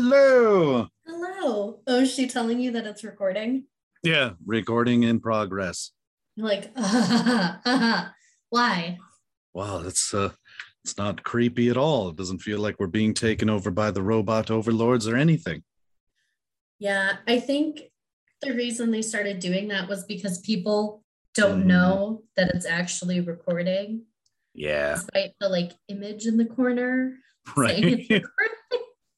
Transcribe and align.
Hello. 0.00 0.86
Hello. 1.06 1.80
Oh, 1.86 2.00
is 2.00 2.12
she 2.12 2.28
telling 2.28 2.60
you 2.60 2.70
that 2.72 2.86
it's 2.86 3.02
recording? 3.02 3.64
Yeah, 4.02 4.32
recording 4.44 5.04
in 5.04 5.20
progress. 5.20 5.92
You're 6.36 6.48
like, 6.48 6.70
uh, 6.76 8.08
why? 8.50 8.98
Wow, 9.54 9.80
it's 9.86 10.12
uh 10.12 10.32
it's 10.84 10.98
not 10.98 11.22
creepy 11.24 11.70
at 11.70 11.78
all. 11.78 12.10
It 12.10 12.16
doesn't 12.16 12.40
feel 12.40 12.60
like 12.60 12.78
we're 12.78 12.88
being 12.88 13.14
taken 13.14 13.48
over 13.48 13.70
by 13.70 13.90
the 13.90 14.02
robot 14.02 14.50
overlords 14.50 15.08
or 15.08 15.16
anything. 15.16 15.62
Yeah, 16.78 17.16
I 17.26 17.40
think 17.40 17.84
the 18.42 18.52
reason 18.52 18.90
they 18.90 19.00
started 19.00 19.38
doing 19.38 19.68
that 19.68 19.88
was 19.88 20.04
because 20.04 20.40
people 20.40 21.04
don't 21.34 21.62
Mm. 21.62 21.68
know 21.68 22.22
that 22.36 22.50
it's 22.54 22.66
actually 22.66 23.20
recording, 23.22 24.02
Yeah. 24.52 24.96
despite 24.96 25.32
the 25.40 25.48
like 25.48 25.72
image 25.88 26.26
in 26.26 26.36
the 26.36 26.44
corner. 26.44 27.16
Right. 27.56 28.06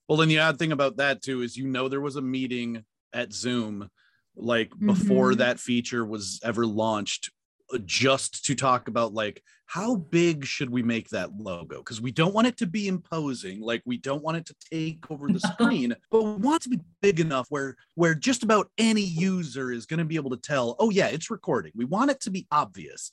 well, 0.08 0.18
then 0.18 0.28
the 0.28 0.38
odd 0.38 0.58
thing 0.58 0.72
about 0.72 0.96
that 0.96 1.22
too 1.22 1.42
is 1.42 1.56
you 1.56 1.66
know 1.68 1.88
there 1.88 2.00
was 2.00 2.16
a 2.16 2.22
meeting 2.22 2.84
at 3.12 3.32
Zoom 3.32 3.88
like 4.36 4.70
before 4.78 5.32
Mhm. 5.32 5.38
that 5.38 5.58
feature 5.60 6.04
was 6.04 6.40
ever 6.44 6.64
launched 6.66 7.30
uh, 7.74 7.78
just 7.84 8.44
to 8.46 8.54
talk 8.54 8.88
about 8.88 9.12
like 9.12 9.42
how 9.66 9.96
big 9.96 10.46
should 10.46 10.70
we 10.70 10.82
make 10.82 11.10
that 11.10 11.36
logo? 11.36 11.78
Because 11.78 12.00
we 12.00 12.10
don't 12.10 12.32
want 12.32 12.46
it 12.46 12.56
to 12.58 12.66
be 12.66 12.88
imposing 12.88 13.60
like 13.60 13.82
we 13.84 13.98
don't 13.98 14.22
want 14.22 14.38
it 14.38 14.46
to 14.46 14.54
take 14.72 15.10
over 15.10 15.28
the 15.28 15.40
screen 15.52 15.94
but 16.10 16.22
we 16.22 16.32
want 16.36 16.56
it 16.60 16.62
to 16.62 16.76
be 16.76 16.80
big 17.02 17.20
enough 17.20 17.46
where 17.50 17.76
where 17.94 18.14
just 18.14 18.42
about 18.42 18.70
any 18.78 19.02
user 19.02 19.70
is 19.70 19.84
going 19.84 19.98
to 19.98 20.06
be 20.06 20.16
able 20.16 20.30
to 20.30 20.38
tell 20.38 20.76
oh 20.78 20.88
yeah 20.90 21.08
it's 21.08 21.30
recording. 21.30 21.72
We 21.74 21.84
want 21.84 22.10
it 22.10 22.20
to 22.22 22.30
be 22.30 22.46
obvious. 22.50 23.12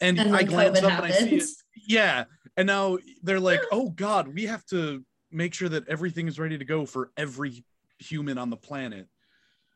And, 0.00 0.18
And 0.18 0.34
i 0.34 0.38
then 0.38 0.46
glance 0.48 0.78
up 0.82 0.92
and 0.92 1.04
i 1.04 1.10
see 1.12 1.36
it 1.36 1.48
yeah 1.86 2.24
and 2.56 2.66
now 2.66 2.98
they're 3.22 3.38
like 3.38 3.60
oh 3.70 3.90
god 3.90 4.26
we 4.34 4.46
have 4.46 4.64
to 4.66 5.04
make 5.34 5.52
sure 5.54 5.68
that 5.68 5.88
everything 5.88 6.28
is 6.28 6.38
ready 6.38 6.56
to 6.58 6.64
go 6.64 6.86
for 6.86 7.10
every 7.16 7.64
human 7.98 8.38
on 8.38 8.50
the 8.50 8.56
planet 8.56 9.06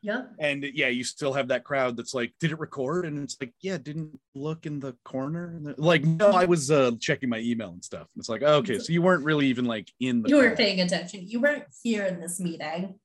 Yeah. 0.01 0.23
and 0.39 0.63
yeah 0.63 0.87
you 0.87 1.03
still 1.03 1.33
have 1.33 1.49
that 1.49 1.63
crowd 1.63 1.97
that's 1.97 2.13
like 2.13 2.33
did 2.39 2.51
it 2.51 2.59
record 2.59 3.05
and 3.05 3.17
it's 3.19 3.35
like 3.39 3.53
yeah 3.61 3.77
didn't 3.77 4.19
look 4.35 4.65
in 4.65 4.79
the 4.79 4.95
corner 5.03 5.59
like 5.77 6.03
no 6.03 6.29
i 6.31 6.45
was 6.45 6.71
uh 6.71 6.91
checking 6.99 7.29
my 7.29 7.39
email 7.39 7.69
and 7.69 7.83
stuff 7.83 8.07
it's 8.17 8.29
like 8.29 8.41
okay 8.43 8.79
so 8.79 8.91
you 8.93 9.01
weren't 9.01 9.23
really 9.25 9.47
even 9.47 9.65
like 9.65 9.89
in 9.99 10.21
the 10.21 10.29
You 10.29 10.37
weren't 10.37 10.57
paying 10.57 10.81
attention. 10.81 11.27
You 11.27 11.41
weren't 11.41 11.65
here 11.83 12.05
in 12.05 12.19
this 12.19 12.39
meeting. 12.39 12.99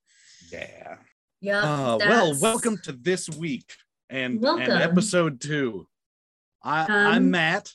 yeah 0.53 0.97
Yeah. 1.41 1.61
uh, 1.63 1.99
well 1.99 2.35
welcome 2.41 2.79
to 2.85 2.93
this 2.93 3.29
week 3.29 3.73
and 4.11 4.41
Welcome. 4.41 4.71
and 4.71 4.83
episode 4.83 5.41
two 5.41 5.87
i 6.63 6.83
Um, 6.83 6.91
i'm 6.91 7.31
matt 7.31 7.73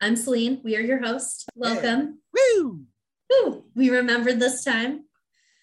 I'm 0.00 0.14
Celine. 0.14 0.60
We 0.62 0.76
are 0.76 0.80
your 0.80 1.00
host. 1.04 1.48
Welcome. 1.56 2.20
Woo! 2.32 2.82
Woo. 3.30 3.64
We 3.74 3.90
remembered 3.90 4.40
this 4.40 4.64
time. 4.64 5.04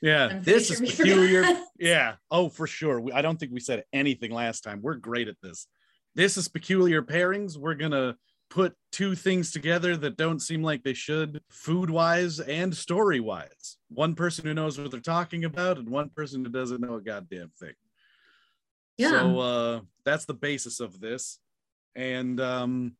yeah 0.02 0.39
this 0.41 0.67
sure 0.67 0.83
is 0.83 0.91
peculiar 0.91 1.44
forgot. 1.44 1.63
Yeah. 1.80 2.16
Oh, 2.31 2.49
for 2.49 2.67
sure. 2.67 3.02
We, 3.02 3.11
I 3.11 3.22
don't 3.22 3.38
think 3.38 3.52
we 3.52 3.59
said 3.59 3.83
anything 3.91 4.31
last 4.31 4.61
time. 4.61 4.81
We're 4.81 4.95
great 4.95 5.27
at 5.27 5.35
this. 5.41 5.67
This 6.16 6.38
is 6.38 6.47
peculiar 6.47 7.02
pairings. 7.02 7.57
We're 7.57 7.75
gonna 7.75 8.16
put 8.49 8.75
two 8.91 9.16
things 9.16 9.52
together 9.52 9.97
that 9.97 10.17
don't 10.17 10.39
seem 10.39 10.63
like 10.63 10.83
they 10.83 10.94
should, 10.94 11.41
food 11.49 11.89
wise 11.89 12.39
and 12.39 12.75
story 12.75 13.19
wise. 13.19 13.77
One 13.89 14.16
person 14.16 14.45
who 14.45 14.53
knows 14.53 14.79
what 14.79 14.91
they're 14.91 15.00
talking 15.00 15.44
about, 15.44 15.77
and 15.77 15.89
one 15.89 16.09
person 16.09 16.45
who 16.45 16.52
doesn't 16.52 16.79
know 16.79 16.95
a 16.95 17.02
goddamn 17.02 17.52
thing. 17.59 17.73
Yeah. 18.97 19.09
So 19.09 19.39
uh, 19.39 19.79
that's 20.05 20.25
the 20.25 20.33
basis 20.33 20.79
of 20.79 21.00
this, 21.02 21.39
and 21.95 22.39
um, 22.39 22.95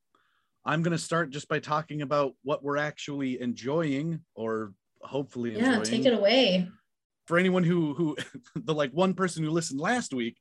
I'm 0.66 0.82
gonna 0.82 0.98
start 0.98 1.30
just 1.30 1.48
by 1.48 1.60
talking 1.60 2.02
about 2.02 2.34
what 2.44 2.64
we're 2.64 2.78
actually 2.78 3.40
enjoying, 3.42 4.22
or 4.36 4.74
hopefully 5.02 5.54
enjoying 5.56 5.72
yeah. 5.74 5.84
Take 5.84 6.06
it 6.06 6.14
away. 6.14 6.68
for 7.28 7.38
anyone 7.38 7.64
who 7.64 7.94
who 7.94 8.18
the 8.56 8.74
like 8.74 8.92
one 8.92 9.14
person 9.14 9.44
who 9.44 9.50
listened 9.52 9.80
last 9.80 10.14
week 10.14 10.38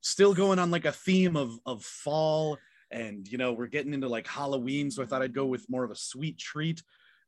still 0.00 0.34
going 0.34 0.58
on 0.58 0.70
like 0.72 0.84
a 0.84 0.90
theme 0.92 1.36
of 1.36 1.52
of 1.64 1.84
fall 1.84 2.58
and 2.90 3.28
you 3.28 3.38
know 3.38 3.52
we're 3.52 3.68
getting 3.68 3.94
into 3.94 4.08
like 4.08 4.26
halloween 4.26 4.90
so 4.90 5.00
i 5.02 5.06
thought 5.06 5.22
i'd 5.22 5.32
go 5.32 5.46
with 5.46 5.64
more 5.70 5.84
of 5.84 5.92
a 5.92 5.96
sweet 5.96 6.36
treat 6.38 6.82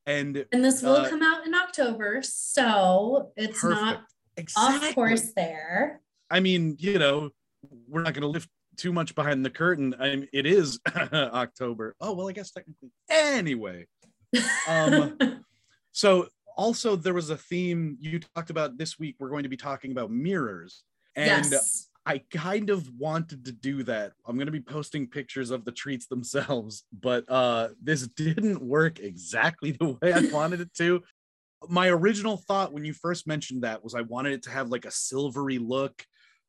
and 0.06 0.44
And 0.50 0.64
this 0.64 0.82
will 0.82 0.96
Uh, 0.96 1.08
come 1.08 1.22
out 1.22 1.46
in 1.46 1.54
October, 1.54 2.20
so 2.22 3.30
it's 3.36 3.62
not 3.64 4.02
exactly 4.36 4.88
off 4.88 4.94
course 4.96 5.32
there. 5.36 6.00
i 6.30 6.40
mean 6.40 6.76
you 6.80 6.98
know 6.98 7.30
we're 7.88 8.02
not 8.02 8.12
going 8.14 8.22
to 8.22 8.28
lift 8.28 8.48
too 8.76 8.92
much 8.92 9.14
behind 9.14 9.44
the 9.44 9.50
curtain 9.50 9.94
I 9.98 10.16
mean, 10.16 10.28
it 10.32 10.46
is 10.46 10.78
october 11.12 11.94
oh 12.00 12.12
well 12.12 12.28
i 12.28 12.32
guess 12.32 12.50
technically 12.50 12.90
anyway 13.10 13.86
Um, 14.68 15.16
so 15.92 16.28
also 16.56 16.96
there 16.96 17.14
was 17.14 17.30
a 17.30 17.36
theme 17.36 17.96
you 18.00 18.20
talked 18.34 18.50
about 18.50 18.78
this 18.78 18.98
week 18.98 19.16
we're 19.18 19.30
going 19.30 19.44
to 19.44 19.48
be 19.48 19.56
talking 19.56 19.92
about 19.92 20.10
mirrors 20.10 20.84
and 21.16 21.46
yes. 21.50 21.88
I 22.06 22.18
kind 22.30 22.68
of 22.70 22.86
wanted 22.98 23.46
to 23.46 23.52
do 23.52 23.82
that. 23.84 24.12
I'm 24.26 24.36
going 24.36 24.46
to 24.46 24.52
be 24.52 24.60
posting 24.60 25.08
pictures 25.08 25.50
of 25.50 25.64
the 25.64 25.72
treats 25.72 26.06
themselves, 26.06 26.84
but 26.92 27.24
uh 27.30 27.68
this 27.82 28.06
didn't 28.08 28.62
work 28.62 29.00
exactly 29.00 29.70
the 29.80 29.96
way 30.00 30.12
I 30.12 30.20
wanted 30.32 30.60
it 30.60 30.74
to. 30.74 31.02
My 31.68 31.88
original 31.88 32.36
thought 32.36 32.72
when 32.72 32.84
you 32.84 32.92
first 32.92 33.26
mentioned 33.26 33.62
that 33.62 33.82
was 33.82 33.94
I 33.94 34.02
wanted 34.02 34.34
it 34.34 34.42
to 34.44 34.50
have 34.50 34.68
like 34.68 34.84
a 34.84 34.90
silvery 34.90 35.58
look. 35.58 36.04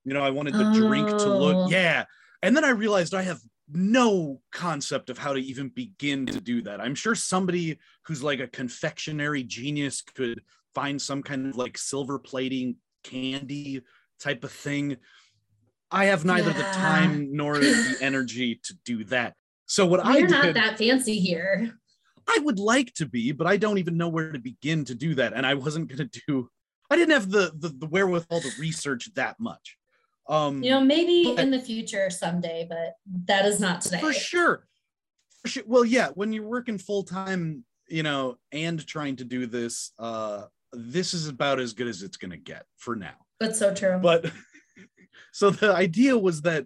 You 0.06 0.14
know, 0.14 0.22
I 0.22 0.30
wanted 0.30 0.54
the 0.54 0.72
drink 0.74 1.10
to 1.10 1.26
Oh. 1.26 1.38
look 1.38 1.72
yeah. 1.72 2.06
And 2.42 2.56
then 2.56 2.64
I 2.64 2.70
realized 2.70 3.14
I 3.14 3.24
have 3.24 3.40
no 3.72 4.40
concept 4.52 5.10
of 5.10 5.18
how 5.18 5.34
to 5.34 5.40
even 5.40 5.70
begin 5.70 6.28
to 6.28 6.40
do 6.40 6.62
that. 6.62 6.80
I'm 6.80 6.94
sure 6.96 7.16
somebody 7.16 7.80
who's 8.04 8.22
like 8.22 8.40
a 8.40 8.48
confectionery 8.48 9.44
genius 9.44 10.02
could 10.02 10.42
find 10.76 11.02
some 11.02 11.24
kind 11.24 11.48
of 11.48 11.58
like 11.58 11.78
silver 11.78 12.20
plating 12.20 12.76
candy 13.04 13.82
type 14.20 14.44
of 14.44 14.52
thing. 14.52 14.98
I 15.90 16.06
have 16.06 16.26
neither 16.26 16.52
the 16.52 16.64
time 16.64 17.36
nor 17.36 17.58
the 17.58 17.98
energy 18.02 18.60
to 18.64 18.76
do 18.86 19.04
that. 19.06 19.34
So 19.66 19.86
what 19.86 20.00
I 20.06 20.14
We're 20.22 20.28
not 20.28 20.44
did, 20.44 20.56
that 20.56 20.78
fancy 20.78 21.20
here. 21.20 21.80
I 22.28 22.40
would 22.44 22.60
like 22.60 22.94
to 22.96 23.06
be, 23.06 23.32
but 23.32 23.48
I 23.48 23.58
don't 23.58 23.78
even 23.78 23.98
know 23.98 24.10
where 24.10 24.32
to 24.32 24.40
begin 24.40 24.86
to 24.86 24.96
do 24.96 25.16
that. 25.16 25.34
And 25.34 25.46
I 25.46 25.56
wasn't 25.56 25.88
gonna 25.88 26.10
do. 26.28 26.50
I 26.92 26.96
didn't 26.96 27.14
have 27.14 27.32
the 27.32 27.52
the, 27.58 27.70
the 27.70 27.88
wherewithal 27.88 28.42
to 28.42 28.52
research 28.60 29.12
that 29.16 29.40
much. 29.40 29.78
Um, 30.28 30.63
You 30.63 30.72
know, 30.72 30.81
maybe 30.81 31.36
in 31.38 31.52
the 31.52 31.59
future 31.59 32.09
someday, 32.09 32.66
but 32.68 32.96
that 33.25 33.46
is 33.46 33.59
not 33.59 33.81
today. 33.81 34.00
for 34.00 34.13
sure. 34.13 34.68
For 35.41 35.47
sure. 35.50 35.63
Well, 35.68 35.86
yeah, 35.86 36.09
when 36.16 36.34
you're 36.34 36.47
working 36.47 36.78
full 36.78 37.03
time, 37.03 37.63
you 37.88 38.02
know, 38.03 38.38
and 38.52 38.85
trying 38.85 39.18
to 39.18 39.24
do 39.24 39.46
this, 39.46 39.91
uh, 40.00 40.46
this 40.74 41.14
is 41.14 41.28
about 41.28 41.59
as 41.59 41.74
good 41.74 41.88
as 41.88 42.02
it's 42.02 42.18
gonna 42.18 42.38
get 42.38 42.66
for 42.78 42.96
now. 42.96 43.14
But 43.40 43.56
so 43.56 43.74
true. 43.74 44.00
but 44.02 44.31
so 45.31 45.50
the 45.50 45.74
idea 45.74 46.18
was 46.18 46.41
that 46.44 46.66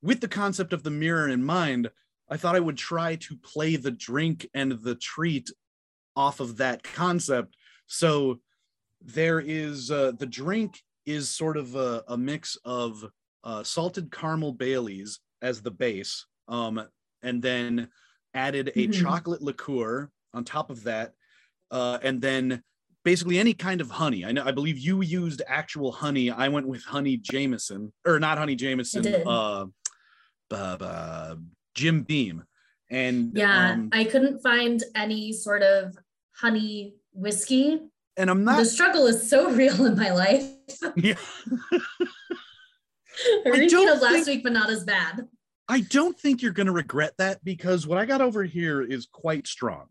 with 0.00 0.20
the 0.20 0.28
concept 0.28 0.72
of 0.72 0.82
the 0.84 0.90
mirror 0.90 1.28
in 1.28 1.42
mind 1.42 1.90
i 2.30 2.36
thought 2.36 2.54
i 2.54 2.60
would 2.60 2.76
try 2.76 3.16
to 3.16 3.36
play 3.36 3.74
the 3.74 3.90
drink 3.90 4.48
and 4.54 4.72
the 4.82 4.94
treat 4.94 5.50
off 6.14 6.38
of 6.38 6.56
that 6.58 6.84
concept 6.84 7.56
so 7.86 8.38
there 9.00 9.40
is 9.40 9.90
uh, 9.90 10.12
the 10.18 10.26
drink 10.26 10.82
is 11.08 11.30
sort 11.30 11.56
of 11.56 11.74
a, 11.74 12.04
a 12.08 12.16
mix 12.16 12.56
of 12.64 13.02
uh, 13.44 13.62
salted 13.62 14.12
caramel 14.12 14.52
baileys 14.52 15.20
as 15.40 15.62
the 15.62 15.70
base 15.70 16.26
um, 16.48 16.82
and 17.22 17.40
then 17.42 17.88
added 18.34 18.72
a 18.76 18.86
Mhm. 18.88 18.92
chocolate 18.92 19.42
liqueur 19.42 20.10
on 20.34 20.44
top 20.44 20.70
of 20.70 20.84
that 20.84 21.14
uh, 21.70 21.98
and 22.02 22.20
then 22.20 22.62
basically 23.04 23.38
any 23.38 23.54
kind 23.54 23.80
of 23.80 23.90
honey. 23.90 24.24
I 24.24 24.32
know 24.32 24.44
I 24.44 24.52
believe 24.52 24.78
you 24.78 25.00
used 25.00 25.40
actual 25.46 25.92
honey. 25.92 26.30
I 26.30 26.48
went 26.48 26.66
with 26.66 26.84
honey 26.84 27.16
Jameson 27.16 27.92
or 28.06 28.20
not 28.20 28.36
honey 28.38 28.54
Jameson. 28.54 29.06
Uh, 29.26 29.66
Jim 31.74 32.02
Beam, 32.02 32.42
and 32.90 33.36
yeah, 33.36 33.72
um, 33.72 33.90
I 33.92 34.04
couldn't 34.04 34.40
find 34.42 34.82
any 34.96 35.32
sort 35.32 35.62
of 35.62 35.96
honey 36.32 36.94
whiskey. 37.12 37.80
And 38.18 38.28
I'm 38.28 38.44
not. 38.44 38.58
the 38.58 38.64
struggle 38.64 39.06
is 39.06 39.28
so 39.28 39.50
real 39.54 39.86
in 39.86 39.96
my 39.96 40.10
life. 40.10 40.50
Yeah, 40.96 41.14
A 43.46 43.50
repeat 43.50 43.70
don't 43.70 43.88
of 43.88 44.02
last 44.02 44.12
think- 44.12 44.26
week, 44.26 44.42
but 44.44 44.52
not 44.52 44.70
as 44.70 44.84
bad. 44.84 45.26
I 45.70 45.80
don't 45.80 46.18
think 46.18 46.40
you're 46.40 46.52
going 46.52 46.66
to 46.68 46.72
regret 46.72 47.12
that 47.18 47.44
because 47.44 47.86
what 47.86 47.98
I 47.98 48.06
got 48.06 48.22
over 48.22 48.42
here 48.42 48.80
is 48.80 49.06
quite 49.06 49.46
strong. 49.46 49.84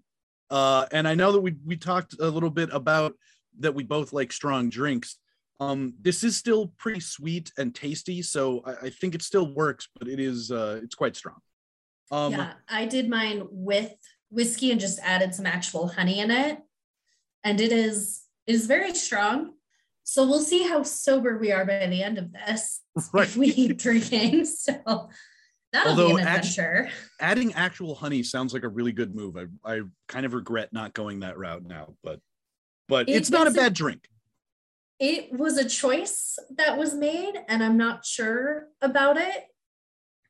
Uh, 0.50 0.88
and 0.92 1.08
I 1.08 1.14
know 1.14 1.32
that 1.34 1.42
we 1.42 1.56
we 1.66 1.78
talked 1.78 2.16
a 2.20 2.28
little 2.30 2.50
bit 2.50 2.70
about 2.72 3.14
that 3.60 3.76
we 3.76 3.84
both 3.84 4.14
like 4.14 4.32
strong 4.32 4.70
drinks. 4.70 5.18
Um, 5.60 5.94
this 6.02 6.24
is 6.24 6.38
still 6.38 6.68
pretty 6.78 7.00
sweet 7.00 7.52
and 7.58 7.76
tasty, 7.76 8.22
so 8.22 8.62
I, 8.66 8.86
I 8.88 8.90
think 8.90 9.14
it 9.14 9.22
still 9.22 9.54
works, 9.54 9.88
but 10.00 10.08
it 10.08 10.20
is 10.20 10.52
uh, 10.52 10.80
it's 10.84 10.96
quite 10.96 11.16
strong. 11.16 11.38
Um, 12.12 12.32
yeah, 12.32 12.54
I 12.70 12.86
did 12.86 13.10
mine 13.10 13.46
with 13.52 13.94
whiskey 14.32 14.72
and 14.72 14.80
just 14.80 15.00
added 15.04 15.36
some 15.36 15.46
actual 15.46 15.88
honey 15.90 16.20
in 16.22 16.32
it, 16.32 16.60
and 17.48 17.62
it 17.62 17.72
is 17.72 18.24
it 18.46 18.54
is 18.56 18.68
very 18.68 18.94
strong. 18.94 19.54
So 20.04 20.26
we'll 20.26 20.42
see 20.42 20.64
how 20.68 20.84
sober 20.84 21.38
we 21.38 21.52
are 21.52 21.66
by 21.66 21.86
the 21.88 22.02
end 22.04 22.18
of 22.18 22.32
this 22.32 22.82
right. 23.14 23.28
if 23.28 23.36
we 23.38 23.52
keep 23.54 23.78
drinking. 23.78 24.46
So 24.66 25.10
that'll 25.74 25.92
Although 25.92 26.16
be 26.16 26.22
an 26.22 26.28
adventure. 26.28 26.90
Adding 27.20 27.54
actual 27.54 27.94
honey 27.96 28.24
sounds 28.24 28.54
like 28.54 28.64
a 28.64 28.70
really 28.70 28.94
good 28.94 29.14
move. 29.16 29.36
I, 29.38 29.46
I 29.66 29.82
kind 30.08 30.26
of 30.26 30.34
regret 30.34 30.72
not 30.72 30.94
going 30.94 31.20
that 31.22 31.38
route 31.38 31.64
now, 31.66 31.96
but 32.04 32.20
but 32.88 33.10
It- 33.10 33.16
it's 33.18 33.30
not 33.30 33.48
a- 33.48 33.52
bad 33.52 33.74
drink. 33.74 34.08
it 35.00 35.32
was 35.34 35.58
a 35.58 35.68
choice 35.68 36.40
that 36.58 36.78
was 36.78 36.94
made, 36.96 37.36
and 37.50 37.64
I'm 37.64 37.78
not 37.78 38.06
sure 38.06 38.68
about 38.82 39.18
it 39.18 39.44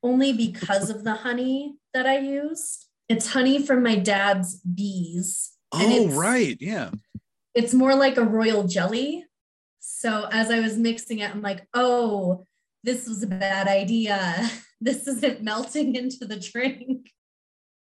only 0.02 0.32
because 0.32 0.90
of 0.90 1.02
the 1.04 1.14
honey 1.26 1.76
that 1.94 2.06
I 2.06 2.18
used. 2.18 2.86
It's 3.08 3.32
honey 3.32 3.64
from 3.64 3.82
my 3.82 3.94
dad's 3.96 4.60
bees. 4.60 5.52
Oh, 5.72 6.08
right. 6.08 6.56
Yeah. 6.60 6.90
It's 7.54 7.74
more 7.74 7.94
like 7.94 8.16
a 8.16 8.24
royal 8.24 8.66
jelly. 8.66 9.24
So 9.80 10.28
as 10.32 10.50
I 10.50 10.60
was 10.60 10.76
mixing 10.76 11.18
it, 11.20 11.30
I'm 11.30 11.42
like, 11.42 11.66
oh, 11.74 12.44
this 12.84 13.08
was 13.08 13.22
a 13.22 13.26
bad 13.26 13.68
idea. 13.68 14.48
This 14.80 15.08
isn't 15.08 15.42
melting 15.42 15.96
into 15.96 16.24
the 16.24 16.36
drink. 16.38 17.10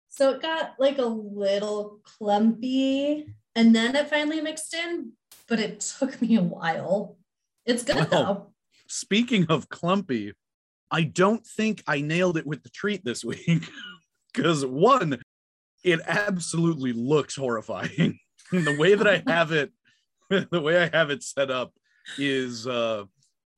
So 0.09 0.31
it 0.31 0.41
got 0.41 0.73
like 0.79 0.97
a 0.97 1.05
little 1.05 2.01
clumpy 2.03 3.27
and 3.55 3.77
then 3.77 3.95
it 3.95 4.09
finally 4.09 4.41
mixed 4.41 4.73
in, 4.73 5.13
but 5.49 5.61
it 5.61 5.81
took 5.81 6.23
me 6.23 6.37
a 6.37 6.43
while. 6.43 7.19
It's 7.67 7.83
good 7.83 7.97
Wow. 7.97 8.05
though. 8.11 8.53
Speaking 8.87 9.45
of 9.51 9.69
clumpy, 9.69 10.33
I 10.91 11.03
don't 11.03 11.47
think 11.47 11.83
I 11.87 12.01
nailed 12.01 12.39
it 12.39 12.47
with 12.47 12.63
the 12.63 12.71
treat 12.71 13.05
this 13.05 13.23
week. 13.23 13.69
Because 14.33 14.65
one, 14.65 15.21
it 15.85 16.01
absolutely 16.07 16.93
looks 16.93 17.37
horrifying. 17.37 18.19
the 18.53 18.77
way 18.79 18.95
that 18.95 19.07
I 19.07 19.23
have 19.27 19.53
it, 19.53 19.73
the 20.31 20.61
way 20.61 20.83
I 20.83 20.97
have 20.97 21.11
it 21.11 21.23
set 21.23 21.51
up 21.51 21.73
is 22.17 22.67
uh 22.67 23.05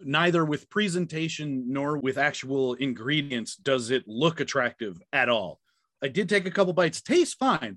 neither 0.00 0.44
with 0.44 0.68
presentation 0.70 1.72
nor 1.72 1.98
with 1.98 2.18
actual 2.18 2.74
ingredients 2.74 3.56
does 3.56 3.90
it 3.90 4.04
look 4.06 4.40
attractive 4.40 5.00
at 5.12 5.28
all. 5.28 5.60
I 6.02 6.08
did 6.08 6.28
take 6.28 6.46
a 6.46 6.50
couple 6.50 6.72
bites, 6.72 7.02
tastes 7.02 7.34
fine, 7.34 7.76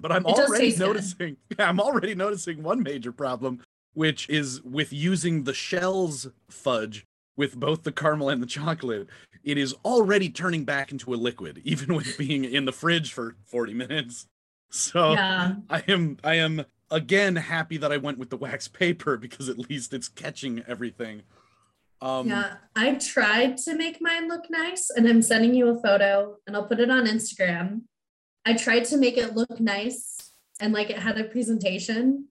but 0.00 0.12
I'm 0.12 0.26
It 0.26 0.34
already 0.34 0.76
noticing 0.76 1.36
I'm 1.58 1.80
already 1.80 2.14
noticing 2.14 2.62
one 2.62 2.82
major 2.82 3.12
problem, 3.12 3.62
which 3.94 4.28
is 4.28 4.62
with 4.62 4.92
using 4.92 5.44
the 5.44 5.54
shells 5.54 6.28
fudge 6.50 7.06
with 7.36 7.58
both 7.58 7.82
the 7.82 7.92
caramel 7.92 8.28
and 8.28 8.42
the 8.42 8.46
chocolate, 8.46 9.08
it 9.44 9.58
is 9.58 9.74
already 9.84 10.28
turning 10.28 10.64
back 10.64 10.90
into 10.92 11.14
a 11.14 11.16
liquid, 11.16 11.60
even 11.64 11.94
with 11.94 12.16
being 12.18 12.44
in 12.44 12.64
the 12.64 12.72
fridge 12.72 13.12
for 13.12 13.36
40 13.46 13.74
minutes. 13.74 14.26
So 14.70 15.12
Yeah. 15.12 15.54
I 15.70 15.82
am 15.88 16.18
I 16.24 16.34
am 16.34 16.64
again 16.90 17.36
happy 17.36 17.76
that 17.78 17.92
I 17.92 17.96
went 17.98 18.18
with 18.18 18.30
the 18.30 18.36
wax 18.36 18.68
paper 18.68 19.16
because 19.16 19.48
at 19.48 19.58
least 19.58 19.92
it's 19.94 20.08
catching 20.08 20.62
everything. 20.66 21.22
Um 22.00 22.28
yeah, 22.28 22.56
I 22.74 22.94
tried 22.94 23.56
to 23.58 23.74
make 23.74 24.02
mine 24.02 24.28
look 24.28 24.50
nice, 24.50 24.90
and 24.90 25.08
I'm 25.08 25.22
sending 25.22 25.54
you 25.54 25.68
a 25.70 25.80
photo, 25.80 26.36
and 26.46 26.54
I'll 26.54 26.66
put 26.66 26.78
it 26.80 26.90
on 26.90 27.06
Instagram. 27.06 27.82
I 28.44 28.52
tried 28.54 28.84
to 28.86 28.96
make 28.98 29.16
it 29.16 29.34
look 29.34 29.58
nice 29.60 30.16
and 30.60 30.72
like 30.74 30.90
it 30.90 30.98
had 30.98 31.18
a 31.18 31.24
presentation, 31.24 32.28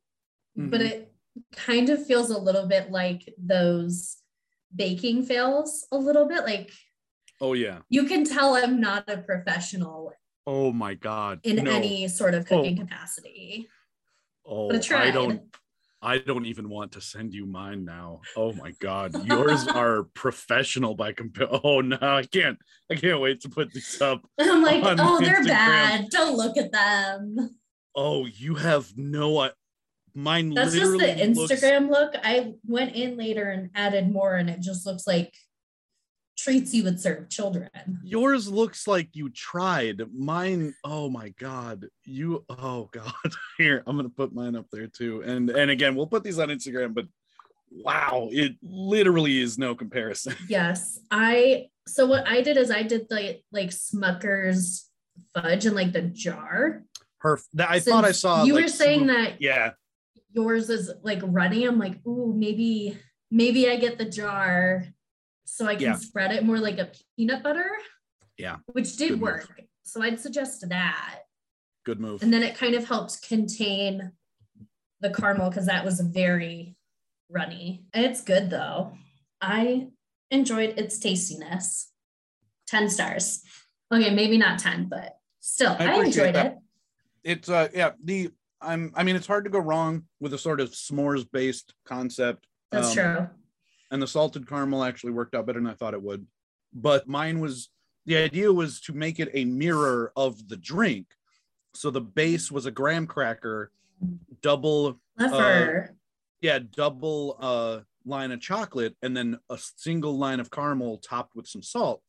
but 0.56 0.82
Mhm. 0.82 0.86
it 0.92 1.14
kind 1.54 1.90
of 1.90 2.06
feels 2.06 2.30
a 2.30 2.38
little 2.38 2.68
bit 2.68 2.92
like 2.92 3.34
those 3.38 4.18
baking 4.76 5.24
fails, 5.26 5.88
a 5.92 5.98
little 5.98 6.28
bit 6.28 6.44
like 6.44 6.72
oh 7.42 7.54
yeah. 7.54 7.80
you 7.90 8.06
can 8.06 8.24
tell 8.24 8.56
I'm 8.56 8.80
not 8.80 9.10
a 9.10 9.18
professional 9.18 10.14
Oh 10.48 10.72
my 10.72 10.94
god. 10.94 11.40
in 11.44 11.64
No. 11.64 11.72
any 11.72 12.08
sort 12.08 12.36
of 12.36 12.46
cooking 12.46 12.78
oh. 12.80 12.84
capacity. 12.84 13.68
Oh, 14.46 14.72
I 14.72 15.12
don't 15.12 15.42
I 16.02 16.20
don't 16.20 16.46
even 16.46 16.70
want 16.70 16.92
to 16.92 17.02
send 17.02 17.34
you 17.34 17.48
mine 17.48 17.84
now. 17.84 18.22
Oh 18.38 18.54
my 18.54 18.72
god. 18.80 19.26
Yours 19.26 19.68
are 19.74 20.04
professional 20.14 20.94
by 20.94 21.14
compare. 21.14 21.48
Oh 21.64 21.82
no, 21.82 21.98
I 22.00 22.24
can't. 22.24 22.60
I 22.92 22.96
can't 22.96 23.20
wait 23.20 23.42
to 23.42 23.50
put 23.50 23.74
these 23.74 24.00
up. 24.02 24.22
I'm 24.40 24.62
like, 24.62 24.84
oh, 25.00 25.20
they're 25.20 25.44
bad. 25.44 26.10
Don't 26.12 26.38
look 26.38 26.58
at 26.58 26.72
them. 26.72 27.58
Oh, 27.96 28.28
you 28.28 28.56
have 28.56 28.96
no 28.96 29.40
mine 30.16 30.54
That's 30.54 30.74
just 30.74 30.92
the 30.98 30.98
looks- 31.34 31.52
Instagram 31.54 31.90
look. 31.90 32.16
I 32.24 32.54
went 32.66 32.96
in 32.96 33.18
later 33.18 33.50
and 33.52 33.70
added 33.76 34.12
more, 34.12 34.36
and 34.36 34.50
it 34.50 34.62
just 34.62 34.86
looks 34.86 35.06
like 35.06 35.34
treats 36.38 36.74
you 36.74 36.84
would 36.84 37.00
serve 37.00 37.30
children. 37.30 37.70
yours 38.04 38.50
looks 38.52 38.88
like 38.88 39.08
you 39.14 39.30
tried 39.30 40.02
mine 40.14 40.76
oh 40.84 41.10
my 41.10 41.30
god 41.40 41.88
you 42.04 42.44
oh 42.50 42.90
god 42.92 43.14
here 43.58 43.82
i'm 43.88 43.96
gonna 43.96 44.10
put 44.10 44.34
mine 44.34 44.54
up 44.54 44.66
there 44.70 44.86
too 44.88 45.22
and 45.26 45.50
and 45.50 45.72
again 45.72 45.96
we'll 45.96 46.06
put 46.06 46.26
these 46.26 46.38
on 46.38 46.50
instagram 46.50 46.94
but 46.94 47.06
wow 47.72 48.28
it 48.34 48.54
literally 48.62 49.40
is 49.40 49.58
no 49.58 49.74
comparison 49.76 50.36
Yes, 50.50 51.00
I. 51.10 51.68
So 51.88 52.06
what 52.06 52.28
I 52.28 52.42
did 52.42 52.58
is 52.58 52.70
I 52.70 52.84
did 52.84 53.08
the 53.10 53.40
like 53.54 53.70
Smucker's 53.70 54.90
fudge 55.34 55.66
in 55.66 55.74
like 55.74 55.94
the 55.94 56.02
jar. 56.02 56.84
her 57.20 57.40
that 57.54 57.70
i 57.70 57.80
thought 57.80 58.04
i 58.04 58.12
saw 58.12 58.44
You 58.44 58.56
like, 58.56 58.64
were 58.66 58.68
saying 58.70 59.06
swoop- 59.08 59.16
that 59.16 59.42
yeah 59.42 59.72
yours 60.36 60.70
is 60.70 60.92
like 61.02 61.20
runny. 61.24 61.66
I'm 61.66 61.80
like, 61.80 62.06
ooh, 62.06 62.34
maybe 62.36 62.98
maybe 63.32 63.70
I 63.70 63.78
get 63.78 63.98
the 63.98 64.06
jar 64.06 64.86
so 65.46 65.66
I 65.66 65.76
can 65.76 65.84
Yeah. 65.84 65.96
spread 65.96 66.32
it 66.32 66.44
more 66.44 66.60
like 66.60 66.78
a 66.78 66.92
peanut 67.16 67.42
butter. 67.44 67.72
Yeah, 68.38 68.58
which 68.68 68.98
did 68.98 69.10
good 69.10 69.20
move. 69.20 69.22
work. 69.22 69.62
So 69.84 70.02
I'd 70.02 70.20
suggest 70.20 70.68
that. 70.70 71.20
good 71.86 72.00
move 72.00 72.22
And 72.24 72.34
then 72.34 72.42
it 72.44 72.56
kind 72.58 72.74
of 72.76 72.88
helped 72.88 73.22
contain 73.28 74.12
the 75.02 75.12
caramel 75.12 75.50
because 75.50 75.68
that 75.68 75.86
was 75.86 76.00
very 76.02 76.76
runny. 77.30 77.86
It's 77.94 78.22
good 78.22 78.50
though. 78.50 78.94
I 79.40 79.90
enjoyed 80.32 80.78
its 80.80 80.98
tastiness. 81.00 81.92
10 82.68 82.90
stars. 82.90 83.44
Okay, 83.94 84.10
maybe 84.14 84.38
not 84.40 84.58
10, 84.58 84.90
but 84.90 85.20
still, 85.40 85.76
I 85.78 85.86
I, 86.00 86.04
enjoyed 86.06 86.34
that. 86.36 86.46
it. 86.48 86.58
it's 87.24 87.50
uh 87.50 87.68
yeah 87.74 87.92
the 88.04 88.32
i'm 88.66 88.92
i 88.96 89.04
mean 89.04 89.16
it's 89.16 89.28
hard 89.28 89.44
to 89.46 89.50
go 89.50 89.60
wrong 89.60 90.04
with 90.20 90.34
a 90.34 90.38
sort 90.38 90.60
of 90.60 90.72
s'mores 90.72 91.26
based 91.32 91.74
concept 91.86 92.48
That's 92.72 92.90
Um, 92.90 92.94
true. 92.94 93.30
and 93.92 94.02
the 94.02 94.08
salted 94.08 94.48
caramel 94.48 94.84
actually 94.84 95.12
worked 95.14 95.36
out 95.36 95.46
better 95.46 95.60
than 95.60 95.70
I 95.70 95.74
thought 95.76 95.94
it 95.94 96.02
would. 96.02 96.26
But 96.74 97.08
mine 97.08 97.40
was 97.40 97.70
the 98.06 98.18
idea 98.18 98.52
was 98.52 98.82
to 98.82 98.94
make 98.94 99.20
it 99.20 99.30
a 99.34 99.46
mirror 99.46 100.12
of 100.16 100.48
the 100.50 100.58
drink. 100.58 101.08
So 101.74 101.90
the 101.92 102.02
base 102.02 102.52
was 102.52 102.66
a 102.66 102.72
graham 102.72 103.08
cracker, 103.08 103.72
double, 104.42 105.00
Clever. 105.18 105.96
yeah, 106.42 106.60
double 106.76 107.38
uh 107.40 107.80
line 108.06 108.32
of 108.32 108.40
chocolate, 108.42 108.96
and 109.02 109.16
then 109.16 109.38
a 109.50 109.58
single 109.78 110.18
line 110.18 110.40
of 110.40 110.50
caramel 110.52 110.98
topped 110.98 111.36
with 111.36 111.48
some 111.48 111.62
salt. 111.64 112.02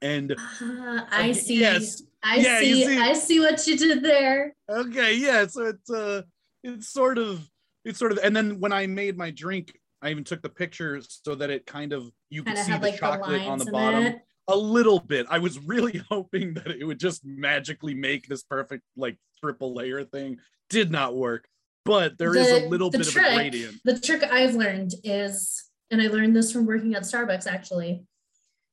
And 0.00 0.34
Ah, 0.38 1.06
I 1.10 1.32
see. 1.32 1.60
yes. 1.60 2.02
I 2.22 2.36
Yeah, 2.36 2.60
see. 2.60 2.84
see- 2.86 2.98
I 2.98 3.12
see 3.14 3.40
what 3.40 3.66
you 3.66 3.76
did 3.76 4.02
there. 4.02 4.54
okay, 4.70 5.14
yeah, 5.16 5.46
so 5.46 5.66
it's 5.66 5.90
uh 5.90 6.22
it's 6.62 6.88
sort 6.88 7.18
of 7.18 7.48
it's 7.84 7.98
sort 7.98 8.12
of 8.12 8.18
and 8.22 8.34
then 8.34 8.60
when 8.60 8.72
I 8.72 8.86
made 8.86 9.16
my 9.18 9.30
drink, 9.30 9.76
I 10.00 10.10
even 10.10 10.24
took 10.24 10.42
the 10.42 10.48
picture 10.48 11.00
so 11.08 11.34
that 11.34 11.50
it 11.50 11.66
kind 11.66 11.92
of 11.92 12.10
you 12.30 12.42
could 12.44 12.54
Kind 12.54 12.66
see 12.66 12.72
the 12.72 12.78
like 12.78 12.98
chocolate 13.00 13.40
lines 13.42 13.48
on 13.48 13.58
the 13.58 13.72
bottom. 13.72 14.04
it. 14.04 14.20
a 14.48 14.56
little 14.56 15.00
bit. 15.00 15.26
I 15.30 15.38
was 15.38 15.58
really 15.60 15.98
hoping 16.10 16.54
that 16.54 16.68
it 16.68 16.84
would 16.84 17.00
just 17.00 17.24
magically 17.24 17.94
make 17.94 18.26
this 18.28 18.42
perfect 18.44 18.84
like 18.96 19.16
triple 19.40 19.74
layer 19.74 20.04
thing. 20.04 20.38
Did 20.70 20.90
not 20.92 21.16
work, 21.16 21.46
but 21.84 22.16
there 22.18 22.34
is 22.36 22.48
a 22.48 22.68
little 22.68 22.90
bit 22.90 23.04
trick- 23.08 23.26
of 23.26 23.32
a 23.32 23.36
gradient. 23.36 23.76
The 23.84 23.98
trick 23.98 24.22
I've 24.22 24.54
learned 24.54 24.94
is, 25.04 25.64
and 25.90 26.00
I 26.00 26.06
learned 26.06 26.34
this 26.36 26.50
from 26.52 26.66
working 26.66 26.94
at 26.94 27.02
Starbucks 27.02 27.46
actually, 27.46 28.04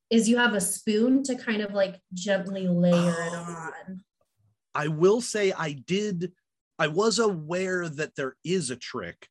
is 0.10 0.28
you 0.28 0.38
have 0.38 0.54
a 0.54 0.62
spoon 0.62 1.24
to 1.24 1.36
kind 1.36 1.62
of 1.62 1.74
like 1.74 2.00
gently 2.14 2.68
layer 2.68 2.94
it 2.94 3.34
Oh. 3.34 3.72
on. 3.88 4.04
I 4.76 4.88
will 4.88 5.22
say 5.22 5.52
I 5.52 5.74
did. 5.74 6.32
I 6.78 6.88
was 6.88 7.20
aware 7.20 7.88
that 7.90 8.16
there 8.16 8.36
is 8.44 8.70
a 8.70 8.76
trick, 8.76 9.28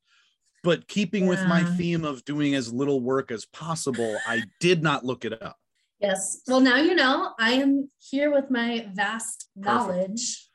but 0.63 0.87
keeping 0.89 1.27
with 1.27 1.41
my 1.47 1.65
theme 1.65 2.05
of 2.05 2.25
doing 2.25 2.55
as 2.55 2.73
little 2.73 3.01
work 3.01 3.31
as 3.31 3.47
possible, 3.47 4.19
I 4.27 4.43
did 4.61 4.83
not 4.83 5.05
look 5.05 5.25
it 5.25 5.41
up. 5.43 5.57
Yes. 6.01 6.43
Well, 6.47 6.61
now 6.61 6.77
you 6.77 6.95
know 6.95 7.33
I 7.41 7.53
am 7.55 7.89
here 7.99 8.31
with 8.33 8.51
my 8.51 8.89
vast 8.95 9.49
knowledge, 9.57 10.49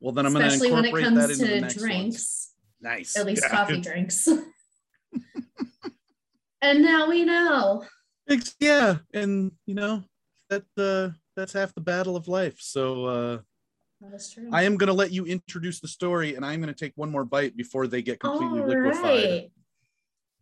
Well, 0.00 0.12
then 0.12 0.26
I'm 0.26 0.32
going 0.32 0.42
to 0.42 0.48
especially 0.48 0.72
when 0.72 0.84
it 0.84 0.88
incorporate 0.88 1.14
that 1.14 1.20
comes 1.28 1.40
into 1.40 1.54
to 1.54 1.60
ones. 1.62 1.74
drinks, 1.74 2.52
Nice. 2.80 3.16
at 3.16 3.26
least 3.26 3.42
Yeah. 3.44 3.50
coffee 3.50 3.80
drinks. 3.88 4.28
and 6.60 6.82
now 6.82 7.08
we 7.08 7.24
know. 7.24 7.84
It's- 8.26 8.56
yeah, 8.60 8.98
and 9.12 9.52
you 9.66 9.74
know 9.74 10.04
that 10.50 10.64
uh, 10.78 11.10
that's 11.36 11.52
half 11.52 11.74
the 11.74 11.80
battle 11.80 12.16
of 12.16 12.28
life. 12.28 12.56
So. 12.60 13.04
uh 13.06 13.38
That 14.00 14.14
is 14.14 14.30
true. 14.32 14.48
I 14.52 14.62
am 14.64 14.76
going 14.76 14.88
to 14.88 14.94
let 14.94 15.12
you 15.12 15.24
introduce 15.26 15.80
the 15.80 15.88
story, 15.88 16.34
and 16.34 16.44
I'm 16.44 16.60
going 16.60 16.72
to 16.74 16.78
take 16.84 16.92
one 16.96 17.10
more 17.10 17.24
bite 17.24 17.56
before 17.56 17.86
they 17.86 18.02
get 18.02 18.20
completely 18.20 18.60
All 18.60 18.66
liquefied. 18.66 19.02
right. 19.02 19.50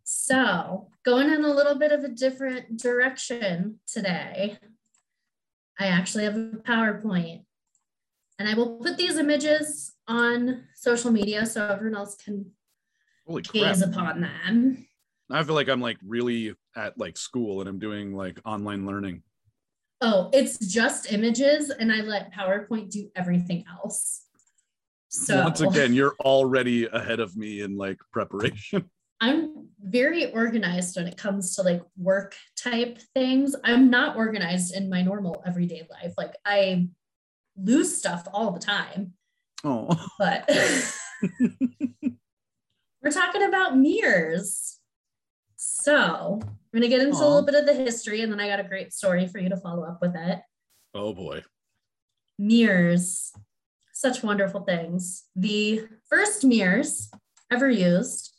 So, 0.05 0.89
going 1.05 1.31
in 1.31 1.45
a 1.45 1.49
little 1.55 1.77
bit 1.79 1.93
of 1.93 2.03
a 2.05 2.09
different 2.09 2.77
direction 2.81 3.79
today, 3.87 4.59
I 5.79 5.87
actually 5.87 6.25
have 6.25 6.37
a 6.37 6.61
PowerPoint. 6.67 7.45
And 8.39 8.49
I 8.49 8.55
will 8.55 8.79
put 8.79 8.97
these 8.97 9.17
images 9.17 9.93
on 10.09 10.65
social 10.75 11.13
media 11.13 11.47
so 11.47 11.65
everyone 11.65 11.97
else 11.99 12.17
can 12.17 12.51
Holy 13.27 13.43
crap! 13.43 13.53
gaze 13.55 13.83
upon 13.83 14.23
them. 14.23 14.87
I 15.31 15.45
feel 15.45 15.55
like 15.55 15.69
I'm 15.69 15.81
like 15.81 15.99
really 16.05 16.55
at 16.77 16.99
like 16.99 17.17
school, 17.17 17.61
and 17.61 17.69
I'm 17.69 17.79
doing 17.79 18.15
like 18.15 18.41
online 18.45 18.87
learning. 18.87 19.23
Oh, 20.01 20.31
it's 20.33 20.59
just 20.59 21.13
images, 21.13 21.71
and 21.71 21.93
I 21.93 22.01
let 22.01 22.33
PowerPoint 22.33 22.91
do 22.91 23.09
everything 23.15 23.65
else. 23.71 24.23
So 25.09 25.43
Once 25.45 25.61
again, 25.61 25.93
you're 25.93 26.15
already 26.21 26.87
ahead 26.87 27.21
of 27.21 27.37
me 27.37 27.61
in 27.61 27.77
like 27.77 27.99
preparation. 28.13 28.91
I'm 29.21 29.69
very 29.81 30.33
organized 30.33 30.97
when 30.97 31.07
it 31.07 31.17
comes 31.17 31.55
to 31.55 31.63
like 31.63 31.83
work 31.97 32.35
type 32.57 32.99
things. 33.15 33.55
I'm 33.63 33.91
not 33.91 34.17
organized 34.17 34.75
in 34.75 34.89
my 34.91 35.03
normal 35.03 35.43
everyday 35.47 35.87
life. 35.91 36.15
Like 36.17 36.35
I 36.45 36.89
lose 37.57 37.97
stuff 37.97 38.27
all 38.33 38.51
the 38.51 38.59
time. 38.59 39.13
Oh. 39.65 39.97
But 40.19 40.51
we're 43.03 43.11
talking 43.11 43.45
about 43.45 43.77
mirrors. 43.77 44.79
So 45.57 46.41
we're 46.73 46.81
gonna 46.81 46.89
get 46.89 47.01
into 47.03 47.17
a 47.19 47.21
little 47.29 47.43
bit 47.43 47.55
of 47.55 47.67
the 47.67 47.75
history, 47.75 48.23
and 48.23 48.33
then 48.33 48.41
I 48.41 48.49
got 48.49 48.61
a 48.61 48.65
great 48.65 48.93
story 48.93 49.27
for 49.27 49.39
you 49.39 49.49
to 49.51 49.57
follow 49.57 49.85
up 49.85 49.99
with 50.01 50.15
it. 50.17 50.41
Oh 50.95 51.13
boy. 51.13 51.43
Mirrors, 52.39 53.33
such 53.93 54.23
wonderful 54.23 54.63
things. 54.63 55.25
The 55.37 55.83
first 56.09 56.45
mirrors 56.45 57.11
ever 57.51 57.69
used 57.71 58.31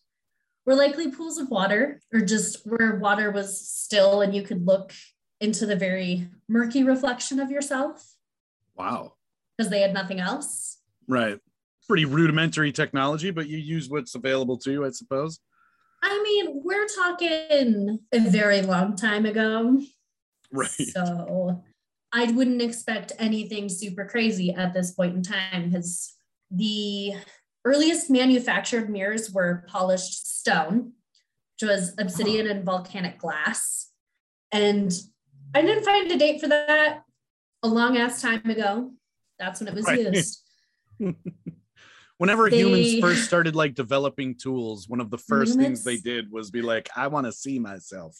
were 0.66 0.76
likely 0.76 1.12
pools 1.12 1.38
of 1.38 1.50
water, 1.50 2.00
or 2.14 2.22
just 2.22 2.66
where 2.66 2.96
water 2.98 3.32
was 3.32 3.68
still 3.70 4.22
and 4.22 4.34
you 4.36 4.42
could 4.44 4.66
look 4.66 4.94
into 5.40 5.66
the 5.66 5.76
very 5.76 6.30
murky 6.48 6.84
reflection 6.84 7.40
of 7.40 7.52
yourself 7.52 8.14
Wow. 8.76 9.14
because 9.58 9.70
they 9.70 9.82
had 9.82 9.94
nothing 9.94 10.20
else. 10.20 10.80
Right. 11.08 11.38
Pretty 11.88 12.06
rudimentary 12.06 12.72
technology, 12.72 13.30
but 13.30 13.48
you 13.48 13.58
use 13.58 13.90
what's 13.90 14.16
available 14.16 14.58
to 14.60 14.72
you, 14.72 14.86
I 14.86 14.90
suppose. 14.92 15.40
I 16.04 16.22
mean, 16.22 16.62
we're 16.64 16.88
talking 16.88 18.00
a 18.12 18.20
very 18.30 18.62
long 18.62 18.98
time 18.98 19.26
ago. 19.26 19.82
Right. 20.52 20.70
So 20.70 21.64
I 22.12 22.30
wouldn't 22.32 22.62
expect 22.62 23.14
anything 23.18 23.70
super 23.70 24.06
crazy 24.06 24.52
at 24.52 24.74
this 24.74 24.92
point 24.92 25.16
in 25.16 25.24
time 25.24 25.70
because 25.70 26.14
the 26.52 27.14
earliest 27.64 28.10
manufactured 28.10 28.90
mirrors 28.90 29.32
were 29.32 29.64
polished 29.68 30.40
stone, 30.40 30.92
which 31.56 31.70
was 31.70 31.94
obsidian 31.98 32.48
and 32.48 32.66
volcanic 32.66 33.18
glass. 33.18 33.90
And 34.52 34.92
I 35.56 35.62
didn't 35.62 35.86
find 35.86 36.12
a 36.12 36.18
date 36.18 36.42
for 36.42 36.50
that 36.50 37.04
a 37.64 37.68
long 37.68 37.98
ass 37.98 38.22
time 38.22 38.48
ago. 38.50 38.92
That's 39.40 39.62
when 39.62 39.70
it 39.70 39.74
was 39.74 39.88
Right. 39.88 40.00
used. 40.00 40.42
Whenever 42.24 42.48
humans 42.48 43.02
first 43.02 43.26
started 43.26 43.54
like 43.54 43.76
developing 43.76 44.34
tools, 44.34 44.88
one 44.88 45.02
of 45.02 45.10
the 45.10 45.18
first 45.18 45.58
things 45.58 45.84
they 45.84 45.98
did 45.98 46.32
was 46.32 46.52
be 46.52 46.62
like, 46.62 46.90
I 46.96 47.08
want 47.08 47.26
to 47.26 47.34
see 47.34 47.60
myself. 47.60 48.18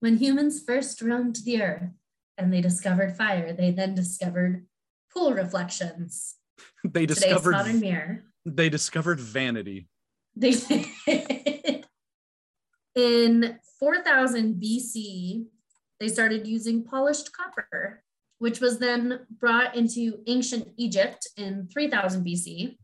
When 0.00 0.16
humans 0.16 0.62
first 0.66 1.02
roamed 1.02 1.36
the 1.44 1.62
earth 1.62 1.90
and 2.38 2.50
they 2.50 2.62
discovered 2.62 3.18
fire, 3.18 3.52
they 3.52 3.70
then 3.70 3.94
discovered 3.94 4.64
pool 5.12 5.34
reflections. 5.34 6.36
They 6.84 7.04
Today's 7.04 7.22
discovered 7.22 7.50
modern 7.50 7.80
mirror. 7.80 8.24
they 8.46 8.70
discovered 8.70 9.20
vanity. 9.20 9.88
They 10.34 10.52
did. 10.52 10.86
In 12.94 13.58
4000 13.78 14.54
BC, 14.54 15.44
they 16.00 16.08
started 16.08 16.46
using 16.46 16.82
polished 16.82 17.30
copper, 17.36 18.02
which 18.38 18.60
was 18.60 18.78
then 18.78 19.26
brought 19.38 19.76
into 19.76 20.20
ancient 20.26 20.68
Egypt 20.78 21.28
in 21.36 21.68
3000 21.70 22.24
BC. 22.24 22.78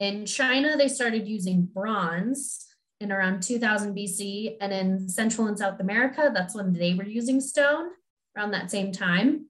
In 0.00 0.26
China, 0.26 0.76
they 0.76 0.88
started 0.88 1.26
using 1.26 1.62
bronze 1.62 2.66
in 3.00 3.12
around 3.12 3.42
2000 3.42 3.94
BC. 3.96 4.56
And 4.60 4.72
in 4.72 5.08
Central 5.08 5.46
and 5.46 5.58
South 5.58 5.80
America, 5.80 6.30
that's 6.32 6.54
when 6.54 6.72
they 6.72 6.94
were 6.94 7.04
using 7.04 7.40
stone 7.40 7.90
around 8.36 8.52
that 8.52 8.70
same 8.70 8.92
time. 8.92 9.46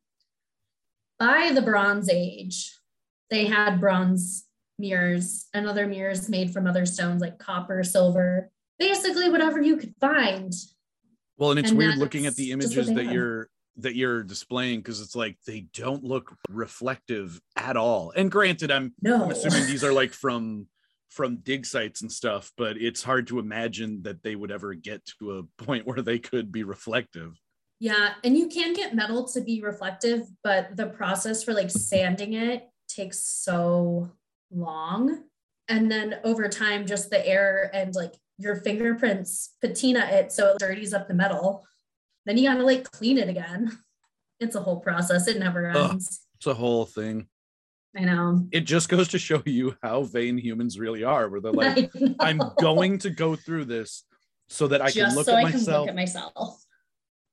By 1.18 1.50
the 1.54 1.62
Bronze 1.62 2.08
Age, 2.08 2.78
they 3.30 3.46
had 3.46 3.80
bronze 3.80 4.44
mirrors 4.78 5.48
and 5.52 5.66
other 5.66 5.86
mirrors 5.86 6.28
made 6.28 6.52
from 6.52 6.66
other 6.66 6.86
stones 6.86 7.20
like 7.20 7.38
copper, 7.38 7.82
silver, 7.82 8.50
basically 8.78 9.28
whatever 9.28 9.60
you 9.60 9.76
could 9.76 9.94
find. 10.00 10.52
Well, 11.36 11.50
and 11.50 11.58
it's 11.58 11.70
And 11.70 11.78
weird 11.78 11.98
looking 11.98 12.26
at 12.26 12.36
the 12.36 12.52
images 12.52 12.86
that 12.86 13.06
you're 13.06 13.50
that 13.78 13.94
you're 13.94 14.22
displaying 14.22 14.80
because 14.80 15.00
it's 15.00 15.16
like 15.16 15.36
they 15.46 15.66
don't 15.72 16.04
look 16.04 16.36
reflective 16.48 17.40
at 17.56 17.76
all. 17.76 18.12
And 18.14 18.30
granted, 18.30 18.70
I'm 18.70 18.94
No. 19.02 19.24
I'm 19.24 19.30
assuming 19.30 19.66
these 19.66 19.84
are 19.84 19.92
like 20.02 20.12
from 20.12 20.66
from 21.10 21.36
dig 21.38 21.64
sites 21.64 22.02
and 22.02 22.12
stuff, 22.12 22.52
but 22.56 22.76
it's 22.76 23.02
hard 23.02 23.26
to 23.28 23.38
imagine 23.38 24.02
that 24.02 24.22
they 24.22 24.36
would 24.36 24.50
ever 24.50 24.74
get 24.74 25.04
to 25.18 25.38
a 25.38 25.62
point 25.64 25.86
where 25.86 26.02
they 26.02 26.18
could 26.18 26.52
be 26.52 26.64
reflective. 26.64 27.40
Yeah, 27.80 28.14
and 28.24 28.36
you 28.36 28.48
can 28.48 28.74
get 28.74 28.94
metal 28.94 29.26
to 29.28 29.40
be 29.40 29.62
reflective, 29.62 30.26
but 30.42 30.76
the 30.76 30.86
process 30.86 31.42
for 31.44 31.54
like 31.54 31.70
sanding 31.70 32.34
it 32.34 32.68
takes 32.88 33.20
so 33.20 34.10
long. 34.50 35.24
And 35.68 35.90
then 35.90 36.16
over 36.24 36.48
time, 36.48 36.86
just 36.86 37.10
the 37.10 37.26
air 37.26 37.70
and 37.72 37.94
like 37.94 38.14
your 38.38 38.56
fingerprints 38.56 39.54
patina 39.60 40.06
it 40.10 40.32
so 40.32 40.52
it 40.52 40.58
dirties 40.58 40.94
up 40.94 41.08
the 41.08 41.14
metal. 41.14 41.64
Then 42.28 42.36
you 42.36 42.46
gotta 42.46 42.62
like 42.62 42.84
clean 42.90 43.16
it 43.16 43.28
again. 43.30 43.76
It's 44.38 44.54
a 44.54 44.60
whole 44.60 44.78
process. 44.80 45.26
It 45.26 45.38
never 45.38 45.70
Ugh. 45.70 45.92
ends. 45.92 46.20
It's 46.36 46.46
a 46.46 46.52
whole 46.54 46.84
thing. 46.84 47.26
I 47.96 48.02
know. 48.04 48.46
It 48.52 48.60
just 48.60 48.90
goes 48.90 49.08
to 49.08 49.18
show 49.18 49.42
you 49.46 49.74
how 49.82 50.02
vain 50.02 50.36
humans 50.36 50.78
really 50.78 51.02
are, 51.02 51.28
where 51.30 51.40
they're 51.40 51.52
like. 51.54 51.90
I'm 52.20 52.40
going 52.60 52.98
to 52.98 53.10
go 53.10 53.34
through 53.34 53.64
this 53.64 54.04
so 54.50 54.68
that 54.68 54.82
I 54.82 54.90
can 54.90 55.06
just 55.06 55.16
look 55.16 55.24
so 55.26 55.32
at 55.32 55.38
I 55.38 55.50
can 55.50 55.52
myself. 55.60 55.80
look 55.80 55.88
at 55.88 55.94
myself. 55.96 56.64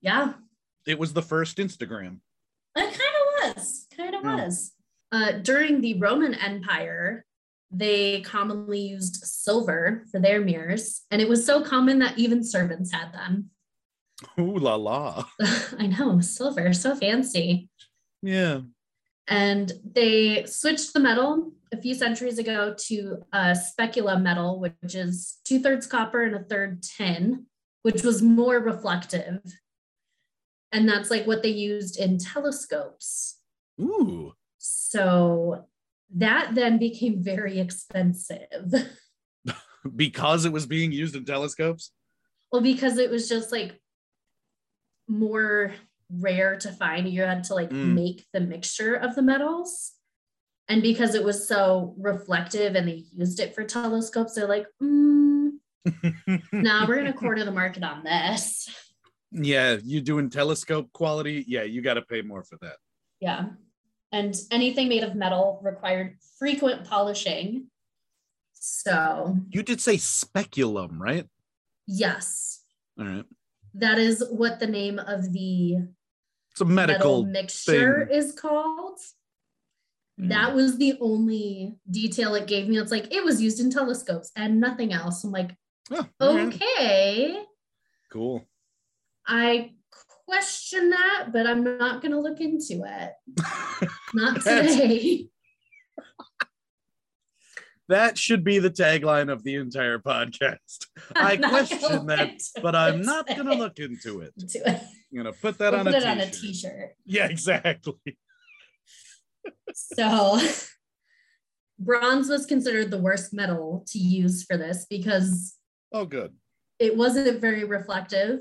Yeah, 0.02 0.34
It 0.88 0.98
was 0.98 1.12
the 1.14 1.22
first 1.22 1.58
Instagram. 1.58 2.20
It 2.76 2.82
kind 2.82 3.52
of 3.52 3.56
was. 3.58 3.88
Kind 3.96 4.16
of 4.16 4.24
Yeah. 4.24 4.46
was. 4.46 4.72
Uh, 5.12 5.32
during 5.34 5.82
the 5.82 5.96
Roman 6.00 6.34
Empire, 6.34 7.26
they 7.70 8.22
commonly 8.22 8.80
used 8.80 9.18
silver 9.26 10.06
for 10.10 10.20
their 10.20 10.40
mirrors, 10.42 11.02
and 11.12 11.22
it 11.22 11.28
was 11.30 11.46
so 11.46 11.62
common 11.64 12.00
that 12.00 12.18
even 12.18 12.44
servants 12.44 12.92
had 12.94 13.14
them. 13.14 13.52
Ooh 14.40 14.58
la 14.58 14.76
la. 14.76 15.26
I 15.78 15.88
know, 15.88 16.20
silver, 16.22 16.74
so 16.74 16.96
fancy. 16.96 17.70
Yeah. 18.22 18.62
And 19.28 19.72
they 19.84 20.46
switched 20.46 20.94
the 20.94 21.00
metal 21.00 21.52
a 21.74 21.78
few 21.82 21.96
centuries 21.96 22.38
ago 22.38 22.76
to 22.88 23.24
uh, 23.34 23.54
speculum 23.54 24.24
metal, 24.24 24.60
which 24.60 24.96
is 24.96 25.38
two 25.44 25.60
thirds 25.60 25.88
copper 25.88 26.24
and 26.24 26.36
a 26.36 26.44
third 26.44 26.84
tin, 26.84 27.48
which 27.82 28.04
was 28.04 28.22
more 28.22 28.60
reflective. 28.60 29.42
And 30.72 30.88
that's 30.88 31.10
like 31.10 31.26
what 31.26 31.42
they 31.42 31.50
used 31.50 32.00
in 32.00 32.18
telescopes. 32.18 33.40
Ooh. 33.82 34.34
So 34.58 35.66
that 36.16 36.56
then 36.56 36.78
became 36.78 37.24
very 37.24 37.60
expensive. 37.60 38.74
Because 39.96 40.46
it 40.46 40.52
was 40.52 40.66
being 40.66 40.92
used 40.92 41.16
in 41.16 41.26
telescopes. 41.26 41.92
well, 42.52 42.64
because 42.64 42.98
it 42.98 43.12
was 43.12 43.30
just 43.30 43.52
like 43.52 43.80
more 45.08 45.74
rare 46.10 46.56
to 46.58 46.72
find. 46.72 47.08
You 47.10 47.22
had 47.24 47.44
to 47.46 47.56
like 47.56 47.70
Mm. 47.70 47.94
make 47.96 48.26
the 48.34 48.40
mixture 48.42 48.96
of 48.96 49.16
the 49.16 49.22
metals. 49.22 49.94
And 50.68 50.82
because 50.82 51.14
it 51.16 51.24
was 51.24 51.48
so 51.48 51.94
reflective 51.98 52.76
and 52.76 52.88
they 52.88 53.04
used 53.12 53.40
it 53.40 53.54
for 53.54 53.64
telescopes, 53.64 54.34
they're 54.34 54.48
like, 54.48 54.66
mm, 54.82 55.52
nah, 56.52 56.88
we're 56.88 56.96
going 56.96 57.06
to 57.06 57.14
quarter 57.14 57.46
the 57.46 57.52
market 57.52 57.84
on 57.84 58.04
this. 58.04 58.68
yeah, 59.32 59.78
you're 59.84 60.02
doing 60.02 60.30
telescope 60.32 60.92
quality? 60.94 61.46
Yeah, 61.48 61.64
you 61.64 61.82
got 61.84 61.96
to 61.96 62.02
pay 62.02 62.22
more 62.24 62.44
for 62.44 62.58
that. 62.62 62.78
Yeah. 63.20 63.50
And 64.12 64.36
anything 64.50 64.88
made 64.90 65.04
of 65.04 65.14
metal 65.14 65.60
required 65.64 66.18
frequent 66.40 66.86
polishing. 66.86 67.68
So, 68.54 69.38
You 69.50 69.62
did 69.62 69.80
say 69.82 69.98
speculum, 69.98 71.00
right? 71.02 71.28
yes, 71.88 72.64
All 73.00 73.06
right. 73.06 73.26
That 73.76 74.00
is 74.00 74.24
what 74.32 74.60
the 74.60 74.68
name 74.68 75.00
of 75.00 75.32
the 75.34 75.76
It's 76.52 76.62
a 76.62 76.66
metal 76.66 76.94
medical. 76.94 77.26
mixture 77.26 78.08
thing. 78.08 78.18
is 78.18 78.32
called. 78.34 79.00
Mm. 80.20 80.30
That 80.30 80.56
was 80.56 80.78
the 80.78 80.98
only 81.02 81.76
detail 81.92 82.36
it 82.36 82.48
gave 82.48 82.68
me. 82.70 82.78
It's 82.78 82.92
like 82.92 83.14
it 83.14 83.24
was 83.24 83.42
used 83.42 83.60
in 83.60 83.70
telescopes 83.70 84.32
and 84.36 84.60
nothing 84.60 84.94
else. 84.94 85.24
I'm 85.24 85.32
like, 85.32 85.56
Oh, 85.92 86.06
all 86.22 86.36
right. 86.36 86.48
okay, 86.54 87.44
Cool. 88.12 88.44
I 89.28 89.74
question 90.26 90.90
that, 90.92 91.28
but 91.34 91.46
I'm 91.46 91.64
not 91.78 92.02
going 92.02 92.12
to 92.14 92.20
look 92.20 92.40
into 92.40 92.84
it. 92.86 93.12
Not 94.14 94.42
That's- 94.44 94.76
today. 94.76 95.28
That 97.88 98.18
should 98.18 98.44
be 98.44 98.60
the 98.60 98.70
tagline 98.72 99.32
of 99.32 99.44
the 99.44 99.56
entire 99.56 100.00
podcast. 100.00 100.86
I 101.16 101.34
I'm 101.34 101.42
gonna 101.42 101.68
question 101.68 102.06
that, 102.08 102.42
but 102.62 102.76
I'm 102.76 103.02
not 103.02 103.28
going 103.28 103.46
to 103.46 103.54
look 103.56 103.78
into 103.80 104.22
it. 104.22 104.34
I'm 104.66 105.24
going 105.24 105.32
to 105.34 105.40
put 105.40 105.58
that 105.60 105.72
We'll 105.72 105.82
on, 105.82 105.86
put 105.86 105.96
a 105.96 105.98
it 105.98 106.06
on 106.06 106.20
a 106.20 106.26
t-shirt. 106.30 106.42
t-shirt. 106.42 106.96
Yeah, 107.06 107.28
exactly. 107.28 107.94
So 109.74 110.40
bronze 111.80 112.30
was 112.30 112.46
considered 112.46 112.90
the 112.92 112.98
worst 113.00 113.34
metal 113.34 113.84
to 113.90 114.00
use 114.00 114.44
for 114.44 114.58
this 114.58 114.86
because 114.90 115.56
Oh, 115.92 116.06
good. 116.06 116.34
it 116.80 116.98
wasn't 116.98 117.40
very 117.40 117.64
reflective. 117.64 118.40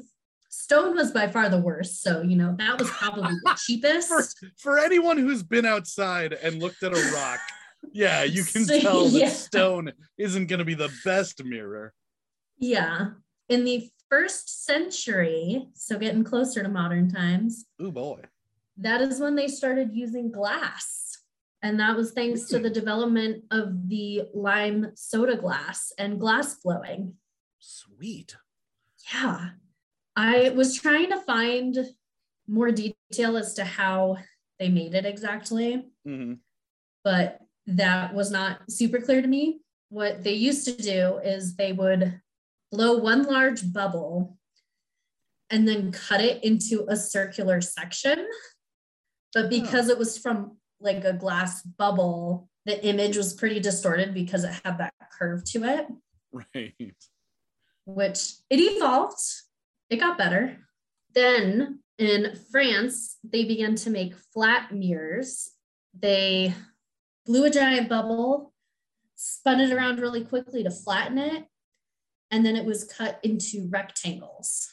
Stone 0.48 0.94
was 0.94 1.10
by 1.10 1.26
far 1.28 1.48
the 1.48 1.60
worst. 1.60 2.02
So, 2.02 2.22
you 2.22 2.36
know, 2.36 2.54
that 2.58 2.78
was 2.78 2.88
probably 2.90 3.34
the 3.44 3.58
cheapest. 3.66 4.08
For, 4.08 4.24
for 4.58 4.78
anyone 4.78 5.18
who's 5.18 5.42
been 5.42 5.66
outside 5.66 6.32
and 6.32 6.60
looked 6.62 6.82
at 6.84 6.92
a 6.92 7.12
rock, 7.12 7.40
yeah, 7.94 8.24
you 8.24 8.44
can 8.52 8.64
So, 8.66 8.78
tell 8.80 9.04
that 9.08 9.18
yeah. 9.18 9.28
stone 9.30 9.92
isn't 10.18 10.46
going 10.48 10.58
to 10.58 10.64
be 10.66 10.74
the 10.74 10.92
best 11.04 11.42
mirror. 11.44 11.94
Yeah. 12.58 13.12
in 13.48 13.64
the 13.64 13.88
first 14.10 14.64
century, 14.64 15.66
so 15.74 15.98
getting 15.98 16.24
closer 16.24 16.62
to 16.62 16.68
modern 16.68 17.10
times, 17.10 17.64
Oh 17.80 17.90
boy. 17.90 18.20
that 18.78 19.00
is 19.00 19.18
when 19.20 19.34
they 19.36 19.48
started 19.48 19.90
using 19.92 20.30
glass. 20.30 21.18
And 21.62 21.80
that 21.80 21.96
was 21.96 22.12
thanks 22.12 22.44
to 22.48 22.58
the 22.58 22.68
development 22.70 23.44
of 23.50 23.88
the 23.88 24.24
lime 24.34 24.92
soda 24.96 25.36
glass 25.36 25.92
and 25.98 26.20
glass 26.20 26.56
blowing. 26.62 27.14
Sweet. 27.58 28.36
Yeah. 29.12 29.50
I 30.14 30.50
was 30.50 30.74
trying 30.78 31.08
to 31.10 31.20
find 31.20 31.78
more 32.46 32.70
detail 32.70 33.36
as 33.38 33.54
to 33.54 33.64
how 33.64 34.18
they 34.58 34.68
made 34.68 34.94
it 34.94 35.06
exactly, 35.06 35.88
Mhm. 36.06 36.38
but 37.02 37.40
that 37.66 38.14
was 38.14 38.30
not 38.30 38.70
super 38.70 39.00
clear 39.00 39.22
to 39.22 39.28
me. 39.28 39.60
What 39.88 40.22
they 40.22 40.32
used 40.32 40.64
to 40.66 40.82
do 40.82 41.18
is 41.18 41.56
they 41.56 41.72
would 41.72 42.20
blow 42.70 42.98
one 42.98 43.22
large 43.22 43.72
bubble 43.72 44.36
and 45.50 45.68
then 45.68 45.92
cut 45.92 46.20
it 46.20 46.42
into 46.42 46.86
a 46.88 46.96
circular 46.96 47.60
section. 47.60 48.26
But 49.32 49.46
oh. 49.46 49.48
because 49.48 49.88
it 49.88 49.98
was 49.98 50.18
from 50.18 50.56
like 50.80 51.04
a 51.04 51.12
glass 51.12 51.62
bubble, 51.62 52.48
the 52.66 52.84
image 52.84 53.16
was 53.16 53.34
pretty 53.34 53.60
distorted 53.60 54.14
because 54.14 54.44
it 54.44 54.54
had 54.64 54.78
that 54.78 54.94
curve 55.18 55.44
to 55.44 55.64
it 55.64 55.86
Right. 56.32 56.74
which 57.84 58.32
it 58.50 58.56
evolved. 58.56 59.20
It 59.90 60.00
got 60.00 60.18
better. 60.18 60.58
Then 61.14 61.80
in 61.98 62.36
France, 62.50 63.18
they 63.22 63.44
began 63.44 63.76
to 63.76 63.90
make 63.90 64.16
flat 64.32 64.74
mirrors. 64.74 65.52
They 65.96 66.54
blew 67.26 67.44
a 67.44 67.50
giant 67.50 67.88
bubble, 67.88 68.52
spun 69.16 69.60
it 69.60 69.72
around 69.72 70.00
really 70.00 70.24
quickly 70.24 70.62
to 70.62 70.70
flatten 70.70 71.18
it, 71.18 71.44
and 72.30 72.44
then 72.44 72.56
it 72.56 72.64
was 72.64 72.84
cut 72.84 73.20
into 73.22 73.68
rectangles. 73.70 74.68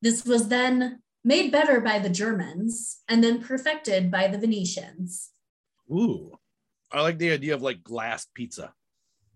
This 0.00 0.24
was 0.24 0.48
then 0.48 1.00
made 1.24 1.52
better 1.52 1.80
by 1.80 1.98
the 1.98 2.10
Germans 2.10 3.00
and 3.08 3.22
then 3.22 3.42
perfected 3.42 4.10
by 4.10 4.26
the 4.26 4.38
Venetians. 4.38 5.30
Ooh. 5.90 6.32
I 6.90 7.00
like 7.00 7.18
the 7.18 7.30
idea 7.30 7.54
of 7.54 7.62
like 7.62 7.82
glass 7.82 8.26
pizza. 8.34 8.74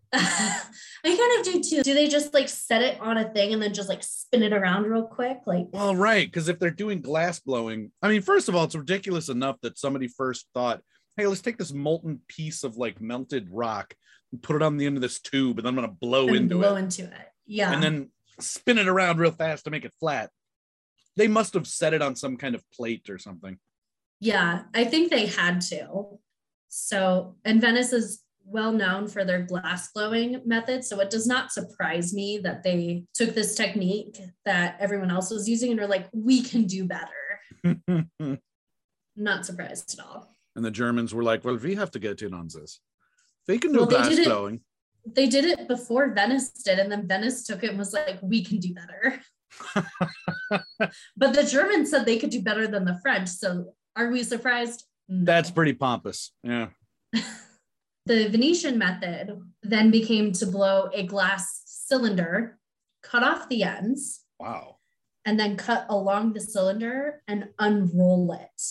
I 0.12 0.62
kind 1.05 1.38
of 1.38 1.45
do 1.45 1.62
too. 1.62 1.83
Do 1.83 1.95
they 1.95 2.09
just 2.09 2.33
like 2.33 2.49
set 2.49 2.83
it 2.83 3.00
on 3.00 3.16
a 3.16 3.28
thing 3.28 3.52
and 3.52 3.62
then 3.62 3.75
just 3.75 3.88
like 3.88 4.02
spin 4.02 4.43
it 4.43 4.52
around 4.52 4.85
real 4.85 5.05
quick? 5.05 5.38
Like, 5.47 5.66
Well, 5.73 5.95
right. 5.95 6.26
Because 6.26 6.49
if 6.49 6.59
they're 6.59 6.71
doing 6.71 7.00
glass 7.00 7.40
blowing, 7.40 7.93
I 8.02 8.09
mean, 8.09 8.23
first 8.23 8.49
of 8.49 8.55
all, 8.55 8.64
it's 8.64 8.75
ridiculous 8.75 9.28
enough 9.28 9.57
that 9.62 9.78
somebody 9.78 10.09
first 10.09 10.47
thought, 10.55 10.83
hey, 11.16 11.26
let's 11.26 11.40
take 11.40 11.58
this 11.58 11.73
molten 11.73 12.20
piece 12.28 12.64
of 12.64 12.76
like 12.76 13.00
melted 13.00 13.49
rock 13.50 13.94
and 14.32 14.42
put 14.42 14.56
it 14.56 14.62
on 14.62 14.76
the 14.76 14.87
end 14.87 14.96
of 14.96 15.02
this 15.02 15.20
tube, 15.20 15.58
and 15.58 15.66
then 15.66 15.75
I'm 15.75 15.76
going 15.76 15.88
to 15.88 15.94
blow 15.94 16.28
and 16.28 16.37
into 16.37 16.56
blow 16.56 16.68
it. 16.68 16.70
Blow 16.70 16.76
into 16.76 17.04
it. 17.04 17.32
Yeah. 17.46 17.73
and 17.73 17.82
then 17.82 18.11
spin 18.40 18.78
it 18.78 18.88
around 18.88 19.18
real 19.18 19.30
fast 19.30 19.64
to 19.64 19.70
make 19.70 19.85
it 19.85 19.94
flat. 20.00 20.30
They 21.16 21.28
must 21.28 21.54
have 21.54 21.66
set 21.66 21.94
it 21.94 22.02
on 22.02 22.16
some 22.16 22.37
kind 22.37 22.54
of 22.54 22.62
plate 22.70 23.08
or 23.08 23.18
something. 23.18 23.58
yeah, 24.20 24.64
I 24.75 24.85
think 24.85 25.11
they 25.11 25.26
had 25.26 25.61
to. 25.62 26.18
So, 26.68 27.37
and 27.44 27.61
Venice 27.61 27.92
is 27.92 28.23
well 28.44 28.73
known 28.73 29.08
for 29.08 29.25
their 29.25 29.42
glass 29.42 29.90
blowing 29.92 30.40
method. 30.44 30.85
So 30.85 31.00
it 31.00 31.11
does 31.11 31.26
not 31.26 31.52
surprise 31.52 32.14
me 32.14 32.38
that 32.38 32.62
they 32.62 33.04
took 33.14 33.35
this 33.35 33.54
technique 33.54 34.18
that 34.44 34.76
everyone 34.78 35.11
else 35.11 35.30
was 35.30 35.49
using 35.49 35.73
and 35.73 35.80
are 35.80 35.87
like, 35.87 36.08
we 36.12 36.42
can 36.42 36.64
do 36.64 36.85
better. 36.87 37.99
Not 39.16 39.46
surprised 39.46 39.98
at 39.98 40.05
all. 40.05 40.31
The 40.64 40.71
Germans 40.71 41.14
were 41.14 41.23
like, 41.23 41.45
well, 41.45 41.57
we 41.57 41.75
have 41.75 41.90
to 41.92 41.99
get 41.99 42.23
in 42.23 42.33
on 42.35 42.49
this. 42.53 42.81
They 43.47 43.59
can 43.59 43.73
do 43.73 43.79
Well, 43.81 43.87
glass 43.87 44.09
it- 44.11 44.25
blowing. 44.25 44.61
They 45.09 45.29
did 45.29 45.45
it 45.45 45.69
before 45.69 46.12
Venice 46.12 46.51
did, 46.51 46.81
and 46.81 46.90
then 46.90 47.07
Venice 47.07 47.45
took 47.47 47.62
it 47.62 47.71
and 47.71 47.79
was 47.79 47.92
like, 47.92 48.19
we 48.23 48.45
can 48.45 48.59
do 48.59 48.75
better. 48.75 49.21
but 51.16 51.33
the 51.33 51.45
Germans 51.49 51.90
said 51.90 52.05
they 52.05 52.19
could 52.19 52.31
do 52.31 52.42
better 52.42 52.66
than 52.66 52.85
the 52.85 52.99
French. 53.03 53.29
So 53.29 53.75
are 53.95 54.11
we 54.11 54.25
surprised? 54.25 54.85
No. 55.09 55.25
That's 55.25 55.51
pretty 55.51 55.75
pompous. 55.75 56.33
Yeah. 56.42 56.69
The 58.07 58.29
Venetian 58.29 58.79
method 58.79 59.37
then 59.64 59.90
became 59.90 60.31
to 60.35 60.47
blow 60.47 60.88
a 60.95 61.03
glass 61.05 61.62
cylinder, 61.66 62.57
cut 63.03 63.25
off 63.25 63.49
the 63.49 63.64
ends, 63.64 64.21
Wow. 64.38 64.77
and 65.25 65.40
then 65.40 65.57
cut 65.57 65.87
along 65.88 66.33
the 66.33 66.40
cylinder 66.40 67.21
and 67.27 67.49
unroll 67.59 68.33
it 68.33 68.62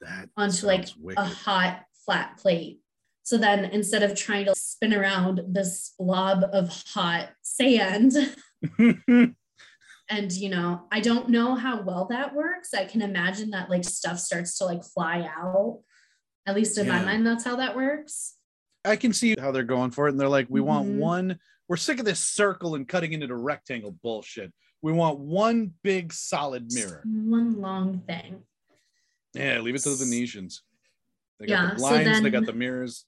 That 0.00 0.28
onto 0.36 0.66
like 0.66 0.86
wicked. 0.98 1.18
a 1.20 1.24
hot 1.24 1.84
flat 2.04 2.38
plate. 2.38 2.80
So 3.22 3.36
then 3.38 3.64
instead 3.64 4.02
of 4.02 4.14
trying 4.14 4.46
to 4.46 4.54
spin 4.54 4.94
around 4.94 5.40
this 5.48 5.94
blob 5.98 6.44
of 6.52 6.70
hot 6.92 7.30
sand, 7.42 8.12
and 8.78 10.32
you 10.32 10.48
know, 10.48 10.82
I 10.92 11.00
don't 11.00 11.30
know 11.30 11.54
how 11.54 11.82
well 11.82 12.06
that 12.10 12.34
works. 12.34 12.72
I 12.74 12.84
can 12.84 13.02
imagine 13.02 13.50
that 13.50 13.70
like 13.70 13.84
stuff 13.84 14.18
starts 14.18 14.58
to 14.58 14.64
like 14.66 14.84
fly 14.84 15.28
out. 15.36 15.80
At 16.46 16.54
least 16.54 16.78
in 16.78 16.86
my 16.86 17.02
mind, 17.02 17.26
that's 17.26 17.42
how 17.44 17.56
that 17.56 17.74
works. 17.74 18.34
I 18.84 18.94
can 18.94 19.12
see 19.12 19.34
how 19.40 19.50
they're 19.50 19.64
going 19.64 19.90
for 19.90 20.06
it. 20.06 20.12
And 20.12 20.20
they're 20.20 20.28
like, 20.28 20.46
we 20.48 20.60
want 20.60 20.86
Mhm. 20.88 20.98
one, 20.98 21.38
we're 21.66 21.76
sick 21.76 21.98
of 21.98 22.04
this 22.04 22.20
circle 22.20 22.76
and 22.76 22.86
cutting 22.86 23.12
into 23.12 23.26
the 23.26 23.34
rectangle 23.34 23.96
bullshit. 24.00 24.52
We 24.80 24.92
want 24.92 25.18
one 25.18 25.74
big 25.82 26.12
solid 26.12 26.72
mirror. 26.72 27.02
One 27.04 27.60
long 27.60 28.02
thing. 28.06 28.44
Yeah, 29.36 29.60
leave 29.60 29.74
it 29.74 29.82
to 29.82 29.90
the 29.90 30.04
Venetians. 30.04 30.62
They 31.38 31.46
got 31.46 31.52
Yeah, 31.52 31.74
the 31.74 31.80
so 31.80 31.88
blinds, 31.88 32.20
they 32.22 32.30
got 32.30 32.46
the 32.46 32.52
mirrors. 32.52 33.04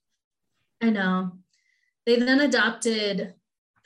I 0.82 0.90
know. 0.90 1.32
They 2.06 2.16
then 2.16 2.40
adopted 2.40 3.34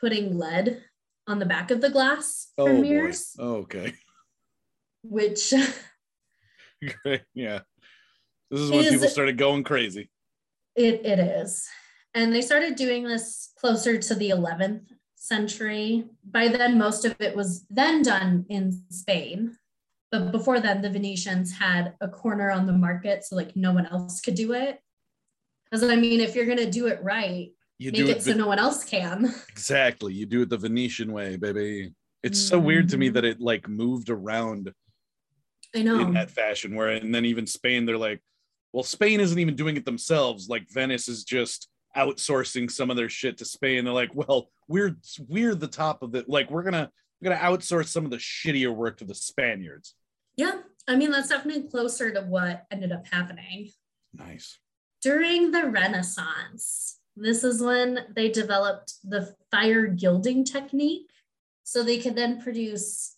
putting 0.00 0.36
lead 0.36 0.82
on 1.26 1.38
the 1.38 1.46
back 1.46 1.70
of 1.70 1.80
the 1.80 1.90
glass 1.90 2.52
for 2.56 2.68
Oh, 2.70 2.80
mirrors, 2.80 3.32
boy. 3.36 3.44
Okay. 3.44 3.92
which 5.02 5.52
Great. 7.04 7.22
Yeah. 7.34 7.60
This 8.50 8.60
is 8.60 8.70
when 8.70 8.84
Is- 8.84 8.90
people 8.92 9.08
started 9.08 9.38
going 9.38 9.62
crazy. 9.64 10.10
it, 10.76 11.04
it 11.06 11.18
is. 11.18 11.66
And 12.14 12.34
they 12.34 12.42
started 12.42 12.76
doing 12.76 13.04
this 13.04 13.52
closer 13.58 13.96
to 13.98 14.14
the 14.14 14.30
11th 14.30 14.82
century. 15.14 16.04
By 16.28 16.48
then, 16.48 16.76
most 16.76 17.04
of 17.06 17.14
it 17.20 17.34
was 17.34 17.64
then 17.70 18.02
done 18.02 18.44
in 18.50 18.82
Spain. 18.90 19.56
But 20.12 20.30
before 20.30 20.60
then, 20.60 20.82
the 20.82 20.90
Venetians 20.90 21.52
had 21.58 21.94
a 22.02 22.06
corner 22.08 22.50
on 22.50 22.66
the 22.66 22.72
market, 22.74 23.24
so 23.24 23.34
like 23.34 23.56
no 23.56 23.72
one 23.72 23.86
else 23.86 24.20
could 24.20 24.34
do 24.34 24.52
it. 24.52 24.78
Because 25.64 25.82
I 25.82 25.96
mean, 25.96 26.20
if 26.20 26.36
you're 26.36 26.44
gonna 26.46 26.70
do 26.70 26.86
it 26.86 27.02
right, 27.02 27.50
You 27.78 27.90
make 27.92 27.96
do 27.96 28.08
it, 28.08 28.18
it 28.18 28.22
so 28.22 28.34
no 28.34 28.46
one 28.46 28.58
else 28.58 28.84
can. 28.84 29.34
exactly. 29.48 30.12
You 30.12 30.26
do 30.26 30.42
it 30.42 30.50
the 30.50 30.58
Venetian 30.58 31.12
way, 31.12 31.36
baby. 31.36 31.94
It's 32.22 32.38
so 32.40 32.58
weird 32.58 32.90
to 32.90 32.98
me 32.98 33.08
Mhm. 33.08 33.14
that 33.14 33.24
it 33.24 33.40
like 33.40 33.66
moved 33.68 34.10
around 34.10 34.72
I 35.74 35.82
know. 35.82 35.98
in 36.00 36.12
that 36.14 36.30
fashion 36.30 36.74
where 36.76 36.88
and 36.90 37.12
then 37.14 37.24
even 37.24 37.46
Spain 37.46 37.86
they're 37.86 37.96
like 37.96 38.22
well 38.74 38.82
Spain 38.84 39.18
isn't 39.18 39.38
even 39.38 39.56
doing 39.56 39.76
it 39.78 39.86
themselves 39.86 40.46
like 40.48 40.70
Venice 40.70 41.08
is 41.08 41.24
just 41.24 41.68
outsourcing 41.96 42.70
some 42.70 42.90
of 42.90 42.96
their 42.96 43.08
shit 43.08 43.38
to 43.38 43.44
Spain 43.46 43.84
they're 43.84 43.94
like 43.94 44.14
well 44.14 44.50
we're 44.68 44.94
we're 45.28 45.54
the 45.54 45.66
top 45.66 46.02
of 46.02 46.14
it 46.14 46.28
like 46.28 46.50
we're 46.50 46.62
gonna 46.62 46.90
we're 47.20 47.30
gonna 47.30 47.40
outsource 47.40 47.88
some 47.88 48.04
of 48.04 48.10
the 48.10 48.18
shittier 48.18 48.72
work 48.74 48.98
to 48.98 49.04
the 49.06 49.14
Spaniards 49.14 49.94
Yeah, 50.36 50.58
I 50.88 50.96
mean, 50.96 51.10
that's 51.10 51.28
definitely 51.28 51.68
closer 51.68 52.12
to 52.12 52.22
what 52.22 52.66
ended 52.70 52.92
up 52.92 53.06
happening. 53.10 53.70
nice 54.14 54.58
During 55.02 55.50
the 55.50 55.66
Renaissance, 55.66 56.98
this 57.16 57.42
is 57.44 57.60
when 57.60 58.06
they 58.14 58.30
developed 58.30 58.94
the 59.04 59.34
fire 59.50 59.86
gilding 59.86 60.44
technique. 60.44 61.10
So 61.64 61.82
they 61.82 61.98
could 61.98 62.16
then 62.16 62.40
produce 62.42 63.16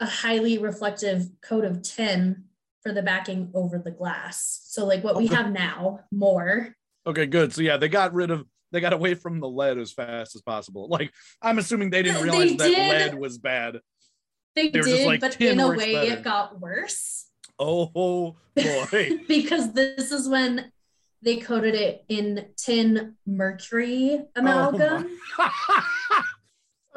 a 0.00 0.06
highly 0.06 0.58
reflective 0.58 1.28
coat 1.42 1.64
of 1.64 1.82
tin 1.82 2.44
for 2.82 2.92
the 2.92 3.02
backing 3.02 3.50
over 3.54 3.78
the 3.78 3.90
glass. 3.90 4.60
So, 4.64 4.84
like 4.86 5.02
what 5.02 5.16
we 5.16 5.26
have 5.28 5.50
now, 5.52 6.00
more. 6.12 6.74
okay 7.06 7.26
good 7.26 7.52
so 7.52 7.62
yeah 7.62 7.76
they 7.76 7.88
got 7.88 8.12
rid 8.14 8.30
of 8.32 8.44
they 8.72 8.80
got 8.80 8.92
away 8.92 9.14
from 9.14 9.38
the 9.40 9.48
lead 9.48 9.78
as 9.78 9.92
fast 9.92 10.34
as 10.34 10.42
possible 10.42 10.88
like 10.88 11.12
I'm 11.40 11.58
assuming 11.58 11.90
they 11.90 12.02
didn't 12.02 12.18
They 12.18 12.30
realize 12.30 12.56
that 12.56 12.68
did. 12.68 13.12
lead 13.12 13.14
was 13.18 13.38
bad 13.38 13.78
They 14.56 14.68
They 14.70 14.80
did, 14.80 15.06
like, 15.06 15.20
but 15.20 15.40
in 15.40 15.60
a 15.60 15.68
way, 15.68 15.92
better. 15.92 16.12
it 16.14 16.24
got 16.24 16.58
worse. 16.60 17.26
oh 17.58 17.86
boy 17.86 18.34
because 19.28 19.72
this 19.72 20.10
is 20.10 20.28
when 20.28 20.72
they 21.22 21.36
coated 21.36 21.74
it 21.74 22.04
in 22.08 22.46
tin 22.56 23.14
mercury 23.26 24.22
amalgam. 24.34 25.08
Oh, 25.38 26.22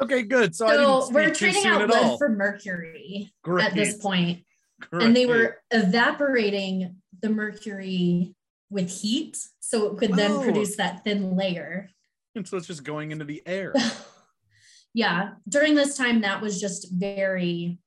okay 0.02 0.22
good 0.22 0.54
so, 0.56 0.66
so 0.68 1.10
we're 1.12 1.32
trading 1.34 1.66
out 1.66 1.88
lead 1.88 2.18
for 2.18 2.28
mercury 2.30 3.32
Great. 3.42 3.64
at 3.66 3.74
this 3.74 3.96
point. 3.98 4.44
And 4.92 5.14
they 5.14 5.26
were 5.26 5.58
evaporating 5.70 6.96
the 7.20 7.28
mercury 7.28 8.34
with 8.70 8.90
heat 8.90 9.36
so 9.60 9.92
it 9.92 9.98
could 9.98 10.14
then 10.14 10.30
Oh. 10.32 10.42
produce 10.42 10.76
that 10.76 11.04
thin 11.04 11.36
layer. 11.36 11.90
And 12.34 12.46
so 12.48 12.56
it's 12.56 12.66
just 12.66 12.84
going 12.84 13.10
into 13.10 13.24
the 13.26 13.42
air. 13.44 13.74
yeah, 14.94 15.30
during 15.48 15.74
this 15.74 15.96
time, 15.96 16.20
that 16.22 16.40
was 16.42 16.60
just 16.60 16.88
very 16.92 17.78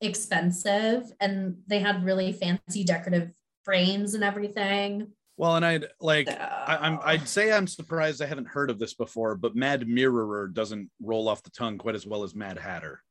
expensive 0.00 1.10
and 1.20 1.56
they 1.66 1.80
had 1.80 2.04
really 2.04 2.32
fancy 2.32 2.84
decorative 2.84 3.30
frames 3.64 4.14
and 4.14 4.22
everything. 4.24 5.08
Well, 5.36 5.56
and 5.56 5.64
I'd 5.64 5.86
like 6.00 6.28
I, 6.28 6.78
I'm 6.80 6.96
So- 6.96 7.02
I'd 7.04 7.28
say 7.28 7.52
I'm 7.52 7.66
surprised 7.66 8.22
I 8.22 8.26
haven't 8.26 8.48
heard 8.48 8.70
of 8.70 8.78
this 8.78 8.94
before, 8.94 9.34
but 9.36 9.54
Mad 9.56 9.86
Mirrorer 9.86 10.48
doesn't 10.48 10.90
roll 11.00 11.28
off 11.28 11.42
the 11.42 11.50
tongue 11.50 11.78
quite 11.78 11.94
as 11.94 12.06
well 12.06 12.22
as 12.24 12.34
Mad 12.34 12.58
Hatter. 12.58 13.02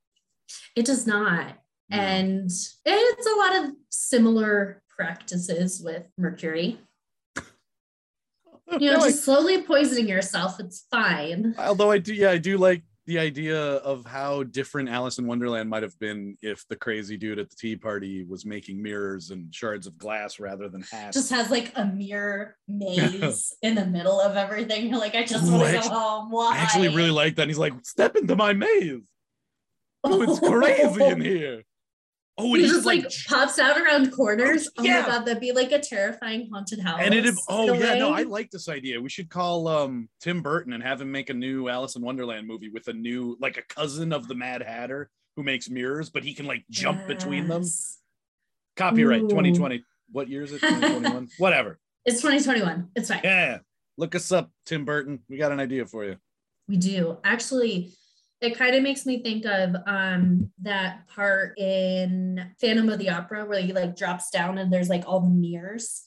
It 0.76 0.86
does 0.86 1.06
not. 1.08 1.56
No. 1.90 1.98
And 1.98 2.46
it's 2.50 2.78
a 2.86 3.36
lot 3.38 3.56
of 3.66 3.72
similar 3.90 4.82
practices 4.90 5.82
with 5.84 6.04
mercury. 6.18 6.80
You 8.80 8.92
know, 8.92 8.98
No, 8.98 9.04
I- 9.04 9.08
just 9.12 9.24
slowly 9.24 9.62
poisoning 9.62 10.10
yourself, 10.10 10.60
it's 10.60 10.86
fine. 10.92 11.56
although 11.58 11.90
I 11.92 12.00
do, 12.00 12.14
yeah, 12.14 12.32
I 12.32 12.38
do 12.38 12.58
like 12.58 12.84
the 13.08 13.18
idea 13.18 13.58
of 13.78 14.06
how 14.06 14.44
different 14.44 14.90
Alice 14.90 15.18
in 15.18 15.26
Wonderland 15.26 15.70
might 15.70 15.82
have 15.82 15.98
been 15.98 16.38
if 16.42 16.68
the 16.68 16.76
crazy 16.76 17.16
dude 17.16 17.40
at 17.40 17.50
the 17.50 17.56
tea 17.56 17.78
party 17.78 18.26
was 18.26 18.46
making 18.46 18.84
mirrors 18.84 19.32
and 19.32 19.54
shards 19.56 19.88
of 19.88 19.98
glass 19.98 20.42
rather 20.42 20.68
than 20.68 20.82
hats. 20.92 21.16
Just 21.16 21.32
has 21.32 21.50
like 21.50 21.72
a 21.78 21.86
mirror 21.86 22.58
maze 22.68 23.56
in 23.62 23.76
the 23.76 23.86
middle 23.86 24.20
of 24.20 24.36
everything. 24.36 24.90
You're 24.90 25.00
like, 25.00 25.16
I 25.16 25.24
just 25.24 25.50
want 25.50 25.68
to 25.68 25.90
go 25.90 25.96
home. 25.96 26.32
Why? 26.32 26.54
I 26.54 26.58
actually 26.58 26.90
really 26.90 27.10
like 27.10 27.38
that. 27.38 27.44
And 27.44 27.50
he's 27.50 27.58
like, 27.58 27.74
step 27.84 28.18
into 28.18 28.36
my 28.36 28.52
maze. 28.52 29.08
Oh, 30.04 30.22
it's 30.22 30.40
crazy 30.46 31.04
in 31.04 31.22
here. 31.22 31.64
Oh, 32.40 32.54
and 32.54 32.62
He 32.64 32.68
just 32.70 32.86
like 32.86 33.04
pops 33.28 33.58
out 33.58 33.82
around 33.82 34.12
corners. 34.12 34.70
Oh, 34.78 34.84
yeah. 34.84 35.02
my 35.02 35.08
god, 35.08 35.26
that'd 35.26 35.42
be 35.42 35.52
like 35.54 35.72
a 35.72 35.80
terrifying 35.80 36.50
haunted 36.54 36.80
house. 36.80 37.00
and 37.02 37.14
it 37.14 37.34
oh 37.50 37.74
yeah 37.74 37.96
no 37.96 38.12
i 38.14 38.22
like 38.24 38.52
this 38.52 38.70
idea 38.70 39.02
we 39.02 39.10
should 39.10 39.30
call 39.30 39.68
um 39.68 40.08
tim 40.22 40.42
burton 40.42 40.74
and 40.74 40.84
have 40.84 41.02
him 41.02 41.12
make 41.12 41.30
a 41.32 41.34
new 41.34 41.68
alice 41.68 41.96
in 41.96 42.02
wonderland 42.04 42.46
movie 42.48 42.70
with 42.70 42.88
a 42.90 42.94
new 42.94 43.36
like 43.42 43.58
a 43.58 43.64
cousin 43.64 44.14
of 44.14 44.28
the 44.28 44.36
mad 44.36 44.62
hatter 44.62 45.10
who 45.36 45.44
makes 45.44 45.70
mirrors 45.70 46.10
but 46.12 46.24
he 46.24 46.34
can 46.34 46.46
like 46.46 46.64
jump 46.70 47.08
between 47.08 47.48
them 47.48 47.64
copyright 48.76 49.22
Ooh. 49.24 49.30
2020 49.30 49.84
what 50.12 50.30
year 50.30 50.44
is 50.44 50.52
it 50.54 50.62
2021 50.62 51.28
whatever 51.38 51.80
It's 52.06 52.22
2021. 52.22 52.90
It's 52.96 53.10
fine. 53.10 53.22
yeah 53.24 53.60
look 53.98 54.14
us 54.16 54.32
up 54.32 54.52
tim 54.66 54.86
burton 54.86 55.20
we 55.30 55.38
got 55.38 55.52
an 55.52 55.60
idea 55.60 55.86
for 55.86 56.06
you 56.06 56.18
We 56.68 56.78
do. 56.78 57.18
Actually, 57.24 57.94
it 58.42 58.56
kind 58.58 58.76
of 58.76 58.84
makes 58.84 59.06
me 59.06 59.22
think 59.24 59.46
of 59.46 59.76
um 59.88 60.52
that 60.62 61.08
part 61.08 61.58
in 61.58 62.52
Phantom 62.62 62.90
of 62.90 63.00
the 63.00 63.10
Opera 63.10 63.46
where 63.46 63.62
he 63.62 63.74
like 63.74 63.96
drops 63.96 64.30
down 64.30 64.58
and 64.58 64.72
there's 64.72 64.90
like 64.90 65.04
all 65.08 65.22
the 65.22 65.30
mirrors. 65.30 66.04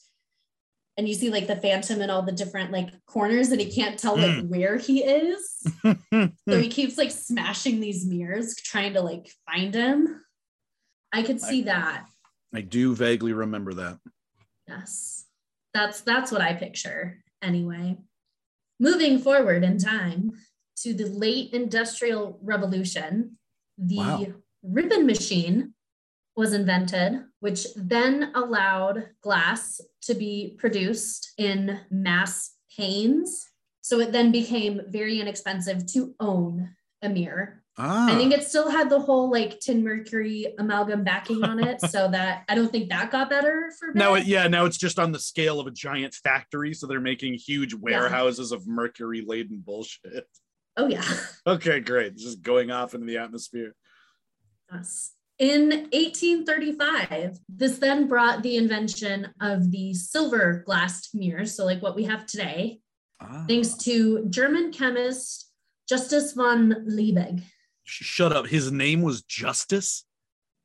And 0.97 1.09
you 1.09 1.15
see 1.15 1.31
like 1.31 1.47
the 1.47 1.57
phantom 1.57 2.03
in 2.03 2.11
all 2.11 2.23
the 2.23 2.33
different 2.33 2.73
like 2.73 2.91
corners 3.07 3.51
and 3.51 3.61
he 3.61 3.71
can't 3.73 3.99
tell 3.99 4.17
like 4.17 4.31
Mm. 4.33 4.49
where 4.49 4.77
he 4.77 5.03
is. 5.03 5.67
so 5.83 6.59
he 6.61 6.69
keeps 6.69 6.99
like 6.99 7.11
smashing 7.11 7.81
these 7.81 8.05
mirrors, 8.07 8.55
trying 8.57 8.93
to 8.95 9.01
like 9.01 9.31
find 9.51 9.75
him. 9.75 10.21
I 11.13 11.23
could 11.23 11.41
see 11.41 11.63
that. 11.63 12.05
i 12.55 12.61
do 12.61 12.95
vaguely 12.95 13.33
remember 13.33 13.75
that 13.75 13.99
Yes. 14.69 15.27
That's 15.75 16.01
that's 16.03 16.31
what 16.31 16.41
I 16.43 16.53
picture 16.55 17.23
anyway. 17.43 17.97
Moving 18.79 19.19
forward 19.19 19.65
in 19.65 19.79
time 19.79 20.33
to 20.83 20.95
the 20.95 21.07
late 21.07 21.53
industrial 21.53 22.39
revolution, 22.43 23.39
the 23.79 23.97
Wow. 23.97 24.27
ribbon 24.63 25.07
machine 25.07 25.75
was 26.37 26.53
invented, 26.53 27.25
which 27.41 27.67
then 27.77 28.33
allowed 28.35 29.09
glass 29.21 29.81
to 30.03 30.15
be 30.15 30.57
produced 30.59 31.33
in 31.39 31.81
mass 31.91 32.57
panes. 32.77 33.47
So 33.83 34.01
it 34.01 34.13
then 34.13 34.31
became 34.33 34.81
very 34.89 35.21
inexpensive 35.21 35.87
to 35.93 36.15
own 36.21 36.71
a 37.03 37.09
mirror. 37.09 37.63
ah 37.79 38.13
I 38.13 38.17
think 38.17 38.33
it 38.33 38.45
still 38.45 38.71
had 38.71 38.91
the 38.91 39.01
whole 39.01 39.31
like 39.31 39.59
tin 39.61 39.83
mercury 39.83 40.55
amalgam 40.59 41.03
backing 41.05 41.43
on 41.45 41.59
it, 41.63 41.81
so 41.81 42.09
that 42.17 42.45
I 42.49 42.55
don't 42.55 42.71
think 42.71 42.91
that 42.91 43.11
got 43.11 43.31
better 43.31 43.73
for 43.79 43.93
now 43.95 44.15
it, 44.15 44.27
yeah 44.27 44.49
now 44.49 44.65
it's 44.67 44.77
just 44.77 44.99
on 44.99 45.13
the 45.13 45.19
scale 45.19 45.61
of 45.61 45.67
a 45.67 45.71
giant 45.71 46.15
factory 46.15 46.75
so 46.75 46.87
they're 46.87 47.01
making 47.01 47.35
huge 47.35 47.73
warehouses 47.75 48.53
of 48.53 48.67
mercury 48.67 49.23
laden 49.27 49.63
bullshit 49.65 50.27
Oh 50.77 50.87
yeah. 50.89 51.05
okay 51.47 51.81
great 51.81 52.17
just 52.17 52.43
going 52.43 52.71
off 52.71 52.95
into 52.95 53.07
the 53.07 53.19
atmosphere 53.19 53.75
Yes. 54.73 55.13
In 55.39 55.71
1835, 55.93 57.39
this 57.49 57.79
then 57.79 58.07
brought 58.07 58.43
the 58.43 58.57
invention 58.57 59.29
of 59.41 59.71
the 59.71 59.95
silver 59.95 60.63
glassed 60.67 61.15
mirror, 61.15 61.47
so 61.47 61.65
like 61.65 61.81
what 61.83 61.97
we 61.97 62.05
have 62.05 62.27
today, 62.27 62.79
Ah. 63.21 63.45
thanks 63.49 63.75
to 63.79 64.27
German 64.29 64.71
chemist 64.71 65.51
Justus 65.89 66.35
von 66.35 66.85
Liebig. 66.87 67.43
Shut 67.85 68.33
up. 68.33 68.47
His 68.47 68.71
name 68.71 69.03
was 69.03 69.23
Justice. 69.23 70.05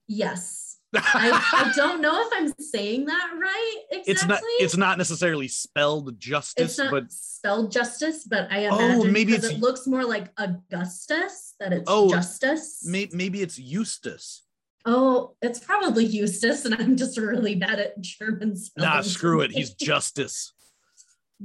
Yes. 0.08 0.65
I, 0.98 1.32
I 1.54 1.72
don't 1.76 2.02
know 2.02 2.22
if 2.22 2.28
I'm 2.34 2.54
saying 2.60 3.06
that 3.06 3.32
right 3.40 3.76
exactly. 3.92 4.12
it's 4.14 4.26
not. 4.26 4.40
It's 4.60 4.78
not 4.78 4.98
necessarily 4.98 5.48
spelled 5.48 6.20
justice, 6.20 6.72
It's 6.72 6.78
not 6.78 6.92
but 6.92 7.12
spelled 7.12 7.72
justice, 7.72 8.24
but 8.26 8.48
I 8.52 8.66
Oh, 8.68 8.76
imagine 8.80 9.14
maybe 9.14 9.34
it 9.34 9.60
looks 9.60 9.88
more 9.88 10.06
like 10.06 10.30
Augustus 10.38 11.56
that 11.60 11.74
it's 11.74 11.84
Oh, 11.88 12.10
justice. 12.10 12.86
may, 12.86 13.08
maybe 13.12 13.42
it's 13.42 13.58
Eustace. 13.60 14.44
Oh, 14.86 15.36
it's 15.42 15.60
probably 15.60 16.06
Eustace, 16.06 16.66
and 16.66 16.76
I'm 16.76 16.96
just 16.96 17.18
really 17.18 17.56
bad 17.56 17.80
at 17.80 18.00
German 18.02 18.56
spelling. 18.56 18.90
Nah, 18.90 19.02
screw 19.02 19.42
it. 19.42 19.52
He's 19.52 19.74
Justice. 19.90 20.54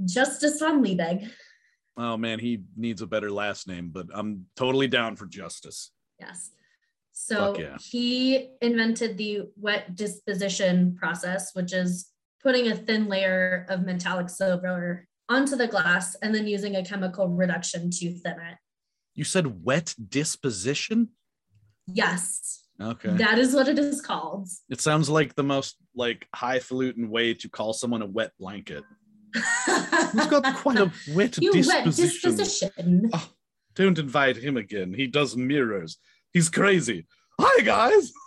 Justice 0.04 0.58
von 0.60 0.84
Liebig. 0.84 1.28
Oh 1.96 2.16
man, 2.16 2.38
he 2.38 2.62
needs 2.76 3.02
a 3.02 3.06
better 3.06 3.30
last 3.30 3.66
name, 3.66 3.90
but 3.92 4.06
I'm 4.14 4.46
totally 4.56 4.88
down 4.88 5.16
for 5.16 5.26
Justice. 5.26 5.90
Yes. 6.18 6.50
So 7.22 7.54
yeah. 7.58 7.76
he 7.78 8.48
invented 8.62 9.18
the 9.18 9.42
wet 9.56 9.94
disposition 9.94 10.96
process, 10.96 11.50
which 11.52 11.72
is 11.72 12.08
putting 12.42 12.68
a 12.68 12.74
thin 12.74 13.08
layer 13.08 13.66
of 13.68 13.84
metallic 13.84 14.30
silver 14.30 15.06
onto 15.28 15.54
the 15.54 15.68
glass 15.68 16.16
and 16.22 16.34
then 16.34 16.46
using 16.46 16.76
a 16.76 16.84
chemical 16.84 17.28
reduction 17.28 17.90
to 17.90 18.18
thin 18.18 18.32
it. 18.32 18.56
You 19.14 19.24
said 19.24 19.64
wet 19.64 19.94
disposition. 20.08 21.10
Yes, 21.86 22.64
Okay. 22.80 23.10
that 23.10 23.38
is 23.38 23.54
what 23.54 23.68
it 23.68 23.78
is 23.78 24.00
called. 24.00 24.48
it 24.70 24.80
sounds 24.80 25.10
like 25.10 25.34
the 25.34 25.42
most 25.42 25.76
like 25.94 26.26
highfalutin 26.34 27.10
way 27.10 27.34
to 27.34 27.48
call 27.50 27.74
someone 27.74 28.00
a 28.00 28.06
wet 28.06 28.32
blanket. 28.40 28.82
He's 29.34 30.26
got 30.26 30.56
quite 30.56 30.78
a 30.78 30.90
wet 31.12 31.36
you 31.38 31.52
wet 31.52 31.84
disposition. 31.84 32.36
disposition. 32.36 33.10
Oh, 33.12 33.28
don't 33.74 33.98
invite 33.98 34.36
him 34.36 34.56
again. 34.56 34.94
He 34.94 35.06
does 35.06 35.36
mirrors. 35.36 35.98
He's 36.32 36.48
crazy. 36.48 37.06
Hi 37.40 37.62
guys. 37.62 38.12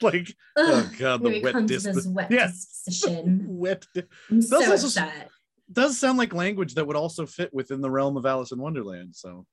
Like 0.00 0.34
oh 0.56 0.90
god, 0.98 1.22
the 1.22 1.40
wet 1.44 1.66
disp- 1.66 2.08
wet 2.10 2.28
Yeah. 2.28 2.48
disposition. 2.48 3.44
wet 3.48 3.86
di- 3.94 4.02
I'm 4.32 4.42
so 4.42 4.56
also- 4.56 4.88
upset. 4.88 5.30
does 5.72 5.96
sound 5.96 6.18
like 6.18 6.34
language 6.34 6.74
that 6.74 6.84
would 6.84 6.96
also 6.96 7.24
fit 7.24 7.54
within 7.54 7.80
the 7.80 7.88
realm 7.88 8.16
of 8.16 8.26
Alice 8.26 8.50
in 8.50 8.58
Wonderland. 8.58 9.14
So 9.14 9.46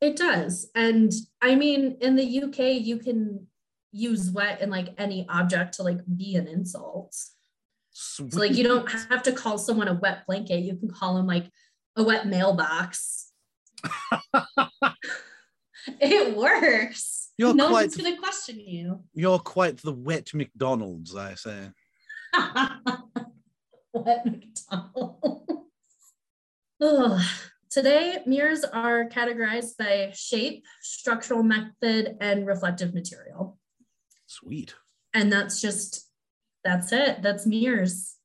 It 0.00 0.16
does. 0.16 0.68
And 0.74 1.12
I 1.40 1.54
mean, 1.54 1.98
in 2.00 2.16
the 2.16 2.42
UK, 2.42 2.82
you 2.84 2.98
can 2.98 3.46
use 3.92 4.28
wet 4.32 4.60
in 4.60 4.70
like 4.70 4.88
any 4.98 5.24
object 5.28 5.74
to 5.74 5.84
like 5.84 6.00
be 6.16 6.34
an 6.34 6.48
insult. 6.48 7.14
So 7.92 8.24
like 8.32 8.56
you 8.56 8.64
don't 8.64 8.90
have 8.90 9.22
to 9.22 9.30
call 9.32 9.56
someone 9.56 9.86
a 9.86 9.94
wet 9.94 10.26
blanket. 10.26 10.62
You 10.64 10.74
can 10.74 10.90
call 10.90 11.14
them 11.14 11.28
like 11.28 11.48
a 11.94 12.02
wet 12.02 12.26
mailbox. 12.26 13.30
it 16.00 16.36
works. 16.36 17.30
You're 17.38 17.54
no 17.54 17.68
quite- 17.70 17.82
one's 17.82 17.96
gonna 17.96 18.18
question 18.18 18.60
you. 18.60 19.00
You're 19.14 19.38
quite 19.38 19.78
the 19.78 19.92
wet 19.92 20.32
McDonald's, 20.34 21.14
I 21.16 21.34
say. 21.34 21.70
wet 23.94 24.26
McDonald's. 24.26 25.42
Today, 27.70 28.18
mirrors 28.26 28.64
are 28.64 29.06
categorized 29.08 29.78
by 29.78 30.10
shape, 30.14 30.64
structural 30.82 31.42
method, 31.42 32.16
and 32.20 32.46
reflective 32.46 32.92
material. 32.92 33.58
Sweet. 34.26 34.74
And 35.14 35.32
that's 35.32 35.60
just, 35.60 36.06
that's 36.64 36.92
it. 36.92 37.22
That's 37.22 37.46
mirrors. 37.46 38.16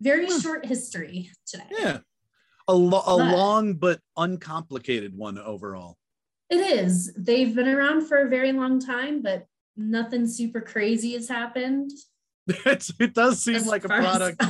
Very 0.00 0.26
Hmm. 0.26 0.38
short 0.40 0.66
history 0.66 1.30
today. 1.46 1.66
Yeah. 1.70 1.98
A, 2.66 2.74
lo- 2.74 2.98
a 3.06 3.16
But- 3.18 3.36
long 3.36 3.74
but 3.74 4.00
uncomplicated 4.16 5.16
one 5.16 5.38
overall. 5.38 5.96
It 6.48 6.56
is. 6.56 7.12
They've 7.16 7.54
been 7.54 7.68
around 7.68 8.06
for 8.06 8.18
a 8.18 8.28
very 8.28 8.52
long 8.52 8.78
time, 8.80 9.22
but 9.22 9.46
nothing 9.76 10.26
super 10.26 10.60
crazy 10.60 11.14
has 11.14 11.28
happened. 11.28 11.90
It 12.48 13.12
does 13.12 13.42
seem 13.42 13.56
as 13.56 13.66
like 13.66 13.84
a 13.84 13.88
product. 13.88 14.42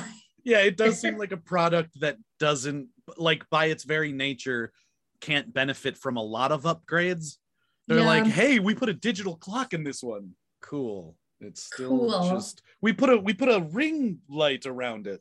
Yeah, 0.44 0.58
it 0.60 0.76
does 0.76 1.00
seem 1.00 1.16
like 1.16 1.32
a 1.32 1.36
product 1.38 1.98
that 2.00 2.18
doesn't, 2.38 2.88
like, 3.16 3.48
by 3.50 3.66
its 3.66 3.84
very 3.84 4.12
nature, 4.12 4.72
can't 5.20 5.52
benefit 5.52 5.96
from 5.96 6.16
a 6.18 6.22
lot 6.22 6.52
of 6.52 6.64
upgrades. 6.64 7.38
They're 7.88 8.00
Yeah. 8.00 8.06
like, 8.06 8.26
hey, 8.26 8.58
we 8.58 8.74
put 8.74 8.90
a 8.90 8.92
digital 8.92 9.36
clock 9.36 9.72
in 9.72 9.82
this 9.82 10.02
one. 10.02 10.32
Cool. 10.60 11.16
It's 11.40 11.62
still 11.64 11.88
Cool. 11.88 12.30
just 12.30 12.62
we 12.82 12.92
put 12.92 13.10
a 13.10 13.16
we 13.16 13.32
put 13.34 13.48
a 13.48 13.60
ring 13.72 14.18
light 14.28 14.66
around 14.66 15.06
it. 15.06 15.20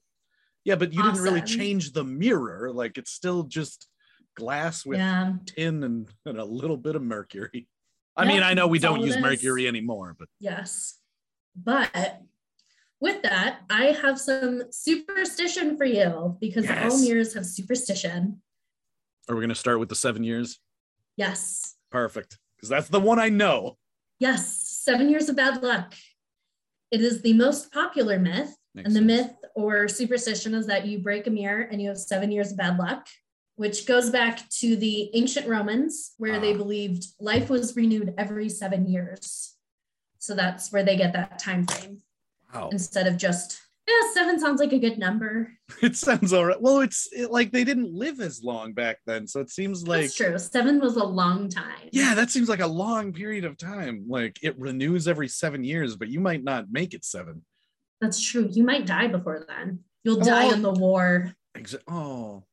Yeah, 0.66 0.76
but 0.76 0.94
you 0.94 1.02
didn't 1.02 1.22
really 1.22 1.42
change 1.42 1.94
the 1.94 2.04
mirror. 2.04 2.72
Like 2.74 2.98
it's 2.98 3.12
still 3.12 3.44
just 3.44 3.88
glass 4.36 4.86
with 4.86 5.00
yeah. 5.00 5.34
tin 5.46 5.84
and, 5.84 6.08
and 6.26 6.40
a 6.40 6.46
little 6.46 6.78
bit 6.78 6.96
of 6.96 7.02
mercury. 7.02 7.68
I 8.16 8.24
Yeah, 8.24 8.30
mean, 8.30 8.44
I 8.44 8.54
know 8.54 8.68
we 8.68 8.80
don't 8.80 9.02
use 9.02 9.18
mercury 9.18 9.68
anymore, 9.68 10.16
but 10.18 10.28
Yes. 10.40 11.00
But 11.56 12.22
with 13.00 13.22
that, 13.24 13.60
I 13.70 13.86
have 14.02 14.20
some 14.20 14.64
superstition 14.72 15.78
for 15.78 15.86
you 15.86 16.38
because 16.40 16.70
all 16.70 17.00
mirrors 17.02 17.34
have 17.34 17.46
superstition. 17.46 18.42
are 19.30 19.36
we 19.36 19.42
gonna 19.42 19.56
start 19.56 19.80
with 19.80 19.90
the 19.90 19.96
seven 19.96 20.24
years? 20.24 20.60
Yes. 21.18 21.76
Perfect. 21.92 22.38
Because 22.56 22.70
that's 22.70 22.90
the 22.90 23.00
one 23.00 23.20
I 23.20 23.30
know. 23.30 23.78
Yes. 24.20 24.46
seven 24.68 25.10
years 25.10 25.30
of 25.30 25.36
bad 25.36 25.62
luck. 25.64 25.94
It 26.92 27.02
is 27.02 27.22
the 27.22 27.34
most 27.34 27.72
popular 27.72 28.20
myth. 28.20 28.56
Makes 28.74 28.88
and 28.88 28.96
the 28.96 29.16
sense. 29.16 29.30
myth 29.30 29.36
or 29.56 29.88
superstition 29.88 30.54
is 30.54 30.68
that 30.68 30.86
you 30.86 31.00
break 31.00 31.28
a 31.28 31.30
mirror 31.30 31.62
and 31.62 31.82
you 31.82 31.88
have 31.90 31.98
seven 31.98 32.32
years 32.32 32.52
of 32.52 32.58
bad 32.58 32.78
luck, 32.78 33.08
which 33.56 33.86
goes 33.86 34.10
back 34.10 34.48
to 34.50 34.76
the 34.76 35.10
ancient 35.16 35.48
Romans, 35.48 36.14
where 36.18 36.40
they 36.40 36.54
Ah. 36.54 36.58
believed 36.58 37.08
life 37.20 37.50
was 37.50 37.76
renewed 37.76 38.14
every 38.18 38.50
seven 38.50 38.88
years. 38.88 39.56
So 40.20 40.36
that's 40.36 40.72
where 40.72 40.84
they 40.84 40.98
get 40.98 41.14
that 41.14 41.40
time 41.40 41.66
frame 41.68 42.02
Wow. 42.54 42.70
instead 42.72 43.08
of 43.08 43.16
just, 43.18 43.62
yeah, 43.88 44.12
seven 44.14 44.40
sounds 44.40 44.60
like 44.60 44.74
a 44.74 44.80
good 44.80 44.98
number. 44.98 45.52
It 45.82 45.96
sounds 45.96 46.32
all 46.34 46.46
right. 46.46 46.62
Well, 46.62 46.82
it's 46.82 47.08
it, 47.12 47.32
like 47.32 47.52
they 47.52 47.64
didn't 47.64 47.94
live 47.94 48.20
as 48.22 48.44
long 48.44 48.74
back 48.74 48.98
then, 49.06 49.28
so 49.28 49.40
it 49.40 49.50
seems 49.50 49.88
like 49.88 50.02
That's 50.04 50.16
true. 50.16 50.38
Seven 50.38 50.80
was 50.80 50.96
a 50.96 51.04
long 51.04 51.50
time. 51.50 51.90
yeah, 51.92 52.14
that 52.16 52.30
seems 52.32 52.50
like 52.50 52.60
a 52.60 52.68
long 52.68 53.14
period 53.14 53.46
of 53.46 53.58
time. 53.58 54.06
Like 54.08 54.38
it 54.44 54.58
renews 54.60 55.08
every 55.08 55.28
seven 55.28 55.64
years, 55.64 55.96
but 55.96 56.10
you 56.10 56.20
might 56.20 56.44
not 56.44 56.72
make 56.72 56.94
it 56.94 57.04
seven. 57.06 57.44
That's 58.02 58.22
true. 58.22 58.48
You 58.52 58.64
might 58.64 58.86
die 58.86 59.08
before 59.08 59.46
then. 59.48 59.80
You'll 60.04 60.20
die 60.20 60.48
Oh. 60.50 60.54
in 60.54 60.62
the 60.62 60.72
war. 60.74 61.34
Exa- 61.58 61.82
oh, 61.88 62.44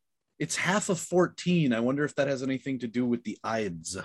it's 0.43 0.57
half 0.57 0.89
of 0.89 0.99
14. 0.99 1.73
I 1.73 1.79
wonder 1.79 2.05
if 2.05 2.17
that 2.17 2.27
has 2.27 2.43
anything 2.43 2.81
to 2.81 2.89
do 2.89 3.07
with 3.07 3.23
the 3.23 3.39
Ides. 3.45 3.97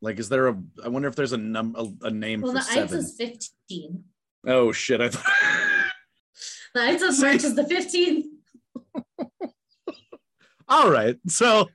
Like, 0.00 0.18
is 0.18 0.30
there 0.30 0.48
a? 0.48 0.56
I 0.82 0.88
wonder 0.88 1.08
if 1.08 1.14
there's 1.14 1.32
a 1.32 1.36
num 1.36 1.76
a, 1.76 2.06
a 2.06 2.10
name 2.10 2.40
Well, 2.40 2.52
for 2.52 2.58
the 2.58 2.64
Well, 2.66 2.86
the 2.86 2.94
Ides 2.94 3.10
is 3.10 3.16
15. 3.18 4.02
Oh 4.46 4.72
shit! 4.72 5.00
I 5.02 5.10
thought. 5.10 5.30
The 6.74 6.80
Ides 6.80 7.02
of? 7.04 7.20
March 7.20 7.44
is 7.44 7.54
the 7.54 7.62
15th. 7.62 8.24
All 10.68 10.90
right, 10.90 11.16
so 11.28 11.68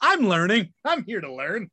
I'm 0.00 0.28
learning. 0.28 0.72
I'm 0.84 1.02
here 1.02 1.20
to 1.20 1.34
learn. 1.34 1.70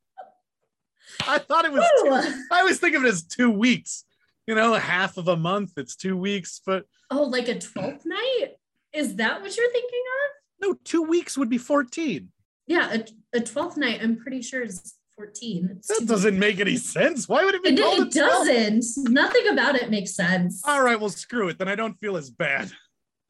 I 1.28 1.38
thought 1.38 1.66
it 1.66 1.72
was. 1.72 1.86
Two, 2.02 2.10
I 2.52 2.62
always 2.62 2.80
think 2.80 2.96
of 2.96 3.04
it 3.06 3.10
as 3.10 3.22
two 3.22 3.52
weeks. 3.52 4.04
You 4.48 4.56
know, 4.56 4.74
half 4.74 5.18
of 5.18 5.28
a 5.28 5.38
month. 5.38 5.74
It's 5.78 5.96
two 5.96 6.18
weeks, 6.18 6.60
but 6.66 6.86
Oh, 7.12 7.22
like 7.22 7.50
a 7.50 7.56
12th 7.56 8.04
night? 8.06 8.54
Is 8.94 9.18
that 9.18 9.42
what 9.44 9.56
you're 9.56 9.72
thinking 9.72 10.04
of? 10.26 10.31
No, 10.62 10.74
two 10.84 11.02
weeks 11.02 11.38
would 11.38 11.50
be 11.50 11.58
14. 11.58 12.30
Yeah, 12.68 12.94
a, 12.94 13.38
a 13.38 13.42
12th 13.42 13.78
night, 13.78 14.00
I'm 14.02 14.18
pretty 14.18 14.42
sure 14.42 14.62
is 14.64 14.94
14. 15.16 15.70
It's 15.78 15.88
That 16.00 16.08
doesn't 16.08 16.38
make 16.38 16.60
any 16.60 16.78
sense. 16.78 17.28
Why 17.28 17.44
would 17.44 17.56
it 17.56 17.64
be 17.64 17.70
It, 17.70 17.80
called 17.80 18.00
it 18.08 18.16
a 18.16 18.20
12? 18.20 18.48
doesn't. 18.48 18.86
Nothing 19.12 19.48
about 19.50 19.76
it 19.76 19.90
makes 19.90 20.16
sense. 20.16 20.62
All 20.66 20.82
right, 20.84 21.00
well, 21.00 21.10
screw 21.10 21.50
it. 21.50 21.58
Then 21.60 21.68
I 21.68 21.76
don't 21.76 22.00
feel 22.00 22.16
as 22.18 22.30
bad. 22.30 22.72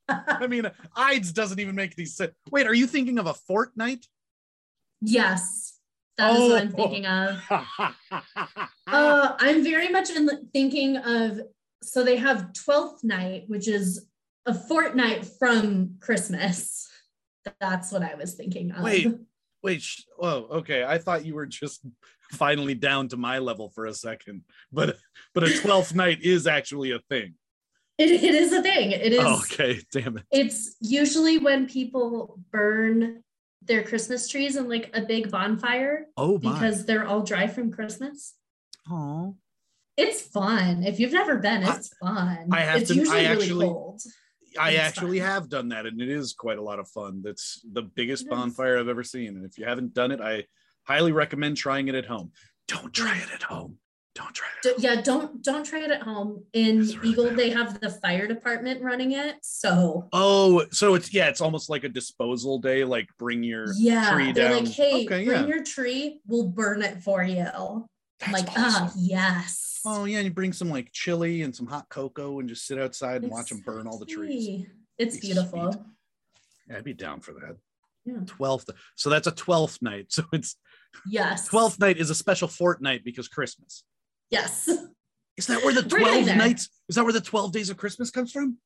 I 0.09 0.47
mean, 0.47 0.69
Ides 0.95 1.31
doesn't 1.31 1.59
even 1.59 1.73
make 1.75 1.95
these 1.95 2.15
sense. 2.15 2.33
Wait, 2.51 2.67
are 2.67 2.73
you 2.73 2.85
thinking 2.87 3.17
of 3.17 3.27
a 3.27 3.33
fortnight? 3.33 4.05
yes, 5.01 5.79
that 6.17 6.35
is 6.35 6.49
what 6.51 6.61
I'm 6.61 6.73
Oh. 6.77 6.87
thinking 6.89 7.05
of. 7.05 7.41
Uh, 8.87 9.35
I'm 9.39 9.63
very 9.63 9.87
much 9.87 10.09
in 10.09 10.27
thinking 10.51 10.97
of 10.97 11.39
so 11.81 12.03
they 12.03 12.17
have 12.17 12.49
12th 12.67 13.03
night, 13.05 13.43
which 13.47 13.67
is 13.69 14.05
a 14.45 14.53
fortnight 14.53 15.25
from 15.39 15.95
Christmas. 16.01 16.89
That's 17.59 17.91
what 17.91 18.03
I 18.03 18.15
was 18.15 18.33
thinking 18.35 18.71
of. 18.71 18.83
Wait. 18.83 19.07
Wait, 19.63 19.79
sh- 19.83 20.01
oh, 20.19 20.47
okay. 20.59 20.83
I 20.83 20.97
thought 20.97 21.23
you 21.23 21.35
were 21.35 21.45
just 21.45 21.85
finally 22.31 22.73
down 22.73 23.07
to 23.09 23.17
my 23.17 23.37
level 23.37 23.69
for 23.69 23.85
a 23.85 23.93
second, 23.93 24.41
but 24.71 24.97
but 25.35 25.43
a 25.43 25.55
twelfth 25.59 25.93
night 26.03 26.23
is 26.23 26.47
actually 26.47 26.89
a 26.91 26.99
thing. 27.09 27.35
It, 27.99 28.09
it 28.09 28.33
is 28.33 28.51
a 28.53 28.63
thing. 28.63 28.89
It 28.91 29.13
is. 29.13 29.19
Oh, 29.21 29.35
okay, 29.51 29.79
damn 29.91 30.17
it. 30.17 30.23
It's 30.31 30.77
usually 30.79 31.37
when 31.37 31.67
people 31.67 32.39
burn 32.51 33.21
their 33.61 33.83
Christmas 33.83 34.27
trees 34.27 34.55
in 34.55 34.67
like 34.67 34.89
a 34.95 35.01
big 35.01 35.29
bonfire 35.29 36.07
Oh 36.17 36.39
my. 36.41 36.53
because 36.53 36.85
they're 36.87 37.05
all 37.05 37.21
dry 37.21 37.45
from 37.45 37.71
Christmas. 37.71 38.33
oh, 38.89 39.35
It's 39.95 40.21
fun. 40.21 40.81
If 40.83 40.99
you've 40.99 41.13
never 41.13 41.37
been, 41.37 41.61
it's 41.61 41.93
fun. 42.01 42.47
I 42.51 42.61
have 42.61 42.81
it's 42.81 42.89
to- 42.89 42.95
I 42.95 42.97
usually 42.97 43.25
actually- 43.27 43.49
really 43.49 43.65
cold. 43.67 44.01
I 44.59 44.75
actually 44.75 45.19
fun. 45.19 45.27
have 45.29 45.49
done 45.49 45.69
that, 45.69 45.85
and 45.85 46.01
it 46.01 46.09
is 46.09 46.33
quite 46.33 46.57
a 46.57 46.61
lot 46.61 46.79
of 46.79 46.87
fun. 46.89 47.21
That's 47.23 47.61
the 47.71 47.81
biggest 47.83 48.29
bonfire 48.29 48.77
I've 48.79 48.87
ever 48.87 49.03
seen, 49.03 49.29
and 49.37 49.45
if 49.45 49.57
you 49.57 49.65
haven't 49.65 49.93
done 49.93 50.11
it, 50.11 50.19
I 50.21 50.45
highly 50.83 51.11
recommend 51.11 51.57
trying 51.57 51.87
it 51.87 51.95
at 51.95 52.05
home. 52.05 52.31
Don't 52.67 52.93
try 52.93 53.17
it 53.17 53.31
at 53.33 53.43
home. 53.43 53.77
Don't 54.13 54.33
try 54.33 54.47
it. 54.49 54.63
D- 54.63 54.69
At 54.69 54.75
home. 54.75 54.83
yeah, 54.97 55.01
don't 55.01 55.41
don't 55.43 55.63
try 55.65 55.79
it 55.79 55.91
at 55.91 56.01
home. 56.03 56.43
In 56.53 56.79
really 56.79 57.09
Eagle, 57.09 57.27
bad. 57.29 57.37
they 57.37 57.49
have 57.51 57.79
the 57.79 57.89
fire 57.89 58.27
department 58.27 58.81
running 58.81 59.13
it. 59.13 59.35
So 59.41 60.09
Oh, 60.11 60.65
so 60.71 60.95
it's 60.95 61.13
yeah, 61.13 61.29
it's 61.29 61.39
almost 61.39 61.69
like 61.69 61.85
a 61.85 61.89
disposal 61.89 62.59
day. 62.59 62.83
Like 62.83 63.07
bring 63.17 63.41
your 63.41 63.67
yeah, 63.77 64.11
tree 64.13 64.33
they're 64.33 64.49
down. 64.49 64.65
like, 64.65 64.73
hey, 64.73 65.05
Okay, 65.05 65.25
bring 65.25 65.41
yeah. 65.43 65.45
your 65.47 65.63
tree, 65.63 66.19
we'll 66.27 66.47
burn 66.49 66.81
it 66.81 67.01
for 67.01 67.23
you. 67.23 67.45
That's 68.19 68.33
like, 68.33 68.47
ah, 68.57 68.91
yes. 68.97 69.60
Oh 69.85 70.05
yeah, 70.05 70.17
and 70.19 70.25
you 70.25 70.33
bring 70.33 70.53
some 70.53 70.69
like 70.69 70.91
chili 70.91 71.41
and 71.41 71.55
some 71.55 71.67
hot 71.67 71.87
cocoa 71.89 72.39
and 72.39 72.47
just 72.49 72.65
sit 72.67 72.79
outside 72.79 73.21
and 73.23 73.31
watch 73.31 73.49
them 73.49 73.61
burn 73.65 73.87
all 73.87 73.97
the 73.97 74.05
trees. 74.05 74.65
It's 74.97 75.15
Be 75.17 75.27
beautiful. 75.27 75.71
sweet. 75.73 75.83
Yeah, 76.69 76.77
I'd 76.77 76.83
be 76.83 76.93
down 76.93 77.21
for 77.21 77.33
that. 77.33 77.57
Yeah. 78.05 78.19
Twelfth. 78.25 78.69
So 78.95 79.09
that's 79.09 79.27
a 79.27 79.31
twelfth 79.31 79.79
night. 79.81 80.07
So 80.11 80.23
it's 80.33 80.55
Yes. 81.05 81.47
twelfth 81.47 81.79
night 81.79 81.97
is 81.97 82.09
a 82.09 82.15
special 82.15 82.47
fortnight 82.47 83.03
because 83.03 83.27
Christmas. 83.27 83.83
Yes. 84.29 84.67
Is 85.37 85.47
that 85.47 85.63
where 85.63 85.73
the 85.73 85.83
twelve 85.83 86.25
there. 86.25 86.35
nights? 86.35 86.69
Is 86.89 86.95
that 86.95 87.03
where 87.03 87.13
the 87.13 87.21
twelve 87.21 87.51
days 87.51 87.69
of 87.69 87.77
Christmas 87.77 88.11
comes 88.11 88.31
from? 88.31 88.57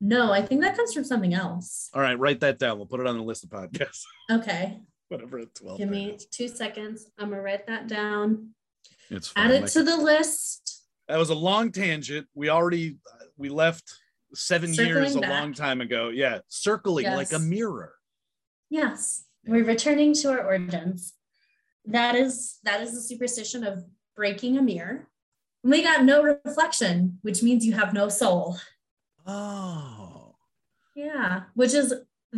No, 0.00 0.32
I 0.32 0.42
think 0.42 0.60
that 0.62 0.76
comes 0.76 0.92
from 0.92 1.04
something 1.04 1.32
else. 1.34 1.88
All 1.94 2.02
right, 2.02 2.18
write 2.18 2.40
that 2.40 2.58
down. 2.58 2.76
We'll 2.78 2.86
put 2.86 3.00
it 3.00 3.06
on 3.06 3.16
the 3.16 3.22
list 3.24 3.44
of 3.44 3.50
podcasts. 3.50 4.02
Okay. 4.30 4.80
Whatever 5.08 5.38
a 5.38 5.46
twelve. 5.46 5.78
Give 5.78 5.88
me 5.88 6.10
is. 6.10 6.26
two 6.26 6.48
seconds. 6.48 7.06
I'm 7.18 7.30
gonna 7.30 7.42
write 7.42 7.66
that 7.68 7.86
down. 7.88 8.50
It's 9.10 9.32
Add 9.36 9.50
it 9.52 9.62
Like- 9.62 9.72
to 9.72 9.82
the 9.82 9.96
list. 9.96 10.82
that 11.08 11.16
was 11.18 11.30
a 11.30 11.34
long 11.34 11.70
tangent. 11.72 12.26
We 12.34 12.48
already 12.48 12.98
we 13.36 13.48
left 13.48 13.84
seven 14.34 14.72
years 14.74 15.08
Circling 15.12 15.16
a 15.18 15.20
back. 15.20 15.30
long 15.30 15.52
time 15.54 15.80
ago. 15.80 16.08
Yeah, 16.08 16.38
circling 16.48 17.06
like 17.06 17.32
a 17.32 17.38
mirror. 17.38 17.94
Yes. 18.70 19.24
We're 19.46 19.64
returning 19.64 20.12
to 20.14 20.30
our 20.32 20.44
origins. 20.44 21.12
That 21.84 22.16
is 22.16 22.58
that 22.64 22.80
is 22.80 22.94
the 22.94 23.00
superstition 23.00 23.62
of 23.64 23.84
breaking 24.16 24.58
a 24.58 24.62
mirror. 24.62 25.08
And 25.62 25.70
We 25.72 25.82
got 25.82 26.04
no 26.04 26.22
reflection, 26.22 27.18
which 27.22 27.42
means 27.42 27.64
you 27.64 27.74
have 27.74 27.92
no 27.94 28.08
soul. 28.08 28.58
Oh, 29.26 30.36
Yeah, 30.96 31.44
which 31.54 31.74
is 31.74 31.92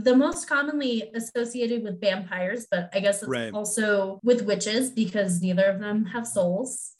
the 0.05 0.17
most 0.17 0.49
commonly 0.49 1.11
associated 1.15 1.83
with 1.83 2.01
vampires, 2.01 2.67
but 2.71 2.91
I 2.93 3.01
guess 3.01 3.23
it's 3.23 3.29
Right. 3.29 3.53
also 3.53 4.21
with 4.23 4.43
witches 4.43 4.91
because 4.91 5.41
neither 5.41 5.65
of 5.65 5.81
them 5.81 6.05
have 6.07 6.27
souls. 6.27 6.95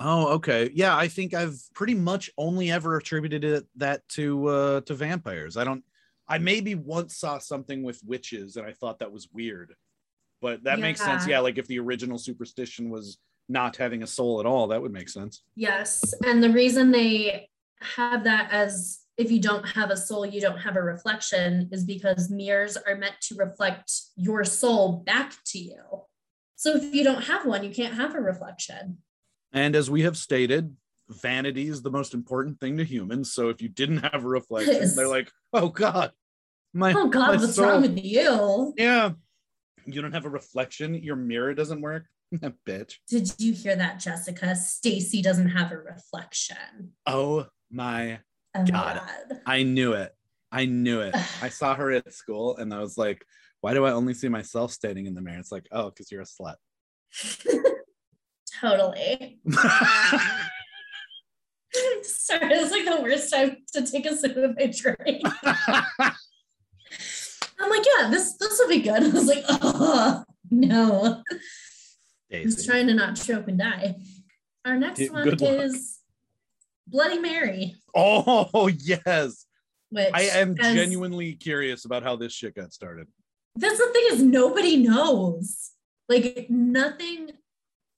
oh, 0.00 0.28
okay. 0.34 0.70
Yeah, 0.74 0.96
I 0.96 1.06
think 1.08 1.32
I've 1.34 1.60
pretty 1.74 1.94
much 1.94 2.30
only 2.36 2.70
ever 2.72 2.96
attributed 2.96 3.44
it, 3.44 3.64
that 3.76 4.06
to 4.10 4.46
uh, 4.48 4.80
to 4.82 4.94
vampires. 4.94 5.56
I 5.56 5.64
don't. 5.64 5.84
I 6.28 6.38
maybe 6.38 6.74
once 6.74 7.16
saw 7.18 7.38
something 7.38 7.82
with 7.82 8.00
witches, 8.04 8.56
and 8.56 8.66
I 8.66 8.72
thought 8.72 8.98
that 9.00 9.12
was 9.12 9.28
weird. 9.32 9.74
But 10.40 10.64
that 10.64 10.80
makes 10.80 11.00
sense. 11.00 11.24
Yeah. 11.26 11.36
Yeah, 11.36 11.40
like 11.40 11.58
if 11.58 11.66
the 11.68 11.78
original 11.78 12.18
superstition 12.18 12.90
was 12.90 13.18
not 13.48 13.76
having 13.76 14.02
a 14.02 14.06
soul 14.06 14.40
at 14.40 14.46
all, 14.46 14.68
that 14.68 14.80
would 14.82 14.92
make 14.92 15.08
sense. 15.08 15.42
Yes. 15.54 16.14
And 16.24 16.42
the 16.42 16.50
reason 16.50 16.90
they 16.90 17.48
have 17.80 18.24
that 18.24 18.50
as 18.50 19.00
if 19.16 19.30
you 19.30 19.40
don't 19.40 19.68
have 19.68 19.90
a 19.90 19.96
soul, 19.96 20.24
you 20.24 20.40
don't 20.40 20.58
have 20.58 20.76
a 20.76 20.82
reflection 20.82 21.68
is 21.70 21.84
because 21.84 22.30
mirrors 22.30 22.76
are 22.76 22.96
meant 22.96 23.20
to 23.22 23.34
reflect 23.34 23.92
your 24.16 24.44
soul 24.44 25.02
back 25.04 25.34
to 25.46 25.58
you. 25.58 25.82
So 26.56 26.76
if 26.76 26.94
you 26.94 27.04
don't 27.04 27.24
have 27.24 27.44
one, 27.44 27.64
you 27.64 27.70
can't 27.70 27.94
have 27.94 28.14
a 28.14 28.20
reflection. 28.20 28.98
And 29.52 29.76
as 29.76 29.90
we 29.90 30.02
have 30.02 30.16
stated, 30.16 30.74
vanity 31.08 31.68
is 31.68 31.82
the 31.82 31.90
most 31.90 32.14
important 32.14 32.58
thing 32.60 32.76
to 32.78 32.84
humans. 32.84 33.32
So 33.32 33.48
if 33.48 33.60
you 33.60 33.68
didn't 33.68 33.98
have 33.98 34.24
a 34.24 34.28
reflection, 34.28 34.94
they're 34.94 35.08
like, 35.18 35.30
"Oh 35.52 35.68
God, 35.68 36.12
my 36.72 36.92
Oh 36.92 37.04
my 37.04 37.10
God, 37.10 37.40
what's 37.40 37.54
soul." 37.54 37.66
wrong 37.66 37.82
with 37.82 37.98
you? 38.02 38.72
Yeah, 38.76 39.10
you 39.84 40.00
don't 40.00 40.12
have 40.12 40.24
a 40.24 40.30
reflection. 40.30 40.94
Your 40.94 41.16
mirror 41.16 41.52
doesn't 41.52 41.80
work. 41.80 42.06
Bitch. 42.66 42.94
Did 43.08 43.34
you 43.38 43.52
hear 43.52 43.76
that, 43.76 44.00
Jessica? 44.00 44.56
Stacy 44.56 45.20
doesn't 45.20 45.50
have 45.50 45.70
a 45.70 45.76
reflection. 45.76 46.92
Oh 47.06 47.46
my! 47.70 48.20
Oh 48.54 48.64
Got 48.64 48.96
God. 48.96 49.40
I 49.46 49.62
knew 49.62 49.92
it. 49.94 50.14
I 50.50 50.66
knew 50.66 51.00
it. 51.00 51.14
I 51.40 51.48
saw 51.50 51.74
her 51.74 51.90
at 51.90 52.12
school, 52.12 52.56
and 52.56 52.72
I 52.74 52.80
was 52.80 52.98
like, 52.98 53.24
"Why 53.60 53.74
do 53.74 53.84
I 53.84 53.92
only 53.92 54.14
see 54.14 54.28
myself 54.28 54.72
standing 54.72 55.06
in 55.06 55.14
the 55.14 55.20
mirror?" 55.20 55.38
It's 55.38 55.52
like, 55.52 55.66
"Oh, 55.72 55.90
because 55.90 56.12
you're 56.12 56.22
a 56.22 56.24
slut." 56.24 56.56
totally. 58.60 59.40
Sorry, 62.02 62.54
it's 62.54 62.70
like 62.70 62.84
the 62.84 63.00
worst 63.02 63.32
time 63.32 63.56
to 63.72 63.86
take 63.86 64.04
a 64.06 64.14
sip 64.16 64.36
of 64.36 64.56
my 64.58 64.66
drink. 64.66 65.22
I'm 67.58 67.70
like, 67.70 67.84
yeah, 67.98 68.10
this 68.10 68.34
this 68.34 68.58
will 68.58 68.68
be 68.68 68.80
good. 68.80 69.02
I 69.02 69.08
was 69.08 69.26
like, 69.26 69.44
oh 69.48 70.24
no. 70.50 71.22
I 72.32 72.42
was 72.44 72.56
Daisy. 72.56 72.66
trying 72.66 72.86
to 72.88 72.94
not 72.94 73.16
choke 73.16 73.48
and 73.48 73.58
die. 73.58 73.96
Our 74.64 74.76
next 74.76 75.10
one 75.10 75.24
good 75.24 75.42
is 75.42 75.98
Bloody 76.86 77.18
Mary, 77.18 77.76
Oh 77.94 78.68
yes, 78.68 79.46
which 79.90 80.10
I 80.12 80.22
am 80.22 80.56
as- 80.60 80.74
genuinely 80.74 81.34
curious 81.34 81.84
about 81.84 82.02
how 82.02 82.16
this 82.16 82.32
shit 82.32 82.54
got 82.54 82.72
started. 82.72 83.06
That's 83.56 83.78
the 83.78 83.90
thing 83.92 84.04
is 84.10 84.22
nobody 84.22 84.76
knows. 84.76 85.70
Like 86.08 86.46
nothing 86.50 87.30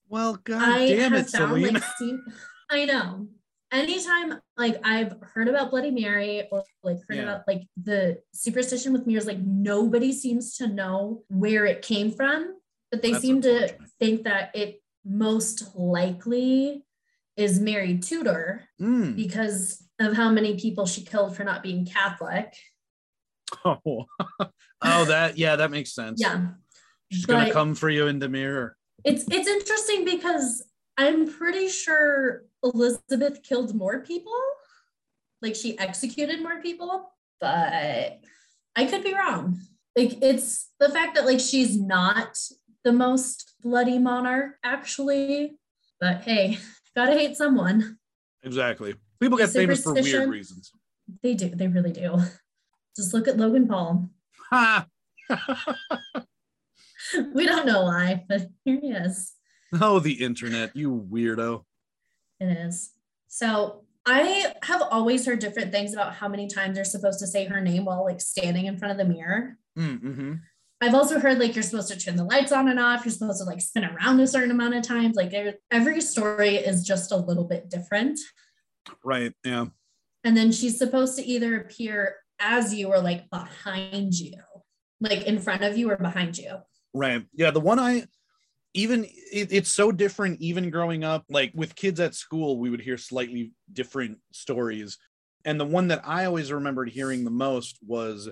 Well, 0.09 0.37
god 0.45 0.63
I 0.63 0.89
damn 0.89 1.15
it, 1.15 1.29
found 1.31 1.51
Selena. 1.51 1.73
like 1.73 1.85
seen, 1.99 2.23
I 2.71 2.85
know. 2.85 3.29
Anytime 3.73 4.39
like 4.57 4.77
I've 4.85 5.15
heard 5.21 5.49
about 5.49 5.71
Bloody 5.71 5.91
Mary 5.91 6.47
or 6.53 6.63
like 6.85 6.99
heard 7.09 7.17
Yeah. 7.17 7.23
about 7.23 7.43
like 7.49 7.63
the 7.83 8.19
superstition 8.33 8.93
with 8.93 9.07
mirrors, 9.07 9.27
like 9.27 9.41
nobody 9.41 10.13
seems 10.13 10.57
to 10.59 10.69
know 10.69 11.25
where 11.29 11.67
it 11.67 11.83
came 11.83 12.13
from, 12.13 12.55
but 12.93 13.03
they 13.03 13.13
That's 13.13 13.23
seem 13.23 13.41
to 13.43 13.75
think 13.99 14.25
that 14.25 14.55
it 14.55 14.81
most 15.05 15.75
likely 15.77 16.84
is 17.37 17.61
Mary 17.61 17.99
Tudor 17.99 18.65
Mm. 18.81 19.17
because 19.17 19.83
of 20.01 20.15
how 20.15 20.31
many 20.31 20.59
people 20.59 20.87
she 20.87 21.03
killed 21.03 21.37
for 21.37 21.45
not 21.45 21.63
being 21.63 21.87
Catholic. 21.87 22.55
Oh. 23.65 24.07
oh, 24.83 25.05
that 25.05 25.39
yeah, 25.39 25.55
that 25.57 25.71
makes 25.71 25.95
sense. 25.95 26.21
Yeah. 26.21 26.49
She's 27.13 27.25
gonna 27.27 27.53
come 27.53 27.75
for 27.77 27.89
you 27.89 28.09
in 28.09 28.19
the 28.19 28.29
mirror. 28.29 28.77
It's 29.05 29.25
it's 29.31 29.47
interesting 29.47 30.05
because 30.05 30.65
I'm 30.97 31.29
pretty 31.31 31.69
sure 31.69 32.45
Elizabeth 32.65 33.43
killed 33.45 33.75
more 33.75 34.01
people. 34.01 34.33
Like 35.41 35.55
she 35.55 35.79
executed 35.79 36.43
more 36.43 36.61
people, 36.63 37.13
but 37.41 38.19
I 38.75 38.87
could 38.87 39.05
be 39.05 39.15
wrong. 39.15 39.61
Like 39.97 40.19
it's 40.23 40.71
the 40.81 40.89
fact 40.89 41.15
that 41.15 41.27
like 41.27 41.41
she's 41.41 41.79
not 41.79 42.37
the 42.83 42.93
most 42.93 43.55
bloody 43.63 43.99
monarch 43.99 44.57
actually. 44.65 45.59
But 46.01 46.23
hey, 46.23 46.59
gotta 46.95 47.13
hate 47.13 47.37
someone. 47.37 47.99
Exactly. 48.43 48.95
People 49.21 49.39
get 49.39 49.51
famous 49.51 49.83
for 49.83 49.95
weird 49.95 50.29
reasons. 50.29 50.73
They 51.23 51.35
do, 51.35 51.49
they 51.49 51.69
really 51.69 51.93
do. 51.93 52.19
Just 52.97 53.13
look 53.13 53.27
at 53.27 53.37
Logan 53.37 53.67
Paul. 53.67 54.11
Ha! 54.51 54.87
We 57.35 57.47
don't 57.47 57.67
know 57.67 57.83
why, 57.83 58.25
but 58.29 58.49
here 58.65 58.79
he 58.81 58.89
is. 58.89 59.33
oh, 59.81 59.99
the 59.99 60.25
internet, 60.25 60.75
you 60.75 61.07
weirdo. 61.11 61.65
It 62.41 62.47
is. 62.47 62.91
So 63.29 63.85
I 64.07 64.53
have 64.63 64.83
always 64.91 65.27
heard 65.27 65.39
different 65.39 65.73
things 65.73 65.93
about 65.93 66.15
how 66.15 66.29
many 66.29 66.47
times 66.47 66.77
you're 66.77 66.85
supposed 66.85 67.19
to 67.21 67.27
say 67.27 67.47
her 67.47 67.61
name 67.61 67.85
while 67.85 68.05
like 68.05 68.21
standing 68.21 68.67
in 68.67 68.79
front 68.79 68.93
of 68.93 68.99
the 68.99 69.13
mirror. 69.13 69.57
Mm-hmm. 69.79 70.35
I've 70.85 70.95
also 70.95 71.19
heard 71.19 71.39
like 71.39 71.55
you're 71.55 71.63
supposed 71.63 71.91
to 71.91 71.99
turn 71.99 72.17
the 72.17 72.25
lights 72.25 72.53
on 72.53 72.69
and 72.69 72.79
off. 72.79 73.05
You're 73.05 73.13
supposed 73.13 73.39
to 73.39 73.45
like 73.45 73.63
spin 73.63 73.87
around 73.87 74.21
a 74.21 74.27
certain 74.27 74.51
amount 74.51 74.75
of 74.75 74.83
times. 74.83 75.17
Like 75.17 75.31
there- 75.31 75.55
every 75.71 76.03
story 76.03 76.57
is 76.57 76.87
just 76.87 77.11
a 77.11 77.17
little 77.17 77.45
bit 77.45 77.71
different. 77.71 78.21
Right. 79.03 79.33
Yeah. 79.45 79.67
And 80.25 80.37
then 80.37 80.53
she's 80.53 80.77
supposed 80.77 81.17
to 81.17 81.25
either 81.25 81.57
appear 81.57 82.17
as 82.39 82.75
you 82.75 82.89
or 82.89 83.01
like 83.01 83.31
behind 83.31 84.13
you, 84.13 84.35
like 85.01 85.23
in 85.23 85.39
front 85.39 85.65
of 85.65 85.79
you 85.79 85.91
or 85.91 85.97
behind 85.97 86.37
you. 86.37 86.59
Right. 86.93 87.25
Yeah. 87.33 87.51
The 87.51 87.61
one 87.61 87.79
I 87.79 88.05
even 88.75 89.05
it, 89.05 89.53
it's 89.53 89.71
so 89.71 89.91
different 89.91 90.41
even 90.41 90.69
growing 90.69 91.03
up 91.03 91.25
like 91.31 91.53
with 91.55 91.77
kids 91.77 92.01
at 92.01 92.15
school 92.15 92.59
we 92.59 92.69
would 92.69 92.81
hear 92.81 92.99
slightly 92.99 93.53
different 93.73 94.19
stories 94.33 94.99
and 95.45 95.61
the 95.61 95.65
one 95.65 95.87
that 95.89 96.03
i 96.05 96.25
always 96.25 96.51
remembered 96.51 96.91
hearing 96.91 97.23
the 97.23 97.31
most 97.31 97.79
was 97.87 98.29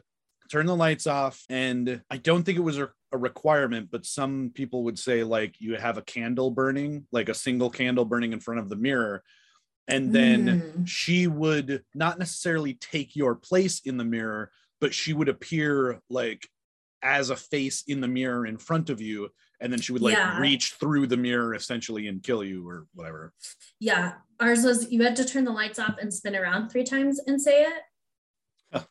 turn 0.53 0.67
the 0.67 0.77
lights 0.77 1.07
off 1.07 1.43
and 1.49 2.03
i 2.11 2.17
don't 2.19 2.43
think 2.45 2.59
it 2.59 2.63
was 2.63 2.79
a, 2.79 2.91
requirement 3.15 3.89
but 3.91 4.07
some 4.07 4.51
people 4.55 4.85
would 4.85 4.99
say 4.99 5.23
like 5.23 5.61
you 5.61 5.77
have 5.77 5.99
a 5.99 6.03
candle 6.03 6.51
burning 6.51 7.07
like 7.13 7.29
a 7.29 7.35
single 7.35 7.69
candle 7.69 8.07
burning 8.07 8.33
in 8.33 8.41
front 8.41 8.59
of 8.61 8.69
the 8.71 8.77
mirror 8.77 9.23
and 9.89 10.13
then 10.15 10.47
Mm. 10.47 10.89
she 10.89 11.27
would 11.27 11.83
not 11.95 12.19
necessarily 12.19 12.73
take 12.75 13.15
your 13.15 13.35
place 13.35 13.81
in 13.85 13.99
the 13.99 14.05
mirror 14.05 14.51
but 14.81 14.95
she 14.95 15.13
would 15.13 15.29
appear 15.29 16.01
like 16.09 16.49
as 17.03 17.29
a 17.31 17.37
face 17.37 17.85
in 17.87 18.01
the 18.01 18.09
mirror 18.09 18.47
in 18.47 18.57
front 18.57 18.89
of 18.89 18.99
you 19.01 19.29
and 19.61 19.71
then 19.71 19.81
she 19.81 19.93
would 19.93 20.01
like 20.03 20.15
Yeah. 20.17 20.39
reach 20.41 20.73
through 20.81 21.07
the 21.07 21.17
mirror 21.19 21.55
essentially 21.55 22.09
and 22.09 22.23
kill 22.23 22.43
you 22.43 22.67
or 22.69 22.87
whatever 22.95 23.33
yeah. 23.79 24.15
Ours 24.41 24.65
was 24.65 24.91
you 24.91 25.03
had 25.03 25.17
to 25.17 25.25
turn 25.25 25.45
the 25.45 25.53
lights 25.53 25.79
off 25.79 25.97
and 26.01 26.13
spin 26.13 26.35
around 26.35 26.69
three 26.71 26.85
times 26.85 27.21
and 27.27 27.41
say 27.41 27.63
it. 27.63 27.83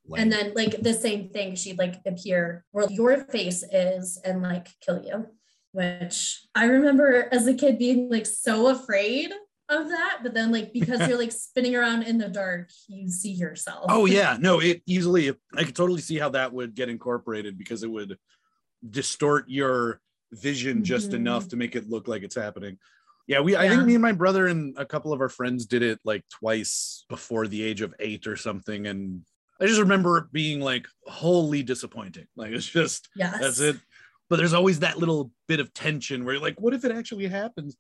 Lame. 0.07 0.21
And 0.23 0.31
then 0.31 0.53
like 0.55 0.81
the 0.81 0.93
same 0.93 1.29
thing, 1.29 1.55
she'd 1.55 1.77
like 1.77 2.01
appear 2.05 2.63
where 2.71 2.89
your 2.89 3.17
face 3.25 3.63
is 3.71 4.19
and 4.23 4.41
like 4.41 4.67
kill 4.81 5.03
you. 5.03 5.27
Which 5.73 6.41
I 6.53 6.65
remember 6.65 7.29
as 7.31 7.47
a 7.47 7.53
kid 7.53 7.79
being 7.79 8.09
like 8.09 8.25
so 8.25 8.67
afraid 8.67 9.31
of 9.69 9.87
that. 9.89 10.19
But 10.21 10.33
then 10.33 10.51
like 10.51 10.73
because 10.73 11.07
you're 11.07 11.17
like 11.17 11.31
spinning 11.31 11.75
around 11.75 12.03
in 12.03 12.17
the 12.17 12.27
dark, 12.27 12.69
you 12.89 13.09
see 13.09 13.31
yourself. 13.31 13.85
oh 13.89 14.05
yeah 14.17 14.37
no 14.39 14.59
it 14.59 14.81
easily 14.85 15.31
i 15.55 15.63
could 15.63 15.75
totally 15.75 16.01
see 16.01 16.17
how 16.19 16.29
that 16.29 16.51
would 16.51 16.75
get 16.75 16.89
incorporated 16.89 17.57
because 17.57 17.83
it 17.83 17.89
would 17.89 18.17
distort 18.89 19.45
your 19.47 20.01
vision 20.33 20.83
just 20.83 21.11
Mhm. 21.11 21.15
enough 21.15 21.47
to 21.49 21.55
make 21.55 21.75
it 21.75 21.89
look 21.89 22.07
like 22.07 22.23
it's 22.23 22.35
happening 22.35 22.77
yeah 23.27 23.39
we 23.39 23.55
i 23.55 23.69
think 23.69 23.85
me 23.85 23.93
and 23.95 24.01
my 24.01 24.11
brother 24.11 24.47
and 24.47 24.75
a 24.77 24.85
couple 24.85 25.13
of 25.13 25.21
our 25.21 25.29
friends 25.29 25.65
did 25.65 25.83
it 25.83 25.99
like 26.03 26.23
twice 26.29 27.05
before 27.09 27.47
the 27.47 27.61
age 27.63 27.81
of 27.81 27.93
eight 27.99 28.27
or 28.27 28.35
something 28.35 28.87
and 28.87 29.21
i 29.61 29.65
just 29.67 29.79
remember 29.79 30.17
it 30.17 30.31
being 30.31 30.59
like 30.59 30.87
wholly 31.05 31.63
disappointing. 31.63 32.27
Like 32.35 32.51
it's 32.51 32.65
just 32.65 33.09
Yes. 33.15 33.39
that's 33.39 33.59
it. 33.59 33.77
But 34.29 34.37
there's 34.37 34.53
always 34.53 34.79
that 34.79 34.97
little 34.97 35.31
bit 35.47 35.59
of 35.59 35.73
tension 35.73 36.23
where 36.25 36.33
you're 36.35 36.41
like 36.43 36.59
what 36.59 36.73
if 36.73 36.83
it 36.83 36.91
actually 36.91 37.27
happens? 37.27 37.75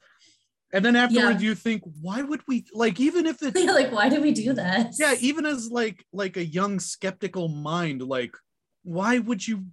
And 0.73 0.85
then 0.85 0.95
afterwards 0.95 1.41
you 1.43 1.55
think 1.55 1.81
why 2.01 2.21
would 2.21 2.41
we 2.47 2.65
like 2.73 2.99
even 2.99 3.25
if 3.25 3.41
it's 3.41 3.59
Yeah, 3.63 3.71
like 3.71 3.91
why 3.91 4.07
did 4.09 4.21
we 4.21 4.31
do 4.31 4.53
that? 4.53 4.91
yeah 4.99 5.15
even 5.19 5.45
as 5.45 5.69
like 5.71 6.05
like 6.13 6.37
a 6.37 6.45
young 6.45 6.79
skeptical 6.79 7.47
mind 7.47 8.01
like 8.01 8.35
why 8.83 9.19
would 9.19 9.47
you 9.47 9.65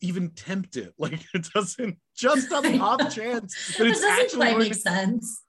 even 0.00 0.30
tempt 0.30 0.76
it? 0.76 0.92
Like 0.98 1.24
it 1.34 1.48
doesn't 1.54 1.98
just 2.16 2.52
on 2.52 2.62
the 2.64 2.78
off 2.88 3.14
chance 3.14 3.74
that 3.76 3.86
It 3.86 3.90
doesn't 3.90 4.10
actually 4.10 4.46
quite 4.52 4.58
make 4.58 4.74
sense. 4.74 5.42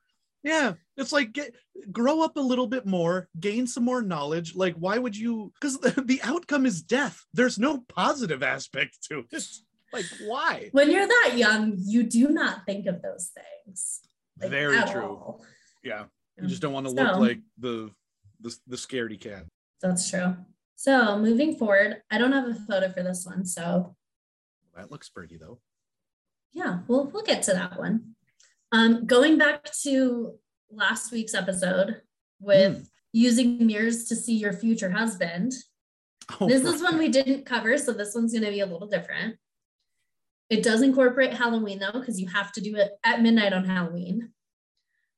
Yeah 0.44 0.74
it's 0.98 1.12
like 1.12 1.32
get 1.32 1.56
grow 1.92 2.22
up 2.22 2.38
a 2.38 2.42
little 2.42 2.68
bit 2.68 2.86
more 2.86 3.30
gain 3.40 3.66
some 3.66 3.84
more 3.84 4.02
knowledge 4.02 4.56
like 4.56 4.76
why 4.76 4.98
would 4.98 5.16
you 5.16 5.52
because 5.60 5.80
the, 5.80 6.02
the 6.06 6.22
outcome 6.24 6.66
is 6.66 6.82
death 6.82 7.26
there's 7.34 7.58
no 7.58 7.80
positive 7.88 8.44
aspect 8.44 8.98
to 9.02 9.24
it 9.32 9.46
like 9.92 10.06
why 10.26 10.70
When 10.72 10.90
you're 10.90 11.06
that 11.06 11.34
young, 11.36 11.76
you 11.78 12.02
do 12.02 12.30
not 12.30 12.66
think 12.66 12.88
of 12.88 13.04
those 13.04 13.32
things. 13.66 14.02
like, 14.42 14.50
very 14.50 14.82
true 14.90 15.04
all. 15.04 15.46
yeah 15.84 16.06
you 16.42 16.48
just 16.48 16.64
um, 16.64 16.72
don't 16.72 16.74
want 16.74 16.88
to 16.88 16.92
look 16.92 17.18
like 17.18 17.40
the 17.58 17.92
the, 18.42 18.58
the 18.68 18.76
scaredy 18.76 19.20
cat 19.20 19.46
That's 19.82 20.10
true. 20.10 20.36
So 20.76 21.18
moving 21.18 21.56
forward, 21.56 22.02
I 22.12 22.18
don't 22.18 22.34
have 22.34 22.48
a 22.48 22.56
photo 22.56 22.92
for 22.92 23.04
this 23.04 23.26
one. 23.26 23.46
So 23.46 23.96
that 24.76 24.92
looks 24.92 25.08
pretty 25.08 25.38
though 25.38 25.60
yeah, 26.54 26.80
we'll 26.88 27.06
we'll 27.08 27.24
get 27.24 27.44
to 27.44 27.54
that 27.54 27.78
one. 27.78 28.16
Um, 28.74 29.06
going 29.06 29.38
back 29.38 29.72
to 29.84 30.34
last 30.72 31.12
week's 31.12 31.36
episode 31.36 32.02
with 32.40 32.78
Mm. 32.80 32.90
using 33.14 33.66
mirrors 33.68 34.06
to 34.06 34.16
see 34.16 34.34
your 34.36 34.52
future 34.52 34.90
husband. 34.90 35.54
Oh, 36.42 36.48
this 36.48 36.64
is 36.64 36.82
one 36.82 36.98
we 36.98 37.10
didn't 37.10 37.46
cover, 37.46 37.78
so 37.78 37.94
this 37.94 38.16
one's 38.16 38.32
going 38.34 38.44
to 38.46 38.50
be 38.50 38.62
a 38.62 38.66
little 38.66 38.88
different. 38.88 39.38
It 40.50 40.64
does 40.64 40.82
incorporate 40.82 41.34
Halloween 41.36 41.80
though, 41.80 41.92
because 41.92 42.20
you 42.20 42.28
have 42.30 42.52
to 42.54 42.62
do 42.62 42.76
it 42.76 42.94
at 43.04 43.22
midnight 43.22 43.54
on 43.54 43.66
Halloween. 43.66 44.34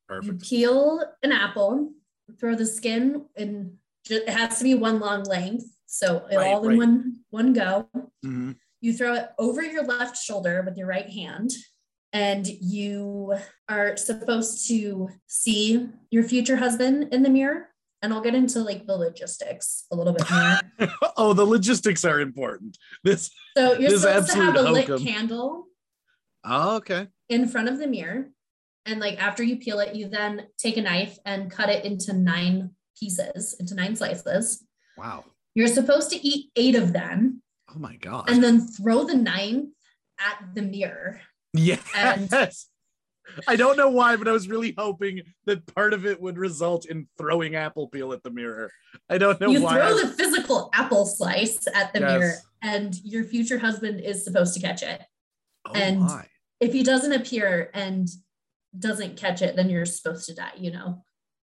Perfect. 0.07 0.33
You 0.33 0.37
peel 0.39 1.03
an 1.23 1.31
apple, 1.31 1.93
throw 2.39 2.55
the 2.55 2.65
skin, 2.65 3.25
and 3.37 3.77
it 4.09 4.27
has 4.29 4.57
to 4.57 4.63
be 4.65 4.75
one 4.75 4.99
long 4.99 5.23
length, 5.23 5.65
so 5.85 6.25
it 6.29 6.35
Right, 6.35 6.47
all 6.53 6.61
in 6.63 6.69
right. 6.69 6.77
one 6.77 7.23
one 7.29 7.53
go. 7.53 7.89
Mhm. 8.23 8.57
You 8.81 8.93
throw 8.93 9.13
it 9.15 9.29
over 9.39 9.61
your 9.63 9.83
left 9.85 10.17
shoulder 10.17 10.61
with 10.65 10.77
your 10.77 10.87
right 10.87 11.09
hand, 11.09 11.51
and 12.15 12.47
you 12.47 13.35
are 13.67 13.97
supposed 13.97 14.69
to 14.69 15.09
see 15.27 15.85
your 16.11 16.23
future 16.23 16.55
husband 16.55 17.13
in 17.13 17.23
the 17.23 17.29
mirror. 17.29 17.67
And 18.01 18.13
I'll 18.13 18.21
get 18.21 18.35
into 18.35 18.59
like 18.59 18.87
the 18.87 18.95
logistics 18.95 19.83
a 19.91 19.95
little 19.97 20.13
bit 20.13 20.23
more. 20.31 20.89
oh, 21.17 21.33
the 21.33 21.43
logistics 21.43 22.05
are 22.05 22.21
important. 22.21 22.77
This. 23.03 23.29
So 23.57 23.73
you're 23.77 23.91
This 23.91 24.03
supposed 24.03 24.31
to 24.31 24.35
have 24.37 24.55
a 24.55 24.61
lit 24.61 24.87
hokum. 24.87 25.03
candle 25.05 25.65
Oh, 26.45 26.77
okay. 26.77 27.07
in 27.27 27.49
front 27.49 27.67
of 27.67 27.79
the 27.79 27.87
mirror. 27.87 28.29
And 28.85 29.01
like 29.01 29.21
after 29.21 29.43
you 29.43 29.57
peel 29.57 29.79
it, 29.79 29.93
you 29.95 30.07
then 30.07 30.47
take 30.57 30.77
a 30.77 30.81
knife 30.83 31.17
and 31.25 31.51
cut 31.51 31.69
it 31.69 31.83
into 31.83 32.13
nine 32.13 32.71
pieces, 32.97 33.55
into 33.59 33.75
nine 33.75 33.95
slices. 33.97 34.63
Wow. 34.97 35.25
You're 35.53 35.67
supposed 35.67 36.11
to 36.11 36.25
eat 36.25 36.51
eight 36.55 36.75
of 36.75 36.93
them 36.93 37.41
Oh 37.75 37.79
my 37.79 37.97
god. 37.97 38.29
and 38.29 38.41
then 38.41 38.67
throw 38.67 39.03
the 39.03 39.15
ninth 39.17 39.69
at 40.19 40.53
the 40.53 40.61
mirror. 40.61 41.19
Yes. 41.57 42.67
I 43.47 43.55
don't 43.55 43.75
know 43.75 43.89
why, 43.89 44.15
but 44.15 44.27
I 44.27 44.31
was 44.31 44.47
really 44.47 44.73
hoping 44.77 45.21
that 45.45 45.65
part 45.73 45.93
of 45.93 46.05
it 46.05 46.21
would 46.21 46.37
result 46.37 46.85
in 46.85 47.07
throwing 47.17 47.55
apple 47.55 47.87
peel 47.87 48.13
at 48.13 48.21
the 48.23 48.29
mirror. 48.29 48.71
I 49.09 49.17
don't 49.17 49.39
know 49.41 49.49
you 49.49 49.61
why. 49.63 49.75
throw 49.75 49.97
the 49.97 50.07
physical 50.13 50.69
apple 50.73 51.05
slice 51.05 51.65
at 51.73 51.91
the 51.93 51.99
Yes. 52.01 52.19
mirror, 52.19 52.33
and 52.61 52.95
your 53.03 53.23
future 53.23 53.57
husband 53.57 53.99
is 53.99 54.23
supposed 54.23 54.53
to 54.53 54.59
catch 54.59 54.83
it. 54.83 55.01
oh 55.65 55.73
and- 55.73 56.01
my. 56.01 56.27
If 56.61 56.71
he 56.71 56.83
doesn't 56.83 57.11
appear 57.11 57.69
and 57.73 58.07
doesn't 58.79 59.17
catch 59.17 59.41
it, 59.41 59.55
then 59.57 59.69
you're 59.69 59.85
supposed 59.85 60.25
to 60.27 60.33
die, 60.35 60.53
you 60.57 60.71
know, 60.71 61.03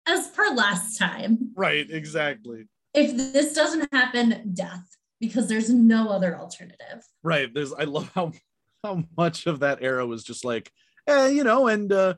as 0.06 0.28
per 0.28 0.54
last 0.54 0.96
time. 0.96 1.50
Right, 1.56 1.90
exactly. 1.90 2.66
If 2.94 3.16
this 3.16 3.52
doesn't 3.52 3.92
happen, 3.92 4.52
death, 4.54 4.84
because 5.20 5.48
there's 5.48 5.70
no 5.70 6.08
other 6.10 6.36
alternative. 6.38 7.02
Right. 7.24 7.52
There's 7.52 7.72
I 7.72 7.84
love 7.84 8.10
how 8.14 8.32
how 8.84 9.04
much 9.16 9.46
of 9.46 9.60
that 9.60 9.78
era 9.82 10.06
was 10.06 10.24
just 10.24 10.44
like, 10.44 10.70
eh, 11.06 11.28
you 11.28 11.44
know, 11.44 11.68
and 11.68 11.92
uh 11.92 12.14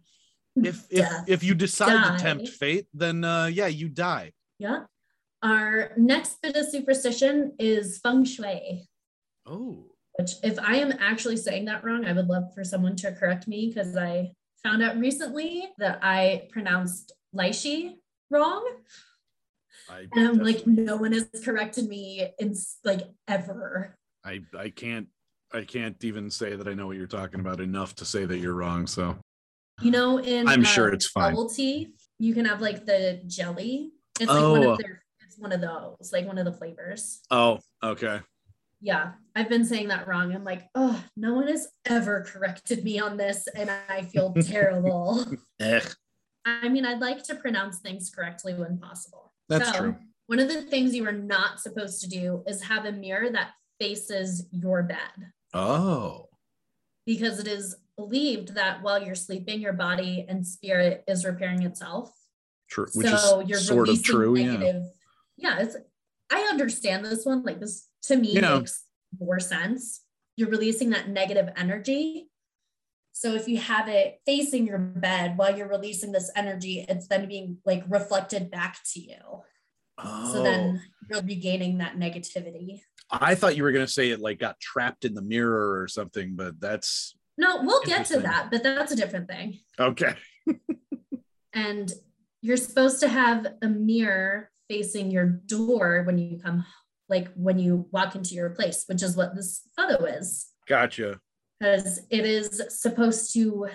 If 0.57 0.85
if 0.91 1.01
Death. 1.09 1.25
if 1.29 1.43
you 1.45 1.55
decide 1.55 1.95
Die. 2.03 2.17
to 2.17 2.23
tempt 2.23 2.49
fate, 2.49 2.87
then 2.95 3.25
uh 3.25 3.47
yeah, 3.47 3.67
you 3.67 3.89
die. 3.89 4.33
Yeah. 4.59 4.85
Our 5.43 5.93
next 5.97 6.41
bit 6.43 6.57
of 6.57 6.67
superstition 6.67 7.53
is 7.59 7.99
feng 7.99 8.25
shui, 8.25 8.87
Oh. 9.47 9.91
which, 10.19 10.33
if 10.43 10.59
I 10.59 10.77
am 10.77 10.93
actually 11.01 11.37
saying 11.37 11.67
that 11.67 11.85
wrong, 11.85 12.07
I 12.07 12.13
would 12.15 12.29
love 12.29 12.55
for 12.55 12.65
someone 12.65 12.97
to 12.97 13.13
correct 13.13 13.47
me 13.47 13.69
because 13.69 13.95
I 13.97 14.33
found 14.63 14.83
out 14.83 14.97
recently 14.97 15.69
that 15.79 15.99
I 16.03 16.49
pronounced 16.51 17.13
lychee 17.37 17.97
wrong. 18.31 18.65
I 19.91 20.07
And 20.15 20.29
I'm 20.29 20.39
like, 20.39 20.67
no 20.67 20.97
one 20.97 21.13
has 21.13 21.29
corrected 21.45 21.89
me 21.91 22.31
in 22.39 22.55
like 22.85 23.03
ever. 23.29 23.99
I 24.25 24.41
I 24.57 24.71
can't 24.71 25.09
I 25.55 25.63
can't 25.65 26.03
even 26.05 26.31
say 26.31 26.57
that 26.57 26.67
I 26.67 26.75
know 26.75 26.87
what 26.89 26.97
you're 26.97 27.07
talking 27.07 27.41
about 27.41 27.61
enough 27.61 27.95
to 27.97 28.05
say 28.05 28.25
that 28.25 28.39
you're 28.39 28.55
wrong. 28.55 28.87
So 28.87 29.17
You 29.81 29.93
know, 29.93 30.19
in 30.19 30.49
I'm 30.49 30.65
sure 30.65 30.89
um, 30.89 30.95
it's 30.95 31.07
fine. 31.07 31.33
bubble 31.33 31.49
tea, 31.49 31.95
you 32.19 32.35
can 32.35 32.45
have 32.45 32.61
like 32.61 32.85
the 32.85 33.23
jelly. 33.27 33.93
It's 34.21 34.29
like 34.31 34.43
one 34.43 34.65
Oh. 34.65 34.73
of 34.73 34.79
their 34.79 35.01
it's 35.27 35.39
one 35.39 35.53
of 35.53 35.61
those, 35.61 36.13
like 36.13 36.27
one 36.27 36.39
of 36.39 36.45
the 36.45 36.53
flavors. 36.53 37.21
oh 37.31 37.61
okay. 37.83 38.21
Yeah, 38.81 39.13
I've 39.35 39.49
been 39.49 39.65
saying 39.65 39.89
that 39.89 40.07
wrong. 40.07 40.35
I'm 40.35 40.45
like, 40.45 40.69
oh, 40.75 41.03
no 41.17 41.35
one 41.35 41.49
has 41.49 41.69
ever 41.87 42.23
corrected 42.23 42.85
me 42.85 42.99
on 42.99 43.17
this, 43.17 43.47
and 43.55 43.71
I 43.89 44.03
feel 44.03 44.35
terrible. 44.43 45.25
Eh, 45.59 45.81
I 46.45 46.69
mean, 46.69 46.85
I'd 46.85 47.01
like 47.01 47.23
to 47.25 47.35
pronounce 47.37 47.79
things 47.79 48.11
correctly 48.11 48.53
when 48.53 48.77
possible. 48.79 49.33
that's 49.49 49.71
So, 49.73 49.79
true. 49.79 49.97
One 50.27 50.39
of 50.39 50.49
the 50.49 50.63
things 50.63 50.95
you 50.95 51.07
are 51.09 51.13
not 51.13 51.61
supposed 51.61 52.03
to 52.03 52.09
do 52.11 52.43
is 52.47 52.63
have 52.65 52.85
a 52.85 52.93
mirror 52.93 53.31
that 53.31 53.53
faces 53.81 54.47
your 54.51 54.83
bed 54.83 55.31
Oh. 55.55 56.29
because 57.07 57.39
it 57.39 57.47
is 57.47 57.77
believed 57.97 58.55
that 58.55 58.83
while 58.83 59.03
you're 59.03 59.15
sleeping, 59.15 59.61
your 59.61 59.73
body 59.73 60.27
and 60.29 60.47
spirit 60.47 61.05
is 61.07 61.25
repairing 61.25 61.63
itself. 61.63 62.13
True. 62.69 62.87
Which 62.95 63.07
so 63.07 63.41
is 63.41 63.49
you're 63.49 63.59
sort 63.59 63.89
of 63.89 64.03
true. 64.03 64.37
Yeah. 64.37 64.53
negative. 64.53 64.83
Yeah. 65.37 65.59
it's 65.61 65.77
I 66.33 66.41
understand 66.51 67.05
this 67.05 67.25
one. 67.25 67.45
Like 67.45 67.61
this 67.61 67.89
to 68.05 68.17
me 68.17 68.33
Yeah. 68.33 68.59
makes 68.59 68.85
more 69.21 69.39
sense. 69.39 70.01
You're 70.37 70.49
releasing 70.49 70.91
that 70.91 71.09
negative 71.09 71.51
energy. 71.57 72.31
So 73.13 73.35
if 73.35 73.47
you 73.47 73.59
have 73.59 73.89
it 73.89 74.19
facing 74.27 74.67
your 74.67 74.79
bed 74.79 75.39
while 75.39 75.57
you're 75.57 75.69
releasing 75.69 76.11
this 76.11 76.33
energy, 76.35 76.85
it's 76.89 77.07
then 77.07 77.29
being 77.29 77.59
like 77.65 77.85
reflected 77.89 78.51
back 78.51 78.79
to 78.95 79.01
you. 79.01 79.43
Oh. 79.99 80.33
So 80.33 80.43
then 80.43 80.81
oh. 80.83 81.07
you're 81.09 81.23
regaining 81.23 81.79
that 81.79 81.97
negativity. 81.97 82.81
I 83.11 83.35
thought 83.35 83.57
you 83.57 83.63
were 83.63 83.73
gonna 83.73 83.87
say 83.87 84.11
it 84.11 84.21
like 84.21 84.39
got 84.39 84.59
trapped 84.61 85.05
in 85.05 85.15
the 85.15 85.23
mirror 85.23 85.81
or 85.81 85.89
something, 85.89 86.35
but 86.35 86.61
that's 86.61 87.17
No, 87.39 87.63
we'll 87.63 87.83
get 87.83 88.07
to 88.07 88.21
that, 88.21 88.49
but 88.51 88.63
that's 88.63 88.93
a 88.93 88.97
different 88.97 89.29
thing. 89.29 89.59
okay. 89.79 90.15
and 91.53 91.93
you're 92.43 92.57
supposed 92.57 93.01
to 93.01 93.09
have 93.09 93.47
a 93.63 93.69
mirror 93.69 94.51
facing 94.69 95.11
your 95.11 95.27
door 95.27 96.03
when 96.07 96.19
you 96.19 96.39
come 96.39 96.65
like 97.09 97.29
when 97.35 97.59
you 97.59 97.87
walk 97.93 98.15
into 98.15 98.35
your 98.35 98.51
place 98.51 98.85
which 98.87 99.03
is 99.03 99.15
what 99.17 99.35
this 99.35 99.63
photo 99.77 100.05
is 100.05 100.47
Gotcha. 100.67 101.21
because 101.61 102.01
it 102.11 102.25
is 102.25 102.63
supposed 102.71 103.33
to 103.35 103.69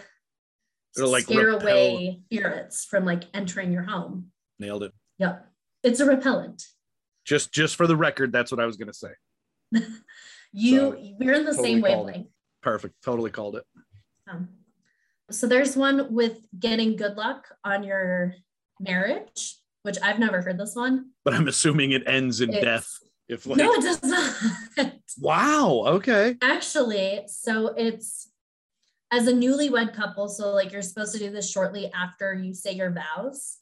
It'll, 0.98 1.12
like, 1.12 1.24
scare 1.24 1.54
repel- 1.54 1.68
away 1.68 2.22
spirits 2.32 2.86
from 2.86 3.06
like 3.06 3.24
entering 3.34 3.72
your 3.72 3.84
home 3.84 4.32
Nailed 4.58 4.84
it. 4.84 4.94
yep 5.20 5.48
it's 5.84 6.00
a 6.00 6.06
repellent 6.06 6.64
Just 7.30 7.54
just 7.54 7.76
for 7.76 7.86
the 7.86 7.96
record, 7.96 8.32
that's 8.32 8.52
what 8.52 8.60
I 8.60 8.66
was 8.66 8.76
gonna 8.76 8.92
say. 8.92 9.12
you 10.52 10.80
So, 10.80 10.98
we're 11.20 11.34
in 11.34 11.46
the 11.46 11.52
totally 11.52 11.70
same 11.74 11.82
wavelength 11.82 12.28
Perfect. 12.64 12.96
Totally 13.06 13.30
called 13.30 13.56
it. 13.56 13.64
Um, 14.28 14.50
so 15.30 15.46
there's 15.46 15.78
one 15.78 16.12
with 16.14 16.40
getting 16.60 16.96
good 16.96 17.16
luck 17.18 17.48
on 17.64 17.84
your 17.84 18.34
marriage 18.80 19.58
which 19.84 19.98
i've 20.02 20.18
never 20.20 20.42
heard 20.42 20.58
this 20.58 20.76
one 20.76 21.12
But 21.24 21.34
I'm 21.36 21.48
assuming 21.48 21.92
it 21.92 22.04
ends 22.08 22.42
in 22.42 22.50
It's- 22.50 22.64
death. 22.64 22.90
If 23.28 23.46
like 23.46 23.58
no 23.58 23.72
it 23.74 23.82
does 23.82 24.02
not 24.04 24.94
wow, 25.20 25.84
okay. 25.86 26.36
Actually, 26.42 27.22
so 27.28 27.68
it's 27.78 28.32
as 29.12 29.28
a 29.28 29.34
newlywed 29.34 29.94
couple, 29.94 30.28
so 30.28 30.50
like 30.50 30.72
you're 30.72 30.82
supposed 30.82 31.14
to 31.14 31.20
do 31.20 31.30
this 31.30 31.48
shortly 31.48 31.92
after 31.94 32.34
you 32.34 32.56
say 32.56 32.72
your 32.74 32.92
vows. 32.92 33.58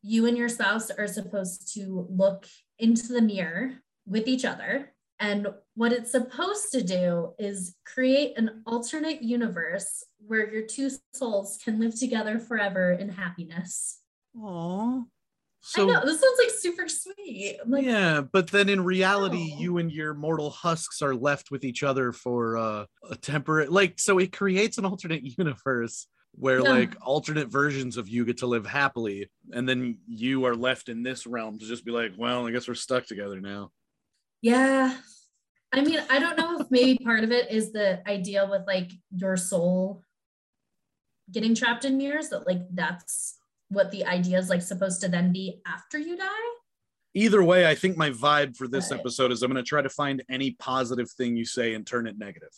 You 0.00 0.24
and 0.24 0.38
your 0.38 0.48
spouse 0.48 0.90
are 0.90 1.06
supposed 1.06 1.74
to 1.74 2.06
look 2.08 2.46
into 2.78 3.12
the 3.12 3.22
mirror 3.22 3.72
with 4.06 4.26
each 4.26 4.44
other. 4.44 4.92
And 5.20 5.48
what 5.74 5.92
it's 5.92 6.12
supposed 6.12 6.70
to 6.72 6.82
do 6.82 7.32
is 7.38 7.74
create 7.84 8.38
an 8.38 8.62
alternate 8.66 9.20
universe 9.22 10.04
where 10.24 10.48
your 10.52 10.62
two 10.62 10.90
souls 11.12 11.58
can 11.62 11.80
live 11.80 11.98
together 11.98 12.38
forever 12.38 12.92
in 12.92 13.08
happiness. 13.08 13.98
Aw. 14.40 15.02
I 15.76 15.84
know 15.84 16.00
this 16.04 16.20
sounds 16.20 16.38
like 16.38 16.50
super 16.56 16.88
sweet. 16.88 17.58
Like, 17.66 17.84
yeah, 17.84 18.22
but 18.32 18.48
then 18.48 18.68
in 18.68 18.82
reality, 18.84 19.50
Oh. 19.54 19.60
you 19.60 19.78
and 19.78 19.90
your 19.92 20.14
mortal 20.14 20.50
husks 20.50 21.02
are 21.02 21.14
left 21.16 21.50
with 21.50 21.64
each 21.64 21.82
other 21.82 22.12
for 22.12 22.56
uh, 22.56 22.84
a 23.10 23.16
temporary 23.16 23.66
like 23.66 23.98
so 23.98 24.18
it 24.18 24.32
creates 24.32 24.78
an 24.78 24.84
alternate 24.86 25.22
universe 25.38 26.06
where 26.32 26.60
Yeah. 26.60 26.70
like 26.70 26.94
alternate 27.00 27.48
versions 27.48 27.96
of 27.96 28.08
you 28.08 28.24
get 28.24 28.38
to 28.38 28.46
live 28.46 28.66
happily 28.66 29.28
and 29.52 29.68
then 29.68 29.98
you 30.06 30.44
are 30.44 30.54
left 30.54 30.88
in 30.88 31.02
this 31.02 31.26
realm 31.26 31.58
to 31.58 31.66
just 31.66 31.84
be 31.84 31.90
like, 31.90 32.12
well, 32.16 32.46
I 32.46 32.50
guess 32.52 32.68
we're 32.68 32.74
stuck 32.74 33.06
together 33.06 33.40
now. 33.40 33.72
Yeah. 34.42 34.96
I 35.72 35.80
mean, 35.82 36.00
I 36.08 36.18
don't 36.18 36.38
know 36.38 36.60
if 36.60 36.70
maybe 36.70 36.98
part 37.04 37.24
of 37.24 37.32
it 37.32 37.50
is 37.50 37.72
the 37.72 38.08
idea 38.08 38.46
with 38.48 38.66
like 38.66 38.90
your 39.14 39.36
soul 39.36 40.02
getting 41.30 41.54
trapped 41.54 41.84
in 41.84 41.98
mirrors, 41.98 42.28
that 42.30 42.46
like 42.46 42.62
that's 42.72 43.36
what 43.68 43.90
the 43.90 44.06
idea 44.06 44.38
is 44.38 44.48
like 44.48 44.62
supposed 44.62 45.00
to 45.02 45.08
then 45.08 45.32
be 45.32 45.60
after 45.66 45.98
you 45.98 46.16
die. 46.16 46.24
Either 47.14 47.42
way, 47.42 47.66
I 47.66 47.74
think 47.74 47.96
my 47.96 48.10
vibe 48.10 48.56
for 48.56 48.68
this 48.68 48.90
Right. 48.90 49.00
episode 49.00 49.32
is 49.32 49.42
I'm 49.42 49.50
going 49.52 49.62
to 49.62 49.68
try 49.68 49.82
to 49.82 49.88
find 49.90 50.22
any 50.30 50.52
positive 50.52 51.10
thing 51.10 51.36
you 51.36 51.44
say 51.44 51.74
and 51.74 51.86
turn 51.86 52.06
it 52.06 52.16
negative. 52.18 52.52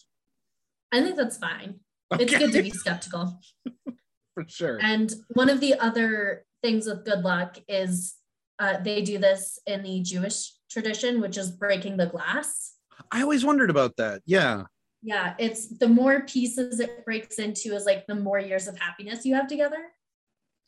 I 0.92 1.00
think 1.02 1.16
that's 1.16 1.38
fine. 1.38 1.80
It's 2.12 2.36
good 2.36 2.52
to 2.52 2.62
be 2.62 2.70
skeptical. 2.70 3.40
for 4.34 4.44
sure. 4.48 4.78
And 4.82 5.12
one 5.28 5.48
of 5.48 5.60
the 5.60 5.74
other 5.74 6.44
things 6.62 6.86
with 6.86 7.04
good 7.04 7.20
luck 7.20 7.58
is 7.68 8.14
uh, 8.58 8.78
they 8.78 9.02
do 9.02 9.18
this 9.18 9.58
in 9.66 9.82
the 9.82 10.02
Jewish 10.02 10.52
tradition, 10.70 11.20
which 11.20 11.38
is 11.38 11.50
breaking 11.50 11.96
the 11.96 12.06
glass. 12.06 12.74
I 13.10 13.22
always 13.22 13.44
wondered 13.44 13.70
about 13.70 13.96
that. 13.96 14.22
Yeah. 14.26 14.64
Yeah, 15.02 15.34
it's 15.38 15.78
the 15.78 15.88
more 15.88 16.22
pieces 16.22 16.78
it 16.78 17.04
breaks 17.04 17.38
into 17.38 17.74
is 17.74 17.86
like 17.86 18.06
the 18.06 18.14
more 18.14 18.38
years 18.38 18.68
of 18.68 18.78
happiness 18.78 19.24
you 19.24 19.34
have 19.34 19.46
together. 19.46 19.88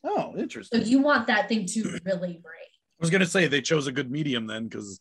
Oh, 0.04 0.34
interesting. 0.36 0.80
So 0.80 0.86
you 0.86 1.00
want 1.00 1.26
that 1.26 1.48
thing 1.48 1.66
to 1.66 1.98
really 2.04 2.40
break. 2.42 2.62
I 2.64 3.00
was 3.00 3.10
gonna 3.10 3.26
say 3.26 3.46
they 3.46 3.60
chose 3.60 3.86
a 3.86 3.92
good 3.92 4.10
medium 4.10 4.46
then, 4.46 4.68
because 4.68 5.00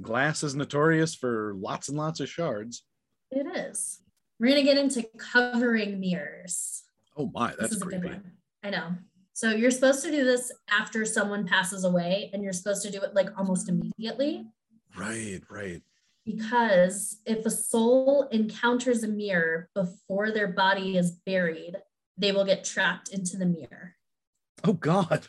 glass 0.00 0.42
is 0.42 0.56
notorious 0.56 1.14
for 1.14 1.54
lots 1.56 1.88
and 1.88 1.96
lots 1.96 2.18
of 2.18 2.28
shards. 2.28 2.84
It 3.30 3.46
is. 3.56 4.00
We're 4.42 4.48
gonna 4.48 4.64
get 4.64 4.76
into 4.76 5.04
covering 5.18 6.00
mirrors. 6.00 6.82
Oh 7.16 7.30
my, 7.32 7.54
that's 7.56 7.76
a 7.76 7.78
good 7.78 8.02
one. 8.02 8.32
I 8.64 8.70
know. 8.70 8.96
So 9.34 9.50
you're 9.50 9.70
supposed 9.70 10.02
to 10.02 10.10
do 10.10 10.24
this 10.24 10.50
after 10.68 11.04
someone 11.04 11.46
passes 11.46 11.84
away, 11.84 12.28
and 12.32 12.42
you're 12.42 12.52
supposed 12.52 12.82
to 12.82 12.90
do 12.90 13.00
it 13.02 13.14
like 13.14 13.28
almost 13.38 13.68
immediately. 13.68 14.44
Right, 14.96 15.40
right. 15.48 15.80
Because 16.26 17.20
if 17.24 17.46
a 17.46 17.50
soul 17.50 18.26
encounters 18.32 19.04
a 19.04 19.08
mirror 19.08 19.68
before 19.76 20.32
their 20.32 20.48
body 20.48 20.96
is 20.96 21.12
buried, 21.24 21.76
they 22.18 22.32
will 22.32 22.44
get 22.44 22.64
trapped 22.64 23.10
into 23.10 23.36
the 23.36 23.46
mirror. 23.46 23.94
Oh 24.64 24.72
God. 24.72 25.24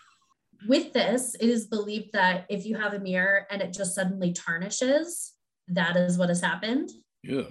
With 0.67 0.91
this, 0.93 1.35
it 1.35 1.49
is 1.49 1.67
believed 1.67 2.13
that 2.13 2.47
if 2.49 2.65
you 2.65 2.77
have 2.77 2.93
a 2.93 2.99
mirror 2.99 3.45
and 3.51 3.61
it 3.61 3.73
just 3.73 3.93
suddenly 3.93 4.33
tarnishes, 4.33 5.33
that 5.67 5.95
is 5.97 6.17
what 6.17 6.29
has 6.29 6.41
happened. 6.41 6.89
Yeah. 7.21 7.43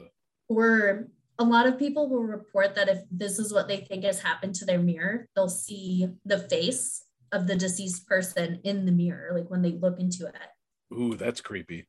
or 0.49 1.07
a 1.39 1.45
lot 1.45 1.67
of 1.67 1.79
people 1.79 2.09
will 2.09 2.25
report 2.25 2.75
that 2.75 2.89
if 2.89 2.99
this 3.11 3.39
is 3.39 3.53
what 3.53 3.69
they 3.69 3.79
think 3.79 4.05
has 4.05 4.21
happened 4.21 4.55
to 4.57 4.65
their 4.65 4.79
mirror, 4.79 5.29
they'll 5.35 5.49
see 5.49 6.09
the 6.25 6.39
face 6.39 7.05
of 7.33 7.47
the 7.47 7.57
deceased 7.57 8.07
person 8.07 8.61
in 8.65 8.85
the 8.85 8.93
mirror, 8.93 9.33
like 9.35 9.49
when 9.49 9.63
they 9.63 9.73
look 9.73 9.99
into 9.99 10.27
it. 10.27 10.95
Ooh, 10.95 11.17
that's 11.17 11.41
creepy. 11.41 11.87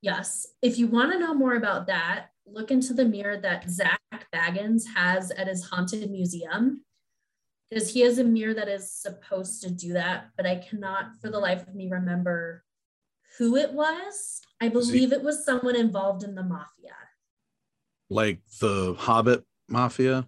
Yes. 0.00 0.46
If 0.62 0.78
you 0.78 0.86
want 0.86 1.12
to 1.12 1.18
know 1.18 1.34
more 1.34 1.54
about 1.54 1.86
that, 1.86 2.28
look 2.46 2.70
into 2.70 2.94
the 2.94 3.04
mirror 3.04 3.38
that 3.38 3.68
Zak 3.70 4.00
Bagans 4.34 4.84
has 4.94 5.30
at 5.30 5.48
his 5.48 5.64
haunted 5.64 6.10
museum. 6.10 6.82
Because 7.70 7.92
he 7.92 8.00
has 8.00 8.18
a 8.18 8.24
mirror 8.24 8.54
that 8.54 8.68
is 8.68 8.90
supposed 8.90 9.62
to 9.62 9.70
do 9.70 9.94
that, 9.94 10.30
but 10.36 10.46
I 10.46 10.56
cannot 10.56 11.16
for 11.20 11.30
the 11.30 11.38
life 11.38 11.66
of 11.66 11.74
me 11.74 11.88
remember 11.90 12.62
who 13.38 13.56
it 13.56 13.72
was. 13.72 14.42
I 14.60 14.68
believe 14.68 15.12
it 15.12 15.22
was 15.22 15.44
someone 15.44 15.74
involved 15.74 16.22
in 16.22 16.34
the 16.34 16.42
mafia. 16.42 16.92
Like 18.10 18.40
the 18.60 18.94
Hobbit 18.98 19.44
Mafia, 19.68 20.26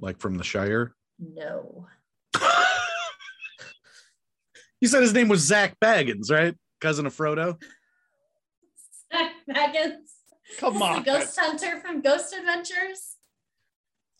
like 0.00 0.18
from 0.18 0.36
the 0.36 0.44
Shire. 0.44 0.94
No. 1.18 1.86
you 4.80 4.88
said 4.88 5.02
his 5.02 5.12
name 5.12 5.28
was 5.28 5.40
Zach 5.40 5.78
Baggins, 5.80 6.30
right? 6.30 6.54
Cousin 6.80 7.06
of 7.06 7.14
Frodo. 7.16 7.60
Zak 9.12 9.32
Bagans. 9.48 9.96
Come 10.58 10.82
on. 10.82 11.02
The 11.02 11.04
ghost 11.04 11.38
hunter 11.38 11.80
from 11.80 12.00
Ghost 12.00 12.34
Adventures. 12.34 13.16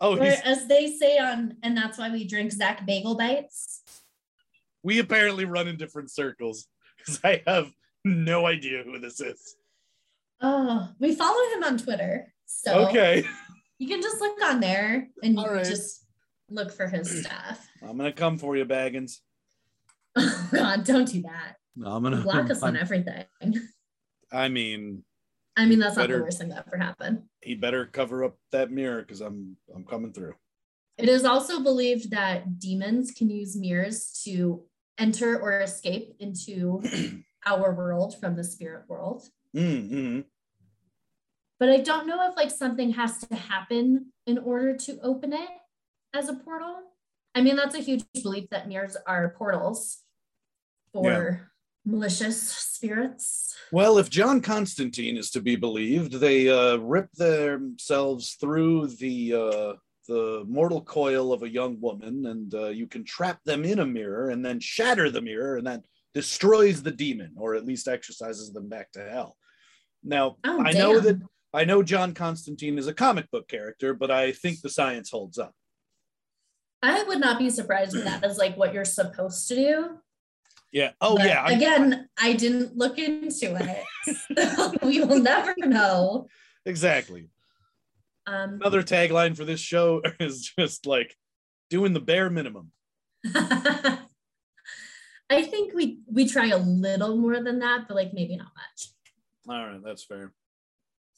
Oh, 0.01 0.17
Or 0.17 0.23
as 0.23 0.67
they 0.69 0.93
say 0.97 1.19
on, 1.19 1.57
and 1.63 1.77
that's 1.77 1.99
why 1.99 2.11
we 2.11 2.25
drink 2.27 2.53
Zach 2.53 2.87
Bagel 2.87 3.17
Bites. 3.17 3.83
we 4.83 4.99
apparently 5.01 5.45
run 5.45 5.67
in 5.67 5.77
different 5.77 6.11
circles 6.11 6.67
because 6.99 7.21
I 7.25 7.43
have 7.47 7.73
no 8.05 8.47
idea 8.47 8.83
who 8.85 8.99
this 9.01 9.21
is. 9.21 9.57
Oh, 10.41 10.89
we 11.01 11.15
follow 11.17 11.43
him 11.55 11.65
on 11.65 11.79
Twitter. 11.79 12.33
So 12.51 12.89
Okay, 12.89 13.25
you 13.79 13.87
can 13.87 14.01
just 14.03 14.21
look 14.21 14.43
on 14.43 14.61
there 14.61 15.09
and 15.23 15.39
you 15.39 15.47
right. 15.47 15.65
just 15.65 16.05
look 16.51 16.73
for 16.73 16.87
his 16.89 17.21
stuff. 17.25 17.65
I'm 17.83 17.97
gonna 17.97 18.13
come 18.13 18.39
for 18.39 18.57
you, 18.57 18.65
Baggins. 18.65 19.19
Oh 20.17 20.49
God, 20.53 20.85
don't 20.85 21.07
do 21.07 21.23
that. 21.23 21.57
I'm 21.85 22.03
gonna 22.03 22.23
Block 22.23 22.51
us 22.51 22.63
on 22.63 22.75
I'm- 22.75 22.83
everything. 22.83 23.25
I 24.33 24.49
mean, 24.49 25.05
I 25.57 25.67
mean, 25.67 25.79
that's 25.79 25.97
not 25.97 26.09
the 26.09 26.19
worst 26.21 26.39
thing 26.39 26.49
that 26.49 26.65
ever 26.67 26.77
happened. 26.77 27.23
he'd 27.43 27.61
better 27.61 27.87
cover 27.87 28.25
up 28.25 28.37
that 28.53 28.71
mirror 28.71 29.03
because 29.03 29.21
I'm 29.21 29.57
I'm 29.75 29.85
coming 29.85 30.13
through. 30.13 30.35
It 30.97 31.09
is 31.09 31.25
also 31.25 31.61
believed 31.63 32.11
that 32.11 32.59
demons 32.59 33.13
can 33.13 33.31
use 33.31 33.57
mirrors 33.57 34.21
to 34.25 34.65
enter 34.99 35.39
or 35.41 35.61
escape 35.61 36.17
into 36.19 36.83
our 37.47 37.73
world 37.75 38.19
from 38.19 38.35
the 38.35 38.43
spirit 38.43 38.85
world. 38.89 39.23
Mm-hmm. 39.55 40.21
But 41.59 41.71
I 41.71 41.79
don't 41.79 42.07
know 42.07 42.29
if 42.29 42.37
like 42.37 42.51
something 42.51 42.93
has 42.93 43.19
to 43.19 43.35
happen 43.35 44.13
in 44.27 44.39
order 44.39 44.77
to 44.77 45.01
open 45.03 45.33
it 45.33 45.49
as 46.15 46.29
a 46.29 46.35
portal. 46.35 46.77
I 47.35 47.43
mean, 47.43 47.57
that's 47.57 47.75
a 47.75 47.81
huge 47.81 48.05
belief 48.23 48.49
that 48.51 48.69
mirrors 48.69 48.97
are 49.07 49.35
portals 49.37 49.99
for 50.93 51.51
malicious 51.85 52.41
spirits. 52.41 53.57
Well, 53.73 53.99
if 53.99 54.11
John 54.11 54.41
Constantine 54.41 55.17
is 55.17 55.31
to 55.33 55.41
be 55.41 55.57
believed, 55.57 56.13
they 56.13 56.49
uh, 56.49 56.77
rip 56.77 57.11
themselves 57.13 58.35
through 58.41 58.89
the 58.89 59.35
uh, 59.35 59.73
the 60.07 60.45
mortal 60.49 60.81
coil 60.81 61.33
of 61.33 61.43
a 61.43 61.49
young 61.49 61.79
woman, 61.81 62.27
and 62.27 62.55
uh, 62.55 62.69
you 62.69 62.87
can 62.87 63.05
trap 63.05 63.41
them 63.45 63.65
in 63.65 63.81
a 63.81 63.87
mirror 63.87 64.31
and 64.31 64.45
then 64.45 64.59
shatter 64.59 65.11
the 65.11 65.21
mirror, 65.21 65.57
and 65.57 65.67
that 65.67 65.85
destroys 66.15 66.83
the 66.83 66.91
demon, 66.91 67.33
or 67.37 67.55
at 67.55 67.67
least 67.67 67.89
exorcises 67.89 68.53
them 68.53 68.69
back 68.69 68.91
to 68.93 69.07
hell. 69.07 69.37
Now, 70.03 70.37
Oh, 70.45 70.63
I 70.65 70.73
know 70.73 70.99
that 71.01 71.21
I 71.55 71.65
know 71.65 71.83
John 71.83 72.13
Constantine 72.15 72.79
is 72.79 72.87
a 72.87 72.95
comic 72.95 73.31
book 73.31 73.49
character, 73.49 73.95
but 73.95 74.11
I 74.11 74.33
think 74.33 74.61
the 74.61 74.69
science 74.69 75.11
holds 75.11 75.39
up. 75.39 75.55
I 76.83 77.03
would 77.03 77.21
not 77.21 77.39
be 77.39 77.51
surprised 77.51 77.97
if 77.97 78.05
that 78.05 78.25
is 78.25 78.39
like 78.39 78.57
what 78.57 78.73
you're 78.75 78.85
supposed 78.85 79.49
to 79.49 79.55
do. 79.55 79.99
Yeah. 80.71 80.93
Oh, 81.01 81.17
But 81.17 81.27
yeah. 81.27 81.43
I'm- 81.45 81.57
again, 81.57 82.09
I 82.19 82.35
didn't 82.35 82.77
look 82.77 82.99
into 82.99 83.57
it. 83.57 84.17
so 84.57 84.73
we 84.83 85.01
will 85.01 85.19
never 85.21 85.55
know. 85.57 86.29
exactly. 86.67 87.29
Um, 88.27 88.55
Another 88.61 88.83
tagline 88.83 89.35
for 89.37 89.47
this 89.47 89.61
show 89.61 90.03
is 90.21 90.53
just 90.59 90.85
like 90.87 91.17
doing 91.71 91.95
the 91.95 92.01
bare 92.01 92.29
minimum. 92.29 92.73
I 95.31 95.43
think 95.43 95.75
we 95.75 96.01
we 96.07 96.27
try 96.29 96.47
a 96.49 96.59
little 96.59 97.17
more 97.17 97.41
than 97.43 97.59
that, 97.61 97.87
but 97.89 97.95
like 97.95 98.13
maybe 98.15 98.37
not 98.37 98.49
much. 98.55 98.89
All 99.49 99.67
right, 99.67 99.81
that's 99.83 100.05
fair. 100.05 100.33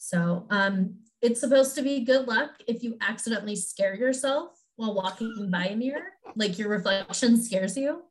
So 0.01 0.47
um, 0.51 0.97
it's 1.23 1.41
supposed 1.41 1.75
to 1.77 1.83
be 1.83 2.05
good 2.05 2.27
luck 2.27 2.51
if 2.67 2.83
you 2.83 2.97
accidentally 3.01 3.55
scare 3.55 3.95
yourself 3.95 4.53
while 4.77 4.95
walking 4.95 5.49
by 5.51 5.67
a 5.67 5.77
mirror, 5.77 6.07
like 6.37 6.59
your 6.59 6.71
reflection 6.71 7.41
scares 7.41 7.77
you, 7.77 8.03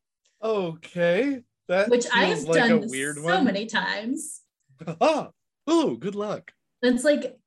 Okay, 0.41 1.41
that 1.67 1.89
which 1.89 2.05
I 2.13 2.27
feels 2.27 2.39
have 2.39 2.47
like 2.47 2.57
done 2.59 2.83
a 2.83 2.87
weird 2.87 3.17
so 3.17 3.23
one. 3.23 3.45
many 3.45 3.65
times. 3.65 4.41
ah, 5.01 5.29
oh, 5.67 5.95
good 5.95 6.15
luck. 6.15 6.51
It's 6.81 7.03
like 7.03 7.37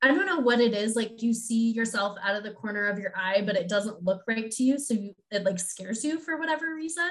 I 0.00 0.08
don't 0.08 0.26
know 0.26 0.38
what 0.38 0.60
it 0.60 0.72
is. 0.72 0.96
Like 0.96 1.22
you 1.22 1.34
see 1.34 1.72
yourself 1.72 2.16
out 2.22 2.36
of 2.36 2.44
the 2.44 2.52
corner 2.52 2.86
of 2.86 2.98
your 2.98 3.12
eye, 3.16 3.42
but 3.44 3.56
it 3.56 3.68
doesn't 3.68 4.02
look 4.02 4.22
right 4.26 4.50
to 4.50 4.62
you, 4.62 4.78
so 4.78 4.94
you, 4.94 5.12
it 5.30 5.44
like 5.44 5.58
scares 5.58 6.04
you 6.04 6.18
for 6.20 6.38
whatever 6.38 6.74
reason. 6.74 7.10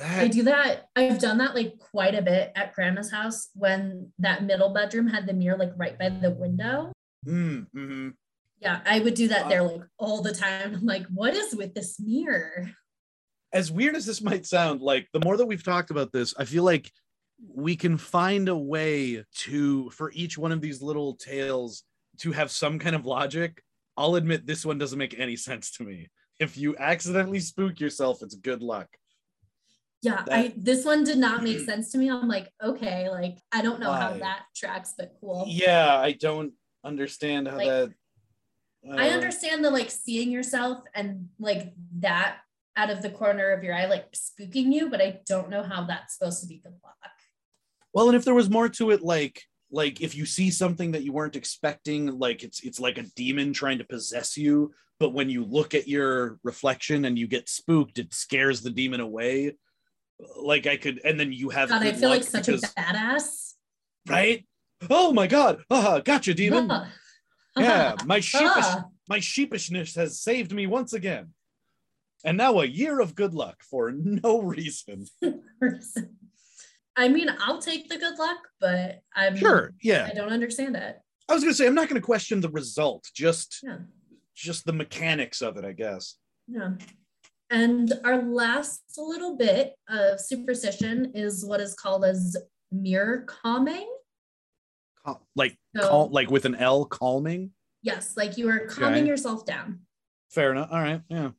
I 0.00 0.28
do 0.28 0.42
that. 0.44 0.88
I've 0.96 1.18
done 1.18 1.38
that 1.38 1.54
like 1.54 1.78
quite 1.78 2.14
a 2.14 2.22
bit 2.22 2.52
at 2.54 2.74
grandma's 2.74 3.10
house 3.10 3.50
when 3.54 4.12
that 4.18 4.44
middle 4.44 4.72
bedroom 4.72 5.06
had 5.06 5.26
the 5.26 5.32
mirror 5.32 5.58
like 5.58 5.72
right 5.76 5.98
by 5.98 6.08
the 6.08 6.30
window. 6.30 6.92
mm, 7.26 7.66
hmm 7.72 8.08
Yeah, 8.60 8.80
I 8.86 9.00
would 9.00 9.14
do 9.14 9.28
that 9.28 9.48
there 9.48 9.62
like 9.62 9.82
all 9.98 10.22
the 10.22 10.34
time. 10.34 10.74
I'm 10.74 10.86
like, 10.86 11.06
what 11.06 11.34
is 11.34 11.54
with 11.54 11.74
this 11.74 11.98
mirror? 12.00 12.70
as 13.52 13.70
weird 13.70 13.94
as 13.94 14.06
this 14.06 14.22
might 14.22 14.46
sound, 14.46 14.80
like 14.80 15.08
the 15.12 15.20
more 15.20 15.36
that 15.36 15.46
we've 15.46 15.64
talked 15.64 15.90
about 15.90 16.10
this, 16.12 16.34
I 16.38 16.44
feel 16.44 16.64
like 16.64 16.90
we 17.46 17.76
can 17.76 17.98
find 17.98 18.48
a 18.48 18.56
way 18.56 19.24
to 19.34 19.90
for 19.90 20.10
each 20.14 20.38
one 20.38 20.52
of 20.52 20.60
these 20.60 20.80
little 20.80 21.14
tales 21.16 21.82
to 22.18 22.32
have 22.32 22.50
some 22.50 22.78
kind 22.78 22.96
of 22.96 23.04
logic. 23.04 23.62
I'll 23.96 24.14
admit 24.14 24.46
this 24.46 24.64
one 24.64 24.78
doesn't 24.78 24.98
make 24.98 25.18
any 25.18 25.36
sense 25.48 25.70
to 25.72 25.84
me. 25.84 26.08
If 26.40 26.56
you 26.56 26.76
accidentally 26.78 27.40
spook 27.40 27.78
yourself, 27.78 28.22
it's 28.22 28.34
good 28.34 28.62
luck. 28.62 28.88
Yeah, 30.02 30.22
That- 30.26 30.34
I 30.34 30.52
this 30.56 30.84
one 30.84 31.04
did 31.04 31.18
not 31.18 31.42
make 31.42 31.60
sense 31.70 31.92
to 31.92 31.98
me. 31.98 32.10
I'm 32.10 32.28
like, 32.28 32.50
okay, 32.62 33.08
like 33.08 33.38
I 33.52 33.62
don't 33.62 33.80
know 33.80 33.92
how 33.92 34.12
that 34.14 34.42
tracks, 34.54 34.94
but 34.98 35.12
cool. 35.20 35.44
Yeah, 35.48 35.96
I 35.96 36.12
don't 36.12 36.52
understand 36.84 37.48
how 37.48 37.56
Like, 37.56 37.68
that. 37.68 37.92
I 38.98 39.10
uh, 39.10 39.12
understand 39.14 39.64
the 39.64 39.70
like 39.70 39.90
seeing 39.90 40.30
yourself 40.32 40.80
and 40.94 41.28
like 41.38 41.72
that 42.00 42.38
out 42.76 42.90
of 42.90 43.00
the 43.02 43.10
corner 43.10 43.50
of 43.52 43.62
your 43.62 43.74
eye, 43.74 43.86
like 43.86 44.10
spooking 44.12 44.72
you, 44.72 44.90
but 44.90 45.00
I 45.00 45.20
don't 45.26 45.50
know 45.50 45.62
how 45.62 45.84
that's 45.84 46.18
supposed 46.18 46.40
to 46.42 46.48
be 46.48 46.58
good 46.58 46.74
luck. 46.82 46.96
Well, 47.94 48.08
and 48.08 48.16
if 48.16 48.24
there 48.24 48.34
was 48.34 48.50
more 48.50 48.68
to 48.70 48.90
it, 48.90 49.02
like 49.02 49.40
like 49.70 50.00
if 50.00 50.14
you 50.16 50.26
see 50.26 50.50
something 50.50 50.92
that 50.92 51.04
you 51.04 51.12
weren't 51.12 51.36
expecting, 51.36 52.18
like 52.18 52.42
it's 52.42 52.60
it's 52.60 52.80
like 52.80 52.98
a 52.98 53.04
demon 53.14 53.52
trying 53.52 53.78
to 53.78 53.84
possess 53.84 54.36
you, 54.36 54.72
but 54.98 55.10
when 55.14 55.30
you 55.30 55.44
look 55.44 55.74
at 55.74 55.86
your 55.86 56.38
reflection 56.42 57.04
and 57.04 57.16
you 57.18 57.26
get 57.28 57.48
spooked, 57.48 57.98
it 57.98 58.12
scares 58.12 58.62
the 58.62 58.70
demon 58.70 59.00
away. 59.00 59.52
Like 60.36 60.66
I 60.66 60.76
could, 60.76 61.00
and 61.04 61.18
then 61.18 61.32
you 61.32 61.48
have 61.50 61.68
God, 61.68 61.82
I 61.82 61.92
feel 61.92 62.10
like 62.10 62.22
such 62.24 62.46
because- 62.46 62.62
a 62.64 62.66
badass. 62.68 63.54
right. 64.08 64.46
Oh 64.90 65.12
my 65.12 65.26
god! 65.28 65.62
Ah, 65.70 66.00
gotcha, 66.00 66.34
demon. 66.34 66.68
Ah. 66.70 66.90
Yeah, 67.56 67.94
my 68.06 68.18
sheepish 68.20 68.64
Ah. 68.64 68.84
my 69.08 69.18
sheepishness 69.18 69.94
has 69.96 70.20
saved 70.20 70.52
me 70.52 70.66
once 70.66 70.92
again. 70.92 71.34
And 72.24 72.36
now 72.36 72.60
a 72.60 72.64
year 72.66 73.00
of 73.00 73.14
good 73.14 73.34
luck 73.34 73.62
for 73.62 73.90
no 73.92 74.40
reason. 74.42 75.06
I 76.96 77.08
mean, 77.08 77.28
I'll 77.40 77.60
take 77.60 77.88
the 77.88 77.96
good 77.98 78.18
luck, 78.18 78.38
but 78.60 79.00
I'm 79.14 79.36
Sure, 79.36 79.72
yeah. 79.82 80.08
I 80.10 80.14
don't 80.14 80.32
understand 80.32 80.76
it. 80.76 80.98
I 81.28 81.34
was 81.34 81.42
gonna 81.42 81.54
say 81.54 81.66
I'm 81.66 81.74
not 81.74 81.88
gonna 81.88 82.00
question 82.00 82.40
the 82.40 82.50
result, 82.50 83.08
just 83.14 83.60
Yeah. 83.62 83.78
just 84.34 84.66
the 84.66 84.72
mechanics 84.72 85.40
of 85.42 85.56
it, 85.56 85.64
I 85.64 85.72
guess. 85.72 86.16
Yeah. 86.48 86.72
And 87.52 87.92
our 88.04 88.22
last 88.22 88.80
little 88.96 89.36
bit 89.36 89.74
of 89.88 90.18
superstition 90.18 91.12
is 91.14 91.44
what 91.44 91.60
is 91.60 91.74
called 91.74 92.04
as 92.04 92.34
mirror 92.72 93.24
calming. 93.28 93.88
Cal- 95.04 95.26
like 95.36 95.58
So, 95.76 95.82
cal- 95.88 96.08
like 96.10 96.30
with 96.30 96.46
an 96.46 96.54
L, 96.54 96.86
calming. 96.86 97.50
yes, 97.82 98.16
like 98.16 98.38
you 98.38 98.48
are 98.48 98.60
calming 98.66 99.00
Okay. 99.02 99.08
yourself 99.08 99.44
down. 99.44 99.80
Fair 100.30 100.52
enough. 100.52 100.70
All 100.72 100.80
right. 100.80 101.02
Yeah. 101.10 101.32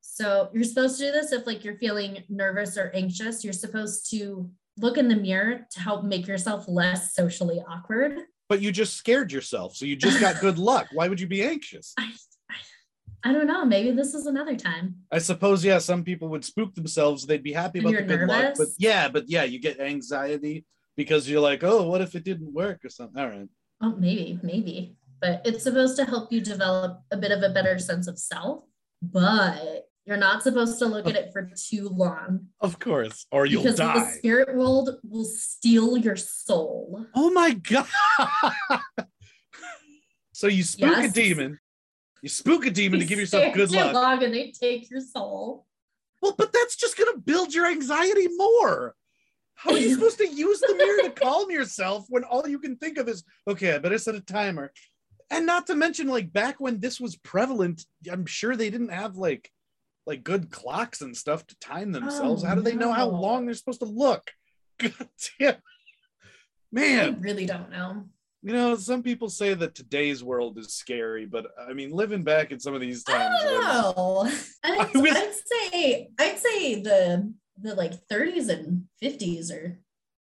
So 0.00 0.48
you're 0.54 0.64
supposed 0.64 0.98
to 0.98 1.06
do 1.06 1.12
this 1.12 1.32
if 1.32 1.46
like 1.46 1.64
you're 1.64 1.76
feeling 1.76 2.24
nervous 2.30 2.78
or 2.78 2.90
anxious. 2.94 3.44
You're 3.44 3.52
supposed 3.52 4.10
to 4.10 4.50
look 4.78 4.96
in 4.96 5.08
the 5.08 5.16
mirror 5.16 5.66
to 5.70 5.80
help 5.80 6.02
make 6.04 6.26
yourself 6.26 6.64
less 6.66 7.14
socially 7.14 7.62
awkward. 7.68 8.20
But 8.48 8.62
you 8.62 8.72
just 8.72 8.94
scared 8.96 9.30
yourself, 9.32 9.76
so 9.76 9.84
you 9.84 9.96
just 9.96 10.18
got 10.18 10.40
good 10.40 10.58
luck. 10.70 10.88
Why 10.92 11.08
would 11.08 11.20
you 11.20 11.26
be 11.26 11.42
anxious? 11.42 11.92
I, 11.98 12.10
I, 13.24 13.32
don't 13.32 13.46
know. 13.46 13.64
Maybe 13.64 13.90
this 13.92 14.14
is 14.14 14.26
another 14.26 14.56
time. 14.56 14.96
I 15.10 15.18
suppose, 15.18 15.64
yeah, 15.64 15.78
some 15.78 16.04
people 16.04 16.28
would 16.28 16.44
spook 16.44 16.74
themselves. 16.74 17.26
They'd 17.26 17.42
be 17.42 17.52
happy 17.52 17.78
And 17.78 17.88
about 17.88 18.06
the 18.06 18.16
good 18.16 18.28
luck. 18.28 18.54
But 18.56 18.68
yeah, 18.78 19.08
but 19.08 19.28
yeah, 19.28 19.44
you 19.44 19.60
get 19.60 19.80
anxiety 19.80 20.64
because 20.96 21.28
you're 21.28 21.40
like, 21.40 21.62
oh, 21.64 21.88
what 21.88 22.00
if 22.00 22.14
it 22.14 22.24
didn't 22.24 22.52
work 22.52 22.84
or 22.84 22.88
something? 22.88 23.20
All 23.20 23.28
right. 23.28 23.48
Oh, 23.80 23.94
maybe, 23.96 24.38
maybe. 24.42 24.96
But 25.20 25.42
it's 25.44 25.62
supposed 25.62 25.96
to 25.96 26.04
help 26.04 26.32
you 26.32 26.40
develop 26.40 27.02
a 27.10 27.16
bit 27.16 27.30
of 27.30 27.42
a 27.42 27.50
better 27.50 27.78
sense 27.78 28.08
of 28.08 28.18
self. 28.18 28.64
But 29.02 29.88
you're 30.04 30.16
not 30.16 30.42
supposed 30.42 30.78
to 30.80 30.86
look 30.86 31.06
at 31.06 31.14
it 31.14 31.32
for 31.32 31.48
too 31.56 31.88
long 31.88 32.48
Of 32.60 32.78
course. 32.78 33.26
Or 33.30 33.46
you'll 33.46 33.62
because 33.62 33.78
the 33.78 34.10
spirit 34.18 34.54
world 34.54 34.98
will 35.08 35.24
steal 35.24 35.96
your 35.96 36.16
soul. 36.16 37.06
Oh 37.14 37.30
my 37.30 37.52
god. 37.54 37.86
so 40.32 40.48
you 40.48 40.64
spook 40.64 40.98
a 40.98 41.08
demon. 41.08 41.58
You 42.22 42.28
spook 42.28 42.64
a 42.66 42.70
demon 42.70 43.00
to 43.00 43.06
give 43.06 43.18
yourself 43.18 43.52
good 43.52 43.72
luck. 43.72 43.92
long 43.92 44.22
and 44.22 44.32
they 44.32 44.52
take 44.52 44.88
your 44.90 45.00
soul. 45.00 45.66
Well, 46.22 46.34
but 46.38 46.52
that's 46.52 46.76
just 46.76 46.96
gonna 46.96 47.18
build 47.18 47.52
your 47.52 47.66
anxiety 47.66 48.28
more. 48.36 48.94
How 49.56 49.72
are 49.72 49.78
you 49.78 49.92
supposed 49.94 50.18
to 50.18 50.28
use 50.28 50.60
the 50.60 50.74
mirror 50.76 51.02
to 51.02 51.20
calm 51.20 51.50
yourself 51.50 52.06
when 52.08 52.22
all 52.22 52.46
you 52.46 52.60
can 52.60 52.76
think 52.76 52.96
of 52.96 53.08
is, 53.08 53.24
okay, 53.48 53.74
I 53.74 53.78
better 53.78 53.98
set 53.98 54.14
a 54.14 54.20
timer. 54.20 54.72
And 55.30 55.46
not 55.46 55.66
to 55.66 55.74
mention, 55.74 56.08
like 56.08 56.32
back 56.32 56.60
when 56.60 56.78
this 56.78 57.00
was 57.00 57.16
prevalent, 57.16 57.84
I'm 58.10 58.26
sure 58.26 58.54
they 58.54 58.70
didn't 58.70 58.92
have 58.92 59.16
like 59.16 59.50
like 60.06 60.24
good 60.24 60.50
clocks 60.50 61.00
and 61.00 61.16
stuff 61.16 61.46
to 61.46 61.58
time 61.58 61.90
oh, 61.90 62.00
themselves. 62.00 62.44
Oh, 62.44 62.46
How 62.46 62.54
do 62.54 62.60
they 62.60 62.74
know 62.74 62.92
how 62.92 63.08
long 63.08 63.46
they're 63.46 63.54
supposed 63.54 63.80
to 63.80 63.86
look? 63.86 64.30
God 64.78 64.92
damn. 65.38 65.54
I 65.54 65.58
Man, 66.70 67.20
really 67.20 67.46
don't 67.46 67.70
know. 67.70 68.06
You 68.44 68.52
know, 68.52 68.74
some 68.76 69.02
people 69.04 69.28
say 69.28 69.54
that 69.54 69.74
today's 69.76 70.24
world 70.24 70.58
is 70.58 70.74
scary, 70.74 71.26
but 71.26 71.46
I 71.68 71.72
mean, 71.74 71.90
living 71.92 72.24
back 72.24 72.50
in 72.50 72.58
some 72.58 72.74
of 72.74 72.80
these 72.80 73.04
I 73.08 73.12
times. 73.12 73.42
don't 73.44 73.62
know. 73.62 74.32
I'd, 74.64 74.96
I 74.96 74.98
was- 74.98 75.12
I'd 75.12 75.34
say 75.34 76.08
I'd 76.18 76.38
say 76.38 76.82
the 76.82 77.32
the 77.60 77.74
like 77.76 77.92
30s 78.08 78.48
and 78.48 78.84
50s 79.02 79.52
are 79.52 79.78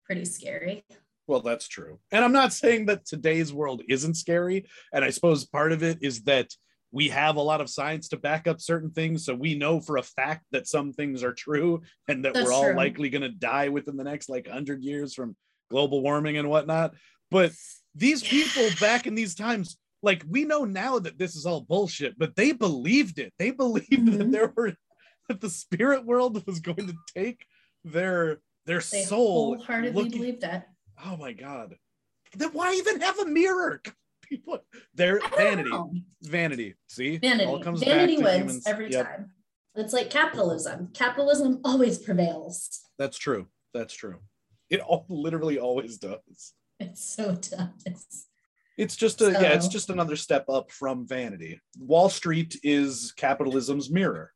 pretty 0.04 0.24
scary. 0.24 0.82
Well, 1.28 1.40
that's 1.40 1.68
true. 1.68 2.00
And 2.10 2.24
I'm 2.24 2.32
not 2.32 2.52
saying 2.54 2.86
that 2.86 3.04
today's 3.06 3.52
world 3.52 3.82
isn't 3.88 4.14
scary. 4.14 4.66
And 4.92 5.04
I 5.04 5.10
suppose 5.10 5.44
part 5.44 5.72
of 5.72 5.82
it 5.82 5.98
is 6.00 6.22
that 6.22 6.48
we 6.90 7.08
have 7.10 7.36
a 7.36 7.40
lot 7.42 7.60
of 7.60 7.68
science 7.68 8.08
to 8.08 8.16
back 8.16 8.48
up 8.48 8.62
certain 8.62 8.90
things. 8.90 9.26
So 9.26 9.34
we 9.34 9.54
know 9.54 9.78
for 9.78 9.98
a 9.98 10.02
fact 10.02 10.46
that 10.52 10.66
some 10.66 10.94
things 10.94 11.22
are 11.22 11.34
true 11.34 11.82
and 12.08 12.24
that 12.24 12.32
That's 12.32 12.46
we're 12.46 12.52
all 12.54 12.64
true. 12.64 12.74
likely 12.76 13.10
going 13.10 13.22
to 13.22 13.28
die 13.28 13.68
within 13.68 13.98
the 13.98 14.04
next 14.04 14.30
like 14.30 14.46
100 14.46 14.82
years 14.82 15.12
from 15.14 15.36
global 15.70 16.00
warming 16.02 16.38
and 16.38 16.48
whatnot. 16.48 16.94
But 17.30 17.52
these 17.94 18.22
people 18.22 18.68
back 18.80 19.06
in 19.06 19.14
these 19.14 19.34
times, 19.34 19.76
like 20.02 20.24
we 20.28 20.44
know 20.44 20.64
now 20.64 20.98
that 20.98 21.18
this 21.18 21.34
is 21.36 21.46
all 21.46 21.60
bullshit, 21.62 22.18
but 22.18 22.36
they 22.36 22.52
believed 22.52 23.18
it. 23.18 23.32
They 23.38 23.50
believed 23.50 24.06
that 24.12 24.28
Mhm. 24.28 24.32
there 24.32 24.52
were 24.56 24.74
that 25.28 25.40
the 25.40 25.50
spirit 25.50 26.04
world 26.06 26.44
was 26.46 26.60
going 26.60 26.86
to 26.86 26.94
take 27.14 27.44
their 27.84 28.40
their 28.66 28.80
They 28.80 29.02
soul 29.04 29.54
wholeheartedly 29.56 30.02
looking- 30.04 30.18
believed 30.20 30.44
it. 30.44 30.62
Oh 31.04 31.16
my 31.16 31.32
god. 31.32 31.76
Then 32.34 32.50
why 32.52 32.74
even 32.74 33.00
have 33.00 33.18
a 33.18 33.26
mirror? 33.26 33.82
People 34.22 34.60
they're 34.94 35.20
vanity. 35.36 35.70
know. 35.70 35.90
Vanity. 36.22 36.74
See? 36.88 37.16
Vanity. 37.16 37.46
All 37.46 37.60
comes 37.62 37.80
Vanity 37.82 38.16
back 38.16 38.24
wins 38.24 38.40
humans. 38.42 38.66
every 38.66 38.90
Yep, 38.90 39.06
time. 39.06 39.30
It's 39.74 39.92
like 39.94 40.10
capitalism. 40.10 40.88
Capitalism 40.92 41.60
always 41.64 41.98
prevails. 41.98 42.80
That's 42.98 43.16
true. 43.16 43.46
That's 43.72 43.94
true. 43.94 44.18
It 44.68 44.80
all 44.80 45.06
literally 45.08 45.58
always 45.58 45.96
does. 45.98 46.52
It 46.80 46.96
so 46.96 47.34
tough. 47.34 47.70
It's 48.76 48.94
just 48.94 49.20
a 49.20 49.32
yeah, 49.32 49.54
it's 49.54 49.66
just 49.66 49.90
another 49.90 50.14
step 50.14 50.48
up 50.48 50.70
from 50.70 51.06
vanity. 51.08 51.60
Wall 51.78 52.08
Street 52.08 52.56
is 52.62 53.12
capitalism's 53.16 53.90
mirror. 53.90 54.32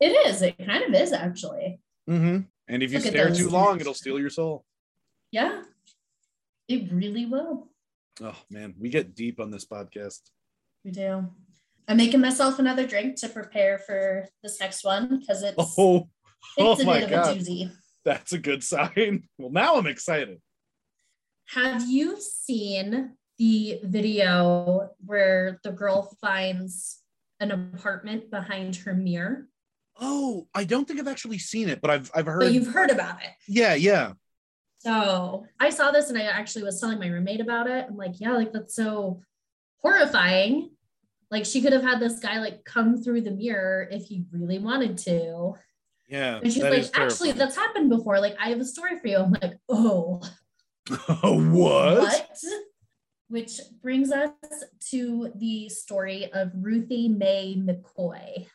It 0.00 0.10
is. 0.28 0.42
It 0.42 0.58
kind 0.58 0.84
of 0.84 1.00
is 1.00 1.12
actually. 1.12 1.80
Mm-hmm. 2.08 2.40
And 2.68 2.82
if 2.82 2.92
you 2.92 2.98
Look 2.98 3.06
stare 3.08 3.30
too 3.34 3.48
long, 3.48 3.80
it'll 3.80 3.94
steal 3.94 4.18
your 4.20 4.28
soul. 4.30 4.64
Yeah. 5.32 5.62
It 6.68 6.92
really 6.92 7.24
will. 7.24 7.68
Oh 8.22 8.36
man, 8.50 8.74
we 8.78 8.90
get 8.90 9.14
deep 9.14 9.40
on 9.40 9.50
this 9.50 9.64
podcast. 9.64 10.20
We 10.84 10.90
do. 10.90 11.26
I'm 11.88 11.96
making 11.96 12.20
myself 12.20 12.58
another 12.58 12.86
drink 12.86 13.16
to 13.20 13.28
prepare 13.30 13.78
for 13.78 14.28
this 14.42 14.60
next 14.60 14.84
one 14.84 15.18
because 15.20 15.42
it's 15.42 15.56
Oh, 15.78 16.08
oh 16.58 16.74
a 16.78 16.84
my 16.84 17.00
bit 17.00 17.04
of 17.04 17.10
God. 17.10 17.36
a 17.36 17.40
doozy. 17.40 17.72
that's 18.04 18.32
a 18.34 18.38
good 18.38 18.62
sign. 18.62 19.24
Well, 19.38 19.50
now 19.50 19.76
I'm 19.76 19.86
excited. 19.86 20.40
Have 21.54 21.88
you 21.88 22.16
seen 22.20 23.16
the 23.36 23.80
video 23.82 24.90
where 25.04 25.58
the 25.64 25.72
girl 25.72 26.16
finds 26.20 27.00
an 27.40 27.50
apartment 27.50 28.30
behind 28.30 28.76
her 28.76 28.94
mirror? 28.94 29.48
Oh, 30.00 30.46
I 30.54 30.62
don't 30.62 30.86
think 30.86 31.00
I've 31.00 31.08
actually 31.08 31.38
seen 31.38 31.68
it, 31.68 31.80
but 31.80 31.90
I've 31.90 32.10
I've 32.14 32.26
heard. 32.26 32.40
But 32.40 32.52
you've 32.52 32.72
heard 32.72 32.90
about 32.90 33.22
it. 33.22 33.30
yeah, 33.48 33.74
yeah. 33.74 34.12
So 34.78 35.44
I 35.58 35.70
saw 35.70 35.90
this 35.90 36.08
and 36.08 36.16
I 36.16 36.22
actually 36.22 36.62
was 36.62 36.80
telling 36.80 37.00
my 37.00 37.08
roommate 37.08 37.40
about 37.40 37.68
it. 37.68 37.84
I'm 37.88 37.96
like, 37.96 38.20
yeah, 38.20 38.32
like 38.32 38.52
that's 38.52 38.76
so 38.76 39.20
horrifying. 39.82 40.70
Like 41.32 41.44
she 41.44 41.60
could 41.62 41.72
have 41.72 41.82
had 41.82 41.98
this 41.98 42.20
guy 42.20 42.38
like 42.38 42.64
come 42.64 43.02
through 43.02 43.22
the 43.22 43.32
mirror 43.32 43.88
if 43.90 44.04
he 44.04 44.24
really 44.32 44.60
wanted 44.60 44.98
to. 44.98 45.54
Yeah. 46.08 46.40
And 46.42 46.52
she's 46.52 46.62
like, 46.62 46.86
actually, 46.94 47.32
that's 47.32 47.56
happened 47.56 47.90
before. 47.90 48.20
Like, 48.20 48.36
I 48.40 48.48
have 48.48 48.58
a 48.58 48.64
story 48.64 48.98
for 48.98 49.06
you. 49.06 49.18
I'm 49.18 49.30
like, 49.30 49.54
oh, 49.68 50.20
what? 51.22 52.34
Which 53.28 53.60
brings 53.82 54.10
us 54.10 54.30
to 54.90 55.32
the 55.36 55.68
story 55.68 56.30
of 56.32 56.50
Ruthie 56.54 57.08
Mae 57.08 57.56
McCoy. 57.56 58.46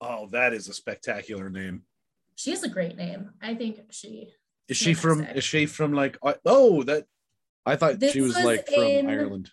Oh, 0.00 0.28
that 0.32 0.52
is 0.52 0.68
a 0.68 0.74
spectacular 0.74 1.48
name. 1.48 1.82
She 2.36 2.50
has 2.50 2.62
a 2.62 2.68
great 2.68 2.96
name. 2.96 3.30
I 3.42 3.54
think 3.54 3.80
she. 3.90 4.28
Is 4.68 4.76
she 4.76 4.94
from? 4.94 5.22
Is 5.24 5.44
she 5.44 5.66
from 5.66 5.92
like? 5.94 6.18
Oh, 6.44 6.82
that. 6.84 7.06
I 7.64 7.76
thought 7.76 7.98
This 7.98 8.12
she 8.12 8.20
was 8.20 8.34
was 8.36 8.44
like 8.44 8.66
from 8.68 8.82
in- 8.84 9.08
Ireland. 9.10 9.50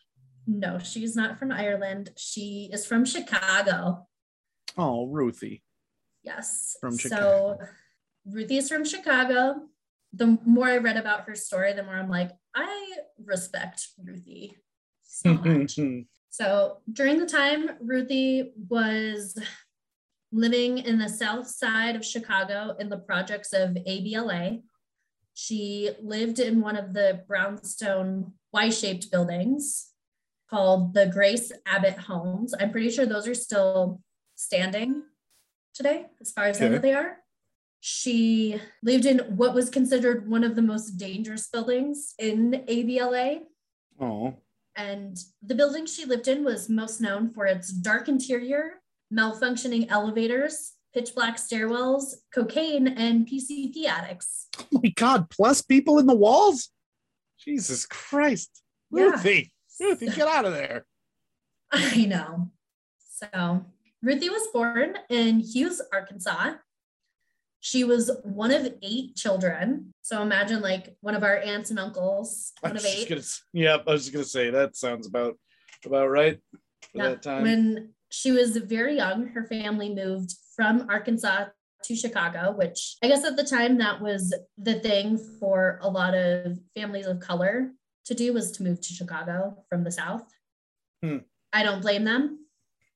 No, 0.48 0.78
she's 0.80 1.16
not 1.16 1.40
from 1.40 1.52
Ireland. 1.52 2.12
She 2.18 2.70
is 2.72 2.86
from 2.86 3.04
Chicago. 3.06 4.08
Oh, 4.78 5.08
Ruthie. 5.08 5.64
Yes. 6.24 6.78
From 6.80 6.92
So 6.92 7.00
Chicago. 7.10 7.58
Ruthie 8.28 8.58
is 8.58 8.70
from 8.70 8.86
Chicago. 8.86 9.62
The 10.16 10.38
more 10.46 10.68
I 10.68 10.78
read 10.78 10.98
about 10.98 11.28
her 11.28 11.36
story, 11.36 11.74
the 11.74 11.84
more 11.84 11.96
I'm 11.96 12.10
like, 12.10 12.32
I 12.56 12.98
respect 13.24 13.88
Ruthie 14.04 14.56
so 15.04 15.30
mm-hmm, 15.30 15.60
much. 15.60 15.76
Mm-hmm. 15.76 16.02
So 16.30 16.78
during 16.92 17.20
the 17.20 17.26
time 17.26 17.72
Ruthie 17.82 18.52
was 18.70 19.38
living 20.32 20.80
in 20.80 20.98
the 21.00 21.10
south 21.10 21.48
side 21.48 21.96
of 21.96 22.06
Chicago 22.06 22.76
in 22.80 22.90
the 22.90 22.98
projects 22.98 23.54
of 23.54 23.78
ABLA, 23.86 24.60
she 25.34 25.92
lived 26.02 26.40
in 26.40 26.62
one 26.62 26.76
of 26.78 26.94
the 26.94 27.24
brownstone 27.28 28.34
Y-shaped 28.54 29.12
buildings 29.12 29.92
called 30.50 30.94
the 30.94 31.08
Grace 31.08 31.52
Abbott 31.66 31.98
Homes. 31.98 32.54
I'm 32.58 32.72
pretty 32.72 32.90
sure 32.90 33.06
those 33.06 33.28
are 33.28 33.36
still 33.36 34.02
standing 34.36 35.04
today, 35.74 36.06
as 36.22 36.32
far 36.32 36.46
as 36.46 36.62
I 36.62 36.70
know 36.70 36.78
they 36.78 36.94
are. 36.94 37.18
She 37.88 38.60
lived 38.82 39.06
in 39.06 39.20
what 39.38 39.54
was 39.54 39.70
considered 39.70 40.28
one 40.28 40.44
of 40.44 40.56
the 40.56 40.64
most 40.64 40.98
dangerous 40.98 41.48
buildings 41.50 42.16
in 42.18 42.64
ABLA. 42.68 43.42
oh, 44.02 44.34
And 44.76 45.16
the 45.44 45.54
building 45.54 45.86
she 45.86 46.04
lived 46.04 46.28
in 46.28 46.44
was 46.44 46.68
most 46.68 47.00
known 47.00 47.30
for 47.30 47.46
its 47.46 47.72
dark 47.72 48.08
interior, 48.08 48.82
malfunctioning 49.14 49.86
elevators, 49.92 50.74
pitch 50.96 51.14
black 51.14 51.38
stairwells, 51.38 52.16
cocaine, 52.34 52.88
and 52.88 53.28
PCP 53.28 53.86
addicts. 53.86 54.48
oh 54.60 54.66
my 54.84 54.90
God! 54.96 55.30
Plus 55.30 55.62
people 55.62 56.00
in 56.00 56.08
the 56.08 56.16
walls. 56.16 56.70
Jesus 57.40 57.86
Christ, 57.86 58.64
Yeah. 58.92 59.12
Ruthie, 59.12 59.54
Ruthie, 59.80 60.08
get 60.08 60.28
out 60.28 60.46
of 60.46 60.54
there. 60.54 60.88
I 61.72 62.06
know. 62.06 62.50
So, 62.98 63.64
Ruthie 64.02 64.30
was 64.32 64.48
born 64.52 64.98
in 65.08 65.40
Hughes, 65.42 65.84
Arkansas. 65.94 66.54
She 67.66 67.84
was 67.84 68.12
one 68.22 68.52
of 68.52 68.72
eight 68.84 69.16
children. 69.16 69.92
So, 70.04 70.22
imagine 70.22 70.62
like 70.62 70.96
one 71.02 71.16
of 71.16 71.24
our 71.24 71.38
aunts 71.40 71.72
and 71.72 71.80
uncles, 71.80 72.54
I 72.64 72.68
one 72.68 72.74
was 72.76 72.86
of 72.86 72.92
just 72.92 73.02
eight. 73.02 73.10
gonna. 73.10 73.22
Yep, 73.54 73.84
I 73.88 73.92
was 73.92 74.04
just 74.04 74.14
gonna 74.14 74.24
say 74.24 74.52
that 74.52 74.76
sounds 74.76 75.08
about 75.08 75.34
about 75.84 76.12
right 76.12 76.40
for 76.52 76.60
Yeah. 76.94 77.10
that 77.10 77.24
time. 77.24 77.42
When 77.42 77.94
she 78.12 78.32
was 78.32 78.56
very 78.58 78.98
young, 78.98 79.30
her 79.30 79.48
family 79.48 79.92
moved 79.92 80.36
from 80.56 80.86
Arkansas 80.92 81.46
to 81.86 81.96
Chicago, 81.96 82.52
which 82.56 82.98
I 83.04 83.08
guess 83.08 83.26
at 83.26 83.36
the 83.36 83.44
time 83.44 83.80
that 83.80 84.00
was 84.00 84.32
the 84.60 84.76
thing 84.82 85.18
for 85.40 85.80
a 85.82 85.90
lot 85.90 86.14
of 86.14 86.60
families 86.76 87.08
of 87.08 87.20
color 87.20 87.72
to 88.06 88.14
do 88.14 88.32
was 88.32 88.52
to 88.52 88.64
move 88.64 88.80
to 88.82 88.94
Chicago 88.94 89.64
from 89.70 89.84
the 89.84 89.92
South. 89.92 90.28
Hmm. 91.02 91.18
I 91.52 91.64
don't 91.64 91.82
blame 91.82 92.04
them. 92.04 92.46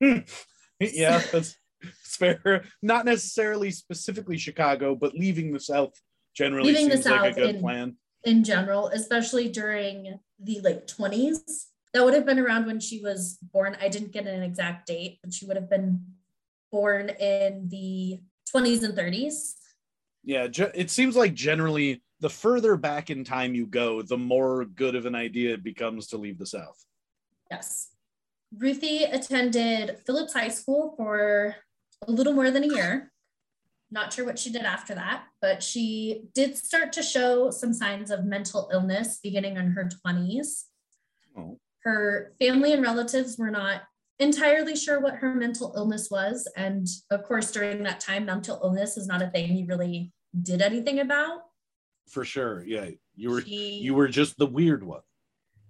yeah, 0.80 1.18
that's, 1.32 1.56
that's 1.82 2.16
fair. 2.16 2.64
Not 2.82 3.04
necessarily 3.04 3.70
specifically 3.70 4.38
Chicago, 4.38 4.94
but 4.94 5.14
leaving 5.14 5.52
the 5.52 5.60
South 5.60 5.92
generally 6.34 6.72
Leaving 6.72 6.88
the 6.88 6.94
seems 6.96 7.06
like 7.06 7.32
a 7.32 7.34
good 7.34 7.54
in- 7.56 7.60
plan. 7.60 7.96
in 8.24 8.44
general, 8.44 8.88
especially 8.88 9.48
during 9.48 10.18
the 10.38 10.60
like 10.60 10.86
20s. 10.86 11.66
That 11.92 12.04
would 12.04 12.14
have 12.14 12.24
been 12.24 12.38
around 12.38 12.66
when 12.66 12.78
she 12.78 13.00
was 13.00 13.36
born. 13.52 13.76
I 13.80 13.88
didn't 13.88 14.12
get 14.12 14.26
an 14.26 14.42
exact 14.42 14.86
date, 14.86 15.18
but 15.22 15.34
she 15.34 15.44
would 15.46 15.56
have 15.56 15.68
been 15.68 16.04
born 16.70 17.08
in 17.08 17.68
the 17.68 18.20
20s 18.54 18.84
and 18.84 18.96
30s. 18.96 19.54
Yeah, 20.22 20.46
it 20.74 20.90
seems 20.90 21.16
like 21.16 21.34
generally 21.34 22.02
the 22.20 22.30
further 22.30 22.76
back 22.76 23.10
in 23.10 23.24
time 23.24 23.54
you 23.54 23.66
go, 23.66 24.02
the 24.02 24.16
more 24.18 24.66
good 24.66 24.94
of 24.94 25.06
an 25.06 25.14
idea 25.16 25.54
it 25.54 25.64
becomes 25.64 26.06
to 26.08 26.16
leave 26.18 26.38
the 26.38 26.46
South. 26.46 26.78
Yes. 27.50 27.88
Ruthie 28.56 29.04
attended 29.04 29.98
Phillips 30.06 30.34
High 30.34 30.48
School 30.48 30.94
for 30.96 31.56
a 32.06 32.10
little 32.12 32.32
more 32.32 32.50
than 32.50 32.64
a 32.64 32.68
year. 32.74 33.12
Not 33.90 34.12
sure 34.12 34.24
what 34.24 34.38
she 34.38 34.50
did 34.52 34.62
after 34.62 34.94
that, 34.94 35.24
but 35.40 35.62
she 35.62 36.22
did 36.34 36.56
start 36.56 36.92
to 36.94 37.02
show 37.02 37.50
some 37.50 37.72
signs 37.72 38.10
of 38.10 38.24
mental 38.24 38.70
illness 38.72 39.18
beginning 39.22 39.56
in 39.56 39.72
her 39.72 39.88
20s. 40.06 40.64
Oh, 41.36 41.58
Her 41.82 42.32
family 42.38 42.72
and 42.72 42.82
relatives 42.82 43.36
were 43.36 43.50
not 43.50 43.82
entirely 44.20 44.76
sure 44.76 45.00
what 45.00 45.14
her 45.16 45.34
mental 45.34 45.72
illness 45.76 46.08
was. 46.10 46.48
And 46.56 46.86
of 47.10 47.24
course, 47.24 47.50
during 47.50 47.82
that 47.82 48.00
time, 48.00 48.26
mental 48.26 48.60
illness 48.62 48.96
is 48.96 49.06
not 49.06 49.22
a 49.22 49.28
thing 49.30 49.56
you 49.56 49.66
really 49.66 50.12
did 50.42 50.62
anything 50.62 51.00
about. 51.00 51.42
for 52.08 52.24
sure. 52.24 52.64
Yeah, 52.64 52.88
you 53.14 53.30
were 53.30 53.40
She- 53.42 53.78
you 53.78 53.94
were 53.94 54.08
just 54.08 54.36
the 54.36 54.46
weird 54.46 54.82
one. 54.82 55.02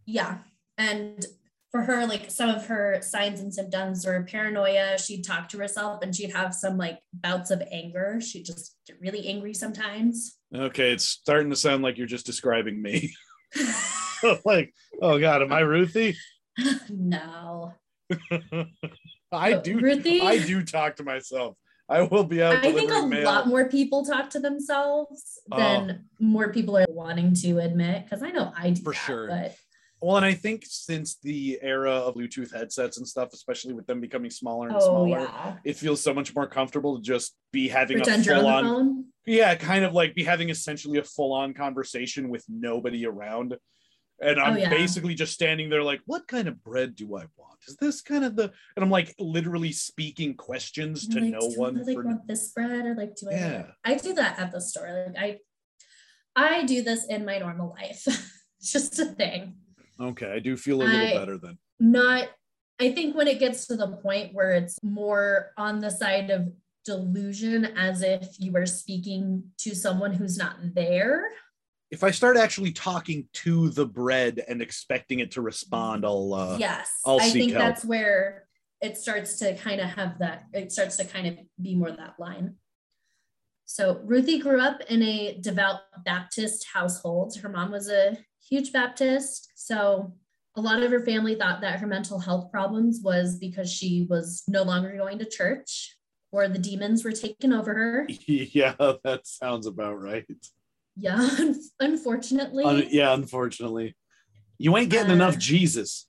Yeah. 0.06 0.38
And 0.78 1.26
for 1.70 1.82
her, 1.82 2.06
like 2.06 2.30
some 2.30 2.48
of 2.48 2.66
her 2.66 3.00
signs 3.02 3.40
and 3.40 3.54
symptoms 3.54 4.04
were 4.04 4.22
paranoia. 4.24 4.98
She'd 4.98 5.24
talk 5.24 5.48
to 5.50 5.58
herself 5.58 6.02
and 6.02 6.14
she'd 6.14 6.32
have 6.32 6.54
some 6.54 6.76
like 6.76 6.98
bouts 7.12 7.50
of 7.50 7.62
anger. 7.70 8.20
She'd 8.20 8.44
just 8.44 8.76
get 8.86 9.00
really 9.00 9.28
angry 9.28 9.54
sometimes. 9.54 10.38
Okay, 10.54 10.92
it's 10.92 11.04
starting 11.04 11.50
to 11.50 11.56
sound 11.56 11.82
like 11.82 11.96
you're 11.96 12.06
just 12.06 12.26
describing 12.26 12.82
me. 12.82 13.14
like, 14.44 14.74
oh 15.00 15.18
god, 15.18 15.42
am 15.42 15.52
I 15.52 15.60
Ruthie? 15.60 16.16
no. 16.90 17.74
I 19.32 19.54
do. 19.54 19.78
Ruthie- 19.78 20.22
I 20.22 20.38
do 20.38 20.64
talk 20.64 20.96
to 20.96 21.04
myself. 21.04 21.56
I 21.88 22.02
will 22.02 22.24
be 22.24 22.40
out 22.40 22.54
I 22.54 22.72
think 22.72 22.90
a 22.92 23.04
mail. 23.04 23.24
lot 23.24 23.48
more 23.48 23.68
people 23.68 24.04
talk 24.04 24.30
to 24.30 24.40
themselves 24.40 25.40
than 25.48 25.90
oh. 25.90 26.24
more 26.24 26.52
people 26.52 26.78
are 26.78 26.86
wanting 26.88 27.34
to 27.34 27.58
admit. 27.58 28.04
Because 28.04 28.22
I 28.22 28.30
know 28.30 28.52
I 28.56 28.70
do 28.70 28.82
For 28.82 28.92
that, 28.92 28.98
sure. 29.06 29.26
But 29.26 29.56
Well, 30.02 30.16
and 30.16 30.24
I 30.24 30.32
think 30.32 30.64
since 30.66 31.18
the 31.22 31.58
era 31.60 31.92
of 31.92 32.14
Bluetooth 32.14 32.54
headsets 32.54 32.96
and 32.96 33.06
stuff, 33.06 33.34
especially 33.34 33.74
with 33.74 33.86
them 33.86 34.00
becoming 34.00 34.30
smaller 34.30 34.68
and 34.68 34.76
oh 34.76 34.80
smaller, 34.80 35.20
yeah, 35.20 35.56
it 35.64 35.76
feels 35.76 36.02
so 36.02 36.14
much 36.14 36.34
more 36.34 36.46
comfortable 36.46 36.96
to 36.96 37.02
just 37.02 37.36
be 37.52 37.68
having 37.68 37.98
pretend 37.98 38.26
a 38.26 38.34
on 38.34 38.40
full 38.40 38.48
on, 38.48 39.04
yeah, 39.26 39.54
kind 39.54 39.84
of 39.84 39.92
like 39.92 40.14
be 40.14 40.24
having 40.24 40.48
essentially 40.48 40.98
a 40.98 41.04
full 41.04 41.32
on 41.34 41.52
conversation 41.52 42.30
with 42.30 42.44
nobody 42.48 43.04
around. 43.06 43.56
And 44.22 44.38
oh, 44.38 44.42
I'm 44.42 44.54
Oh, 44.54 44.56
yeah. 44.56 44.70
basically 44.70 45.14
just 45.14 45.32
standing 45.32 45.68
there 45.68 45.82
like, 45.82 46.00
what 46.06 46.26
kind 46.26 46.48
of 46.48 46.62
bread 46.62 46.94
do 46.94 47.16
I 47.16 47.24
want? 47.36 47.58
Is 47.68 47.76
this 47.76 48.00
kind 48.00 48.24
of 48.24 48.36
the, 48.36 48.44
and 48.76 48.82
I'm 48.82 48.90
like 48.90 49.14
literally 49.18 49.72
speaking 49.72 50.34
questions 50.34 51.06
to 51.08 51.20
Like, 51.20 51.30
no 51.30 51.40
do 51.40 51.54
one 51.56 51.78
I 51.78 51.82
like 51.82 51.96
for 51.96 52.04
want 52.04 52.26
this 52.26 52.52
bread 52.52 52.86
or 52.86 52.94
like 52.94 53.16
do 53.16 53.28
I? 53.30 53.34
Yeah. 53.34 53.66
I 53.84 53.94
do 53.96 54.14
that 54.14 54.38
at 54.38 54.52
the 54.52 54.60
store. 54.60 55.12
Like 55.14 55.40
I, 56.36 56.58
I 56.58 56.64
do 56.64 56.82
this 56.82 57.06
in 57.06 57.24
my 57.24 57.38
normal 57.38 57.70
life. 57.78 58.02
it's 58.60 58.72
just 58.72 58.98
a 58.98 59.06
thing. 59.06 59.56
Okay, 60.00 60.32
I 60.32 60.38
do 60.38 60.56
feel 60.56 60.82
a 60.82 60.84
little 60.84 61.00
I- 61.06 61.14
better 61.14 61.38
then. 61.38 61.58
Not. 61.78 62.28
I 62.80 62.92
think 62.92 63.14
when 63.14 63.28
it 63.28 63.38
gets 63.38 63.66
to 63.66 63.76
the 63.76 63.88
point 63.88 64.34
where 64.34 64.52
it's 64.52 64.78
more 64.82 65.50
on 65.58 65.80
the 65.80 65.90
side 65.90 66.30
of 66.30 66.50
delusion, 66.84 67.66
as 67.76 68.02
if 68.02 68.26
you 68.38 68.52
were 68.52 68.64
speaking 68.64 69.44
to 69.58 69.74
someone 69.74 70.14
who's 70.14 70.38
not 70.38 70.56
there. 70.74 71.28
If 71.90 72.02
I 72.04 72.10
start 72.10 72.36
actually 72.38 72.72
talking 72.72 73.28
to 73.34 73.68
the 73.70 73.84
bread 73.84 74.42
and 74.48 74.62
expecting 74.62 75.18
it 75.18 75.32
to 75.32 75.42
respond, 75.42 76.06
I'll 76.06 76.32
uh 76.32 76.56
yes, 76.58 76.90
I'll 77.04 77.20
I 77.20 77.28
think 77.28 77.52
help. 77.52 77.64
that's 77.64 77.84
where 77.84 78.46
it 78.80 78.96
starts 78.96 79.38
to 79.40 79.54
kind 79.56 79.80
of 79.80 79.88
have 79.88 80.18
that. 80.20 80.44
It 80.54 80.72
starts 80.72 80.96
to 80.98 81.04
kind 81.04 81.26
of 81.26 81.38
be 81.60 81.74
more 81.74 81.90
that 81.90 82.14
line. 82.18 82.54
So 83.66 84.00
Ruthie 84.04 84.38
grew 84.38 84.60
up 84.60 84.80
in 84.88 85.02
a 85.02 85.38
devout 85.40 85.80
Baptist 86.04 86.66
household. 86.72 87.36
Her 87.36 87.48
mom 87.48 87.72
was 87.72 87.88
a 87.88 88.16
huge 88.50 88.72
Baptist, 88.72 89.52
so 89.54 90.12
a 90.56 90.60
lot 90.60 90.82
of 90.82 90.90
her 90.90 91.00
family 91.00 91.36
thought 91.36 91.60
that 91.60 91.78
her 91.80 91.86
mental 91.86 92.18
health 92.18 92.50
problems 92.50 93.00
was 93.02 93.38
because 93.38 93.72
she 93.72 94.06
was 94.10 94.42
no 94.48 94.62
longer 94.64 94.94
going 94.96 95.18
to 95.20 95.24
church 95.24 95.96
or 96.32 96.48
the 96.48 96.58
demons 96.58 97.04
were 97.04 97.12
taking 97.12 97.52
over 97.52 97.72
her. 97.72 98.06
yeah, 98.26 98.74
that 99.04 99.20
sounds 99.24 99.66
about 99.66 100.00
right. 100.00 100.26
Yeah, 100.96 101.28
unfortunately. 101.80 102.64
Un- 102.64 102.88
yeah, 102.90 103.14
unfortunately. 103.14 103.96
You 104.58 104.76
ain't 104.76 104.90
getting 104.90 105.12
Uh, 105.12 105.14
enough 105.14 105.38
Jesus. 105.38 106.08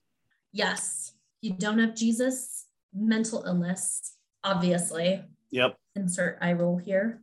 Yes, 0.52 1.12
you 1.40 1.52
don't 1.52 1.78
have 1.78 1.94
Jesus, 1.94 2.66
mental 2.92 3.44
illness, 3.46 4.16
obviously. 4.44 5.22
Yep. 5.50 5.76
Insert 5.96 6.38
eye 6.42 6.52
roll 6.52 6.76
here. 6.78 7.22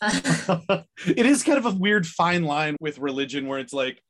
It 1.06 1.26
is 1.26 1.42
kind 1.42 1.58
of 1.58 1.66
a 1.66 1.70
weird 1.70 2.06
fine 2.06 2.44
line 2.44 2.76
with 2.80 2.98
religion 2.98 3.46
where 3.46 3.58
it's 3.58 3.72
like, 3.72 4.00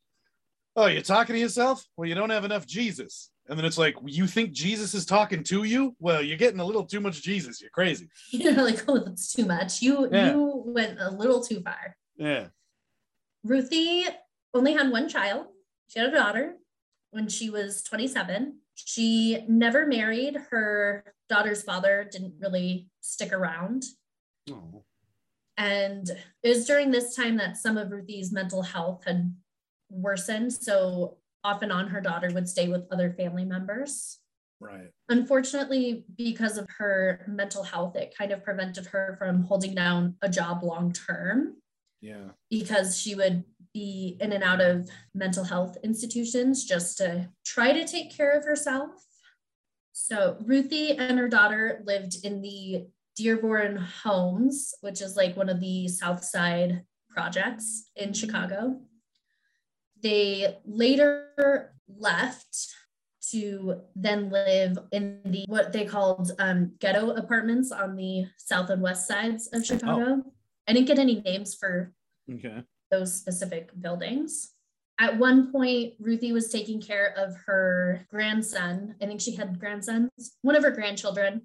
oh, 0.79 0.85
you're 0.85 1.01
talking 1.01 1.33
to 1.33 1.39
yourself? 1.39 1.85
Well, 1.97 2.07
you 2.07 2.15
don't 2.15 2.29
have 2.29 2.45
enough 2.45 2.65
Jesus. 2.65 3.31
And 3.49 3.57
then 3.57 3.65
it's 3.65 3.77
like, 3.77 3.95
you 4.05 4.27
think 4.27 4.51
Jesus 4.51 4.93
is 4.93 5.05
talking 5.05 5.43
to 5.45 5.63
you? 5.63 5.93
Well, 5.99 6.21
you're 6.21 6.37
getting 6.37 6.61
a 6.61 6.65
little 6.65 6.85
too 6.85 7.01
much 7.01 7.21
Jesus. 7.21 7.59
You're 7.59 7.71
crazy. 7.71 8.07
you're 8.31 8.53
like, 8.53 8.85
oh, 8.87 8.99
that's 8.99 9.33
too 9.33 9.45
much. 9.45 9.81
You 9.81 10.07
Yeah. 10.09 10.31
you 10.31 10.63
went 10.65 10.99
a 11.01 11.09
little 11.09 11.43
too 11.43 11.59
far. 11.61 11.97
Yeah. 12.15 12.47
Ruthie 13.43 14.05
only 14.53 14.73
had 14.73 14.89
one 14.89 15.09
child. 15.09 15.47
She 15.87 15.99
had 15.99 16.09
a 16.09 16.13
daughter 16.13 16.55
when 17.11 17.27
she 17.27 17.49
was 17.49 17.81
27. 17.83 18.59
She 18.75 19.43
never 19.49 19.85
married. 19.85 20.37
Her 20.51 21.03
daughter's 21.27 21.61
father 21.63 22.07
didn't 22.09 22.35
really 22.39 22.87
stick 23.01 23.33
around. 23.33 23.83
Oh. 24.49 24.83
And 25.57 26.09
it 26.41 26.49
was 26.49 26.65
during 26.65 26.91
this 26.91 27.15
time 27.15 27.35
that 27.37 27.57
some 27.57 27.77
of 27.77 27.91
Ruthie's 27.91 28.31
mental 28.31 28.61
health 28.61 29.03
had 29.05 29.35
worsened. 29.89 30.53
So 30.53 31.17
off 31.43 31.61
and 31.61 31.71
on, 31.71 31.87
her 31.87 32.01
daughter 32.01 32.29
would 32.33 32.49
stay 32.49 32.67
with 32.67 32.87
other 32.91 33.11
family 33.11 33.45
members. 33.45 34.19
Right. 34.59 34.89
Unfortunately, 35.07 36.05
because 36.17 36.57
of 36.57 36.67
her 36.77 37.25
mental 37.27 37.63
health, 37.63 37.95
it 37.95 38.13
kind 38.17 38.31
of 38.31 38.43
prevented 38.43 38.87
her 38.87 39.15
from 39.17 39.43
holding 39.43 39.73
down 39.73 40.15
a 40.21 40.27
job 40.27 40.63
long 40.63 40.91
term 40.91 41.55
Yeah. 42.01 42.29
because 42.49 42.97
she 42.97 43.15
would 43.15 43.45
be 43.73 44.17
in 44.19 44.33
and 44.33 44.43
out 44.43 44.59
of 44.59 44.89
mental 45.13 45.45
health 45.45 45.77
institutions 45.83 46.65
just 46.65 46.97
to 46.97 47.29
try 47.45 47.71
to 47.71 47.85
take 47.85 48.15
care 48.15 48.37
of 48.37 48.43
herself. 48.43 48.91
So 49.93 50.37
Ruthie 50.41 50.97
and 50.97 51.19
her 51.19 51.29
daughter 51.29 51.81
lived 51.85 52.25
in 52.25 52.41
the 52.41 52.87
Dearborn 53.15 53.77
Homes, 53.77 54.73
which 54.81 55.01
is 55.01 55.15
like 55.15 55.35
one 55.35 55.49
of 55.49 55.59
the 55.59 55.87
South 55.87 56.23
Side 56.23 56.83
projects 57.09 57.89
in 57.95 58.09
mm-hmm. 58.09 58.13
Chicago. 58.13 58.81
They 60.01 60.57
later 60.65 61.73
left 61.87 62.67
to 63.31 63.81
then 63.95 64.29
live 64.29 64.77
in 64.91 65.19
the 65.25 65.45
what 65.47 65.71
they 65.73 65.85
called 65.85 66.31
um, 66.39 66.73
ghetto 66.79 67.11
apartments 67.11 67.71
on 67.71 67.95
the 67.95 68.25
south 68.37 68.69
and 68.69 68.81
west 68.81 69.07
sides 69.07 69.47
of 69.53 69.65
Chicago. 69.65 70.23
I 70.67 70.73
didn't 70.73 70.87
get 70.87 70.99
any 70.99 71.21
names 71.21 71.53
for 71.55 71.93
Okay. 72.31 72.63
those 72.91 73.13
specific 73.13 73.69
buildings. 73.79 74.51
At 74.99 75.17
one 75.17 75.51
point, 75.51 75.93
Ruthie 75.99 76.31
was 76.33 76.51
taking 76.51 76.81
care 76.81 77.13
of 77.17 77.35
her 77.45 78.05
grandson. 78.09 78.95
I 79.01 79.05
think 79.05 79.21
she 79.21 79.35
had 79.35 79.59
grandsons, 79.59 80.09
one 80.41 80.55
of 80.55 80.63
her 80.63 80.71
grandchildren, 80.71 81.43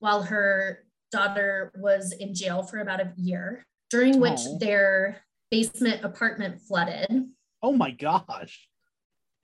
while 0.00 0.22
her 0.22 0.84
daughter 1.12 1.72
was 1.76 2.12
in 2.12 2.34
jail 2.34 2.62
for 2.62 2.78
about 2.78 3.00
a 3.00 3.12
year, 3.16 3.64
during 3.90 4.18
which 4.18 4.40
Aw. 4.40 4.58
their 4.58 5.22
basement 5.50 6.04
apartment 6.04 6.60
flooded. 6.60 7.28
Oh 7.66 7.72
my 7.72 7.90
gosh. 7.90 8.68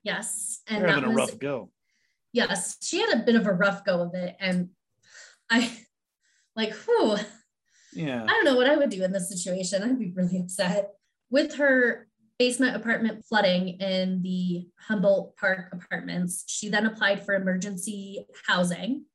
Yes. 0.04 0.60
You're 0.70 0.76
And 0.78 0.84
that 0.88 0.94
having 0.94 1.04
a 1.10 1.12
was, 1.12 1.16
rough 1.30 1.38
go. 1.40 1.70
yes, 2.32 2.76
she 2.80 3.00
had 3.00 3.10
a 3.20 3.24
bit 3.24 3.34
of 3.34 3.48
a 3.48 3.52
rough 3.52 3.84
go 3.84 4.00
of 4.00 4.14
it. 4.14 4.36
And 4.38 4.68
I, 5.50 5.76
like, 6.54 6.72
whew, 6.72 7.16
Yeah. 7.92 8.22
I 8.22 8.26
don't 8.28 8.44
know 8.44 8.54
what 8.54 8.70
I 8.70 8.76
would 8.76 8.90
do 8.90 9.02
in 9.02 9.10
this 9.10 9.28
situation. 9.28 9.82
I'd 9.82 9.98
be 9.98 10.12
really 10.14 10.38
upset. 10.38 10.90
With 11.30 11.54
her 11.56 12.06
basement 12.38 12.76
apartment 12.76 13.24
flooding 13.24 13.80
in 13.80 14.22
the 14.22 14.68
Humboldt 14.78 15.36
Park 15.36 15.70
apartments, 15.72 16.44
she 16.46 16.68
then 16.68 16.86
applied 16.86 17.26
for 17.26 17.34
emergency 17.34 18.24
housing, 18.46 19.06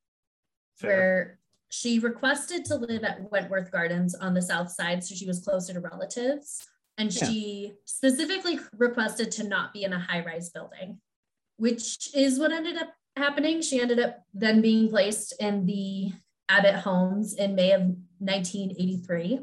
Fair. 0.75 0.89
where 0.89 1.39
she 1.69 1.99
requested 1.99 2.65
to 2.65 2.75
live 2.75 3.05
at 3.05 3.31
Wentworth 3.31 3.71
Gardens 3.71 4.15
on 4.15 4.33
the 4.33 4.41
south 4.41 4.69
side 4.69 5.01
so 5.01 5.15
she 5.15 5.25
was 5.25 5.39
closer 5.39 5.71
to 5.73 5.79
relatives. 5.79 6.67
And 6.97 7.13
Yeah. 7.13 7.27
she 7.27 7.73
specifically 7.85 8.59
requested 8.73 9.31
to 9.33 9.43
not 9.47 9.71
be 9.73 9.83
in 9.83 9.93
a 9.93 9.99
high 9.99 10.23
rise 10.25 10.49
building, 10.49 10.99
which 11.57 12.09
is 12.15 12.39
what 12.39 12.51
ended 12.51 12.75
up 12.77 12.93
happening. 13.15 13.61
She 13.61 13.79
ended 13.79 13.99
up 13.99 14.23
then 14.33 14.61
being 14.61 14.89
placed 14.89 15.33
in 15.39 15.65
the 15.65 16.11
Abbott 16.49 16.75
homes 16.75 17.33
in 17.35 17.55
May 17.55 17.71
of 17.71 17.81
1983. 18.19 19.41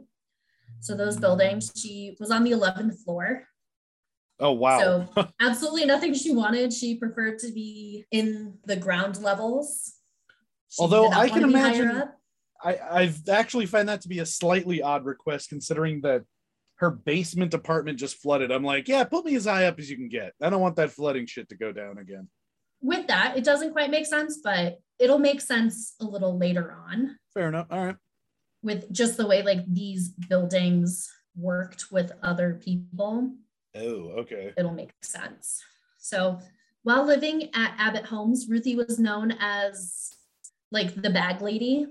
So 0.80 0.94
those 0.96 1.16
buildings, 1.16 1.72
she 1.76 2.16
was 2.18 2.30
on 2.30 2.44
the 2.44 2.50
11th 2.52 3.02
floor. 3.04 3.46
Oh 4.40 4.52
wow. 4.52 4.80
So 5.14 5.28
absolutely 5.40 5.84
nothing 5.84 6.12
she 6.14 6.32
wanted. 6.34 6.72
She 6.72 6.96
preferred 6.96 7.38
to 7.40 7.52
be 7.52 8.04
in 8.10 8.58
the 8.64 8.76
ground 8.76 9.22
levels. 9.22 9.94
She 10.70 10.82
Although 10.82 11.08
I 11.10 11.28
can 11.28 11.42
wanna 11.42 11.52
be 11.52 11.58
higher 11.58 11.82
imagine- 11.82 12.08
I, 12.62 12.78
I've 12.90 13.28
actually 13.28 13.66
find 13.66 13.88
that 13.90 14.00
to 14.02 14.08
be 14.08 14.20
a 14.20 14.26
slightly 14.26 14.80
odd 14.80 15.04
request 15.04 15.50
considering 15.50 16.00
that 16.00 16.24
her 16.76 16.90
basement 16.90 17.54
apartment 17.54 17.98
just 17.98 18.16
flooded. 18.16 18.50
I'm 18.50 18.64
like, 18.64 18.88
yeah, 18.88 19.04
put 19.04 19.24
me 19.24 19.36
as 19.36 19.44
high 19.44 19.66
up 19.66 19.78
as 19.78 19.88
you 19.88 19.96
can 19.96 20.08
get. 20.08 20.32
I 20.42 20.50
don't 20.50 20.60
want 20.60 20.76
that 20.76 20.90
flooding 20.90 21.26
shit 21.26 21.48
to 21.50 21.56
go 21.56 21.72
down 21.72 21.98
again. 21.98 22.28
With 22.82 23.06
that, 23.06 23.36
it 23.36 23.44
doesn't 23.44 23.72
quite 23.72 23.90
make 23.90 24.06
sense, 24.06 24.40
but 24.42 24.78
it'll 24.98 25.18
make 25.18 25.40
sense 25.40 25.94
a 26.00 26.04
little 26.04 26.36
later 26.38 26.76
on 26.88 27.16
Fair 27.32 27.48
enough. 27.48 27.66
All 27.70 27.84
right. 27.86 27.96
with 28.62 28.92
just 28.92 29.16
the 29.16 29.26
way 29.26 29.42
like 29.42 29.64
these 29.66 30.08
buildings 30.08 31.10
worked 31.36 31.86
with 31.90 32.12
other 32.22 32.60
people. 32.62 33.32
Oh, 33.76 34.10
okay. 34.20 34.52
it'll 34.56 34.72
make 34.74 34.92
sense. 35.02 35.62
So 35.98 36.38
while 36.82 37.04
living 37.04 37.50
at 37.54 37.74
Abbott 37.78 38.04
Homes, 38.04 38.46
Ruthie 38.48 38.76
was 38.76 38.98
known 38.98 39.32
as 39.40 40.10
like 40.70 40.94
the 40.94 41.10
bag 41.10 41.40
lady. 41.40 41.86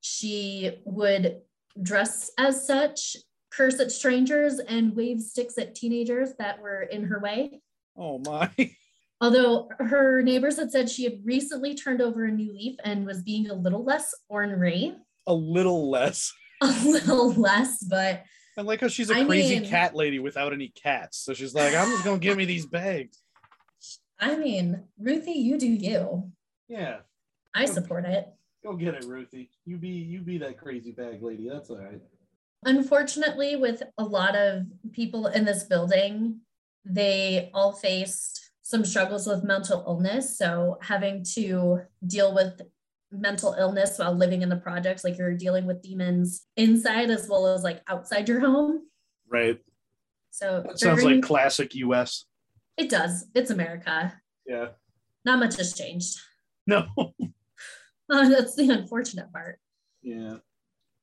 She 0.00 0.72
would 0.84 1.42
dress 1.80 2.30
as 2.38 2.66
such, 2.66 3.16
curse 3.50 3.80
at 3.80 3.90
strangers, 3.90 4.58
and 4.58 4.94
wave 4.94 5.20
sticks 5.20 5.58
at 5.58 5.74
teenagers 5.74 6.30
that 6.38 6.60
were 6.60 6.82
in 6.82 7.04
her 7.04 7.18
way. 7.20 7.60
Oh 7.96 8.18
my. 8.18 8.50
Although 9.20 9.68
her 9.80 10.22
neighbors 10.22 10.56
had 10.58 10.70
said 10.70 10.88
she 10.88 11.02
had 11.04 11.20
recently 11.24 11.74
turned 11.74 12.00
over 12.00 12.24
a 12.26 12.30
new 12.30 12.52
leaf 12.52 12.76
and 12.84 13.04
was 13.04 13.22
being 13.22 13.50
a 13.50 13.54
little 13.54 13.82
less 13.84 14.14
ornery, 14.28 14.94
A 15.26 15.34
little 15.34 15.90
less. 15.90 16.32
a 16.60 16.66
little 16.84 17.32
less, 17.32 17.82
but 17.84 18.22
I 18.56 18.62
like 18.62 18.80
how 18.80 18.88
she's 18.88 19.10
a 19.10 19.14
I 19.16 19.24
crazy 19.24 19.60
mean- 19.60 19.68
cat 19.68 19.94
lady 19.96 20.18
without 20.20 20.52
any 20.52 20.68
cats. 20.68 21.18
So 21.18 21.32
she's 21.34 21.54
like, 21.54 21.74
I'm 21.74 21.88
just 21.90 22.04
gonna 22.04 22.18
give 22.18 22.36
me 22.36 22.44
these 22.44 22.66
bags. 22.66 23.20
I 24.20 24.36
mean, 24.36 24.82
Ruthie, 24.98 25.32
you 25.32 25.58
do 25.58 25.66
you. 25.68 26.30
Yeah, 26.68 26.98
I 27.54 27.64
support 27.66 28.04
it. 28.04 28.26
go 28.64 28.74
get 28.74 28.94
it, 28.94 29.04
Ruthie. 29.04 29.50
You 29.64 29.76
be 29.78 29.88
you 29.88 30.20
be 30.20 30.38
that 30.38 30.58
crazy 30.58 30.90
bag 30.92 31.22
lady. 31.22 31.48
That's 31.48 31.70
all 31.70 31.78
right. 31.78 32.00
Unfortunately, 32.64 33.56
with 33.56 33.82
a 33.98 34.04
lot 34.04 34.34
of 34.36 34.64
people 34.92 35.26
in 35.28 35.44
this 35.44 35.64
building, 35.64 36.40
they 36.84 37.50
all 37.54 37.72
faced 37.72 38.50
some 38.62 38.84
struggles 38.84 39.26
with 39.26 39.44
mental 39.44 39.84
illness. 39.86 40.36
So, 40.36 40.78
having 40.82 41.24
to 41.34 41.80
deal 42.06 42.34
with 42.34 42.60
mental 43.10 43.54
illness 43.58 43.98
while 43.98 44.14
living 44.14 44.42
in 44.42 44.48
the 44.48 44.56
projects, 44.56 45.04
like 45.04 45.16
you're 45.18 45.34
dealing 45.34 45.66
with 45.66 45.82
demons 45.82 46.46
inside 46.56 47.10
as 47.10 47.28
well 47.28 47.46
as 47.46 47.62
like 47.62 47.80
outside 47.88 48.28
your 48.28 48.40
home. 48.40 48.82
Right. 49.28 49.58
So, 50.30 50.62
That 50.66 50.78
sounds 50.78 51.04
like 51.04 51.22
classic 51.22 51.74
US. 51.76 52.24
it 52.76 52.88
does. 52.90 53.26
It's 53.34 53.50
America. 53.50 54.20
Yeah. 54.46 54.68
Not 55.24 55.38
much 55.38 55.56
has 55.56 55.74
changed. 55.74 56.18
No. 56.66 56.86
Uh, 58.10 58.28
that's 58.28 58.54
the 58.56 58.68
unfortunate 58.70 59.32
part. 59.32 59.58
yeah. 60.02 60.36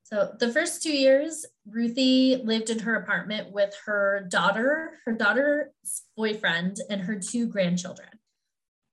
So 0.06 0.30
the 0.38 0.52
first 0.52 0.84
two 0.84 0.96
years, 0.96 1.44
Ruthie 1.68 2.36
lived 2.36 2.70
in 2.70 2.78
her 2.78 2.94
apartment 2.94 3.50
with 3.50 3.74
her 3.86 4.24
daughter, 4.30 4.92
her 5.04 5.10
daughter's 5.10 5.72
boyfriend, 6.16 6.76
and 6.88 7.00
her 7.00 7.18
two 7.18 7.48
grandchildren. 7.48 8.10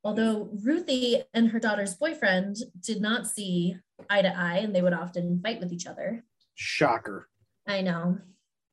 Although 0.04 0.50
Ruthie 0.64 1.22
and 1.36 1.50
her 1.50 1.60
daughter's 1.60 1.94
boyfriend 1.94 2.56
did 2.80 3.00
not 3.00 3.28
see 3.28 3.76
eye 4.10 4.24
to 4.24 4.36
eye 4.36 4.58
and 4.58 4.76
they 4.76 4.82
would 4.82 4.96
often 4.96 5.40
fight 5.44 5.60
with 5.60 5.72
each 5.72 5.86
other. 5.86 6.26
Shocker. 6.56 7.30
I 7.68 7.82
know. 7.82 8.18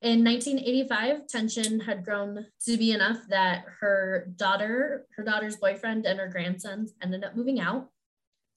In 0.00 0.24
1985, 0.24 1.26
tension 1.26 1.80
had 1.80 2.06
grown 2.06 2.46
to 2.64 2.78
be 2.78 2.92
enough 2.92 3.18
that 3.28 3.64
her 3.80 4.32
daughter, 4.36 5.04
her 5.14 5.22
daughter's 5.22 5.56
boyfriend, 5.56 6.06
and 6.06 6.18
her 6.18 6.28
grandsons 6.28 6.94
ended 7.02 7.22
up 7.22 7.36
moving 7.36 7.60
out 7.60 7.90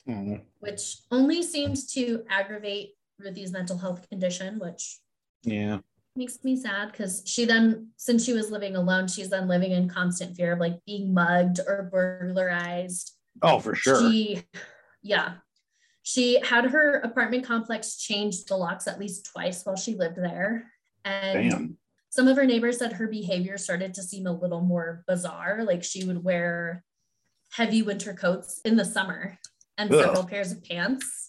Oh, 0.09 0.39
which 0.59 0.97
only 1.11 1.41
seems 1.43 1.91
to 1.93 2.23
aggravate 2.29 2.91
Ruthie's 3.23 3.51
mental 3.51 3.77
health 3.77 4.07
condition, 4.09 4.59
which 4.59 4.99
yeah. 5.43 5.79
makes 6.15 6.43
me 6.43 6.55
sad 6.55 6.91
because 6.91 7.23
she 7.25 7.45
then, 7.45 7.89
since 7.97 8.23
she 8.25 8.33
was 8.33 8.51
living 8.51 8.75
alone, 8.75 9.07
she's 9.07 9.29
then 9.29 9.47
living 9.47 9.71
in 9.71 9.89
constant 9.89 10.35
fear 10.35 10.53
of 10.53 10.59
like 10.59 10.79
being 10.85 11.13
mugged 11.13 11.59
or 11.65 11.89
burglarized. 11.91 13.13
Oh, 13.41 13.59
for 13.59 13.75
sure. 13.75 14.11
She, 14.11 14.43
yeah, 15.01 15.35
she 16.03 16.39
had 16.41 16.65
her 16.65 16.99
apartment 16.99 17.45
complex 17.45 17.95
changed 17.97 18.49
the 18.49 18.57
locks 18.57 18.87
at 18.87 18.99
least 18.99 19.29
twice 19.31 19.63
while 19.63 19.77
she 19.77 19.95
lived 19.95 20.17
there. 20.17 20.69
And 21.05 21.49
Damn. 21.49 21.77
some 22.09 22.27
of 22.27 22.35
her 22.35 22.45
neighbors 22.45 22.77
said 22.77 22.93
her 22.93 23.07
behavior 23.07 23.57
started 23.57 23.93
to 23.95 24.03
seem 24.03 24.27
a 24.27 24.31
little 24.31 24.61
more 24.61 25.03
bizarre. 25.07 25.63
Like 25.63 25.83
she 25.83 26.03
would 26.03 26.23
wear 26.23 26.83
heavy 27.53 27.81
winter 27.81 28.13
coats 28.13 28.59
in 28.65 28.75
the 28.75 28.85
summer 28.85 29.37
and 29.77 29.91
Ugh. 29.93 30.03
several 30.03 30.25
pairs 30.25 30.51
of 30.51 30.63
pants. 30.63 31.22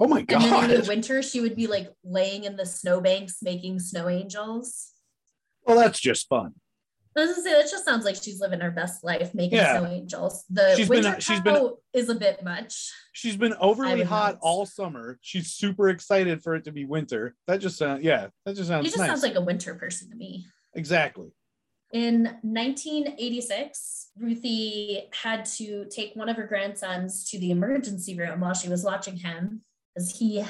Oh 0.00 0.06
my 0.06 0.20
And 0.20 0.28
then 0.28 0.70
in 0.70 0.80
the 0.82 0.86
winter, 0.88 1.22
she 1.22 1.40
would 1.40 1.56
be 1.56 1.66
like 1.66 1.92
laying 2.04 2.44
in 2.44 2.56
the 2.56 2.66
snowbanks 2.66 3.38
making 3.42 3.80
snow 3.80 4.08
angels. 4.08 4.92
Well, 5.66 5.76
that's 5.76 5.98
just 6.00 6.28
fun. 6.28 6.54
I 7.16 7.22
was 7.22 7.30
gonna 7.30 7.42
say 7.42 7.52
that 7.54 7.68
just 7.68 7.84
sounds 7.84 8.04
like 8.04 8.14
she's 8.14 8.38
living 8.40 8.60
her 8.60 8.70
best 8.70 9.02
life 9.02 9.34
making 9.34 9.58
Yeah. 9.58 9.80
snow 9.80 9.90
angels. 9.90 10.44
The 10.48 10.76
She's 10.76 10.88
been- 10.88 11.02
winter 11.02 11.20
she's 11.20 11.40
been- 11.40 11.72
is 11.92 12.08
a 12.08 12.14
bit 12.14 12.44
much. 12.44 12.92
She's 13.12 13.36
been 13.36 13.54
overly 13.54 14.04
hot 14.04 14.38
all 14.40 14.66
summer. 14.66 15.18
She's 15.20 15.50
super 15.50 15.88
excited 15.88 16.44
for 16.44 16.54
it 16.54 16.62
to 16.66 16.70
be 16.72 16.84
winter. 16.84 17.34
That 17.48 17.56
just 17.58 17.76
sounds 17.76 18.04
yeah, 18.04 18.28
that 18.44 18.54
just 18.54 18.68
sounds 18.68 18.84
She 18.86 18.90
just 18.90 18.98
nice. 19.00 19.08
sounds 19.08 19.22
like 19.24 19.34
a 19.34 19.40
winter 19.40 19.74
person 19.74 20.10
to 20.10 20.16
me. 20.16 20.46
exactly. 20.74 21.32
In 21.92 22.38
1986, 22.42 24.10
Ruthie 24.16 25.08
had 25.22 25.44
to 25.56 25.86
take 25.90 26.14
one 26.14 26.28
of 26.28 26.36
her 26.36 26.46
grandsons 26.46 27.28
to 27.30 27.38
the 27.38 27.50
emergency 27.50 28.14
room 28.16 28.40
while 28.40 28.54
she 28.54 28.68
was 28.68 28.84
watching 28.84 29.16
him 29.16 29.62
as 29.96 30.16
he 30.18 30.44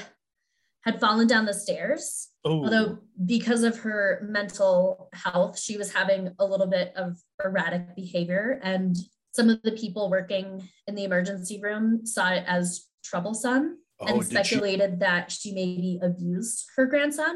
had 0.81 0.99
fallen 0.99 1.27
down 1.27 1.45
the 1.45 1.53
stairs. 1.53 2.29
Oh, 2.45 2.63
Although, 2.63 2.99
because 3.25 3.63
of 3.63 3.79
her 3.79 4.25
mental 4.29 5.09
health, 5.13 5.59
she 5.59 5.77
was 5.77 5.91
having 5.91 6.33
a 6.39 6.45
little 6.45 6.67
bit 6.67 6.93
of 6.95 7.17
erratic 7.43 7.95
behavior. 7.95 8.59
And 8.63 8.95
some 9.31 9.49
of 9.49 9.61
the 9.61 9.73
people 9.73 10.09
working 10.09 10.67
in 10.87 10.95
the 10.95 11.03
emergency 11.03 11.59
room 11.61 12.05
saw 12.05 12.29
it 12.31 12.43
as 12.47 12.85
troublesome 13.03 13.77
and 13.99 14.09
oh, 14.11 14.21
did 14.21 14.23
she? 14.23 14.29
speculated 14.29 14.99
that 15.01 15.31
she 15.31 15.51
maybe 15.53 15.99
abused 16.01 16.65
her 16.77 16.85
grandson. 16.85 17.35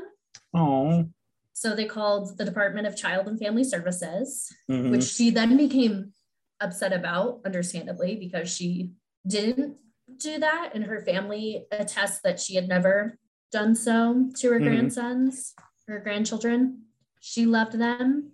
Oh, 0.53 1.09
So 1.51 1.75
they 1.75 1.85
called 1.85 2.37
the 2.37 2.45
Department 2.45 2.87
of 2.87 2.95
Child 2.95 3.27
and 3.27 3.37
Family 3.37 3.63
Services, 3.63 4.51
Mhm. 4.69 4.89
which 4.91 5.03
she 5.03 5.29
then 5.29 5.55
became 5.57 6.13
upset 6.61 6.93
about, 6.93 7.41
understandably, 7.45 8.15
because 8.15 8.49
she 8.49 8.93
didn't 9.27 9.77
do 10.17 10.39
that. 10.39 10.71
And 10.73 10.85
her 10.85 11.01
family 11.01 11.65
attests 11.71 12.21
that 12.23 12.39
she 12.39 12.55
had 12.55 12.67
never 12.67 13.17
done 13.51 13.75
so 13.75 14.29
to 14.37 14.51
her 14.51 14.59
Mhm. 14.59 14.63
grandsons, 14.63 15.53
her 15.87 15.99
grandchildren. 15.99 16.83
She 17.19 17.45
loved 17.45 17.73
them. 17.73 18.31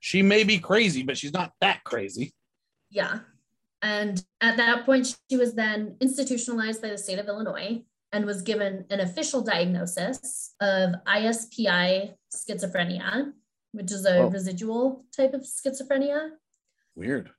she 0.00 0.22
may 0.22 0.44
be 0.44 0.60
crazy, 0.60 1.02
but 1.02 1.18
she's 1.18 1.32
not 1.32 1.52
that 1.60 1.82
crazy. 1.82 2.32
Yeah. 2.88 3.20
And 3.82 4.24
at 4.40 4.56
that 4.56 4.86
point, 4.86 5.16
she 5.28 5.36
was 5.36 5.54
then 5.54 5.96
institutionalized 6.00 6.80
by 6.80 6.90
the 6.90 6.98
state 6.98 7.18
of 7.18 7.26
Illinois 7.26 7.84
and 8.12 8.24
was 8.24 8.42
given 8.42 8.86
an 8.90 9.00
official 9.00 9.40
diagnosis 9.42 10.54
of 10.60 10.94
ISPI 11.04 12.14
schizophrenia, 12.32 13.32
which 13.72 13.90
is 13.90 14.06
a 14.06 14.18
Oh. 14.18 14.30
residual 14.30 15.04
type 15.16 15.34
of 15.34 15.42
schizophrenia. 15.42 16.36
Weird. 16.94 17.30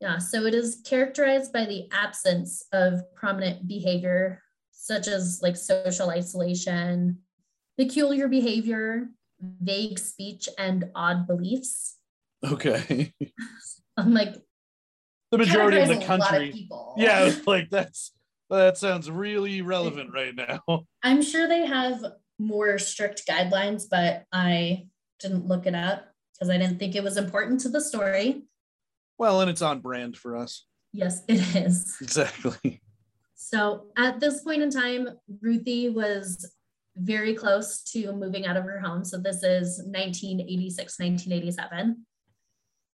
Yeah, 0.00 0.18
so 0.18 0.44
it 0.44 0.54
is 0.54 0.82
characterized 0.84 1.52
by 1.52 1.64
the 1.64 1.88
absence 1.92 2.64
of 2.72 3.00
prominent 3.14 3.66
behavior, 3.66 4.42
such 4.70 5.08
as 5.08 5.40
like 5.42 5.56
social 5.56 6.10
isolation, 6.10 7.18
peculiar 7.78 8.28
behavior, 8.28 9.08
vague 9.40 9.98
speech, 9.98 10.48
and 10.58 10.90
odd 10.94 11.26
beliefs. 11.26 11.96
Okay. 12.44 13.14
I'm 13.96 14.12
like, 14.12 14.34
the 15.30 15.38
majority 15.38 15.78
of 15.78 15.88
the 15.88 15.94
categorizing 15.94 16.08
a 16.08 16.16
lot 16.16 16.20
of 16.20 16.28
country. 16.28 16.52
people. 16.52 16.94
Yeah, 16.98 17.34
like 17.46 17.70
that's 17.70 18.12
that 18.50 18.78
sounds 18.78 19.10
really 19.10 19.62
relevant 19.62 20.10
right 20.12 20.34
now. 20.34 20.84
I'm 21.02 21.22
sure 21.22 21.48
they 21.48 21.66
have 21.66 22.04
more 22.38 22.78
strict 22.78 23.26
guidelines, 23.26 23.84
but 23.90 24.24
I 24.32 24.86
didn't 25.20 25.46
look 25.46 25.66
it 25.66 25.74
up 25.74 26.06
because 26.34 26.50
I 26.50 26.58
didn't 26.58 26.78
think 26.78 26.94
it 26.94 27.02
was 27.02 27.16
important 27.16 27.60
to 27.62 27.68
the 27.68 27.80
story. 27.80 28.44
Well, 29.18 29.40
and 29.40 29.50
it's 29.50 29.62
on 29.62 29.80
brand 29.80 30.16
for 30.16 30.36
us. 30.36 30.66
Yes, 30.92 31.22
it 31.28 31.56
is. 31.56 31.96
Exactly. 32.00 32.80
So 33.34 33.86
at 33.96 34.20
this 34.20 34.42
point 34.42 34.62
in 34.62 34.70
time, 34.70 35.08
Ruthie 35.40 35.90
was 35.90 36.52
very 36.96 37.34
close 37.34 37.82
to 37.82 38.12
moving 38.12 38.46
out 38.46 38.56
of 38.56 38.64
her 38.64 38.80
home. 38.80 39.04
So 39.04 39.18
this 39.18 39.42
is 39.42 39.78
1986, 39.84 40.98
1987. 40.98 42.06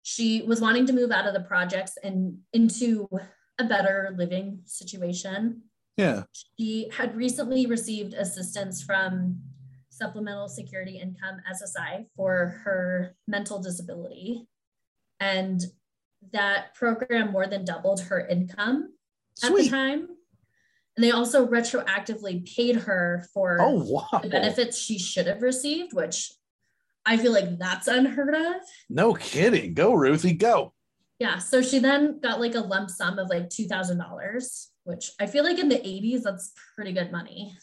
She 0.04 0.42
was 0.44 0.62
wanting 0.62 0.86
to 0.88 0.94
move 0.94 1.12
out 1.12 1.28
of 1.28 1.34
the 1.34 1.42
projects 1.42 1.98
and 2.04 2.38
into 2.54 3.10
a 3.60 3.66
better 3.66 4.16
living 4.18 4.62
situation. 4.66 5.64
Yeah. 5.98 6.24
She 6.58 6.90
had 6.94 7.16
recently 7.16 7.66
received 7.66 8.14
assistance 8.14 8.82
from 8.82 9.42
Supplemental 9.90 10.48
Security 10.48 10.98
Income 10.98 11.42
SSI 11.52 12.06
for 12.16 12.62
her 12.64 13.16
mental 13.28 13.62
disability. 13.62 14.48
And 15.20 15.62
that 16.32 16.76
program 16.76 17.32
more 17.32 17.48
than 17.48 17.66
doubled 17.66 18.02
her 18.02 18.26
income 18.28 18.94
at 19.44 19.56
the 19.56 19.70
time. 19.70 20.08
And 20.96 21.04
they 21.04 21.12
also 21.12 21.48
retroactively 21.48 22.46
paid 22.56 22.76
her 22.76 23.26
for 23.34 23.58
Oh 23.62 23.84
wow. 24.12 24.20
the 24.22 24.30
benefits 24.30 24.78
she 24.78 25.00
should 25.00 25.28
have 25.28 25.42
received, 25.42 25.94
which 25.94 26.32
I 27.06 27.18
feel 27.18 27.32
like 27.32 27.58
that's 27.58 27.88
unheard 27.88 28.36
of. 28.36 28.62
No 28.90 29.14
kidding. 29.14 29.74
Go, 29.74 29.94
Ruthie. 29.94 30.34
Go. 30.34 30.74
Yeah. 31.20 31.38
So 31.38 31.62
she 31.62 31.80
then 31.80 32.20
got 32.20 32.40
like 32.42 32.56
a 32.56 32.60
lump 32.60 32.90
sum 32.90 33.18
of 33.18 33.30
like 33.30 33.50
$2,000, 33.50 34.66
which 34.84 35.12
I 35.20 35.26
feel 35.26 35.44
like 35.44 35.58
in 35.60 35.70
the 35.70 35.76
80s, 35.76 36.24
that's 36.24 36.52
pretty 36.76 36.92
good 36.92 37.12
money. 37.12 37.56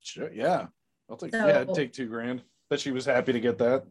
Sure. 0.00 0.32
Yeah. 0.32 0.66
I'll 1.08 1.16
take. 1.16 1.32
So- 1.34 1.46
yeah, 1.46 1.60
I'd 1.60 1.74
take 1.74 1.92
two 1.92 2.08
grand. 2.08 2.42
That 2.70 2.80
she 2.80 2.90
was 2.90 3.04
happy 3.04 3.32
to 3.32 3.40
get 3.40 3.58
that. 3.58 3.84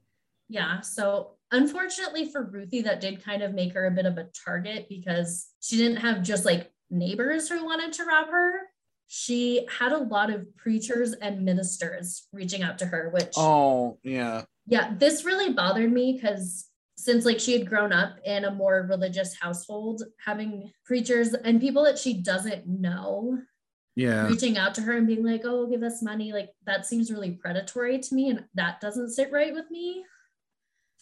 Yeah. 0.49 0.81
So 0.81 1.35
unfortunately 1.51 2.25
for 2.31 2.43
Ruthie, 2.43 2.81
that 2.81 3.01
did 3.01 3.23
kind 3.23 3.41
of 3.43 3.53
make 3.53 3.73
her 3.73 3.85
a 3.87 3.91
bit 3.91 4.05
of 4.05 4.17
a 4.17 4.27
target 4.45 4.87
because 4.89 5.49
she 5.61 5.77
didn't 5.77 5.97
have 5.97 6.23
just 6.23 6.45
like 6.45 6.71
neighbors 6.89 7.49
who 7.49 7.63
wanted 7.65 7.93
to 7.93 8.05
rob 8.05 8.29
her. 8.29 8.53
She 9.07 9.67
had 9.79 9.91
a 9.91 9.97
lot 9.97 10.29
of 10.29 10.55
preachers 10.55 11.13
and 11.13 11.43
ministers 11.43 12.27
reaching 12.31 12.63
out 12.63 12.79
to 12.79 12.85
her, 12.85 13.09
which 13.13 13.33
Oh 13.37 13.97
yeah. 14.03 14.43
yeah, 14.67 14.93
this 14.97 15.25
really 15.25 15.51
bothered 15.53 15.91
me 15.91 16.13
because 16.13 16.67
since 16.97 17.25
like 17.25 17.39
she 17.39 17.57
had 17.57 17.67
grown 17.67 17.91
up 17.91 18.17
in 18.25 18.45
a 18.45 18.51
more 18.51 18.85
religious 18.89 19.35
household, 19.39 20.03
having 20.23 20.71
preachers 20.85 21.33
and 21.33 21.59
people 21.59 21.83
that 21.83 21.97
she 21.97 22.13
doesn't 22.21 22.67
know 22.67 23.39
Yeah. 23.95 24.27
reaching 24.27 24.57
out 24.57 24.75
to 24.75 24.81
her 24.83 24.93
and 24.95 25.07
being 25.07 25.25
like, 25.25 25.41
"Oh, 25.43 25.67
give 25.67 25.83
us 25.83 26.01
money," 26.01 26.31
like 26.31 26.51
that 26.65 26.85
seems 26.85 27.11
really 27.11 27.31
predatory 27.31 27.99
to 27.99 28.15
me, 28.15 28.29
and 28.29 28.45
that 28.53 28.79
doesn't 28.79 29.09
sit 29.11 29.31
right 29.31 29.53
with 29.53 29.69
me. 29.71 30.05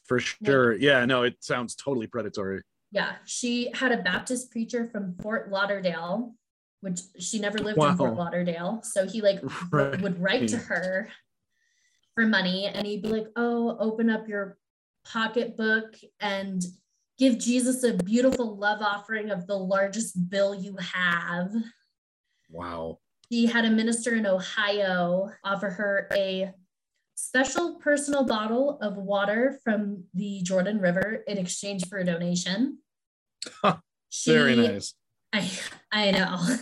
For 0.10 0.20
sure. 0.20 0.74
Yeah. 0.74 1.05
No, 1.05 1.22
it 1.22 1.36
sounds 1.39 1.76
totally 1.76 2.07
predatory. 2.07 2.64
Yeah, 2.91 3.14
she 3.26 3.72
had 3.76 3.91
a 3.91 3.97
Baptist 4.01 4.49
preacher 4.51 4.89
from 4.91 5.16
Fort 5.22 5.51
Lauderdale, 5.51 6.34
which 6.82 7.01
she 7.20 7.38
never 7.39 7.60
lived 7.60 7.78
Wow. 7.78 7.91
in 7.91 7.97
Fort 7.97 8.16
Lauderdale. 8.16 8.82
So 8.84 9.07
he 9.07 9.22
like 9.22 9.39
Right. 9.72 10.01
would 10.01 10.20
write 10.20 10.47
to 10.49 10.57
her 10.57 11.10
for 12.16 12.26
money 12.26 12.66
and 12.66 12.88
he'd 12.88 13.03
be 13.03 13.10
like, 13.10 13.28
Oh, 13.36 13.78
open 13.80 14.10
up 14.10 14.28
your 14.28 14.57
pocketbook 15.05 15.93
and 16.20 16.64
give 17.20 17.38
Jesus 17.38 17.84
a 17.84 17.93
beautiful 17.93 18.57
love 18.57 18.82
offering 18.82 19.30
of 19.30 19.45
the 19.45 19.55
largest 19.57 20.28
bill 20.32 20.55
you 20.55 20.76
have. 20.78 21.51
Wow. 22.49 22.97
She 23.32 23.45
had 23.45 23.66
a 23.66 23.70
minister 23.70 24.16
in 24.16 24.26
Ohio 24.26 25.30
offer 25.43 25.70
her 25.70 26.07
a 26.16 26.51
special 27.20 27.76
personal 27.76 28.24
bottle 28.26 28.80
of 28.82 28.95
water 28.97 29.59
from 29.63 30.03
the 30.13 30.41
Jordan 30.41 30.80
River 30.80 31.24
in 31.28 31.38
exchange 31.38 31.88
for 31.88 31.97
a 31.99 32.05
donation. 32.05 32.80
She, 34.09 34.32
Very 34.32 34.55
nice. 34.55 34.95
I, 35.34 35.49
I 35.91 36.11
know. 36.11 36.55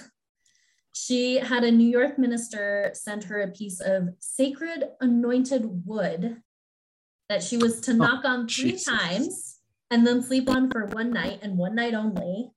She 0.93 1.35
had 1.35 1.63
a 1.63 1.71
New 1.71 1.87
York 1.87 2.17
minister 2.17 2.91
send 2.93 3.23
her 3.25 3.39
a 3.41 3.47
piece 3.49 3.79
of 3.79 4.09
sacred 4.19 4.89
anointed 4.99 5.85
wood 5.85 6.41
that 7.29 7.43
she 7.43 7.55
was 7.55 7.79
to 7.81 7.91
oh, 7.91 7.95
knock 7.95 8.25
on 8.25 8.47
three 8.47 8.71
Jesus. 8.71 8.85
times 8.85 9.59
and 9.91 10.05
then 10.05 10.21
sleep 10.21 10.49
on 10.49 10.69
for 10.69 10.87
one 10.87 11.11
night 11.11 11.39
and 11.43 11.57
one 11.57 11.75
night 11.75 11.93
only. 11.93 12.51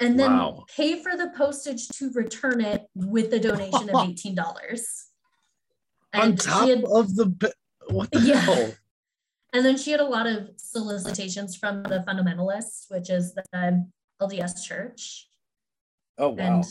And 0.00 0.18
then 0.18 0.32
Wow. 0.32 0.64
pay 0.76 1.02
for 1.02 1.16
the 1.16 1.30
postage 1.30 1.88
to 1.88 2.10
return 2.10 2.60
it 2.60 2.86
with 2.94 3.30
the 3.30 3.40
donation 3.40 3.88
of 3.88 3.94
$18. 4.08 5.07
On 6.18 6.36
top 6.36 6.68
had, 6.68 6.84
of 6.84 7.14
the 7.14 7.52
what 7.90 8.10
the 8.10 8.20
Yeah. 8.20 8.40
hell? 8.40 8.72
and 9.52 9.64
then 9.64 9.76
she 9.76 9.90
had 9.90 10.00
a 10.00 10.04
lot 10.04 10.26
of 10.26 10.50
solicitations 10.56 11.56
from 11.56 11.82
the 11.84 12.04
fundamentalists, 12.06 12.90
which 12.90 13.10
is 13.10 13.34
the 13.34 13.86
LDS 14.20 14.64
church. 14.64 15.28
Oh 16.18 16.30
wow. 16.30 16.56
And 16.56 16.64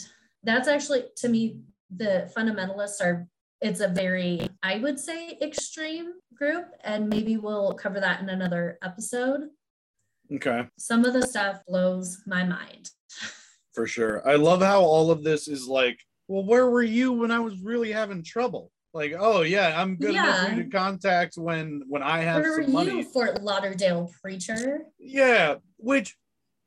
that's 0.44 0.68
actually 0.68 1.06
to 1.18 1.30
me, 1.30 1.62
the 1.96 2.32
fundamentalists 2.36 3.02
are 3.02 3.28
it's 3.62 3.80
a 3.80 3.88
very, 3.88 4.48
I 4.62 4.78
would 4.80 5.00
say, 5.00 5.38
extreme 5.42 6.14
group. 6.36 6.68
And 6.84 7.10
maybe 7.10 7.38
we'll 7.38 7.74
cover 7.74 8.00
that 8.00 8.22
in 8.22 8.30
another 8.30 8.78
episode. 8.84 9.50
Okay. 10.32 10.68
Some 10.78 11.06
of 11.06 11.14
the 11.14 11.26
stuff 11.26 11.62
blows 11.68 12.22
my 12.28 12.44
mind. 12.44 12.92
For 13.74 13.88
sure. 13.88 14.28
I 14.28 14.36
love 14.36 14.62
how 14.62 14.82
all 14.82 15.12
of 15.12 15.24
this 15.24 15.48
is 15.48 15.68
like, 15.68 16.00
well, 16.28 16.44
where 16.44 16.70
were 16.70 16.84
you 16.84 17.14
when 17.14 17.32
I 17.32 17.40
was 17.40 17.60
really 17.62 17.92
having 17.92 18.24
trouble? 18.24 18.72
Like, 18.98 19.14
oh 19.18 19.44
yeah, 19.44 19.80
I'm 19.80 19.96
good 19.96 20.10
enough 20.10 20.40
for 20.48 20.52
you 20.52 20.58
Yeah. 20.58 20.64
to 20.64 20.70
contact 20.70 21.38
when 21.38 21.84
when 21.88 22.02
I 22.02 22.22
have 22.22 22.42
Where 22.42 22.64
some 22.64 22.74
money. 22.74 22.98
you, 22.98 23.04
Fort 23.04 23.44
Lauderdale 23.44 24.12
preacher? 24.24 24.86
Yeah, 25.00 25.58
which 25.78 26.18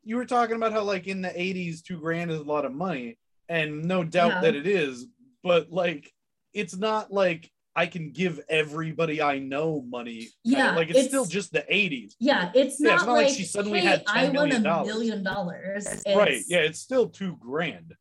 you 0.05 0.15
were 0.15 0.25
talking 0.25 0.55
about 0.55 0.73
how 0.73 0.83
like 0.85 1.09
in 1.09 1.23
the 1.23 1.29
80s, 1.31 1.83
two 1.83 1.99
grand 1.99 2.31
is 2.31 2.39
a 2.39 2.45
lot 2.45 2.65
of 2.65 2.73
money, 2.73 3.19
and 3.49 3.85
no 3.85 4.05
doubt 4.05 4.29
Yeah. 4.35 4.41
that 4.43 4.55
it 4.55 4.69
is, 4.69 5.07
but 5.43 5.73
like 5.73 6.13
it's 6.55 6.77
not 6.77 7.13
like 7.13 7.51
I 7.75 7.87
can 7.87 8.13
give 8.13 8.39
everybody 8.49 9.21
I 9.21 9.41
know 9.41 9.83
money. 9.89 10.29
Yeah, 10.45 10.77
like 10.77 10.89
it's, 10.91 10.99
it's- 10.99 11.09
still 11.09 11.25
just 11.27 11.53
the 11.53 11.65
80s. 11.69 12.15
Yeah, 12.21 12.53
it's 12.55 12.79
Yeah, 12.81 12.91
not, 12.91 12.95
it's 12.95 13.07
not 13.07 13.13
like 13.13 13.27
like, 13.27 13.37
she 13.37 13.45
suddenly 13.45 13.81
hey, 13.81 13.87
had 13.87 14.05
I 14.07 14.27
10 14.27 14.35
won 14.35 14.37
a 14.37 14.39
million 14.47 14.63
dollars. 14.63 14.87
million 14.87 15.23
dollars. 15.25 16.03
right. 16.15 16.43
Yeah, 16.47 16.59
it's 16.59 16.79
still 16.79 17.09
two 17.09 17.37
grand. 17.41 17.95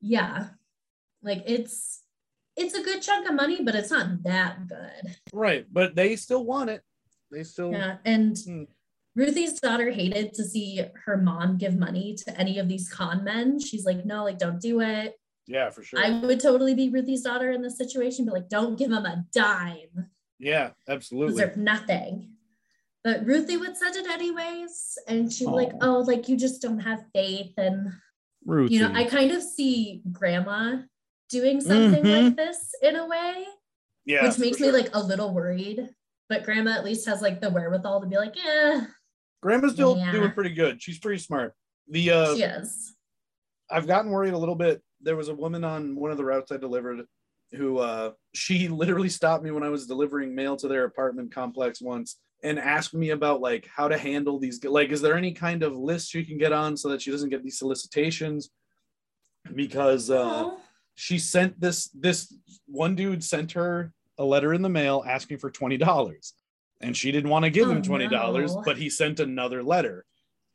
Yeah. 0.00 0.50
Like 1.24 1.42
it's 1.46 2.02
it's 2.56 2.74
a 2.74 2.82
good 2.82 3.02
chunk 3.02 3.28
of 3.28 3.34
money, 3.34 3.62
but 3.62 3.74
it's 3.74 3.90
not 3.90 4.22
that 4.24 4.66
good. 4.68 5.16
Right. 5.32 5.66
But 5.72 5.94
they 5.94 6.16
still 6.16 6.44
want 6.44 6.70
it. 6.70 6.82
They 7.30 7.42
still 7.44 7.72
Yeah. 7.72 7.96
And 8.04 8.36
Hmm. 8.38 8.62
Ruthie's 9.16 9.60
daughter 9.60 9.90
hated 9.92 10.34
to 10.34 10.44
see 10.44 10.82
her 11.04 11.16
mom 11.16 11.56
give 11.56 11.76
money 11.76 12.16
to 12.26 12.36
any 12.40 12.58
of 12.58 12.68
these 12.68 12.88
con 12.88 13.22
men. 13.22 13.60
She's 13.60 13.84
like, 13.84 14.04
no, 14.04 14.24
like, 14.24 14.38
don't 14.38 14.60
do 14.60 14.80
it. 14.80 15.14
yeah, 15.46 15.70
for 15.70 15.82
sure. 15.82 16.00
I 16.00 16.20
would 16.20 16.40
totally 16.40 16.74
be 16.74 16.88
Ruthie's 16.88 17.22
daughter 17.22 17.50
in 17.52 17.60
this 17.62 17.76
situation, 17.76 18.24
but 18.24 18.34
like, 18.34 18.48
don't 18.48 18.76
give 18.78 18.90
them 18.90 19.04
a 19.06 19.24
dime. 19.32 20.10
yeah, 20.38 20.70
absolutely. 20.88 21.34
Deserve 21.34 21.56
nothing. 21.56 22.30
But 23.04 23.24
Ruthie 23.26 23.56
would 23.58 23.76
send 23.76 23.94
it 23.96 24.06
anyways. 24.10 24.96
And 25.06 25.30
she'd 25.32 25.46
like, 25.46 25.70
oh, 25.82 25.98
like, 26.00 26.28
you 26.28 26.36
just 26.36 26.62
don't 26.62 26.78
have 26.80 27.04
faith. 27.14 27.52
And, 27.58 27.92
Ruthie. 28.46 28.74
you 28.74 28.80
know, 28.80 28.92
I 28.94 29.04
kind 29.04 29.30
of 29.32 29.42
see 29.42 30.02
grandma 30.10 30.78
doing 31.34 31.60
something 31.60 32.04
like 32.04 32.32
Mhm. 32.32 32.36
this 32.36 32.70
in 32.80 32.94
a 32.96 33.06
way. 33.06 33.44
yeah, 34.06 34.26
which 34.28 34.38
makes 34.38 34.58
for 34.58 34.64
me 34.64 34.70
sure. 34.70 34.78
like 34.80 34.90
a 34.94 35.02
little 35.02 35.34
worried. 35.34 35.88
But 36.28 36.44
grandma 36.44 36.70
at 36.72 36.84
least 36.84 37.06
has 37.06 37.20
like 37.22 37.40
the 37.40 37.50
wherewithal 37.50 38.00
to 38.02 38.06
be 38.06 38.16
like, 38.16 38.34
yeah, 38.36 38.86
Grandma's 39.42 39.72
still 39.72 39.96
Yeah. 39.96 40.12
doing 40.12 40.30
pretty 40.32 40.54
good. 40.54 40.80
She's 40.82 40.98
pretty 40.98 41.18
smart. 41.20 41.54
The 41.88 42.10
uh 42.10 42.34
she 42.36 42.42
is. 42.42 42.94
I've 43.70 43.86
gotten 43.86 44.10
worried 44.10 44.32
a 44.34 44.38
little 44.38 44.54
bit. 44.54 44.82
There 45.00 45.16
was 45.16 45.28
a 45.28 45.34
woman 45.34 45.64
on 45.64 45.96
one 45.96 46.10
of 46.12 46.16
the 46.18 46.24
routes 46.24 46.52
I 46.52 46.56
delivered 46.56 47.06
who 47.52 47.78
uh 47.78 48.12
she 48.34 48.68
literally 48.68 49.08
stopped 49.08 49.42
me 49.44 49.50
when 49.50 49.62
I 49.62 49.68
was 49.70 49.86
delivering 49.86 50.34
mail 50.34 50.56
to 50.58 50.68
their 50.68 50.84
apartment 50.84 51.32
complex 51.34 51.80
once 51.80 52.18
and 52.42 52.58
asked 52.58 52.94
me 52.94 53.10
about 53.10 53.40
like 53.40 53.66
how 53.74 53.88
to 53.88 53.96
handle 53.98 54.38
these 54.38 54.62
like 54.64 54.90
is 54.90 55.00
there 55.02 55.16
any 55.16 55.32
kind 55.32 55.62
of 55.62 55.74
list 55.76 56.10
she 56.10 56.24
can 56.24 56.36
get 56.38 56.52
on 56.52 56.76
so 56.76 56.88
that 56.90 57.00
she 57.02 57.10
doesn't 57.10 57.30
get 57.30 57.42
these 57.42 57.58
solicitations 57.58 58.50
because 59.54 60.10
uh 60.10 60.44
Aw. 60.46 60.58
She 60.94 61.18
sent 61.18 61.60
this 61.60 61.88
this 61.88 62.32
one 62.66 62.94
dude 62.94 63.22
sent 63.24 63.52
her 63.52 63.92
a 64.18 64.24
letter 64.24 64.54
in 64.54 64.62
the 64.62 64.68
mail 64.68 65.02
asking 65.06 65.38
for 65.38 65.50
$20 65.50 66.32
and 66.80 66.96
she 66.96 67.10
didn't 67.10 67.30
want 67.30 67.44
to 67.44 67.50
give 67.50 67.66
Oh, 67.68 67.72
him 67.72 67.82
$20 67.82 68.10
no. 68.10 68.62
but 68.64 68.76
he 68.76 68.88
sent 68.88 69.18
another 69.20 69.62
letter 69.62 70.04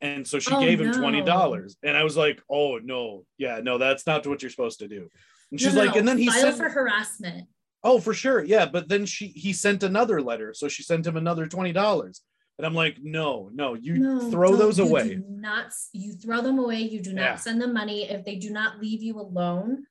and 0.01 0.25
so 0.25 0.39
she 0.39 0.53
Oh, 0.53 0.59
gave 0.61 0.79
him 0.79 0.91
no. 0.91 0.97
$20 0.97 1.75
and 1.83 1.97
i 1.97 2.03
was 2.03 2.15
like 2.15 2.41
oh 2.49 2.79
no 2.81 3.25
yeah 3.37 3.59
no 3.61 3.77
that's 3.77 4.07
not 4.07 4.25
what 4.27 4.41
you're 4.41 4.49
supposed 4.51 4.79
to 4.79 4.87
do 4.87 5.09
and 5.51 5.59
she's 5.59 5.75
no, 5.75 5.83
like 5.83 5.95
and 5.97 6.07
then 6.07 6.17
he 6.17 6.27
file 6.27 6.41
sent 6.41 6.57
for 6.57 6.69
harassment. 6.69 7.47
oh 7.83 7.99
for 7.99 8.13
sure 8.13 8.43
yeah 8.43 8.65
but 8.65 8.87
then 8.87 9.05
she 9.05 9.27
he 9.27 9.51
sent 9.51 9.83
another 9.83 10.21
letter 10.21 10.53
so 10.53 10.67
she 10.69 10.83
sent 10.83 11.05
him 11.05 11.17
another 11.17 11.47
$20 11.47 12.21
and 12.57 12.65
i'm 12.65 12.73
like 12.75 12.97
no 13.01 13.49
no 13.53 13.73
you 13.73 13.95
No, 13.97 14.31
throw 14.31 14.55
those 14.55 14.79
you 14.79 14.85
away 14.85 15.15
do 15.15 15.23
not 15.27 15.73
you 15.91 16.13
throw 16.13 16.41
them 16.41 16.59
away. 16.59 16.79
You 16.79 17.01
do 17.01 17.11
not 17.11 17.21
Yeah. 17.23 17.35
send 17.35 17.61
them 17.61 17.73
money 17.73 18.09
if 18.09 18.23
they 18.23 18.35
do 18.37 18.51
not 18.51 18.79
leave 18.79 19.01
you 19.03 19.19
alone. 19.19 19.83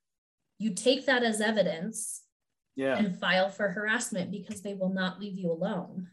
You 0.59 0.75
take 0.75 1.07
that 1.07 1.23
as 1.23 1.41
evidence 1.41 2.23
yeah 2.79 2.97
and 2.97 3.19
file 3.19 3.51
for 3.51 3.69
harassment 3.69 4.31
because 4.31 4.63
they 4.63 4.73
will 4.73 4.89
not 4.89 5.19
leave 5.21 5.37
you 5.37 5.51
alone. 5.51 6.07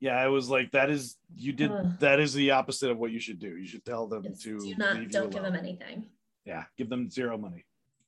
yeah 0.00 0.16
i 0.16 0.28
was 0.28 0.48
like 0.48 0.70
that 0.70 0.88
is 0.88 1.16
you 1.34 1.52
did 1.52 1.70
Ugh. 1.72 1.98
that 1.98 2.20
is 2.20 2.32
the 2.32 2.52
opposite 2.52 2.90
of 2.92 2.98
what 2.98 3.10
you 3.10 3.18
should 3.18 3.40
do 3.40 3.56
you 3.56 3.66
should 3.66 3.84
tell 3.84 4.06
them 4.06 4.22
to 4.22 4.60
do 4.60 4.74
not 4.76 5.08
don't 5.10 5.30
give 5.32 5.42
them 5.42 5.56
anything. 5.56 6.04
yeah 6.44 6.64
give 6.78 6.88
them 6.88 7.10
zero 7.10 7.36
money 7.36 7.64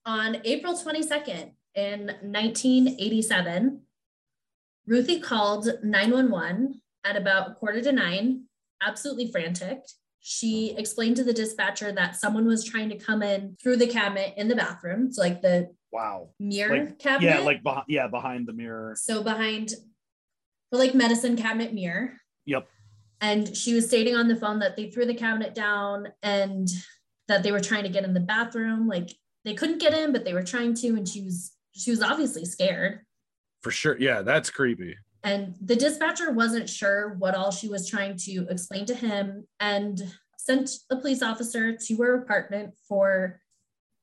On 0.07 0.31
April 0.45 0.74
22nd 0.74 1.53
in 1.74 1.99
1987, 2.22 3.83
Ruthie 4.87 5.20
called 5.20 5.68
911 5.83 6.81
at 7.05 7.16
about 7.16 7.59
quarter 7.59 7.83
to 7.83 7.93
nine, 7.93 8.45
absolutely 8.81 9.31
frantic. 9.31 9.81
She 10.21 10.75
explained 10.77 11.16
to 11.16 11.25
the 11.25 11.33
dispatcher 11.33 11.93
that 11.93 12.16
someone 12.16 12.47
was 12.47 12.64
trying 12.64 12.89
to 12.91 12.97
come 12.99 13.23
in 13.23 13.57
through 13.62 13.77
the 13.77 13.87
cabinet 13.87 14.35
in 14.37 14.49
the 14.49 14.57
bathroom, 14.57 15.12
so 15.12 15.23
like 15.23 15.41
the 15.43 15.69
wow 15.93 16.29
mirror 16.39 16.85
Like, 16.85 16.99
cabinet. 16.99 17.29
yeah 17.29 17.39
like 17.41 17.62
behind 17.62 17.85
yeah 17.89 18.09
behind 18.09 18.47
the 18.47 18.53
mirror 18.53 18.95
so 18.95 19.23
behind 19.23 19.71
the 20.71 20.77
like 20.79 20.95
medicine 20.95 21.35
cabinet 21.37 21.73
mirror. 21.73 22.12
yep 22.45 22.69
And 23.23 23.57
she 23.57 23.73
was 23.75 23.87
stating 23.87 24.14
on 24.14 24.29
the 24.29 24.37
phone 24.37 24.59
that 24.59 24.77
they 24.77 24.91
threw 24.91 25.07
the 25.07 25.14
cabinet 25.14 25.55
down 25.55 26.09
and 26.23 26.69
that 27.29 27.43
they 27.43 27.53
were 27.53 27.61
trying 27.61 27.85
to 27.85 27.89
get 27.89 28.05
in 28.05 28.12
the 28.14 28.21
bathroom. 28.21 28.87
Like 28.87 29.11
they 29.45 29.55
couldn't 29.55 29.79
get 29.81 29.95
in, 29.95 30.12
but 30.12 30.25
they 30.25 30.35
were 30.35 30.43
trying 30.43 30.75
to, 30.75 30.89
and 30.89 31.09
she 31.09 31.23
was 31.23 31.53
she 31.73 31.91
was 31.91 32.03
obviously 32.03 32.45
scared. 32.45 33.01
for 33.62 33.71
sure 33.71 33.97
yeah 33.99 34.21
that's 34.23 34.51
creepy 34.51 34.95
And 35.25 35.55
the 35.61 35.77
dispatcher 35.77 36.33
wasn't 36.33 36.69
sure 36.69 37.14
what 37.19 37.35
all 37.35 37.51
she 37.51 37.69
was 37.69 37.89
trying 37.89 38.16
to 38.19 38.47
explain 38.49 38.87
to 38.87 38.95
him 38.95 39.47
and 39.59 40.14
sent 40.39 40.71
a 40.91 40.97
police 40.97 41.23
officer 41.23 41.77
to 41.77 41.97
her 41.97 42.23
apartment 42.23 42.75
for 42.89 43.41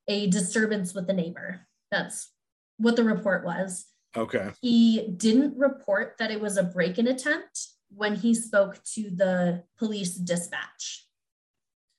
a 0.08 0.28
disturbance 0.30 0.94
with 0.94 1.08
the 1.08 1.14
neighbor. 1.14 1.68
That's 1.92 2.32
what 2.78 2.96
the 2.96 3.04
report 3.04 3.46
was. 3.46 3.86
okay 4.16 4.52
He 4.62 5.08
didn't 5.18 5.58
report 5.58 6.16
that 6.20 6.32
it 6.32 6.42
was 6.42 6.58
a 6.58 6.64
break 6.64 6.98
in 7.00 7.08
attempt 7.08 7.68
when 7.90 8.16
he 8.16 8.34
spoke 8.34 8.84
to 8.94 9.10
the 9.10 9.64
police 9.78 10.16
dispatch, 10.16 11.08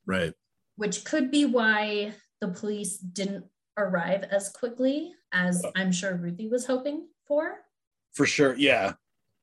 right 0.05 0.35
which 0.77 1.05
could 1.05 1.31
be 1.31 1.47
why 1.47 2.13
the 2.41 2.49
police 2.49 2.99
didn't 2.99 3.45
arrive 3.79 4.25
as 4.25 4.51
quickly 4.51 5.13
as 5.33 5.65
uh, 5.65 5.71
I'm 5.75 5.93
sure 5.93 6.15
Ruthie 6.15 6.49
was 6.49 6.67
hoping 6.67 7.09
for. 7.27 7.65
for 8.15 8.27
sure 8.27 8.55
yeah 8.57 8.95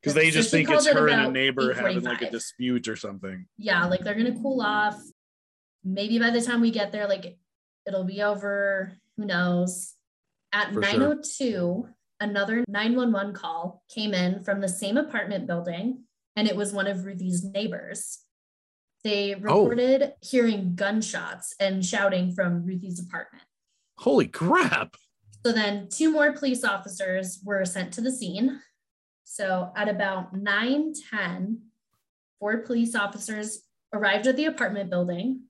because 0.03 0.15
they 0.15 0.29
just 0.29 0.51
think 0.51 0.69
it's 0.69 0.83
called 0.83 0.97
it 0.97 0.99
her 0.99 1.07
and 1.07 1.27
a 1.27 1.31
neighbor 1.31 1.73
having 1.73 2.01
like 2.01 2.21
a 2.21 2.29
dispute 2.29 2.89
or 2.89 2.95
something 2.97 3.45
yeah, 3.57 3.85
like 3.85 4.01
they're 4.01 4.15
gonna 4.15 4.39
cool 4.41 4.61
off. 4.61 5.01
Maybe 5.85 6.19
by 6.19 6.29
the 6.29 6.41
time 6.41 6.61
we 6.61 6.71
get 6.71 6.91
there, 6.91 7.07
like 7.07 7.37
it'll 7.87 8.03
be 8.03 8.21
over. 8.21 8.93
Who 9.17 9.25
knows? 9.25 9.93
At 10.51 10.73
For 10.73 10.83
sure. 10.83 10.99
902, 10.99 11.87
another 12.19 12.63
911 12.67 13.33
call 13.33 13.83
came 13.93 14.13
in 14.13 14.43
from 14.43 14.61
the 14.61 14.67
same 14.67 14.97
apartment 14.97 15.47
building, 15.47 16.03
and 16.35 16.47
it 16.47 16.55
was 16.55 16.73
one 16.73 16.87
of 16.87 17.05
Ruthie's 17.05 17.43
neighbors. 17.43 18.19
They 19.03 19.35
oh. 19.35 19.37
reported 19.37 20.13
hearing 20.21 20.75
gunshots 20.75 21.55
and 21.59 21.85
shouting 21.85 22.33
from 22.33 22.65
Ruthie's 22.65 22.99
apartment. 22.99 23.43
Holy 23.97 24.27
crap. 24.27 24.95
So 25.45 25.51
then 25.51 25.89
two 25.89 26.11
more 26.11 26.31
police 26.31 26.63
officers 26.63 27.39
were 27.43 27.65
sent 27.65 27.93
to 27.93 28.01
the 28.01 28.11
scene. 28.11 28.61
So 29.33 29.71
at 29.75 29.89
about 29.89 30.35
9 30.35 30.93
10, 31.09 31.61
four 32.39 32.59
police 32.59 32.93
officers 32.93 33.63
arrived 33.91 34.27
at 34.27 34.35
the 34.35 34.45
apartment 34.45 34.91
building. 34.91 35.45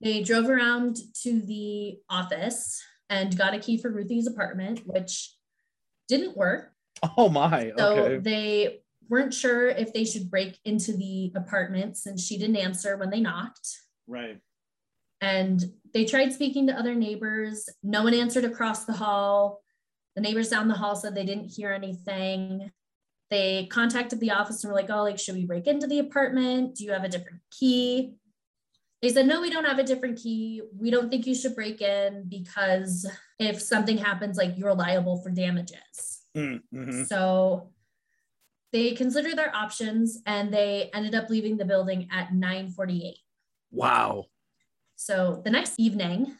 They 0.00 0.22
drove 0.22 0.48
around 0.48 0.98
to 1.24 1.40
the 1.40 1.98
office 2.08 2.80
and 3.08 3.36
got 3.36 3.54
a 3.54 3.58
key 3.58 3.76
for 3.76 3.90
Ruthie's 3.90 4.28
apartment, 4.28 4.82
which 4.86 5.34
didn't 6.06 6.36
work. 6.36 6.72
Oh 7.16 7.28
my. 7.28 7.72
So 7.76 7.96
Okay. 7.96 8.18
they 8.18 8.82
weren't 9.08 9.34
sure 9.34 9.66
if 9.66 9.92
they 9.92 10.04
should 10.04 10.30
break 10.30 10.60
into 10.64 10.96
the 10.96 11.32
apartment 11.34 11.96
since 11.96 12.24
she 12.24 12.38
didn't 12.38 12.54
answer 12.54 12.96
when 12.96 13.10
they 13.10 13.20
knocked. 13.20 13.68
Right. 14.06 14.38
And 15.20 15.60
they 15.92 16.04
tried 16.04 16.32
speaking 16.32 16.68
to 16.68 16.78
other 16.78 16.94
neighbors. 16.94 17.68
No 17.82 18.04
one 18.04 18.14
answered 18.14 18.44
across 18.44 18.84
the 18.84 18.92
hall. 18.92 19.60
The 20.16 20.22
neighbors 20.22 20.48
down 20.48 20.68
the 20.68 20.74
hall 20.74 20.96
said 20.96 21.14
they 21.14 21.24
didn't 21.24 21.52
hear 21.52 21.72
anything. 21.72 22.70
They 23.30 23.66
contacted 23.66 24.18
the 24.20 24.32
office 24.32 24.64
and 24.64 24.72
were 24.72 24.78
like, 24.78 24.90
oh, 24.90 25.04
like, 25.04 25.18
should 25.18 25.36
we 25.36 25.46
break 25.46 25.66
into 25.66 25.86
the 25.86 26.00
apartment? 26.00 26.74
Do 26.74 26.84
you 26.84 26.92
have 26.92 27.04
a 27.04 27.08
different 27.08 27.40
key? 27.50 28.14
They 29.02 29.08
said, 29.08 29.26
no, 29.26 29.40
we 29.40 29.50
don't 29.50 29.64
have 29.64 29.78
a 29.78 29.84
different 29.84 30.18
key. 30.18 30.62
We 30.76 30.90
don't 30.90 31.10
think 31.10 31.26
you 31.26 31.34
should 31.34 31.54
break 31.54 31.80
in 31.80 32.24
because 32.28 33.06
if 33.38 33.60
something 33.62 33.96
happens, 33.96 34.36
like 34.36 34.58
you're 34.58 34.74
liable 34.74 35.22
for 35.22 35.30
damages. 35.30 36.22
Mm-hmm. 36.36 37.04
So 37.04 37.70
they 38.72 38.92
considered 38.92 39.38
their 39.38 39.54
options 39.54 40.20
and 40.26 40.52
they 40.52 40.90
ended 40.92 41.14
up 41.14 41.30
leaving 41.30 41.56
the 41.56 41.64
building 41.64 42.08
at 42.12 42.34
948. 42.34 43.16
Wow. 43.70 44.26
So 44.96 45.40
the 45.44 45.50
next 45.50 45.78
evening, 45.78 46.36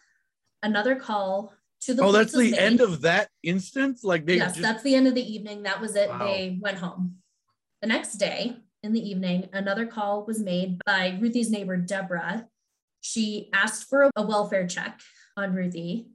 another 0.62 0.96
call 0.96 1.54
to 1.82 1.94
the 1.94 2.02
Oh, 2.02 2.12
that's 2.12 2.32
the 2.32 2.50
was 2.50 2.58
end 2.58 2.80
of 2.80 3.02
that 3.02 3.28
instance? 3.42 4.04
Like 4.04 4.26
they 4.26 4.36
yes, 4.36 4.52
just 4.52 4.62
that's 4.62 4.82
the 4.82 4.94
end 4.94 5.06
of 5.06 5.14
the 5.14 5.22
evening. 5.34 5.62
That 5.64 5.80
was 5.80 5.96
it. 5.96 6.08
Wow. 6.08 6.18
They 6.26 6.58
went 6.60 6.78
home. 6.78 7.16
The 7.82 7.88
next 7.88 8.14
day 8.14 8.56
in 8.82 8.92
the 8.92 9.00
evening, 9.08 9.48
another 9.52 9.86
call 9.86 10.24
was 10.26 10.38
made 10.40 10.78
by 10.84 11.18
Ruthie's 11.20 11.50
neighbor, 11.50 11.76
Deborah. 11.76 12.46
She 13.00 13.48
asked 13.52 13.88
for 13.88 14.02
a- 14.04 14.10
a 14.16 14.22
welfare 14.26 14.66
check 14.66 15.00
on 15.36 15.54
Ruthie. 15.54 16.08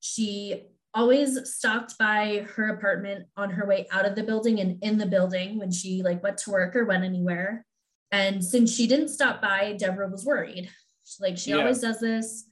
She 0.00 0.62
always 0.94 1.52
stopped 1.54 1.98
by 1.98 2.46
her 2.54 2.68
apartment 2.68 3.26
on 3.36 3.50
her 3.50 3.66
way 3.66 3.86
out 3.90 4.06
of 4.06 4.14
the 4.14 4.22
building 4.22 4.60
and 4.60 4.82
in 4.82 4.96
the 4.96 5.04
building 5.06 5.58
when 5.58 5.70
she 5.70 6.02
like 6.02 6.22
went 6.22 6.38
to 6.38 6.50
work 6.50 6.74
or 6.74 6.86
went 6.86 7.04
anywhere. 7.04 7.66
And 8.10 8.42
since 8.42 8.74
she 8.74 8.86
didn't 8.86 9.08
stop 9.08 9.42
by, 9.42 9.74
Deborah 9.78 10.08
was 10.08 10.24
worried. 10.24 10.70
She's 11.04 11.20
like 11.20 11.36
she 11.36 11.50
Yeah. 11.50 11.58
always 11.58 11.80
does 11.80 12.00
this. 12.00 12.46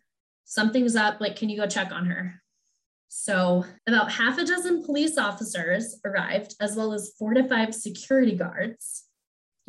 Something's 0.45 0.97
up. 0.97 1.20
Like, 1.20 1.36
can 1.36 1.49
you 1.49 1.57
go 1.57 1.66
check 1.66 1.92
on 1.92 2.07
her? 2.07 2.40
So, 3.09 3.64
about 3.86 4.11
half 4.12 4.38
a 4.38 4.45
dozen 4.45 4.84
police 4.84 5.16
officers 5.18 6.01
arrived, 6.05 6.55
as 6.61 6.76
well 6.76 6.92
as 6.92 7.12
four 7.18 7.32
to 7.34 7.47
five 7.49 7.74
security 7.74 8.34
guards, 8.36 9.05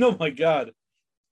Oh 0.01 0.15
my 0.19 0.29
god. 0.29 0.71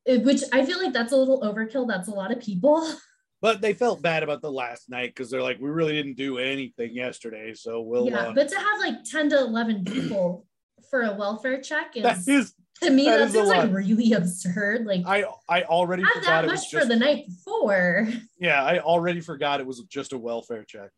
which 0.05 0.43
I 0.51 0.65
feel 0.65 0.81
like 0.81 0.93
that's 0.93 1.11
a 1.11 1.17
little 1.17 1.41
overkill. 1.41 1.87
That's 1.87 2.07
a 2.07 2.13
lot 2.13 2.31
of 2.31 2.39
people. 2.39 2.87
But 3.41 3.59
they 3.59 3.73
felt 3.73 4.01
bad 4.01 4.23
about 4.23 4.41
the 4.41 4.49
last 4.49 4.89
night 4.89 5.09
because 5.13 5.29
they're 5.29 5.41
like, 5.41 5.59
we 5.59 5.69
really 5.69 5.91
didn't 5.91 6.15
do 6.15 6.37
anything 6.37 6.95
yesterday. 6.95 7.53
So 7.53 7.81
we'll 7.81 8.09
yeah, 8.09 8.27
uh, 8.27 8.33
but 8.33 8.47
to 8.47 8.55
have 8.55 8.79
like 8.79 9.03
10 9.03 9.31
to 9.31 9.39
11 9.39 9.83
people 9.83 10.45
for 10.89 11.01
a 11.01 11.13
welfare 11.13 11.61
check 11.61 11.95
is, 11.95 12.03
that 12.03 12.27
is 12.27 12.53
to 12.81 12.89
me, 12.89 13.05
that 13.05 13.17
that, 13.17 13.31
seems 13.31 13.49
like 13.49 13.71
really 13.71 14.13
absurd. 14.13 14.85
Like, 14.85 15.03
I 15.05 15.25
I 15.47 15.63
already 15.63 16.03
forgot 16.03 16.23
that 16.25 16.45
it 16.45 16.51
was 16.51 16.61
much 16.61 16.69
for 16.69 16.77
just 16.77 16.89
the 16.89 16.95
night 16.95 17.27
before. 17.27 18.07
yeah, 18.39 18.63
I 18.63 18.79
already 18.79 19.21
forgot 19.21 19.59
it 19.59 19.65
was 19.65 19.81
just 19.83 20.13
a 20.13 20.17
welfare 20.17 20.63
check. 20.63 20.89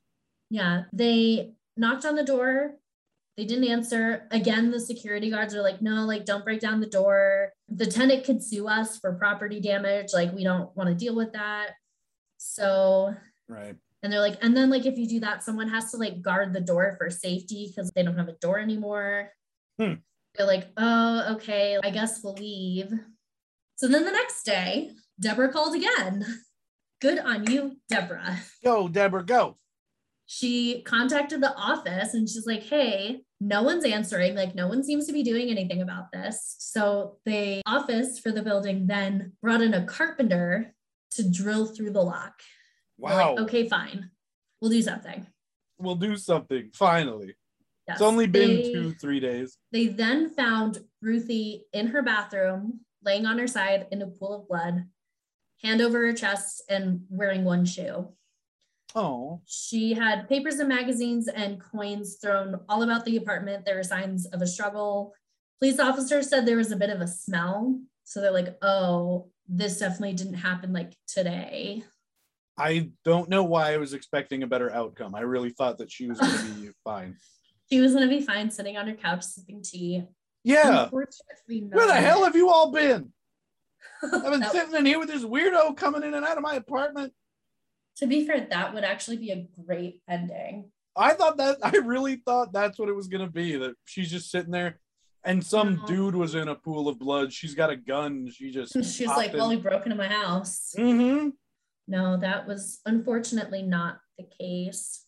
Yeah, 0.50 0.84
they 0.94 1.54
knocked 1.78 2.06
on 2.06 2.16
the 2.16 2.24
door. 2.24 2.76
They 3.38 3.46
didn't 3.46 3.68
answer. 3.68 4.28
Again, 4.32 4.72
the 4.72 4.80
security 4.80 5.30
guards 5.30 5.54
are 5.54 5.62
like, 5.62 5.82
no, 5.82 6.06
like, 6.06 6.26
don't 6.26 6.46
break 6.46 6.62
down 6.62 6.80
the 6.80 6.88
door. 6.88 7.52
The 7.68 7.86
tenant 7.86 8.24
could 8.24 8.42
sue 8.42 8.68
us 8.68 8.98
for 8.98 9.14
property 9.14 9.60
damage. 9.60 10.14
Like, 10.14 10.34
we 10.34 10.44
don't 10.44 10.76
want 10.78 10.88
to 10.88 10.96
deal 10.96 11.16
with 11.16 11.34
that. 11.34 11.72
So, 12.38 13.14
Right. 13.50 13.76
and 14.02 14.14
they're 14.14 14.22
like, 14.22 14.38
and 14.42 14.56
then, 14.56 14.70
like, 14.70 14.86
if 14.86 14.98
you 14.98 15.08
do 15.08 15.20
that, 15.20 15.44
someone 15.44 15.68
has 15.68 15.92
to 15.92 15.98
like 15.98 16.22
guard 16.22 16.54
the 16.54 16.62
door 16.62 16.96
for 16.98 17.10
safety 17.10 17.68
because 17.68 17.92
they 17.92 18.04
don't 18.04 18.18
have 18.18 18.30
a 18.30 18.38
door 18.40 18.58
anymore. 18.60 19.32
Hmm. 19.80 19.94
They're 20.36 20.48
like, 20.48 20.68
oh, 20.78 21.36
okay, 21.36 21.78
I 21.84 21.90
guess 21.90 22.22
we'll 22.24 22.34
leave. 22.34 22.92
So 23.76 23.88
then 23.88 24.06
the 24.06 24.12
next 24.12 24.44
day, 24.44 24.92
Deborah 25.20 25.52
called 25.52 25.76
again. 25.76 26.26
Good 27.02 27.20
on 27.20 27.50
you, 27.52 27.78
Deborah 27.90 28.38
Go, 28.64 28.88
Deborah, 28.88 29.24
go. 29.26 29.58
she 30.26 30.82
contacted 30.84 31.42
the 31.42 31.54
office 31.56 32.14
and 32.14 32.28
she's 32.28 32.48
like, 32.48 32.64
hey, 32.64 33.22
no 33.40 33.62
one's 33.64 33.86
answering. 33.86 34.34
Like, 34.36 34.56
no 34.56 34.68
one 34.68 34.84
seems 34.84 35.06
to 35.08 35.14
be 35.14 35.22
doing 35.24 35.50
anything 35.50 35.82
about 35.82 36.12
this. 36.12 36.56
So 36.60 37.18
the 37.26 37.62
office 37.66 38.18
for 38.20 38.32
the 38.32 38.42
building 38.42 38.88
then 38.88 39.34
brought 39.42 39.62
in 39.62 39.74
a 39.74 39.86
carpenter 39.86 40.74
to 41.12 41.30
drill 41.30 41.66
through 41.68 41.92
the 41.92 42.02
lock. 42.02 42.34
Wow. 42.98 43.36
Like, 43.36 43.40
okay, 43.44 43.70
fine. 43.70 44.10
We'll 44.62 44.72
do 44.72 44.82
something. 44.82 45.28
We'll 45.78 45.96
do 45.96 46.16
something. 46.18 46.72
Finally. 46.74 47.36
Yes. 47.88 47.98
It's 47.98 48.02
only 48.02 48.28
been 48.28 48.50
They- 48.56 48.72
two, 48.74 48.94
three 48.94 49.20
days. 49.20 49.58
They 49.72 49.88
then 49.88 50.30
found 50.30 50.80
Ruthie 51.02 51.66
in 51.74 51.88
her 51.88 52.02
bathroom, 52.02 52.82
laying 53.04 53.26
on 53.26 53.38
her 53.38 53.48
side 53.48 53.88
in 53.92 54.02
a 54.02 54.08
pool 54.08 54.34
of 54.34 54.48
blood, 54.48 54.86
hand 55.62 55.82
over 55.82 56.00
her 56.08 56.14
chest, 56.14 56.64
and 56.70 57.06
wearing 57.10 57.44
one 57.44 57.66
shoe. 57.66 58.10
Oh. 58.96 59.42
She 59.46 59.94
had 59.94 60.28
papers 60.30 60.60
and 60.60 60.70
magazines 60.70 61.28
and 61.28 61.62
coins 61.62 62.18
thrown 62.22 62.62
all 62.70 62.82
about 62.82 63.06
the 63.06 63.18
apartment. 63.18 63.66
There 63.66 63.76
were 63.76 63.84
signs 63.84 64.26
of 64.28 64.42
a 64.42 64.48
struggle. 64.48 65.14
Police 65.60 65.80
officers 65.80 66.30
said 66.30 66.46
there 66.46 66.58
was 66.58 66.72
a 66.72 66.78
bit 66.78 66.90
of 66.90 67.02
a 67.02 67.08
smell. 67.08 67.80
So 68.06 68.22
they're 68.22 68.32
like, 68.32 68.58
oh, 68.62 69.30
this 69.48 69.80
definitely 69.80 70.14
didn't 70.14 70.36
happen 70.36 70.74
like 70.74 70.94
today. 71.08 71.84
I 72.58 72.92
don't 73.04 73.30
know 73.30 73.44
why 73.44 73.74
I 73.74 73.78
was 73.78 73.94
expecting 73.94 74.44
a 74.44 74.48
better 74.48 74.72
outcome. 74.72 75.14
I 75.14 75.22
really 75.22 75.50
thought 75.50 75.78
that 75.80 75.92
she 75.92 76.08
was 76.08 76.20
going 76.20 76.38
to 76.38 76.62
be 76.62 76.70
fine. 76.86 77.18
She 77.72 77.80
was 77.82 77.94
going 77.94 78.08
to 78.08 78.16
be 78.16 78.22
fine 78.22 78.50
sitting 78.52 78.78
on 78.78 78.88
her 78.88 78.96
couch 78.96 79.24
sipping 79.24 79.62
tea. 79.64 80.04
Yeah. 80.44 80.84
Unfortunately, 80.84 81.68
Where 81.72 81.88
the 81.88 81.96
hell 81.96 82.24
have 82.24 82.36
you 82.36 82.50
all 82.50 82.72
been? 82.72 83.12
I've 84.04 84.32
been 84.32 84.44
sitting 84.52 84.76
in 84.76 84.86
here 84.86 85.00
with 85.00 85.08
this 85.08 85.24
weirdo 85.24 85.76
coming 85.76 86.04
in 86.04 86.14
and 86.14 86.26
out 86.26 86.38
of 86.38 86.44
my 86.44 86.56
apartment. 86.56 87.14
to 87.98 88.08
be 88.08 88.28
fair, 88.28 88.46
that 88.50 88.74
would 88.74 88.84
actually 88.84 89.18
be 89.18 89.32
a 89.32 89.48
great 89.66 90.02
ending. 90.10 90.72
I 90.96 91.14
thought 91.14 91.38
that 91.38 91.58
I 91.64 91.72
really 91.78 92.18
thought 92.18 92.54
that's 92.54 92.78
what 92.78 92.90
it 92.90 92.96
was 92.96 93.08
gonna 93.08 93.30
be. 93.30 93.56
That 93.58 93.76
she's 93.86 94.12
just 94.12 94.30
sitting 94.32 94.52
there, 94.52 94.80
and 95.24 95.44
some 95.44 95.76
No. 95.78 95.86
dude 95.88 96.16
was 96.16 96.36
in 96.36 96.48
a 96.48 96.56
pool 96.56 96.88
of 96.88 97.00
blood. 97.00 97.34
She's 97.34 97.56
got 97.56 97.70
a 97.70 97.76
gun. 97.76 98.30
She 98.32 98.52
just 98.52 98.74
She's 98.96 99.08
like, 99.08 99.34
well, 99.34 99.50
he 99.50 99.58
broke 99.58 99.86
into 99.86 99.96
my 99.98 100.08
house. 100.08 100.74
mm-hmm. 100.78 101.30
No, 101.88 102.18
that 102.18 102.48
was 102.48 102.80
unfortunately 102.86 103.62
not 103.64 104.00
the 104.18 104.26
case. 104.40 105.05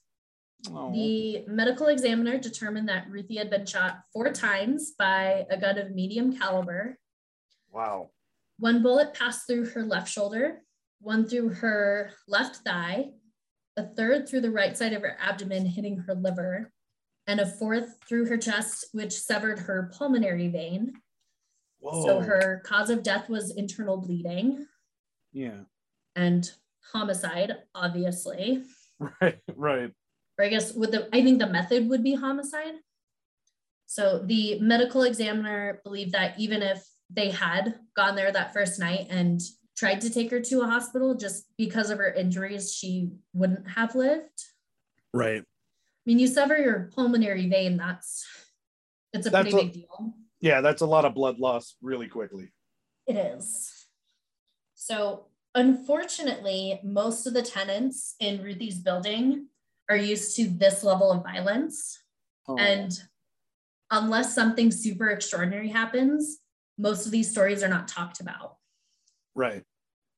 Oh. 0.74 0.92
The 0.94 1.44
medical 1.48 1.88
examiner 1.88 2.38
determined 2.38 2.90
that 2.90 3.10
Ruthie 3.10 3.38
had 3.38 3.50
been 3.50 3.66
shot 3.66 4.00
four 4.14 4.32
times 4.32 4.94
by 4.98 5.46
a 5.50 5.58
gun 5.58 5.78
of 5.78 5.92
medium 5.92 6.38
caliber. 6.38 6.98
wow. 7.72 8.10
One 8.60 8.82
bullet 8.82 9.14
passed 9.14 9.46
through 9.46 9.66
her 9.70 9.84
left 9.84 10.10
shoulder, 10.10 10.64
one 11.00 11.28
through 11.28 11.50
her 11.50 12.12
left 12.28 12.58
thigh, 12.58 13.12
a 13.78 13.84
third 13.84 14.28
through 14.28 14.42
the 14.42 14.50
right 14.50 14.76
side 14.76 14.94
of 14.94 15.04
her 15.04 15.16
abdomen, 15.22 15.64
hitting 15.68 15.98
her 16.00 16.16
liver, 16.16 16.72
and 17.28 17.40
a 17.40 17.46
fourth 17.46 17.98
through 18.10 18.26
her 18.26 18.38
chest, 18.38 18.88
which 18.94 19.14
severed 19.14 19.60
her 19.60 19.92
pulmonary 19.96 20.48
vein. 20.48 20.94
Whoa. 21.80 22.04
So 22.04 22.20
her 22.22 22.64
cause 22.66 22.90
of 22.90 23.04
death 23.04 23.30
was 23.30 23.56
internal 23.56 23.98
bleeding 23.98 24.66
Yeah. 25.32 25.60
and 26.16 26.50
homicide, 26.92 27.58
obviously. 27.76 28.64
Right. 29.22 29.38
Right. 29.56 29.92
Or 30.38 30.46
I 30.46 30.50
guess 30.50 30.74
with 30.74 30.92
the 30.92 31.10
I 31.14 31.24
think 31.24 31.40
the 31.40 31.48
method 31.48 31.90
would 31.90 32.04
be 32.04 32.16
homicide. 32.16 32.76
So 33.86 34.20
the 34.26 34.60
medical 34.60 35.04
examiner 35.04 35.82
believed 35.84 36.12
that 36.12 36.40
even 36.40 36.62
if 36.62 36.86
they 37.10 37.32
had 37.32 37.76
gone 37.96 38.16
there 38.16 38.32
that 38.32 38.54
first 38.54 38.80
night 38.80 39.08
and 39.10 39.40
tried 39.78 40.02
to 40.02 40.10
take 40.10 40.30
her 40.32 40.42
to 40.42 40.62
a 40.62 40.68
hospital 40.68 41.16
just 41.16 41.46
because 41.58 41.90
of 41.90 41.98
her 41.98 42.12
injuries, 42.12 42.74
she 42.74 43.12
wouldn't 43.34 43.70
have 43.70 43.96
lived. 43.96 44.44
Right. 45.14 45.42
I 45.42 45.46
mean, 46.06 46.20
you 46.20 46.28
sever 46.28 46.58
your 46.58 46.90
pulmonary 46.94 47.48
vein, 47.48 47.78
that's 47.78 48.26
it's 49.14 49.26
a 49.28 49.30
That's 49.30 49.50
pretty 49.50 49.58
a- 49.58 49.70
big 49.70 49.74
deal. 49.74 50.14
Yeah. 50.42 50.62
That's 50.62 50.82
a 50.82 50.86
lot 50.86 51.06
of 51.06 51.14
blood 51.16 51.40
loss 51.40 51.76
really 51.82 52.08
quickly. 52.08 52.52
It 53.08 53.16
is. 53.16 53.72
So, 54.76 55.28
unfortunately, 55.56 56.80
most 56.84 57.26
of 57.26 57.34
the 57.34 57.42
tenants 57.42 58.16
in 58.20 58.44
Ruthie's 58.44 58.78
building 58.80 59.48
are 59.90 59.98
used 59.98 60.36
to 60.36 60.48
this 60.48 60.84
level 60.84 61.12
of 61.12 61.24
violence. 61.24 62.00
Oh. 62.48 62.58
And 62.58 62.92
unless 63.92 64.34
something 64.34 64.72
super 64.72 65.10
extraordinary 65.10 65.70
happens, 65.70 66.40
most 66.78 67.06
of 67.06 67.12
these 67.12 67.32
stories 67.32 67.64
are 67.64 67.70
not 67.70 67.88
talked 67.88 68.20
about. 68.20 68.58
Right. 69.36 69.64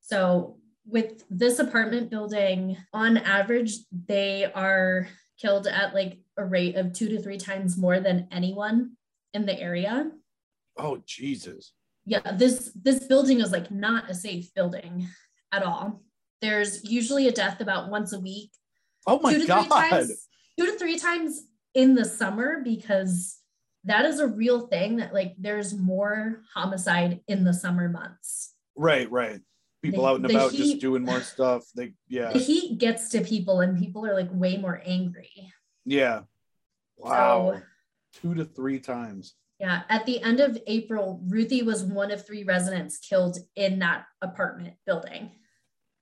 So, 0.01 0.57
with 0.85 1.23
this 1.29 1.59
apartment 1.59 2.09
building, 2.09 2.77
on 2.93 3.17
average, 3.17 3.77
they 4.07 4.45
are 4.45 5.07
killed 5.39 5.67
at 5.67 5.93
like 5.93 6.17
a 6.37 6.43
rate 6.43 6.75
of 6.75 6.93
two 6.93 7.09
to 7.09 7.21
three 7.21 7.37
times 7.37 7.77
more 7.77 7.99
than 7.99 8.27
anyone 8.31 8.97
in 9.33 9.45
the 9.45 9.59
area. 9.59 10.11
Oh 10.77 11.01
Jesus. 11.05 11.73
Yeah, 12.05 12.31
this 12.33 12.71
this 12.81 13.05
building 13.05 13.39
is 13.39 13.51
like 13.51 13.69
not 13.69 14.09
a 14.09 14.13
safe 14.13 14.53
building 14.53 15.07
at 15.51 15.63
all. 15.63 16.01
There's 16.41 16.89
usually 16.89 17.27
a 17.27 17.31
death 17.31 17.61
about 17.61 17.89
once 17.89 18.13
a 18.13 18.19
week. 18.19 18.51
Oh 19.10 19.19
my 19.19 19.34
two 19.34 19.41
to 19.41 19.48
god. 19.48 19.64
Three 19.68 19.90
times, 19.90 20.27
two 20.60 20.65
to 20.68 20.77
three 20.80 20.99
times 20.99 21.41
in 21.73 21.95
the 21.95 22.06
summer 22.06 22.61
because 22.64 23.38
that 23.86 24.06
is 24.06 24.19
a 24.19 24.27
real 24.27 24.68
thing 24.68 24.98
that 24.98 25.14
like 25.14 25.36
there's 25.38 25.73
more 25.73 26.41
homicide 26.53 27.22
in 27.27 27.44
the 27.44 27.53
summer 27.53 27.90
months. 27.90 28.53
Right, 28.76 29.10
right. 29.11 29.40
People 29.81 30.03
The- 30.03 30.10
out 30.10 30.15
and 30.18 30.26
about 30.30 30.52
heat- 30.52 30.57
just 30.73 30.80
doing 30.81 31.03
more 31.03 31.22
stuff. 31.22 31.64
They 31.76 31.94
yeah. 32.07 32.31
The 32.34 32.40
heat 32.40 32.77
gets 32.77 33.10
to 33.10 33.22
people 33.22 33.61
and 33.61 33.80
people 33.80 34.06
are 34.06 34.14
like 34.14 34.30
way 34.31 34.57
more 34.57 34.81
angry. 34.86 35.52
Yeah. 35.86 36.22
Wow. 36.98 37.53
So 37.56 37.61
Two 38.22 38.34
to 38.36 38.44
three 38.44 38.80
times. 38.80 39.36
yeah, 39.60 39.84
at 39.88 40.06
the 40.07 40.22
end 40.22 40.40
of 40.40 40.57
April, 40.68 41.22
Ruthie 41.27 41.61
was 41.61 41.84
one 41.84 42.11
of 42.11 42.26
three 42.26 42.44
residents 42.44 42.98
killed 42.98 43.38
in 43.56 43.80
that 43.80 44.06
apartment 44.22 44.73
building. 44.86 45.31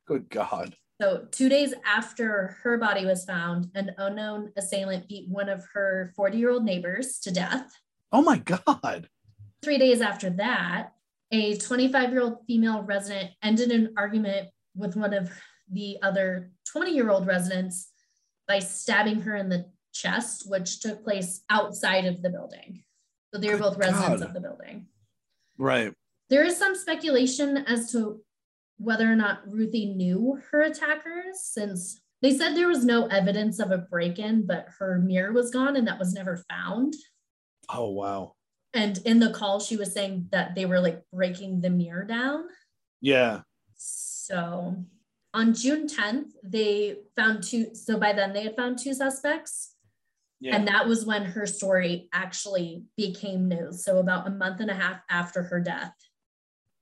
Good 0.08 0.30
God. 0.30 0.76
So, 0.99 1.28
two 1.30 1.48
days 1.48 1.76
after 1.86 2.57
her 2.64 2.78
body 2.78 3.06
was 3.06 3.24
found, 3.24 3.69
an 3.76 3.91
unknown 3.99 4.52
assailant 4.57 5.07
beat 5.07 5.30
one 5.30 5.48
of 5.48 5.64
her 5.74 6.11
40 6.15 6.38
year 6.38 6.49
old 6.49 6.64
neighbors 6.64 7.19
to 7.19 7.32
death. 7.32 7.72
Oh 8.11 8.24
my 8.24 8.40
God. 8.40 9.07
Three 9.61 9.78
days 9.78 10.02
after 10.02 10.32
that, 10.32 10.94
a 11.32 11.57
25 11.57 12.11
year 12.11 12.22
old 12.22 12.38
female 12.48 12.82
resident 12.82 13.32
ended 13.44 13.72
an 13.72 13.94
argument 13.95 14.49
with 14.76 14.95
one 14.95 15.14
of 15.14 15.32
the 15.72 15.98
other 16.02 16.52
20 16.72 16.91
year 16.91 17.11
old 17.11 17.28
residents 17.28 17.91
by 18.48 18.57
stabbing 18.57 19.22
her 19.22 19.36
in 19.36 19.49
the 19.49 19.65
chest, 19.94 20.49
which 20.49 20.80
took 20.80 21.03
place 21.03 21.41
outside 21.49 22.06
of 22.06 22.24
the 22.24 22.30
building. 22.32 22.84
So, 23.32 23.40
they 23.40 23.53
were 23.53 23.60
both 23.60 23.78
residents 23.78 24.22
God. 24.22 24.30
of 24.30 24.34
the 24.34 24.40
building. 24.40 24.88
Right. 25.60 25.94
There 26.32 26.44
is 26.44 26.57
some 26.57 26.76
speculation 26.76 27.57
as 27.57 27.91
to 27.91 28.22
whether 28.78 29.12
or 29.12 29.16
not 29.16 29.41
Ruthie 29.48 29.94
knew 29.94 30.40
her 30.52 30.62
attackers, 30.62 31.41
since 31.41 31.99
they 32.22 32.36
said 32.36 32.56
there 32.56 32.68
was 32.68 32.86
no 32.86 33.06
evidence 33.08 33.60
of 33.60 33.72
a 33.72 33.78
break 33.78 34.20
in, 34.20 34.45
but 34.45 34.68
her 34.80 34.99
mirror 34.99 35.34
was 35.34 35.52
gone 35.52 35.76
and 35.76 35.88
that 35.88 35.99
was 35.99 36.14
never 36.14 36.44
found. 36.49 36.95
Oh 37.70 37.90
wow. 37.90 38.34
And 38.74 38.99
in 39.06 39.20
the 39.20 39.32
call, 39.32 39.60
she 39.60 39.78
was 39.78 39.94
saying 39.94 40.30
that 40.32 40.56
they 40.56 40.66
were 40.66 40.80
like 40.80 41.02
breaking 41.12 41.62
the 41.62 41.70
mirror 41.70 42.04
down. 42.04 42.45
Yeah. 43.02 43.41
So 43.76 44.84
on 45.34 45.54
June 45.54 45.88
10th, 45.88 46.32
they 46.44 46.98
found 47.16 47.44
two. 47.44 47.74
So 47.74 47.98
by 47.98 48.14
then, 48.14 48.34
they 48.34 48.44
had 48.44 48.56
found 48.56 48.80
two 48.80 48.94
suspects. 48.94 49.74
Yeah. 50.40 50.56
And 50.56 50.68
that 50.68 50.88
was 50.88 51.06
when 51.06 51.26
her 51.26 51.48
story 51.48 52.10
actually 52.14 52.84
became 52.95 53.48
news. 53.48 53.84
So 53.84 53.98
about 53.98 54.28
a 54.28 54.32
month 54.32 54.60
and 54.60 54.70
a 54.70 54.76
half 54.76 54.99
after 55.10 55.44
her 55.44 55.60
death, 55.60 55.94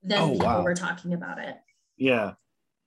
then 0.04 0.20
Oh, 0.20 0.32
people 0.32 0.48
wow. 0.48 0.64
were 0.64 0.76
talking 0.76 1.14
about 1.14 1.40
it. 1.40 1.56
Yeah. 1.98 2.34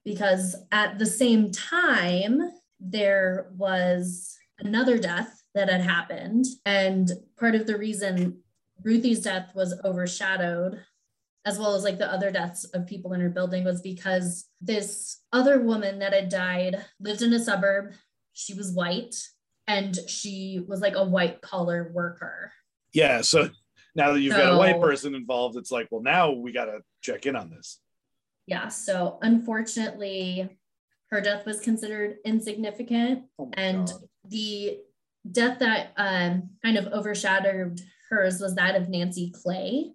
Because 0.05 0.57
at 0.73 0.99
the 0.99 1.07
same 1.07 1.51
time, 1.53 2.41
there 2.81 3.51
was 3.57 4.37
another 4.59 4.99
death 4.99 5.43
that 5.55 5.69
had 5.69 5.81
happened. 5.81 6.47
And 6.65 7.11
part 7.39 7.55
of 7.55 7.67
the 7.67 7.77
reason 7.77 8.43
Ruthie's 8.83 9.21
death 9.21 9.53
was 9.55 9.79
overshadowed, 9.85 10.81
as 11.45 11.59
well 11.59 11.75
as 11.75 11.85
like 11.85 11.99
the 11.99 12.11
other 12.11 12.31
deaths 12.31 12.65
of 12.65 12.87
people 12.87 13.13
in 13.13 13.21
her 13.21 13.29
building, 13.29 13.65
was 13.65 13.81
because 13.81 14.49
this 14.61 15.21
other 15.33 15.61
woman 15.61 15.99
that 15.99 16.13
had 16.13 16.29
died 16.29 16.77
lived 17.01 17.23
in 17.23 17.33
a 17.33 17.39
suburb. 17.39 17.93
She 18.33 18.55
was 18.55 18.73
white 18.73 19.17
and 19.67 19.99
she 20.09 20.65
was 20.67 20.81
like 20.81 20.95
a 20.95 21.05
white 21.05 21.43
collar 21.43 21.91
worker. 21.93 22.53
Yeah. 22.93 23.21
So 23.21 23.51
now 23.95 24.13
that 24.13 24.21
you've 24.21 24.37
got 24.37 24.55
a 24.55 24.59
white 24.59 24.81
person 24.81 25.15
involved, 25.15 25.57
it's 25.57 25.73
like, 25.73 25.89
well, 25.91 26.03
now 26.03 26.31
we 26.31 26.53
gotta 26.53 26.81
check 27.01 27.27
in 27.27 27.37
on 27.37 27.51
this. 27.51 27.81
Yeah. 28.49 28.69
So 28.69 29.19
unfortunately, 29.23 30.49
her 31.11 31.21
death 31.21 31.45
was 31.47 31.61
considered 31.61 32.17
insignificant. 32.25 33.25
Oh 33.39 33.51
And 33.55 33.87
God. 33.87 34.01
the 34.29 34.79
death 35.31 35.59
that 35.59 35.93
um, 35.97 36.51
kind 36.65 36.79
of 36.79 36.87
overshadowed 36.93 37.81
hers 38.11 38.41
was 38.41 38.55
that 38.55 38.75
of 38.75 38.89
Nancy 38.89 39.31
Clay. 39.31 39.93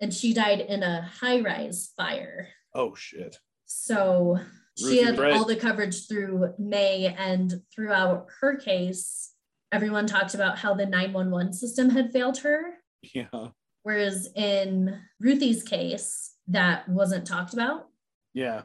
And 0.00 0.14
she 0.14 0.32
died 0.32 0.60
in 0.60 0.82
a 0.84 1.02
high 1.02 1.40
rise 1.40 1.92
fire. 1.96 2.48
Oh 2.74 2.94
shit. 2.94 3.38
So 3.66 4.38
she 4.78 4.84
Ruthie 4.86 5.02
had 5.02 5.18
Ray. 5.18 5.32
all 5.32 5.44
the 5.44 5.56
coverage 5.56 6.06
through 6.08 6.52
May, 6.58 7.14
and 7.16 7.62
throughout 7.74 8.26
her 8.40 8.56
case, 8.56 9.32
everyone 9.72 10.06
talked 10.06 10.34
about 10.34 10.58
how 10.58 10.74
the 10.74 10.86
911 10.86 11.52
system 11.52 11.90
had 11.90 12.12
failed 12.12 12.38
her. 12.38 12.74
Yeah. 13.14 13.48
Whereas 13.84 14.28
in 14.34 15.00
Ruthie's 15.20 15.62
case, 15.62 16.33
that 16.48 16.88
wasn't 16.88 17.26
talked 17.26 17.52
about 17.54 17.88
Yeah. 18.34 18.62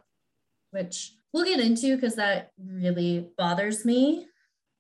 which 0.72 1.14
we'll 1.34 1.46
get 1.46 1.60
into 1.60 1.96
because 1.96 2.16
that 2.16 2.52
really 2.58 3.30
bothers 3.38 3.86
me. 3.86 4.28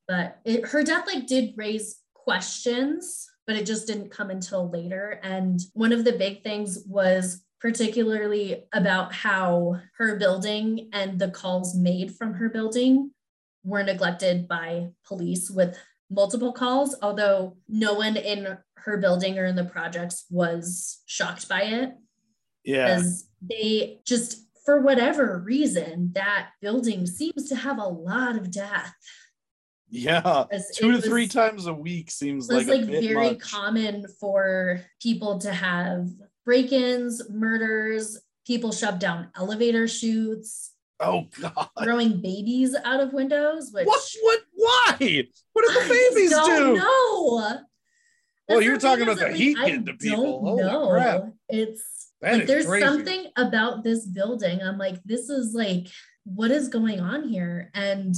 But 0.07 0.39
it, 0.43 0.65
her 0.67 0.83
death 0.83 1.05
like 1.05 1.27
did 1.27 1.53
raise 1.55 1.99
questions, 2.15 3.27
but 3.45 3.55
it 3.55 3.65
just 3.65 3.85
didn't 3.87 4.09
come 4.11 4.29
until 4.31 4.69
later. 4.69 5.19
And 5.23 5.59
one 5.73 5.91
of 5.93 6.03
the 6.03 6.13
big 6.13 6.43
things 6.43 6.79
was 6.87 7.43
particularly 7.61 8.63
about 8.73 9.13
how 9.13 9.79
her 9.97 10.17
building 10.17 10.89
and 10.93 11.19
the 11.19 11.29
calls 11.29 11.75
made 11.75 12.15
from 12.15 12.33
her 12.33 12.49
building 12.49 13.11
were 13.63 13.83
neglected 13.83 14.47
by 14.47 14.87
police 15.05 15.49
with 15.51 15.77
multiple 16.09 16.53
calls, 16.53 16.95
although 17.01 17.57
no 17.67 17.93
one 17.93 18.15
in 18.17 18.57
her 18.77 18.97
building 18.97 19.37
or 19.37 19.45
in 19.45 19.55
the 19.55 19.65
projects 19.65 20.25
was 20.31 21.01
shocked 21.05 21.47
by 21.49 21.61
it 21.63 21.91
Yeah. 22.63 22.95
because 22.95 23.27
they 23.41 24.01
just 24.05 24.45
for 24.65 24.81
whatever 24.81 25.41
reason 25.45 26.11
that 26.13 26.49
building 26.61 27.05
seems 27.07 27.49
to 27.49 27.55
have 27.55 27.77
a 27.79 27.87
lot 27.87 28.35
of 28.35 28.51
death 28.51 28.93
Yeah. 29.89 30.45
Two 30.75 30.91
to 30.91 31.01
three 31.01 31.27
times 31.27 31.65
a 31.65 31.73
week 31.73 32.11
seems 32.11 32.47
like, 32.49 32.67
like, 32.67 32.83
very 32.85 33.29
much. 33.31 33.39
common 33.39 34.05
for 34.19 34.81
people 35.01 35.39
to 35.39 35.51
have 35.51 36.07
break-ins 36.45 37.29
murders 37.29 38.19
people 38.45 38.71
shove 38.71 38.99
down 38.99 39.29
elevator 39.35 39.87
chutes 39.87 40.73
Oh 40.99 41.25
God. 41.41 41.69
throwing 41.81 42.21
babies 42.21 42.75
out 42.83 42.99
of 42.99 43.13
windows 43.13 43.71
which 43.73 43.87
What? 43.87 44.01
What? 44.21 44.39
Why? 44.53 45.23
What 45.53 45.65
did 45.67 45.77
I 45.77 45.83
the 45.87 45.89
babies 46.13 46.29
don't 46.31 46.73
do? 46.75 46.81
know. 46.81 47.57
Well, 48.49 48.61
you're 48.61 48.77
talking 48.77 49.03
about 49.03 49.17
the 49.19 49.31
heat 49.31 49.57
I 49.59 49.65
getting 49.69 49.85
to 49.85 49.93
people. 49.93 50.23
don't 50.23 50.41
Holy 50.43 50.63
know. 50.63 50.89
crap. 50.89 51.23
It's 51.47 51.98
That 52.21 52.39
like 52.39 52.47
there's 52.47 52.65
crazy. 52.65 52.85
something 52.85 53.25
about 53.37 53.83
this 53.83 54.05
building. 54.05 54.61
I'm 54.61 54.77
like, 54.77 55.01
this 55.03 55.29
is 55.29 55.53
like, 55.53 55.87
what 56.25 56.51
is 56.51 56.67
going 56.67 56.99
on 56.99 57.27
here? 57.27 57.71
And 57.73 58.13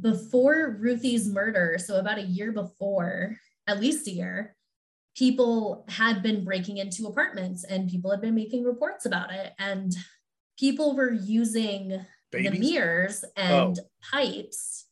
before 0.00 0.76
Ruthie's 0.80 1.28
murder, 1.28 1.78
so 1.78 1.96
about 1.98 2.18
a 2.18 2.22
year 2.22 2.52
before, 2.52 3.36
at 3.66 3.80
least 3.80 4.06
a 4.06 4.10
year, 4.10 4.56
people 5.16 5.84
had 5.88 6.22
been 6.22 6.44
breaking 6.44 6.78
into 6.78 7.06
apartments 7.06 7.64
and 7.64 7.88
people 7.88 8.10
had 8.10 8.20
been 8.20 8.34
making 8.34 8.64
reports 8.64 9.06
about 9.06 9.32
it. 9.32 9.52
And 9.58 9.94
people 10.58 10.94
were 10.94 11.12
using 11.12 12.04
the 12.30 12.50
mirrors 12.50 13.24
oh. 13.24 13.42
and 13.42 13.78
Oh. 13.78 13.84
pipes 14.10 14.86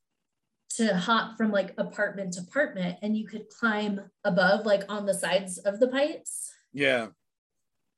to 0.77 0.97
hop 0.97 1.37
from 1.37 1.51
like 1.51 1.75
apartment 1.79 2.35
to 2.35 2.41
apartment 2.41 2.99
and 3.03 3.17
you 3.17 3.27
could 3.27 3.49
climb 3.49 4.01
above 4.25 4.65
like 4.65 4.83
on 4.89 5.05
the 5.05 5.15
sides 5.15 5.59
of 5.59 5.81
the 5.81 5.89
pipes 5.89 6.53
Yeah. 6.73 7.09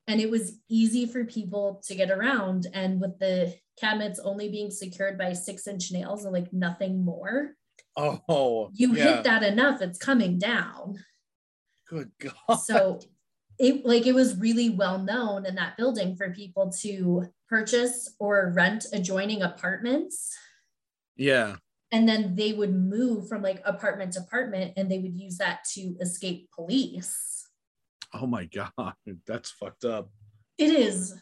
And 0.07 0.19
it 0.19 0.29
was 0.29 0.59
easy 0.69 1.05
for 1.05 1.23
people 1.25 1.81
to 1.87 1.95
get 1.95 2.11
around 2.11 2.67
and 2.73 2.99
with 2.99 3.17
the 3.19 3.53
cabinets 3.79 4.19
only 4.19 4.49
being 4.49 4.69
secured 4.69 5.17
by 5.17 5.33
six 5.33 5.67
inch 5.67 5.91
nails 5.91 6.25
and 6.25 6.33
like 6.33 6.51
nothing 6.53 7.03
more 7.03 7.55
Oh. 7.95 8.69
you 8.73 8.93
yeah. 8.93 9.03
hit 9.15 9.23
that 9.25 9.43
enough 9.43 9.81
it's 9.81 9.99
coming 9.99 10.37
down 10.39 10.95
Good 11.89 12.11
God. 12.47 12.55
so 12.57 12.99
it 13.59 13.85
like 13.85 14.07
it 14.07 14.15
was 14.15 14.35
really 14.37 14.69
well 14.69 14.97
known 14.99 15.45
in 15.45 15.55
that 15.55 15.77
building 15.77 16.15
for 16.15 16.31
people 16.31 16.71
to 16.81 17.25
purchase 17.47 18.13
or 18.19 18.51
rent 18.55 18.85
adjoining 18.93 19.41
apartments 19.43 20.35
Yeah. 21.15 21.57
and 21.91 22.09
then 22.09 22.35
they 22.35 22.53
would 22.53 22.73
move 22.75 23.27
from 23.29 23.41
like 23.43 23.61
apartment 23.63 24.13
to 24.13 24.21
apartment 24.21 24.73
and 24.75 24.89
they 24.89 24.97
would 24.99 25.15
use 25.15 25.37
that 25.37 25.59
to 25.75 25.95
escape 26.01 26.49
police 26.53 27.32
Oh 28.13 28.27
my 28.27 28.45
God. 28.45 28.71
That's 29.27 29.51
fucked 29.51 29.85
up. 29.85 30.09
it 30.57 30.69
is 30.71 31.15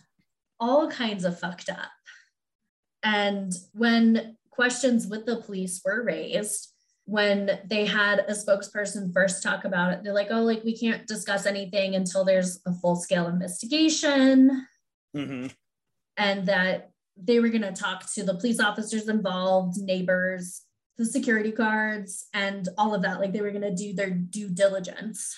all 0.60 0.90
kinds 0.90 1.26
of 1.26 1.40
fucked 1.40 1.70
up 1.70 1.90
and 3.04 3.52
when 3.74 4.38
questions 4.52 5.08
with 5.08 5.26
the 5.26 5.38
police 5.42 5.82
were 5.84 6.04
raised 6.04 6.68
when 7.06 7.60
they 7.66 7.86
had 7.86 8.20
a 8.28 8.32
spokesperson 8.34 9.12
first 9.12 9.42
talk 9.42 9.66
about 9.66 9.92
it 9.92 10.04
they're 10.04 10.14
like 10.14 10.28
oh 10.30 10.44
like 10.44 10.64
we 10.64 10.78
can't 10.78 11.08
discuss 11.08 11.48
anything 11.48 11.96
until 11.96 12.24
there's 12.24 12.60
a 12.68 12.74
full 12.74 12.96
scale 12.96 13.28
investigation 13.28 14.68
hmm 15.16 15.48
and 16.18 16.46
that 16.46 16.92
they 17.18 17.40
were 17.40 17.50
going 17.50 17.62
to 17.64 17.72
talk 17.72 18.12
to 18.14 18.24
the 18.24 18.36
police 18.36 18.60
officers 18.60 19.08
involved, 19.10 19.78
neighbors, 19.78 20.62
the 20.98 21.06
security 21.06 21.52
guards, 21.52 22.28
and 22.34 22.68
all 22.78 22.94
of 22.94 23.02
that. 23.02 23.20
Like 23.20 23.32
they 23.34 23.42
were 23.42 23.52
going 23.52 23.62
to 23.64 23.74
do 23.74 23.94
their 23.94 24.10
due 24.10 24.50
diligence. 24.50 25.36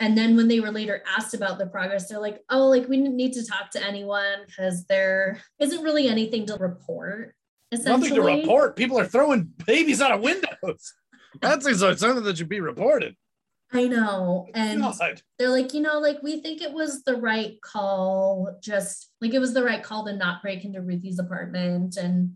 And 0.00 0.18
then 0.18 0.36
when 0.36 0.48
they 0.48 0.60
were 0.60 0.72
later 0.72 1.02
asked 1.06 1.34
about 1.34 1.58
the 1.58 1.66
progress, 1.66 2.08
they're 2.08 2.20
like, 2.20 2.40
oh, 2.50 2.66
like 2.66 2.88
we 2.88 2.96
didn't 2.96 3.16
need 3.16 3.32
to 3.34 3.46
talk 3.46 3.70
to 3.72 3.84
anyone 3.84 4.40
because 4.46 4.84
there 4.86 5.40
isn't 5.60 5.82
really 5.82 6.08
anything 6.08 6.46
to 6.46 6.56
report. 6.56 7.34
Nothing 7.70 8.14
to 8.14 8.22
report. 8.22 8.76
People 8.76 8.98
are 8.98 9.06
throwing 9.06 9.52
babies 9.66 10.00
out 10.00 10.12
of 10.12 10.20
windows. 10.20 10.94
That's 11.40 11.64
something 11.64 12.22
that 12.22 12.38
should 12.38 12.48
be 12.48 12.60
reported. 12.60 13.16
I 13.72 13.88
know. 13.88 14.46
And 14.54 14.82
God. 14.82 15.22
they're 15.38 15.48
like, 15.48 15.74
you 15.74 15.80
know, 15.80 15.98
like 15.98 16.22
we 16.22 16.40
think 16.40 16.62
it 16.62 16.72
was 16.72 17.02
the 17.02 17.16
right 17.16 17.60
call, 17.60 18.56
just 18.62 19.10
like 19.20 19.34
it 19.34 19.40
was 19.40 19.52
the 19.52 19.64
right 19.64 19.82
call 19.82 20.04
to 20.04 20.12
not 20.12 20.42
break 20.42 20.64
into 20.64 20.80
Ruthie's 20.80 21.18
apartment 21.18 21.96
and 21.96 22.34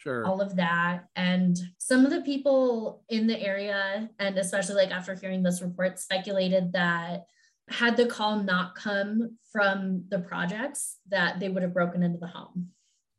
sure 0.00 0.26
all 0.26 0.40
of 0.40 0.56
that. 0.56 1.04
And 1.16 1.58
some 1.78 2.04
of 2.04 2.10
the 2.10 2.22
people 2.22 3.04
in 3.08 3.26
the 3.26 3.40
area, 3.40 4.08
and 4.18 4.38
especially 4.38 4.76
like 4.76 4.90
after 4.90 5.14
hearing 5.14 5.42
this 5.42 5.62
report, 5.62 5.98
speculated 5.98 6.72
that 6.72 7.24
had 7.68 7.96
the 7.96 8.06
call 8.06 8.42
not 8.42 8.74
come 8.74 9.36
from 9.52 10.04
the 10.08 10.18
projects, 10.18 10.96
that 11.08 11.38
they 11.38 11.48
would 11.48 11.62
have 11.62 11.74
broken 11.74 12.02
into 12.02 12.18
the 12.18 12.26
home. 12.26 12.68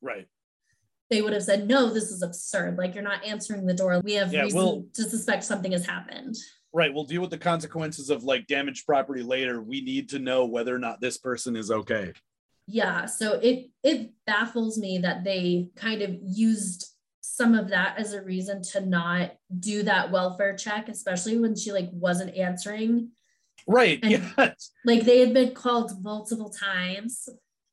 Right. 0.02 0.28
They 1.10 1.22
would 1.22 1.34
have 1.34 1.44
said, 1.44 1.68
no, 1.68 1.90
this 1.90 2.12
is 2.12 2.22
absurd. 2.22 2.78
Like 2.78 2.96
you're 2.96 3.04
not 3.04 3.26
answering 3.26 3.66
the 3.66 3.74
door. 3.74 4.02
We 4.04 4.14
have 4.14 4.34
yeah, 4.34 4.44
reason 4.44 4.58
we'll, 4.58 4.86
to 4.94 5.04
suspect 5.04 5.44
something 5.44 5.72
has 5.72 5.86
happened 5.86 6.36
right 6.74 6.94
we'll 6.94 7.04
deal 7.04 7.22
with 7.22 7.30
the 7.30 7.38
consequences 7.38 8.10
of 8.10 8.24
like 8.24 8.48
damaged 8.48 8.86
property 8.86 9.22
later 9.22 9.62
we 9.62 9.82
need 9.82 10.10
to 10.10 10.20
know 10.20 10.46
whether 10.46 10.76
or 10.76 10.80
not 10.80 11.02
this 11.02 11.18
person 11.18 11.56
is 11.56 11.72
okay 11.72 12.14
yeah 12.72 13.06
so 13.06 13.34
it 13.42 13.70
it 13.84 14.12
baffles 14.26 14.78
me 14.78 14.98
that 14.98 15.24
they 15.24 15.70
kind 15.76 16.02
of 16.02 16.16
used 16.24 16.88
some 17.22 17.56
of 17.56 17.70
that 17.70 17.98
as 17.98 18.14
a 18.14 18.22
reason 18.22 18.62
to 18.62 18.82
not 18.82 19.34
do 19.60 19.84
that 19.84 20.12
welfare 20.12 20.56
check 20.56 20.90
especially 20.90 21.38
when 21.38 21.56
she 21.56 21.72
like 21.72 21.90
wasn't 21.92 22.36
answering 22.36 23.10
right 23.68 24.00
and, 24.04 24.12
yes 24.12 24.72
like 24.86 25.04
they 25.04 25.20
had 25.20 25.34
been 25.34 25.54
called 25.54 26.04
multiple 26.04 26.50
times 26.50 27.28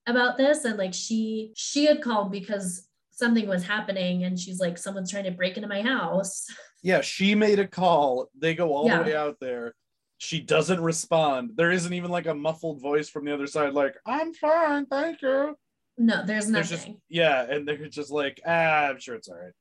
about 0.06 0.36
this 0.36 0.64
and 0.64 0.78
like 0.78 0.94
she 0.94 1.52
she 1.56 1.86
had 1.86 2.02
called 2.02 2.30
because 2.30 2.88
something 3.10 3.48
was 3.48 3.64
happening 3.64 4.24
and 4.24 4.38
she's 4.38 4.60
like 4.60 4.78
someone's 4.78 5.10
trying 5.10 5.24
to 5.24 5.30
break 5.30 5.56
into 5.56 5.68
my 5.68 5.82
house 5.82 6.46
yeah, 6.82 7.00
she 7.00 7.34
made 7.34 7.58
a 7.58 7.66
call. 7.66 8.28
They 8.38 8.54
go 8.54 8.74
all 8.74 8.86
yeah. 8.86 8.98
the 8.98 9.04
way 9.04 9.16
out 9.16 9.36
there. 9.40 9.74
She 10.18 10.40
doesn't 10.40 10.80
respond. 10.80 11.52
There 11.54 11.70
isn't 11.70 11.92
even 11.92 12.10
like 12.10 12.26
a 12.26 12.34
muffled 12.34 12.80
voice 12.80 13.08
from 13.08 13.24
the 13.24 13.32
other 13.32 13.46
side, 13.46 13.72
like, 13.72 13.96
I'm 14.04 14.34
fine, 14.34 14.86
thank 14.86 15.22
you. 15.22 15.56
No, 15.96 16.24
there's 16.24 16.48
nothing. 16.48 16.52
There's 16.52 16.84
just, 16.84 16.88
yeah, 17.08 17.46
and 17.48 17.66
they're 17.66 17.88
just 17.88 18.10
like, 18.10 18.40
ah, 18.46 18.88
I'm 18.88 19.00
sure 19.00 19.14
it's 19.14 19.28
all 19.28 19.36
right. 19.36 19.52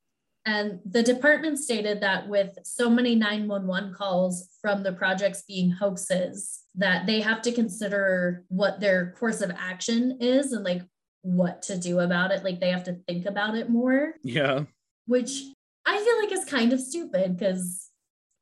And 0.45 0.79
the 0.85 1.03
department 1.03 1.59
stated 1.59 2.01
that 2.01 2.27
with 2.29 2.57
so 2.63 2.89
many 2.89 3.15
911 3.15 3.93
calls 3.93 4.47
from 4.61 4.81
the 4.81 4.93
projects 4.93 5.43
being 5.45 5.69
hoaxes, 5.69 6.61
that 6.75 7.05
they 7.05 7.19
have 7.19 7.41
to 7.41 7.51
consider 7.51 8.45
what 8.47 8.79
their 8.79 9.11
course 9.19 9.41
of 9.41 9.51
action 9.57 10.17
is 10.21 10.53
and 10.53 10.63
like 10.63 10.83
what 11.21 11.63
to 11.63 11.77
do 11.77 11.99
about 11.99 12.31
it. 12.31 12.45
Like 12.45 12.61
they 12.61 12.69
have 12.69 12.85
to 12.85 12.93
think 13.07 13.25
about 13.25 13.55
it 13.55 13.69
more. 13.69 14.13
Yeah. 14.23 14.63
Which 15.05 15.41
I 15.85 15.97
feel 15.97 16.19
like 16.19 16.31
is 16.31 16.49
kind 16.49 16.71
of 16.71 16.79
stupid 16.79 17.35
because 17.37 17.86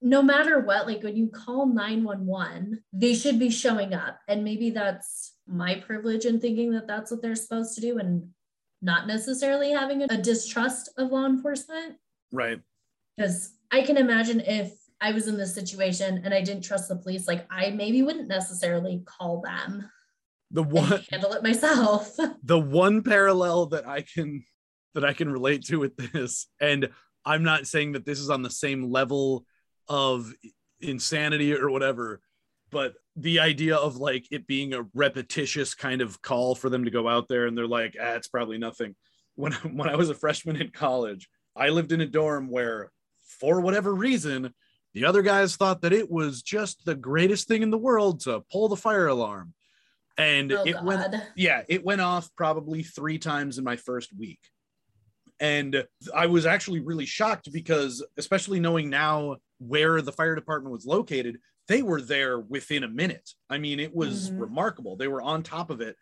no 0.06 0.22
matter 0.22 0.60
what, 0.60 0.86
like 0.86 1.02
when 1.02 1.18
you 1.18 1.28
call 1.28 1.66
911, 1.66 2.84
they 2.94 3.16
should 3.16 3.40
be 3.40 3.50
showing 3.50 3.96
up. 3.96 4.20
And 4.28 4.44
maybe 4.44 4.70
that's 4.70 5.34
my 5.48 5.82
privilege 5.84 6.26
in 6.26 6.40
thinking 6.40 6.72
that 6.74 6.86
that's 6.86 7.10
what 7.10 7.24
they're 7.24 7.36
supposed 7.36 7.74
to 7.74 7.82
do 7.82 7.98
and 7.98 8.30
not 8.84 9.08
necessarily 9.08 9.72
having 9.72 10.04
a, 10.04 10.22
distrust 10.22 10.92
of 11.00 11.12
law 11.12 11.26
enforcement. 11.26 11.96
Right. 12.32 12.62
Because 13.18 13.54
I 13.72 13.82
can 13.82 13.98
imagine 13.98 14.42
if 14.42 14.74
I 15.02 15.12
was 15.12 15.28
in 15.28 15.38
this 15.38 15.56
situation 15.56 16.22
and 16.24 16.36
I 16.36 16.42
didn't 16.42 16.64
trust 16.64 16.88
the 16.88 16.98
police, 16.98 17.28
like 17.28 17.48
I 17.50 17.72
maybe 17.72 18.04
wouldn't 18.04 18.28
necessarily 18.28 19.02
call 19.08 19.42
them. 19.42 19.90
The 20.52 20.62
one 20.62 21.04
handle 21.10 21.34
it 21.34 21.42
myself. 21.42 22.16
The 22.44 22.60
one 22.60 23.02
parallel 23.02 23.66
that 23.68 23.88
I 23.88 24.02
can 24.02 24.44
that 24.94 25.04
I 25.04 25.14
can 25.14 25.32
relate 25.32 25.66
to 25.66 25.80
with 25.80 25.98
this, 25.98 26.46
and 26.62 26.90
I'm 27.26 27.42
not 27.42 27.66
saying 27.66 27.94
that 27.94 28.06
this 28.06 28.20
is 28.20 28.30
on 28.30 28.44
the 28.44 28.52
same 28.52 28.92
level 28.92 29.46
of 29.88 30.32
insanity 30.80 31.54
or 31.54 31.70
whatever, 31.70 32.22
but 32.72 32.96
the 33.16 33.40
idea 33.40 33.76
of 33.76 33.98
like 33.98 34.26
it 34.32 34.48
being 34.48 34.74
a 34.74 34.86
repetitious 34.94 35.74
kind 35.74 36.02
of 36.02 36.22
call 36.22 36.56
for 36.56 36.70
them 36.70 36.86
to 36.86 36.92
go 36.92 37.08
out 37.08 37.28
there 37.28 37.48
and 37.48 37.58
they're 37.58 37.68
like, 37.68 37.96
ah, 38.00 38.14
it's 38.14 38.28
probably 38.28 38.58
nothing. 38.58 38.96
When 39.36 39.52
when 39.74 39.90
I 39.90 39.96
was 39.96 40.10
a 40.10 40.16
freshman 40.16 40.58
in 40.58 40.70
college, 40.70 41.30
I 41.56 41.70
lived 41.70 41.92
in 41.92 42.02
a 42.02 42.06
dorm 42.06 42.50
where, 42.50 42.92
for 43.40 43.62
whatever 43.62 43.94
reason, 43.94 44.54
the 44.94 45.06
other 45.06 45.22
guys 45.22 45.56
thought 45.56 45.82
that 45.82 45.94
it 45.94 46.10
was 46.10 46.42
just 46.42 46.86
the 46.86 46.96
greatest 46.96 47.48
thing 47.48 47.62
in 47.62 47.70
the 47.70 47.78
world 47.78 48.22
to 48.22 48.44
pull 48.52 48.70
the 48.70 48.78
fire 48.78 49.08
alarm. 49.08 49.54
And 50.18 50.54
oh, 50.54 50.64
it 50.64 50.74
God. 50.74 50.86
went, 50.86 51.16
yeah, 51.36 51.64
it 51.68 51.84
went 51.84 52.00
off 52.00 52.30
probably 52.38 52.82
three 52.82 53.18
times 53.18 53.58
in 53.58 53.66
my 53.66 53.76
first 53.76 54.18
week. 54.18 54.40
And 55.42 55.86
I 56.14 56.28
was 56.28 56.46
actually 56.46 56.80
really 56.80 57.06
shocked 57.06 57.52
because, 57.52 58.06
especially 58.18 58.62
knowing 58.62 58.90
now 58.90 59.36
where 59.60 60.02
the 60.02 60.12
fire 60.12 60.36
department 60.36 60.74
was 60.74 60.86
located, 60.86 61.40
they 61.68 61.82
were 61.82 62.02
there 62.02 62.40
within 62.40 62.84
a 62.84 62.88
minute. 62.88 63.32
I 63.50 63.58
mean, 63.58 63.80
it 63.80 63.96
was 63.96 64.30
mm-hmm. 64.30 64.42
remarkable. 64.42 64.96
They 64.96 65.08
were 65.08 65.22
on 65.22 65.44
top 65.44 65.70
of 65.70 65.82
it 65.82 65.96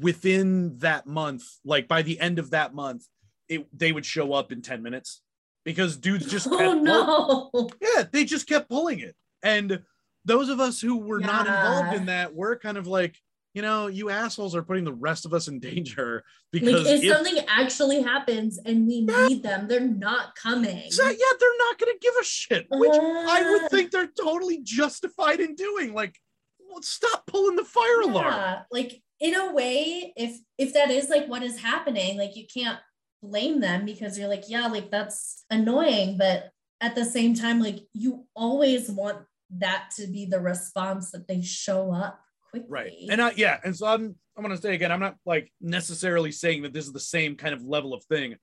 within 0.00 0.78
that 0.78 1.06
month. 1.06 1.44
Like 1.64 1.88
by 1.88 2.02
the 2.02 2.20
end 2.20 2.38
of 2.38 2.50
that 2.50 2.74
month, 2.74 3.06
it 3.48 3.66
they 3.76 3.92
would 3.92 4.06
show 4.06 4.32
up 4.32 4.52
in 4.52 4.62
10 4.62 4.82
minutes 4.82 5.22
because 5.64 5.96
dudes 5.96 6.30
just 6.30 6.46
oh 6.50 6.74
no 6.74 7.70
yeah 7.80 8.04
they 8.12 8.24
just 8.24 8.46
kept 8.46 8.68
pulling 8.68 9.00
it 9.00 9.16
and 9.42 9.80
those 10.24 10.48
of 10.48 10.60
us 10.60 10.80
who 10.80 10.98
were 10.98 11.20
yeah. 11.20 11.26
not 11.26 11.46
involved 11.46 11.94
in 11.94 12.06
that 12.06 12.34
were 12.34 12.56
kind 12.56 12.76
of 12.76 12.86
like 12.86 13.16
you 13.58 13.62
know, 13.62 13.88
you 13.88 14.08
assholes 14.08 14.54
are 14.54 14.62
putting 14.62 14.84
the 14.84 14.92
rest 14.92 15.26
of 15.26 15.34
us 15.34 15.48
in 15.48 15.58
danger 15.58 16.22
because 16.52 16.84
like 16.84 16.94
if, 16.94 17.02
if 17.02 17.12
something 17.12 17.44
actually 17.48 18.00
happens 18.00 18.56
and 18.64 18.86
we 18.86 19.04
yeah, 19.08 19.26
need 19.26 19.42
them, 19.42 19.66
they're 19.66 19.80
not 19.80 20.36
coming. 20.36 20.88
So, 20.92 21.04
yeah, 21.04 21.32
they're 21.40 21.58
not 21.58 21.76
going 21.76 21.92
to 21.92 21.98
give 22.00 22.14
a 22.20 22.24
shit, 22.24 22.66
which 22.70 22.92
uh, 22.92 23.02
I 23.02 23.50
would 23.50 23.62
uh. 23.64 23.68
think 23.68 23.90
they're 23.90 24.12
totally 24.22 24.60
justified 24.62 25.40
in 25.40 25.56
doing. 25.56 25.92
Like, 25.92 26.14
well, 26.60 26.82
stop 26.82 27.26
pulling 27.26 27.56
the 27.56 27.64
fire 27.64 28.02
yeah, 28.04 28.10
alarm. 28.12 28.56
Like 28.70 29.02
in 29.18 29.34
a 29.34 29.52
way, 29.52 30.12
if 30.16 30.38
if 30.56 30.74
that 30.74 30.92
is 30.92 31.08
like 31.08 31.26
what 31.26 31.42
is 31.42 31.60
happening, 31.60 32.16
like 32.16 32.36
you 32.36 32.46
can't 32.46 32.78
blame 33.24 33.60
them 33.60 33.84
because 33.84 34.16
you're 34.16 34.28
like, 34.28 34.44
yeah, 34.48 34.68
like 34.68 34.92
that's 34.92 35.44
annoying, 35.50 36.16
but 36.16 36.50
at 36.80 36.94
the 36.94 37.04
same 37.04 37.34
time, 37.34 37.60
like 37.60 37.80
you 37.92 38.24
always 38.36 38.88
want 38.88 39.18
that 39.58 39.90
to 39.96 40.06
be 40.06 40.26
the 40.26 40.38
response 40.38 41.10
that 41.10 41.26
they 41.26 41.42
show 41.42 41.92
up 41.92 42.20
quickly. 42.50 42.68
Right. 42.68 42.92
And 43.10 43.20
I, 43.20 43.32
yeah, 43.36 43.58
and 43.64 43.76
so 43.76 43.86
I'm 43.86 44.16
I'm 44.36 44.42
gonna 44.42 44.56
say 44.56 44.74
again, 44.74 44.92
I'm 44.92 45.00
not 45.00 45.16
like 45.26 45.52
necessarily 45.60 46.32
saying 46.32 46.62
that 46.62 46.72
this 46.72 46.86
is 46.86 46.92
the 46.92 47.00
same 47.00 47.36
kind 47.36 47.54
of 47.54 47.62
level 47.62 47.94
of 47.94 48.04
thing, 48.04 48.36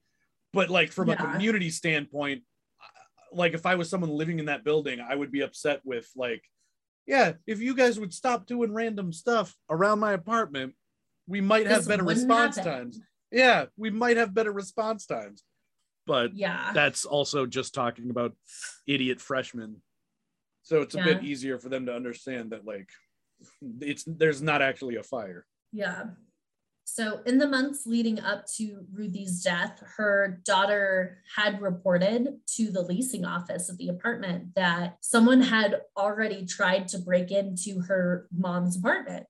but 0.54 0.70
like 0.70 0.92
from 0.92 1.10
yeah. 1.10 1.16
a 1.16 1.18
community 1.18 1.70
standpoint, 1.70 2.44
like 3.32 3.54
if 3.54 3.66
I 3.66 3.76
was 3.76 3.90
someone 3.90 4.10
living 4.10 4.40
in 4.40 4.46
that 4.46 4.64
building, 4.64 5.00
I 5.00 5.16
would 5.16 5.32
be 5.32 5.42
upset 5.42 5.82
with 5.84 6.10
like, 6.16 6.44
yeah, 7.06 7.34
if 7.46 7.60
you 7.60 7.76
guys 7.76 8.00
would 8.00 8.14
stop 8.14 8.46
doing 8.46 8.74
random 8.74 9.14
stuff 9.14 9.56
around 9.70 10.00
my 10.00 10.14
apartment, 10.14 10.74
we 11.28 11.42
might 11.42 11.68
have 11.68 11.88
better 11.88 12.04
response 12.04 12.58
happen. 12.58 12.72
times. 12.72 13.00
Yeah, 13.32 13.66
we 13.78 13.90
might 13.90 14.18
have 14.18 14.34
better 14.34 14.52
response 14.52 15.06
times. 15.06 15.44
But 16.08 16.36
yeah, 16.36 16.72
that's 16.74 17.06
also 17.06 17.46
just 17.46 17.74
talking 17.74 18.10
about 18.10 18.34
idiot 18.88 19.20
freshmen. 19.20 19.82
So 20.62 20.82
it's 20.82 20.96
a 20.96 21.00
yeah. 21.00 21.04
bit 21.06 21.24
easier 21.24 21.60
for 21.60 21.70
them 21.70 21.86
to 21.88 21.96
understand 21.96 22.52
that 22.52 22.66
like 22.66 22.90
it's 23.82 24.04
there's 24.06 24.42
not 24.42 24.62
actually 24.62 24.96
a 24.96 25.04
fire. 25.04 25.46
Yeah. 25.72 26.04
So, 26.88 27.22
in 27.26 27.40
the 27.40 27.48
months 27.48 27.88
leading 27.88 28.20
up 28.20 28.46
to 28.58 28.86
Ruthie's 28.94 29.42
death, 29.44 29.82
her 29.98 30.40
daughter 30.46 31.18
had 31.36 31.60
reported 31.60 32.40
to 32.56 32.72
the 32.72 32.84
leasing 32.84 33.26
office 33.26 33.70
of 33.70 33.78
the 33.80 33.90
apartment 33.90 34.54
that 34.56 34.98
someone 35.02 35.42
had 35.42 35.82
already 35.98 36.46
tried 36.46 36.88
to 36.90 37.00
break 37.00 37.32
into 37.32 37.82
her 37.82 38.28
mom's 38.32 38.78
apartment. 38.78 39.26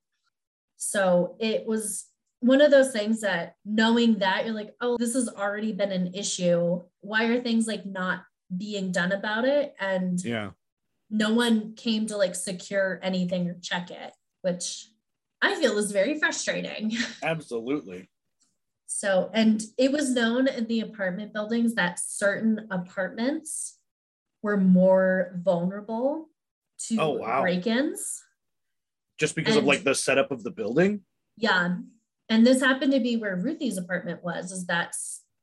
So, 0.75 1.37
it 1.39 1.65
was 1.65 2.07
one 2.41 2.59
of 2.59 2.71
those 2.71 2.91
things 2.91 3.21
that 3.21 3.55
knowing 3.63 4.19
that 4.19 4.45
you're 4.45 4.53
like, 4.53 4.75
oh, 4.81 4.97
this 4.97 5.13
has 5.13 5.29
already 5.29 5.71
been 5.71 5.93
an 5.93 6.13
issue. 6.13 6.81
Why 6.99 7.25
are 7.25 7.41
things 7.41 7.67
like 7.67 7.85
not 7.85 8.23
being 8.55 8.91
done 8.91 9.13
about 9.13 9.45
it? 9.45 9.73
And 9.79 10.23
yeah, 10.23 10.51
no 11.09 11.33
one 11.33 11.75
came 11.75 12.07
to 12.07 12.17
like 12.17 12.35
secure 12.35 12.99
anything 13.03 13.47
or 13.47 13.57
check 13.61 13.91
it, 13.91 14.13
which 14.41 14.87
I 15.41 15.55
feel 15.55 15.77
is 15.77 15.91
very 15.91 16.19
frustrating. 16.19 16.93
Absolutely. 17.23 18.09
So, 18.87 19.29
and 19.33 19.61
it 19.77 19.91
was 19.91 20.11
known 20.11 20.47
in 20.47 20.67
the 20.67 20.81
apartment 20.81 21.33
buildings 21.33 21.75
that 21.75 21.99
certain 21.99 22.67
apartments 22.71 23.77
were 24.41 24.57
more 24.57 25.39
vulnerable 25.43 26.29
to 26.87 26.97
oh, 26.99 27.09
wow. 27.11 27.41
break 27.41 27.67
ins. 27.67 28.23
Just 29.19 29.35
because 29.35 29.55
and, 29.55 29.63
of 29.63 29.67
like 29.67 29.83
the 29.83 29.95
setup 29.95 30.31
of 30.31 30.43
the 30.43 30.51
building? 30.51 31.01
Yeah. 31.37 31.77
And 32.29 32.45
this 32.45 32.61
happened 32.61 32.93
to 32.93 32.99
be 32.99 33.17
where 33.17 33.35
Ruthie's 33.35 33.77
apartment 33.77 34.23
was, 34.23 34.51
is 34.51 34.65
that 34.67 34.95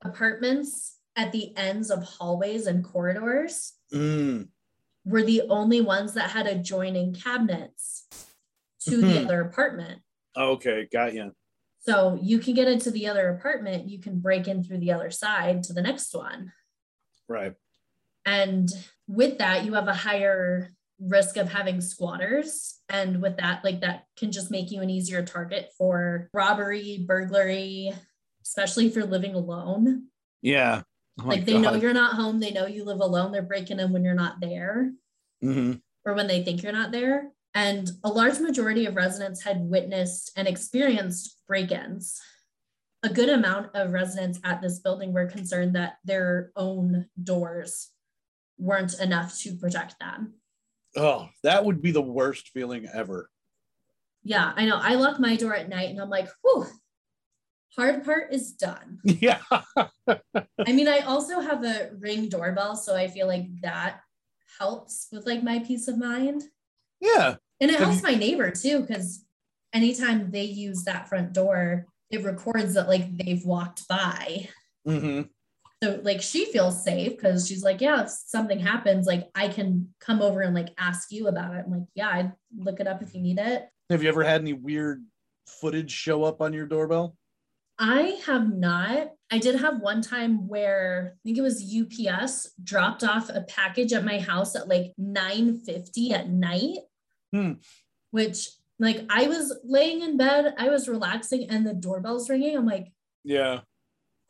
apartments 0.02 0.98
at 1.16 1.32
the 1.32 1.56
ends 1.56 1.90
of 1.90 2.02
hallways 2.02 2.66
and 2.66 2.84
corridors 2.84 3.74
Mm. 3.93 4.48
Were 5.04 5.22
the 5.22 5.42
only 5.48 5.80
ones 5.80 6.14
that 6.14 6.30
had 6.30 6.46
adjoining 6.46 7.14
cabinets 7.14 8.06
to 8.80 8.96
the 8.96 9.06
Mhm. 9.06 9.24
other 9.24 9.40
apartment. 9.40 10.02
Okay, 10.36 10.88
got 10.92 11.14
you. 11.14 11.34
So 11.80 12.18
you 12.22 12.38
can 12.38 12.54
get 12.54 12.68
into 12.68 12.90
the 12.90 13.08
other 13.08 13.28
apartment, 13.30 13.88
you 13.88 13.98
can 13.98 14.20
break 14.20 14.46
in 14.46 14.62
through 14.62 14.78
the 14.78 14.92
other 14.92 15.10
side 15.10 15.64
to 15.64 15.72
the 15.72 15.82
next 15.82 16.14
one. 16.14 16.52
Right. 17.28 17.54
And 18.24 18.68
with 19.08 19.38
that, 19.38 19.64
you 19.64 19.74
have 19.74 19.88
a 19.88 19.94
higher 19.94 20.70
risk 21.00 21.36
of 21.36 21.50
having 21.50 21.80
squatters. 21.80 22.80
And 22.88 23.20
with 23.20 23.36
that, 23.38 23.64
like 23.64 23.80
that 23.80 24.04
can 24.16 24.30
just 24.30 24.50
make 24.50 24.70
you 24.70 24.80
an 24.80 24.90
easier 24.90 25.24
target 25.24 25.70
for 25.76 26.30
robbery, 26.32 27.04
burglary, 27.04 27.90
especially 28.44 28.86
if 28.86 28.94
you're 28.94 29.04
living 29.04 29.34
alone. 29.34 30.08
Yeah. 30.40 30.82
Oh 31.20 31.24
like 31.26 31.44
they 31.44 31.59
know 31.59 31.74
you're 31.74 31.93
not 31.93 32.14
home, 32.14 32.40
they 32.40 32.52
know 32.52 32.66
you 32.66 32.84
live 32.84 33.01
alone, 33.01 33.32
they're 33.32 33.43
breaking 33.43 33.80
in 33.80 33.93
when 33.93 34.05
you're 34.05 34.14
not 34.14 34.40
there 34.40 34.93
Mhm. 35.43 35.82
or 36.05 36.14
when 36.14 36.26
they 36.26 36.43
think 36.43 36.62
you're 36.62 36.72
not 36.72 36.90
there. 36.93 37.32
And 37.55 37.90
a 38.02 38.09
large 38.09 38.39
majority 38.40 38.86
of 38.86 38.97
residents 38.97 39.43
had 39.43 39.60
witnessed 39.60 40.32
and 40.36 40.48
experienced 40.48 41.36
break 41.47 41.70
ins. 41.70 42.18
A 43.02 43.10
good 43.10 43.28
amount 43.28 43.74
of 43.74 43.90
residents 43.93 44.39
at 44.44 44.62
this 44.62 44.78
building 44.78 45.12
were 45.12 45.26
concerned 45.26 45.74
that 45.74 45.98
their 46.05 46.51
own 46.56 47.10
doors 47.22 47.90
weren't 48.59 48.98
enough 49.01 49.36
to 49.40 49.56
protect 49.56 49.98
them. 49.98 50.34
Oh, 50.97 51.28
that 51.43 51.64
would 51.64 51.82
be 51.82 51.90
the 51.90 52.01
worst 52.01 52.48
feeling 52.51 52.86
ever. 52.86 53.28
Yeah, 54.22 54.52
I 54.56 54.64
know. 54.66 54.76
I 54.80 54.94
lock 54.94 55.18
my 55.18 55.36
door 55.36 55.55
at 55.55 55.68
night 55.68 55.90
and 55.90 56.01
I'm 56.01 56.09
like, 56.10 56.28
whew, 56.43 56.66
hard 57.77 58.05
part 58.05 58.32
is 58.32 58.53
done. 58.53 58.99
Yeah. 59.05 59.40
I 60.07 60.73
mean, 60.73 60.89
I 60.89 61.01
also 61.01 61.40
have 61.40 61.65
a 61.65 61.90
ring 61.99 62.28
doorbell, 62.28 62.77
so 62.77 62.94
I 62.94 63.09
feel 63.09 63.27
like 63.27 63.47
that 63.62 64.01
helps 64.59 65.09
with 65.12 65.27
like 65.27 65.43
my 65.43 65.61
peace 65.61 65.89
of 65.89 65.99
mind. 65.99 66.43
Yeah. 67.01 67.36
And 67.61 67.70
it 67.70 67.78
helps 67.78 68.03
my 68.03 68.15
neighbor 68.15 68.51
too, 68.51 68.81
because 68.81 69.24
anytime 69.73 70.31
they 70.31 70.44
use 70.44 70.85
that 70.85 71.09
front 71.09 71.32
door, 71.32 71.86
it 72.11 72.24
records 72.24 72.74
that 72.74 72.89
like 72.89 73.16
they've 73.16 73.44
walked 73.44 73.89
by. 73.89 74.49
hmm 74.85 75.23
So 75.82 76.01
like 76.03 76.20
she 76.20 76.47
feels 76.47 76.82
safe 76.85 77.12
because 77.12 77.47
she's 77.49 77.62
like, 77.62 77.81
yeah, 77.81 78.03
if 78.03 78.11
something 78.11 78.59
happens, 78.59 79.07
like 79.07 79.28
I 79.35 79.49
can 79.49 79.94
come 80.01 80.20
over 80.20 80.43
and 80.43 80.55
like 80.55 80.69
ask 80.78 81.11
you 81.11 81.28
about 81.28 81.55
it. 81.55 81.65
I'm 81.66 81.73
like, 81.73 81.89
yeah, 81.94 82.09
I'd 82.09 82.32
look 82.57 82.81
it 82.81 82.86
up 82.86 83.03
if 83.03 83.15
you 83.15 83.20
need 83.20 83.39
it. 83.39 83.69
Have 83.90 84.03
you 84.03 84.09
ever 84.09 84.23
had 84.23 84.40
any 84.40 84.53
weird 84.53 85.05
footage 85.47 85.90
show 85.90 86.24
up 86.24 86.40
on 86.40 86.53
your 86.53 86.66
doorbell? 86.66 87.16
I 87.78 88.20
have 88.27 88.53
not. 88.55 89.09
I 89.31 89.39
did 89.39 89.57
have 89.61 89.81
one 89.81 90.03
time 90.03 90.47
where 90.47 91.15
I 91.15 91.19
think 91.24 91.39
it 91.39 91.43
was 91.43 91.65
UPS 91.65 92.53
dropped 92.62 93.03
off 93.03 93.28
a 93.31 93.40
package 93.43 93.93
at 93.93 94.05
my 94.05 94.19
house 94.19 94.55
at 94.55 94.69
like 94.69 94.93
9:50 95.01 96.12
at 96.12 96.28
night. 96.28 96.78
Hmm. 97.32 97.53
Which 98.11 98.49
like 98.78 99.05
I 99.09 99.27
was 99.28 99.59
laying 99.65 100.03
in 100.03 100.16
bed, 100.16 100.55
I 100.59 100.69
was 100.69 100.89
relaxing 100.89 101.49
and 101.49 101.66
the 101.66 101.73
doorbell's 101.74 102.28
ringing. 102.28 102.57
I'm 102.57 102.66
like, 102.66 102.93
Yeah. 103.24 103.61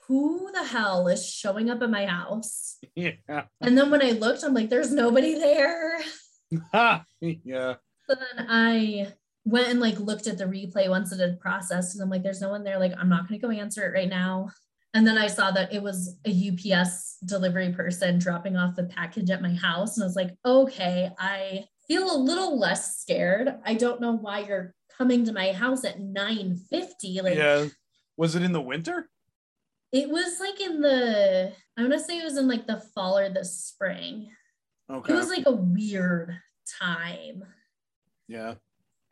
who 0.06 0.50
the 0.52 0.64
hell 0.64 1.08
is 1.08 1.28
showing 1.28 1.70
up 1.70 1.82
at 1.82 1.90
my 1.90 2.06
house? 2.06 2.78
Yeah. 2.94 3.44
And 3.60 3.76
then 3.78 3.90
when 3.90 4.02
I 4.02 4.10
looked, 4.10 4.44
I'm 4.44 4.54
like, 4.54 4.68
there's 4.68 4.92
nobody 4.92 5.34
there. 5.34 6.00
Ha! 6.72 7.04
yeah. 7.20 7.74
So 8.08 8.14
then 8.14 8.46
I 8.48 9.12
went 9.44 9.68
and 9.68 9.80
like 9.80 9.98
looked 9.98 10.26
at 10.26 10.38
the 10.38 10.44
replay 10.44 10.88
once 10.88 11.12
it 11.12 11.20
had 11.20 11.40
processed, 11.40 11.94
and 11.94 12.02
I'm 12.02 12.10
like, 12.10 12.22
there's 12.22 12.40
no 12.40 12.50
one 12.50 12.64
there. 12.64 12.78
Like, 12.78 12.94
I'm 12.98 13.08
not 13.08 13.28
gonna 13.28 13.40
go 13.40 13.50
answer 13.50 13.84
it 13.84 13.96
right 13.96 14.08
now. 14.08 14.50
And 14.94 15.06
then 15.06 15.16
I 15.16 15.26
saw 15.26 15.50
that 15.52 15.72
it 15.72 15.82
was 15.82 16.16
a 16.26 16.50
UPS 16.50 17.18
delivery 17.24 17.72
person 17.72 18.18
dropping 18.18 18.56
off 18.56 18.76
the 18.76 18.84
package 18.84 19.30
at 19.30 19.40
my 19.40 19.54
house. 19.54 19.96
And 19.96 20.04
I 20.04 20.06
was 20.06 20.16
like, 20.16 20.34
okay, 20.44 21.10
I 21.18 21.64
feel 21.88 22.14
a 22.14 22.18
little 22.18 22.58
less 22.58 23.00
scared. 23.00 23.54
I 23.64 23.72
don't 23.72 24.02
know 24.02 24.12
why 24.12 24.40
you're 24.40 24.74
coming 24.98 25.24
to 25.24 25.32
my 25.32 25.52
house 25.52 25.84
at 25.84 25.98
9:50. 25.98 27.22
Like 27.22 27.36
yeah. 27.36 27.66
Was 28.16 28.36
it 28.36 28.42
in 28.42 28.52
the 28.52 28.60
winter? 28.60 29.08
it 29.92 30.08
was 30.08 30.40
like 30.40 30.60
in 30.60 30.80
the 30.80 31.52
I 31.76 31.80
want 31.82 31.92
to 31.92 32.00
say 32.00 32.18
it 32.18 32.24
was 32.24 32.38
in 32.38 32.48
like 32.48 32.66
the 32.66 32.82
fall 32.94 33.18
or 33.18 33.28
the 33.28 33.44
spring. 33.44 34.30
Okay. 34.90 35.12
It 35.12 35.16
was 35.16 35.28
like 35.28 35.44
a 35.46 35.52
weird 35.52 36.36
time. 36.80 37.44
yeah. 38.26 38.54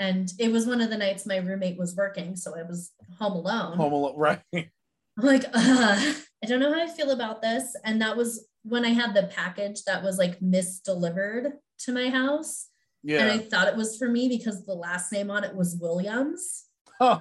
And 0.01 0.33
it 0.39 0.51
was 0.51 0.67
one 0.67 0.81
of 0.81 0.89
the 0.89 0.97
nights 0.97 1.27
my 1.27 1.37
roommate 1.37 1.79
was 1.79 1.95
working, 1.95 2.35
so 2.35 2.59
I 2.59 2.63
was 2.63 2.91
home 3.19 3.35
alone. 3.35 3.77
Home 3.77 3.93
alone. 3.93 4.15
Right. 4.17 4.41
I'm 4.53 5.27
like, 5.27 5.45
Ugh, 5.53 6.17
I 6.43 6.47
don't 6.47 6.61
know 6.61 6.73
how 6.73 6.83
I 6.83 6.89
feel 6.89 7.11
about 7.11 7.43
this. 7.43 7.77
And 7.85 8.01
that 8.01 8.17
was 8.17 8.49
when 8.63 8.87
I 8.87 8.91
had 8.91 9.15
the 9.15 9.25
package 9.25 9.85
that 9.85 10.03
was 10.03 10.17
like 10.17 10.41
misdelivered 10.41 11.53
to 11.81 11.93
my 11.93 12.09
house. 12.09 12.69
Yeah. 13.03 13.21
And 13.21 13.31
I 13.31 13.39
thought 13.39 13.69
it 13.69 13.77
was 13.77 13.99
for 13.99 14.09
me 14.09 14.29
because 14.29 14.65
the 14.65 14.75
last 14.75 15.13
name 15.13 15.31
on 15.31 15.45
it 15.45 15.55
was 15.55 15.77
Williams. 15.77 16.65
Oh. 16.99 17.21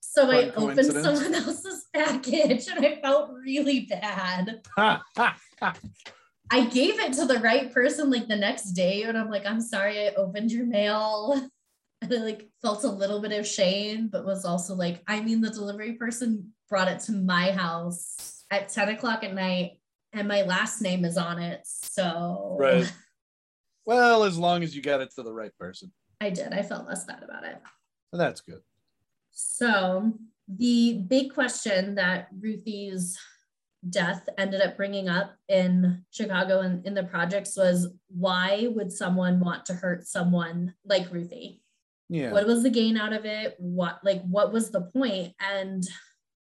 So 0.00 0.30
I 0.30 0.50
opened 0.56 0.86
someone 0.86 1.34
else's 1.34 1.84
package 1.94 2.68
and 2.68 2.84
I 2.84 2.98
felt 3.02 3.32
really 3.32 3.80
bad. 3.80 4.62
I 4.78 6.64
gave 6.66 6.98
it 6.98 7.12
to 7.14 7.26
the 7.26 7.40
right 7.40 7.70
person 7.72 8.08
like 8.10 8.28
the 8.28 8.36
next 8.36 8.72
day, 8.72 9.02
and 9.02 9.18
I'm 9.18 9.28
like, 9.30 9.44
I'm 9.44 9.60
sorry, 9.60 10.06
I 10.06 10.12
opened 10.14 10.52
your 10.52 10.64
mail. 10.64 11.50
And 12.02 12.12
I 12.12 12.16
like 12.18 12.48
felt 12.62 12.84
a 12.84 12.88
little 12.88 13.20
bit 13.20 13.32
of 13.32 13.46
shame, 13.46 14.08
but 14.08 14.24
was 14.24 14.44
also 14.44 14.74
like, 14.74 15.02
I 15.06 15.20
mean, 15.20 15.40
the 15.40 15.50
delivery 15.50 15.94
person 15.94 16.52
brought 16.68 16.88
it 16.88 17.00
to 17.00 17.12
my 17.12 17.52
house 17.52 18.44
at 18.50 18.68
10 18.68 18.90
o'clock 18.90 19.24
at 19.24 19.34
night, 19.34 19.80
and 20.12 20.28
my 20.28 20.42
last 20.42 20.82
name 20.82 21.04
is 21.04 21.16
on 21.16 21.40
it. 21.40 21.60
So 21.64 22.56
Right. 22.60 22.92
well, 23.86 24.24
as 24.24 24.38
long 24.38 24.62
as 24.62 24.74
you 24.76 24.82
got 24.82 25.00
it 25.00 25.10
to 25.14 25.22
the 25.22 25.32
right 25.32 25.56
person. 25.58 25.92
I 26.20 26.30
did. 26.30 26.52
I 26.52 26.62
felt 26.62 26.86
less 26.86 27.04
bad 27.04 27.22
about 27.22 27.44
it. 27.44 27.60
That's 28.12 28.40
good. 28.40 28.60
So 29.30 30.14
the 30.48 31.04
big 31.06 31.34
question 31.34 31.96
that 31.96 32.28
Ruthie's 32.40 33.18
death 33.90 34.28
ended 34.38 34.60
up 34.62 34.76
bringing 34.76 35.08
up 35.08 35.36
in 35.48 36.04
Chicago 36.10 36.60
and 36.60 36.84
in 36.86 36.94
the 36.94 37.04
projects 37.04 37.56
was 37.56 37.88
why 38.08 38.68
would 38.74 38.92
someone 38.92 39.40
want 39.40 39.66
to 39.66 39.74
hurt 39.74 40.06
someone 40.06 40.74
like 40.84 41.12
Ruthie? 41.12 41.62
Yeah. 42.08 42.32
What 42.32 42.46
was 42.46 42.62
the 42.62 42.70
gain 42.70 42.96
out 42.96 43.12
of 43.12 43.24
it? 43.24 43.56
What 43.58 43.98
like 44.04 44.22
what 44.22 44.52
was 44.52 44.70
the 44.70 44.82
point? 44.94 45.34
And 45.40 45.82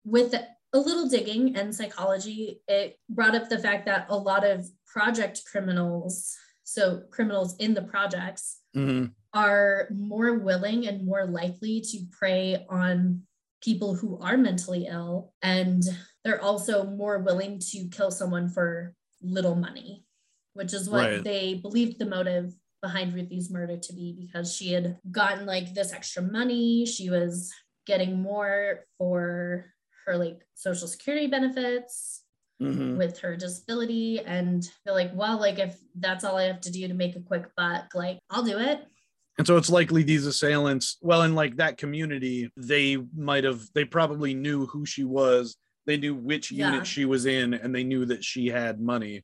with 0.06 0.34
a 0.34 0.78
little 0.78 1.10
digging 1.10 1.56
and 1.58 1.76
psychology, 1.76 2.62
it 2.68 2.98
brought 3.10 3.36
up 3.36 3.50
the 3.50 3.60
fact 3.60 3.86
that 3.88 4.08
a 4.10 4.16
lot 4.18 4.46
of 4.46 4.66
project 4.88 5.42
criminals, 5.52 6.36
so 6.64 7.02
criminals 7.12 7.56
in 7.58 7.74
the 7.74 7.82
projects, 7.82 8.60
Mhm. 8.76 9.14
are 9.34 9.90
more 9.94 10.40
willing 10.40 10.88
and 10.88 11.06
more 11.06 11.26
likely 11.26 11.82
to 11.82 12.06
prey 12.18 12.66
on 12.70 13.28
people 13.62 13.94
who 13.96 14.18
are 14.20 14.38
mentally 14.38 14.88
ill. 14.88 15.34
And 15.42 15.84
they're 16.24 16.42
also 16.42 16.86
more 16.86 17.20
willing 17.20 17.60
to 17.72 17.88
kill 17.90 18.10
someone 18.12 18.48
for 18.50 18.96
little 19.22 19.56
money, 19.56 20.06
which 20.54 20.74
is 20.74 20.90
what 20.90 21.10
Right. 21.10 21.24
they 21.24 21.56
believed 21.56 22.00
the 22.00 22.06
motive 22.06 22.54
behind 22.82 23.14
Ruthie's 23.14 23.50
murder 23.52 23.78
to 23.78 23.94
be 23.94 24.16
because 24.20 24.54
she 24.56 24.74
had 24.74 24.98
gotten 25.12 25.46
like 25.46 25.74
this 25.74 25.94
extra 25.94 26.24
money. 26.24 26.86
She 26.86 27.10
was 27.10 27.52
getting 27.86 28.22
more 28.22 28.86
for 28.98 29.66
her 30.06 30.18
like 30.18 30.42
social 30.56 30.88
security 30.88 31.28
benefits 31.28 32.24
Mhm. 32.62 32.96
with 32.98 33.18
her 33.20 33.36
disability 33.36 34.20
and 34.20 34.64
they're 34.86 34.94
like 34.94 35.10
well 35.16 35.40
like 35.40 35.58
if 35.58 35.80
that's 35.96 36.24
all 36.24 36.38
i 36.38 36.44
have 36.44 36.62
to 36.62 36.72
do 36.72 36.88
to 36.88 36.94
make 36.94 37.16
a 37.16 37.20
quick 37.20 37.46
buck 37.58 37.96
like 37.96 38.20
i'll 38.30 38.44
do 38.44 38.60
it 38.60 38.86
And 39.40 39.48
so 39.48 39.58
it's 39.58 39.70
likely 39.72 40.04
these 40.04 40.28
assailants, 40.28 40.98
well, 41.02 41.24
in 41.24 41.34
like 41.34 41.56
that 41.56 41.78
community, 41.78 42.52
they 42.58 42.98
might 43.16 43.44
have, 43.46 43.62
they 43.74 43.86
probably 43.86 44.36
knew 44.36 44.68
who 44.68 44.86
she 44.86 45.04
was. 45.06 45.56
They 45.88 45.98
knew 45.98 46.14
which 46.14 46.52
Yeah. 46.52 46.72
unit 46.74 46.86
she 46.86 47.06
was 47.06 47.26
in, 47.26 47.56
and 47.56 47.74
they 47.74 47.84
knew 47.84 48.06
that 48.06 48.24
she 48.24 48.48
had 48.48 48.80
money. 48.80 49.24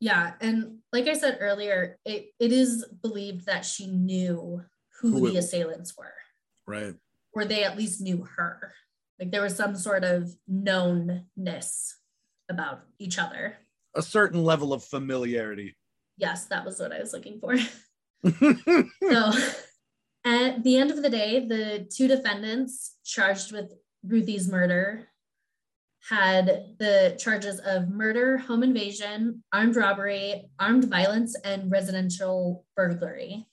Yeah 0.00 0.32
and 0.40 0.78
like 0.92 1.06
i 1.08 1.12
said 1.14 1.38
earlier 1.40 1.98
it, 2.04 2.30
it 2.38 2.52
is 2.52 2.84
believed 3.02 3.46
that 3.46 3.64
she 3.64 3.86
knew 3.86 4.62
who, 5.00 5.10
Who 5.12 5.26
it- 5.26 5.32
the 5.32 5.38
assailants 5.38 5.96
were 5.96 6.12
Right. 6.66 6.94
or 7.32 7.44
they 7.44 7.64
at 7.64 7.76
least 7.78 8.00
knew 8.00 8.26
her 8.36 8.72
like 9.18 9.30
there 9.30 9.42
was 9.42 9.56
some 9.56 9.74
sort 9.74 10.04
of 10.04 10.30
knownness 10.50 11.94
about 12.48 12.82
each 12.98 13.18
other 13.18 13.56
A 13.94 14.02
certain 14.02 14.44
level 14.44 14.72
of 14.72 14.84
familiarity. 14.84 15.76
yes 16.16 16.46
that 16.46 16.64
was 16.64 16.78
what 16.78 16.92
i 16.92 17.00
was 17.00 17.12
looking 17.12 17.40
for 17.40 17.56
So 19.10 19.32
at 20.24 20.62
the 20.64 20.76
end 20.76 20.90
of 20.90 21.02
the 21.02 21.08
day, 21.08 21.46
the 21.46 21.86
two 21.90 22.08
defendants 22.08 22.96
charged 23.04 23.52
with 23.52 23.72
Ruthie's 24.04 24.48
murder 24.50 25.07
had 26.08 26.74
the 26.78 27.16
charges 27.18 27.60
of 27.60 27.88
murder, 27.88 28.38
home 28.38 28.62
invasion, 28.62 29.42
armed 29.52 29.76
robbery, 29.76 30.48
armed 30.58 30.84
violence, 30.84 31.36
and 31.44 31.70
residential 31.70 32.64
burglary. 32.76 33.46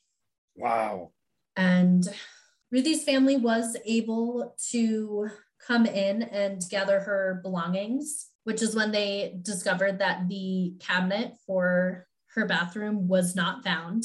wow. 0.55 1.11
And 1.57 2.05
Ruthie's 2.71 3.03
family 3.03 3.37
was 3.37 3.77
able 3.85 4.55
to 4.71 5.29
come 5.65 5.85
in 5.85 6.23
and 6.23 6.61
gather 6.69 6.99
her 6.99 7.39
belongings, 7.43 8.27
which 8.43 8.61
is 8.61 8.75
when 8.75 8.91
they 8.91 9.37
discovered 9.41 9.99
that 9.99 10.27
the 10.27 10.73
cabinet 10.79 11.33
for 11.47 12.05
her 12.33 12.45
bathroom 12.45 13.07
was 13.07 13.35
not 13.35 13.63
found. 13.63 14.03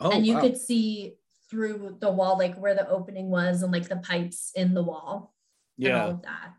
Oh, 0.00 0.10
and 0.10 0.26
you 0.26 0.34
wow. 0.34 0.40
could 0.40 0.56
see 0.56 1.14
through 1.50 1.96
the 2.00 2.10
wall, 2.10 2.38
like 2.38 2.56
where 2.56 2.74
the 2.74 2.88
opening 2.88 3.30
was 3.30 3.62
and 3.62 3.72
like 3.72 3.88
the 3.88 3.96
pipes 3.96 4.52
in 4.54 4.74
the 4.74 4.82
wall 4.82 5.34
and 5.78 5.92
all 5.92 5.98
yeah. 5.98 6.06
of 6.06 6.22
that. 6.22 6.54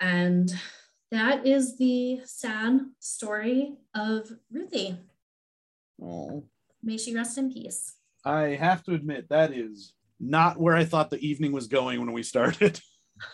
And 0.00 0.52
that 1.10 1.46
is 1.46 1.76
the 1.78 2.20
sad 2.24 2.80
story 2.98 3.74
of 3.94 4.30
Ruthie. 4.50 4.98
Oh. 6.02 6.44
May 6.82 6.98
she 6.98 7.14
rest 7.14 7.38
in 7.38 7.52
peace. 7.52 7.94
I 8.24 8.48
have 8.48 8.82
to 8.84 8.94
admit 8.94 9.28
that 9.28 9.52
is 9.52 9.94
not 10.18 10.60
where 10.60 10.74
I 10.74 10.84
thought 10.84 11.10
the 11.10 11.26
evening 11.26 11.52
was 11.52 11.66
going 11.66 12.00
when 12.00 12.12
we 12.12 12.22
started. 12.22 12.80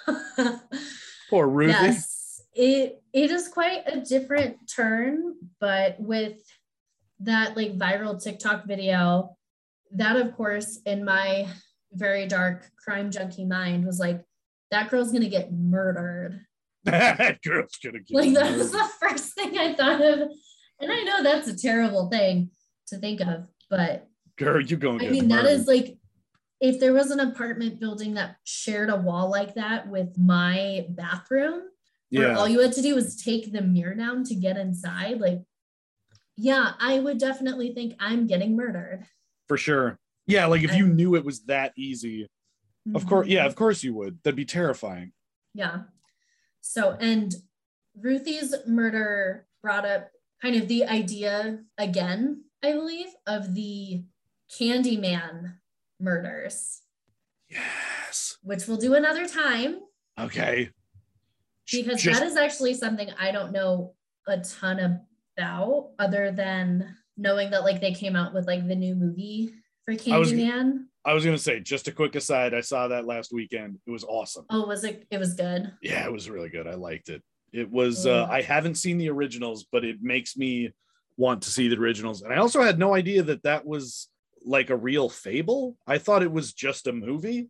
Poor 1.30 1.48
Ruthie. 1.48 1.72
yes, 1.72 2.42
it 2.54 3.02
it 3.12 3.30
is 3.30 3.48
quite 3.48 3.82
a 3.86 4.00
different 4.00 4.56
turn, 4.70 5.34
but 5.60 5.98
with 5.98 6.38
that 7.20 7.56
like 7.56 7.78
viral 7.78 8.22
TikTok 8.22 8.66
video, 8.66 9.36
that 9.92 10.16
of 10.16 10.34
course 10.36 10.80
in 10.84 11.04
my 11.04 11.48
very 11.92 12.26
dark 12.26 12.70
crime 12.82 13.10
junkie 13.10 13.44
mind 13.44 13.84
was 13.84 13.98
like 13.98 14.22
that 14.70 14.90
girl's 14.90 15.12
gonna 15.12 15.28
get 15.28 15.52
murdered. 15.52 16.40
that 16.90 17.40
girl's 17.42 17.76
gonna 17.82 18.00
get 18.00 18.14
Like 18.14 18.34
that 18.34 18.56
was 18.56 18.72
the 18.72 18.88
first 19.00 19.34
thing 19.34 19.56
I 19.58 19.74
thought 19.74 20.00
of, 20.00 20.28
and 20.80 20.92
I 20.92 21.02
know 21.02 21.22
that's 21.22 21.48
a 21.48 21.56
terrible 21.56 22.08
thing 22.08 22.50
to 22.88 22.98
think 22.98 23.20
of, 23.20 23.46
but 23.70 24.08
girl, 24.36 24.60
you're 24.60 24.78
gonna 24.78 25.04
I 25.04 25.10
mean, 25.10 25.28
that 25.28 25.44
murdered. 25.44 25.60
is 25.60 25.66
like 25.66 25.96
if 26.60 26.80
there 26.80 26.92
was 26.92 27.10
an 27.10 27.20
apartment 27.20 27.80
building 27.80 28.14
that 28.14 28.36
shared 28.44 28.90
a 28.90 28.96
wall 28.96 29.30
like 29.30 29.54
that 29.54 29.88
with 29.88 30.16
my 30.18 30.86
bathroom, 30.90 31.62
where 32.10 32.28
yeah. 32.28 32.36
all 32.36 32.48
you 32.48 32.60
had 32.60 32.72
to 32.72 32.82
do 32.82 32.94
was 32.94 33.22
take 33.22 33.52
the 33.52 33.62
mirror 33.62 33.94
down 33.94 34.24
to 34.24 34.34
get 34.34 34.56
inside, 34.56 35.20
like, 35.20 35.42
yeah, 36.36 36.72
I 36.78 37.00
would 37.00 37.18
definitely 37.18 37.74
think 37.74 37.94
I'm 38.00 38.26
getting 38.26 38.56
murdered. 38.56 39.06
for 39.48 39.56
sure. 39.56 39.98
Yeah, 40.26 40.46
like 40.46 40.62
if 40.62 40.74
you 40.74 40.86
knew 40.86 41.16
it 41.16 41.24
was 41.24 41.42
that 41.46 41.72
easy, 41.76 42.28
of 42.94 43.06
course, 43.06 43.26
yeah, 43.28 43.40
mm-hmm. 43.40 43.48
of 43.48 43.56
course 43.56 43.82
you 43.82 43.94
would. 43.94 44.18
That'd 44.22 44.36
be 44.36 44.44
terrifying. 44.44 45.12
Yeah. 45.54 45.82
So, 46.62 46.96
and 46.98 47.34
Ruthie's 48.00 48.54
murder 48.66 49.46
brought 49.62 49.84
up 49.84 50.08
kind 50.40 50.56
of 50.56 50.68
the 50.68 50.84
idea 50.86 51.58
again, 51.76 52.44
I 52.62 52.72
believe, 52.72 53.08
of 53.26 53.54
the 53.54 54.04
Candyman 54.58 55.54
murders, 56.00 56.80
Yes. 57.50 58.38
which 58.42 58.66
we'll 58.66 58.76
do 58.78 58.94
another 58.94 59.28
time. 59.28 59.80
Okay. 60.18 60.70
because 61.70 62.02
Just- 62.02 62.20
that 62.20 62.26
is 62.26 62.36
actually 62.36 62.74
something 62.74 63.08
I 63.18 63.32
don't 63.32 63.50
know 63.52 63.94
a 64.26 64.38
ton 64.40 64.78
about 65.36 65.92
other 65.98 66.30
than 66.30 66.96
knowing 67.16 67.50
that 67.50 67.62
like 67.62 67.80
they 67.80 67.94
came 67.94 68.14
out 68.14 68.34
with 68.34 68.46
like 68.46 68.66
the 68.68 68.74
new 68.76 68.94
movie 68.94 69.54
for 69.86 69.94
Candyman. 69.94 70.86
I 71.04 71.14
was 71.14 71.24
gonna 71.24 71.38
say, 71.38 71.60
just 71.60 71.88
a 71.88 71.92
quick 71.92 72.14
aside. 72.14 72.54
I 72.54 72.60
saw 72.60 72.88
that 72.88 73.06
last 73.06 73.32
weekend. 73.32 73.78
It 73.86 73.90
was 73.90 74.04
awesome. 74.04 74.44
Oh, 74.50 74.66
was 74.66 74.84
it? 74.84 75.06
It 75.10 75.18
was 75.18 75.34
good. 75.34 75.72
Yeah, 75.82 76.04
it 76.04 76.12
was 76.12 76.30
really 76.30 76.48
good. 76.48 76.66
I 76.66 76.74
liked 76.74 77.08
it. 77.08 77.22
It 77.52 77.70
was. 77.70 78.06
Uh. 78.06 78.26
I 78.30 78.42
haven't 78.42 78.76
seen 78.76 78.98
the 78.98 79.10
originals, 79.10 79.66
but 79.70 79.84
it 79.84 79.96
makes 80.00 80.36
me 80.36 80.72
want 81.16 81.42
to 81.42 81.50
see 81.50 81.68
the 81.68 81.76
originals. 81.76 82.22
And 82.22 82.32
I 82.32 82.36
also 82.36 82.62
had 82.62 82.78
no 82.78 82.94
idea 82.94 83.22
that 83.24 83.42
that 83.42 83.66
was 83.66 84.08
like 84.44 84.70
a 84.70 84.76
real 84.76 85.08
fable. 85.08 85.76
I 85.86 85.98
thought 85.98 86.22
it 86.22 86.32
was 86.32 86.52
just 86.52 86.86
a 86.86 86.92
movie. 86.92 87.48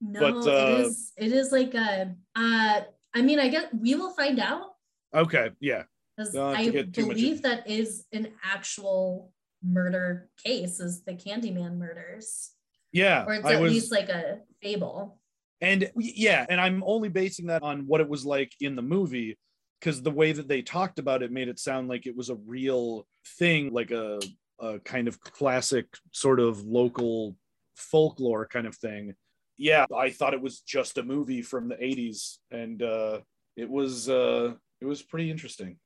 No, 0.00 0.20
But, 0.20 0.48
uh, 0.48 0.66
it 0.66 0.80
is. 0.80 1.12
It 1.16 1.32
is 1.32 1.52
like 1.52 1.74
a. 1.74 2.14
Uh, 2.36 2.80
I 3.14 3.22
mean, 3.22 3.40
I 3.40 3.48
guess 3.48 3.66
we 3.72 3.94
will 3.94 4.12
find 4.12 4.38
out 4.38 4.70
Okay, 5.14 5.50
yeah, 5.60 5.82
because 6.16 6.32
Don't 6.32 6.54
have 6.54 6.64
to 6.64 6.68
I 6.68 6.72
get 6.72 6.94
too 6.94 7.06
much 7.06 7.16
believe 7.16 7.42
that 7.42 7.68
is 7.68 8.04
an 8.12 8.28
actual 8.44 9.32
murder 9.62 10.28
case, 10.44 10.80
is 10.80 11.02
the 11.02 11.12
Candyman 11.12 11.76
murders, 11.76 12.50
yeah. 12.92 13.24
or 13.24 13.34
it's 13.34 13.46
I 13.46 13.54
at 13.54 13.60
was, 13.60 13.72
least 13.72 13.92
like 13.92 14.08
a 14.08 14.38
fable. 14.62 15.18
and 15.60 15.90
yeah, 15.96 16.46
and 16.48 16.60
I'm 16.60 16.82
only 16.86 17.08
basing 17.08 17.46
that 17.46 17.62
on 17.62 17.86
what 17.86 18.00
it 18.00 18.08
was 18.08 18.24
like 18.24 18.52
in 18.60 18.76
the 18.76 18.82
movie 18.82 19.38
because 19.80 20.02
the 20.02 20.10
way 20.10 20.32
that 20.32 20.48
they 20.48 20.62
talked 20.62 20.98
about 20.98 21.22
it 21.22 21.32
made 21.32 21.48
it 21.48 21.58
sound 21.58 21.88
like 21.88 22.06
it 22.06 22.16
was 22.16 22.28
a 22.28 22.34
real 22.34 23.06
thing, 23.38 23.72
like 23.72 23.90
a 23.90 24.20
a 24.60 24.78
kind 24.80 25.08
of 25.08 25.20
classic 25.20 25.86
sort 26.12 26.38
of 26.38 26.62
local 26.64 27.36
folklore 27.76 28.46
kind 28.46 28.66
of 28.66 28.76
thing. 28.76 29.14
Yeah, 29.56 29.86
I 29.96 30.10
thought 30.10 30.34
it 30.34 30.42
was 30.42 30.60
just 30.60 30.98
a 30.98 31.02
movie 31.02 31.42
from 31.42 31.68
the 31.68 31.76
80s 31.76 32.38
and 32.50 32.82
uh 32.82 33.20
it 33.56 33.68
was 33.68 34.08
uh 34.08 34.52
it 34.80 34.86
was 34.86 35.02
pretty 35.02 35.30
interesting. 35.30 35.76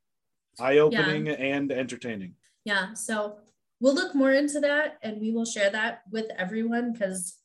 Eye-opening 0.61 1.29
and 1.29 1.73
entertaining. 1.73 2.35
Yeah. 2.65 2.95
So 2.95 3.39
we'll 3.85 3.94
look 3.94 4.15
more 4.15 4.32
into 4.32 4.61
that 4.61 4.97
and 5.02 5.20
we 5.20 5.31
will 5.31 5.44
share 5.44 5.69
that 5.69 6.01
with 6.11 6.24
everyone 6.39 6.90
because 6.94 7.36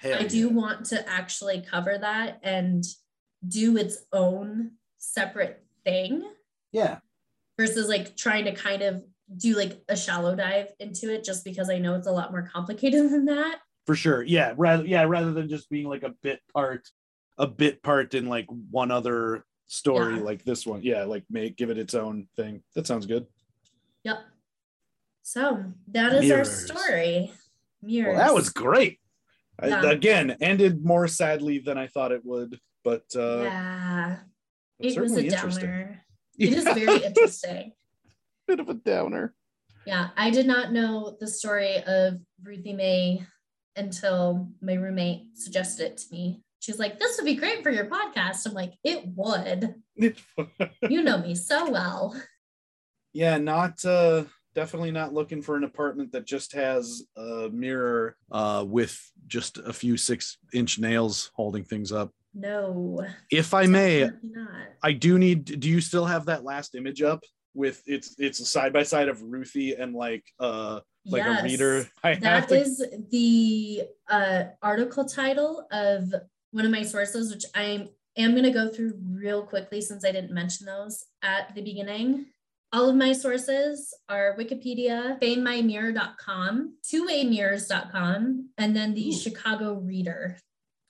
Hell 0.00 0.18
I 0.18 0.24
do 0.24 0.48
want 0.48 0.86
to 0.86 1.06
actually 1.06 1.60
cover 1.60 1.98
that 1.98 2.40
and 2.42 2.82
do 3.46 3.76
its 3.76 3.98
own 4.10 4.70
separate 4.96 5.62
thing 5.84 6.24
Yeah. 6.72 7.00
versus 7.58 7.86
like 7.86 8.16
trying 8.16 8.46
to 8.46 8.52
kind 8.52 8.80
of 8.80 9.04
do 9.36 9.56
like 9.58 9.82
a 9.90 9.96
shallow 9.96 10.34
dive 10.34 10.72
into 10.80 11.12
it 11.12 11.22
just 11.22 11.44
because 11.44 11.68
I 11.68 11.76
know 11.76 11.96
it's 11.96 12.06
a 12.06 12.12
lot 12.12 12.30
more 12.30 12.48
complicated 12.50 13.10
than 13.10 13.26
that. 13.26 13.58
For 13.84 13.94
sure. 13.94 14.22
Yeah, 14.22 14.54
rather 14.56 14.86
yeah, 14.86 15.02
rather 15.02 15.32
than 15.32 15.50
just 15.50 15.68
being 15.68 15.86
like 15.86 16.02
a 16.02 16.14
bit 16.22 16.40
part 16.54 16.88
a 17.36 17.46
bit 17.46 17.82
part 17.82 18.14
in 18.14 18.26
like 18.26 18.46
one 18.70 18.90
other 18.90 19.44
story 19.66 20.16
Yeah. 20.16 20.22
like 20.22 20.44
this 20.44 20.66
one. 20.66 20.80
Yeah, 20.82 21.04
like 21.04 21.24
make 21.28 21.58
give 21.58 21.68
it 21.68 21.76
its 21.76 21.92
own 21.92 22.26
thing. 22.36 22.62
That 22.74 22.86
sounds 22.86 23.04
good. 23.04 23.26
Yep. 24.04 24.18
So 25.28 25.62
that 25.88 26.14
is 26.14 26.22
Mirrors. 26.22 26.48
our 26.48 26.78
story. 26.78 27.30
Mirrors. 27.82 28.16
Well, 28.16 28.26
that 28.26 28.34
was 28.34 28.48
great. 28.48 28.98
I- 29.60 29.90
again, 29.92 30.34
ended 30.40 30.82
more 30.82 31.06
sadly 31.06 31.58
than 31.58 31.76
I 31.76 31.86
thought 31.86 32.12
it 32.12 32.24
would, 32.24 32.58
but 32.82 33.04
uh 33.14 33.42
yeah. 33.42 34.16
but 34.78 34.86
It 34.86 34.86
was 34.86 34.92
a 34.92 34.94
certainly 34.94 35.26
interesting. 35.28 35.64
downer. 35.66 36.04
It 36.38 36.52
is 36.54 36.64
very 36.64 37.04
interesting. 37.04 37.72
Bit 38.48 38.60
of 38.60 38.70
a 38.70 38.74
downer. 38.74 39.34
Yeah, 39.86 40.08
I 40.16 40.30
did 40.30 40.46
not 40.46 40.72
know 40.72 41.18
the 41.20 41.26
story 41.28 41.76
of 41.86 42.14
Ruthie 42.42 42.72
Mae 42.72 43.26
until 43.76 44.48
my 44.62 44.74
roommate 44.74 45.36
suggested 45.36 45.84
it 45.88 45.96
to 45.98 46.06
me. 46.10 46.40
She's 46.60 46.78
like, 46.78 46.98
"This 46.98 47.18
would 47.18 47.26
be 47.26 47.34
great 47.34 47.62
for 47.62 47.70
your 47.70 47.86
podcast." 47.90 48.46
I'm 48.46 48.54
like, 48.54 48.72
"It 48.82 49.02
would." 49.14 49.74
You 50.88 51.02
know 51.02 51.18
me 51.18 51.34
so 51.34 51.68
well. 51.70 52.16
yeah, 53.12 53.36
not 53.36 53.84
uh 53.84 54.24
definitely 54.54 54.90
not 54.90 55.12
looking 55.14 55.42
for 55.42 55.56
an 55.56 55.64
apartment 55.64 56.12
that 56.12 56.26
just 56.26 56.52
has 56.52 57.04
a 57.16 57.48
mirror 57.52 58.16
uh 58.32 58.64
with 58.66 58.98
just 59.26 59.58
a 59.58 59.72
few 59.72 59.96
six 59.96 60.38
inch 60.52 60.78
nails 60.78 61.30
holding 61.34 61.64
things 61.64 61.92
up. 61.92 62.10
No, 62.34 63.04
If 63.30 63.54
I 63.54 63.66
may, 63.66 64.10
not. 64.22 64.50
I 64.82 64.92
do 64.92 65.18
need. 65.18 65.58
Do 65.60 65.68
you 65.68 65.80
still 65.80 66.04
have 66.04 66.26
that 66.26 66.44
last 66.44 66.74
image 66.74 67.02
up 67.02 67.24
with 67.54 67.82
it's 67.86 68.14
it's 68.18 68.38
a 68.40 68.44
side 68.44 68.72
by 68.72 68.82
side 68.84 69.08
of 69.08 69.22
Ruthie 69.22 69.74
and 69.74 69.94
like 69.94 70.24
uh 70.38 70.80
like 71.06 71.24
Yes. 71.24 71.40
a 71.40 71.44
reader? 71.44 71.88
I 72.04 72.14
That 72.16 72.48
to. 72.48 72.60
is 72.60 72.84
the 73.10 73.82
uh, 74.08 74.44
article 74.62 75.04
title 75.06 75.66
of 75.72 76.14
one 76.52 76.64
of 76.64 76.70
my 76.70 76.82
sources, 76.82 77.32
which 77.32 77.44
I 77.54 77.88
am 78.16 78.32
going 78.32 78.44
to 78.44 78.50
go 78.50 78.68
through 78.68 78.94
real 79.10 79.42
quickly 79.42 79.80
since 79.80 80.04
I 80.04 80.12
didn't 80.12 80.32
mention 80.32 80.66
those 80.66 81.06
at 81.22 81.54
the 81.54 81.62
beginning. 81.62 82.26
All 82.70 82.90
of 82.90 82.96
my 82.96 83.14
sources 83.14 83.94
are 84.10 84.36
Wikipedia, 84.38 85.18
FrameMyMirror.com, 85.20 86.74
TwoWayMirrors.com, 86.84 88.50
and 88.58 88.76
then 88.76 88.92
the 88.92 89.08
Ooh. 89.08 89.12
Chicago 89.12 89.74
Reader, 89.74 90.36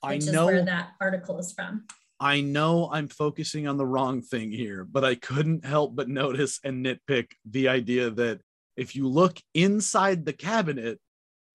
I 0.02 0.14
which 0.14 0.24
is 0.24 0.32
know. 0.32 0.46
where 0.46 0.64
that 0.64 0.94
article 1.00 1.38
is 1.38 1.52
from. 1.52 1.84
I 2.18 2.40
know 2.40 2.90
I'm 2.92 3.06
focusing 3.06 3.68
on 3.68 3.76
the 3.76 3.86
wrong 3.86 4.22
thing 4.22 4.50
here, 4.50 4.84
but 4.84 5.04
I 5.04 5.14
couldn't 5.14 5.64
help 5.64 5.94
but 5.94 6.08
notice 6.08 6.58
and 6.64 6.84
nitpick 6.84 7.28
the 7.48 7.68
idea 7.68 8.10
that 8.10 8.40
if 8.76 8.96
you 8.96 9.06
look 9.06 9.38
inside 9.54 10.24
the 10.24 10.32
cabinet, 10.32 10.98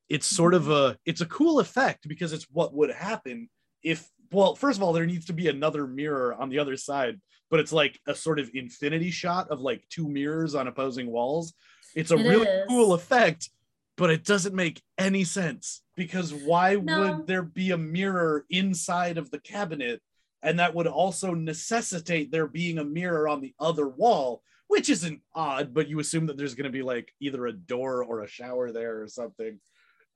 it's 0.07 0.25
sort 0.25 0.53
of 0.53 0.63
mm-hmm. 0.63 0.93
a 0.93 0.97
it's 1.05 1.21
a 1.21 1.25
cool 1.25 1.59
effect 1.59 2.07
because 2.07 2.31
it's 2.31 2.47
what 2.49 2.73
would 2.73 2.91
happen 2.91 3.49
if 3.83 4.07
well, 4.31 4.55
first 4.55 4.77
of 4.77 4.83
all, 4.83 4.93
there 4.93 5.05
needs 5.05 5.25
to 5.25 5.33
be 5.33 5.47
another 5.47 5.85
mirror 5.85 6.33
on 6.33 6.49
the 6.49 6.59
other 6.59 6.75
side, 6.75 7.21
but 7.53 7.59
it's 7.59 7.71
like 7.71 7.99
a 8.07 8.15
sort 8.15 8.39
of 8.39 8.49
infinity 8.55 9.11
shot 9.11 9.47
of 9.51 9.61
like 9.61 9.87
two 9.87 10.09
mirrors 10.09 10.55
on 10.55 10.67
opposing 10.67 11.05
walls. 11.05 11.53
It's 11.93 12.09
a 12.09 12.17
It 12.17 12.27
really 12.27 12.47
is. 12.47 12.65
cool 12.67 12.93
effect, 12.93 13.51
but 13.95 14.09
it 14.09 14.25
doesn't 14.25 14.55
make 14.55 14.81
any 14.97 15.23
sense 15.23 15.83
because 15.95 16.33
why 16.33 16.77
No. 16.77 16.99
would 16.99 17.27
there 17.27 17.43
be 17.43 17.69
a 17.69 17.77
mirror 17.77 18.47
inside 18.49 19.19
of 19.19 19.29
the 19.29 19.37
cabinet 19.37 20.01
and 20.41 20.57
that 20.57 20.73
would 20.73 20.87
also 20.87 21.35
necessitate 21.35 22.31
there 22.31 22.47
being 22.47 22.79
a 22.79 22.83
mirror 22.83 23.27
on 23.27 23.39
the 23.39 23.53
other 23.59 23.87
wall 23.87 24.41
which 24.67 24.89
isn't 24.89 25.21
odd 25.35 25.75
but 25.75 25.87
you 25.87 25.99
assume 25.99 26.25
that 26.25 26.37
there's 26.37 26.55
going 26.55 26.63
to 26.63 26.71
be 26.71 26.81
like 26.81 27.13
either 27.19 27.45
a 27.45 27.53
door 27.53 28.03
or 28.03 28.21
a 28.21 28.27
shower 28.27 28.71
there 28.71 28.99
or 29.03 29.07
something 29.07 29.59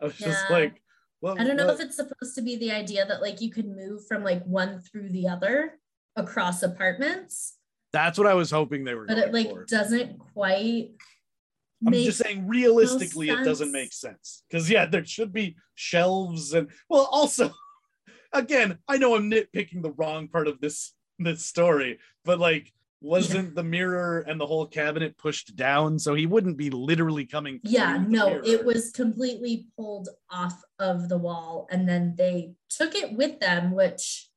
i 0.02 0.06
was 0.06 0.18
just 0.18 0.50
like 0.50 0.82
Well, 1.22 1.36
I 1.40 1.44
don't 1.44 1.56
know 1.56 1.68
well, 1.68 1.76
if 1.76 1.82
it's 1.82 1.98
supposed 1.98 2.34
to 2.34 2.42
be 2.42 2.56
the 2.58 2.72
idea 2.72 3.06
that 3.06 3.22
like 3.22 3.42
you 3.42 3.52
could 3.52 3.68
move 3.68 4.08
from 4.08 4.24
like 4.24 4.44
one 4.46 4.82
through 4.82 5.10
the 5.10 5.28
other 5.28 5.78
across 6.18 6.64
apartments, 6.64 7.58
that's 7.94 8.18
what 8.18 8.28
I 8.28 8.34
was 8.34 8.52
hoping 8.52 8.84
they 8.84 8.94
were 8.94 9.06
but 9.06 9.18
it 9.18 9.34
like 9.34 9.50
for. 9.50 9.66
doesn't 9.66 10.20
quite. 10.20 10.90
I'm 11.86 11.94
just 11.94 12.18
saying, 12.18 12.48
realistically, 12.48 13.30
it 13.30 13.44
doesn't 13.44 13.72
make 13.72 13.94
sense 13.94 14.44
because 14.50 14.70
yeah, 14.70 14.86
there 14.88 15.06
should 15.06 15.32
be 15.32 15.56
shelves 15.76 16.54
and 16.54 16.70
well, 16.90 17.08
also, 17.12 17.52
again, 18.34 18.80
I 18.88 18.98
know 18.98 19.16
I'm 19.16 19.30
nitpicking 19.30 19.84
the 19.84 19.92
wrong 19.92 20.28
part 20.28 20.48
of 20.48 20.60
this 20.60 20.94
this 21.20 21.46
story, 21.46 22.00
but 22.26 22.40
like, 22.40 22.74
wasn't 23.00 23.54
the 23.54 23.64
mirror 23.64 24.26
and 24.28 24.40
the 24.40 24.46
whole 24.46 24.66
cabinet 24.66 25.18
pushed 25.18 25.56
down 25.56 26.00
so 26.00 26.16
he 26.16 26.26
wouldn't 26.26 26.58
be 26.58 26.70
literally 26.72 27.26
coming? 27.26 27.60
Yeah, 27.64 28.04
no, 28.08 28.30
mirror? 28.30 28.42
it 28.44 28.66
was 28.66 28.92
completely 28.92 29.68
pulled 29.78 30.10
off 30.32 30.60
of 30.80 31.10
the 31.10 31.18
wall 31.18 31.68
and 31.70 31.88
then 31.88 32.16
they 32.18 32.54
took 32.70 32.96
it 32.96 33.14
with 33.14 33.40
them, 33.40 33.72
which 33.72 34.30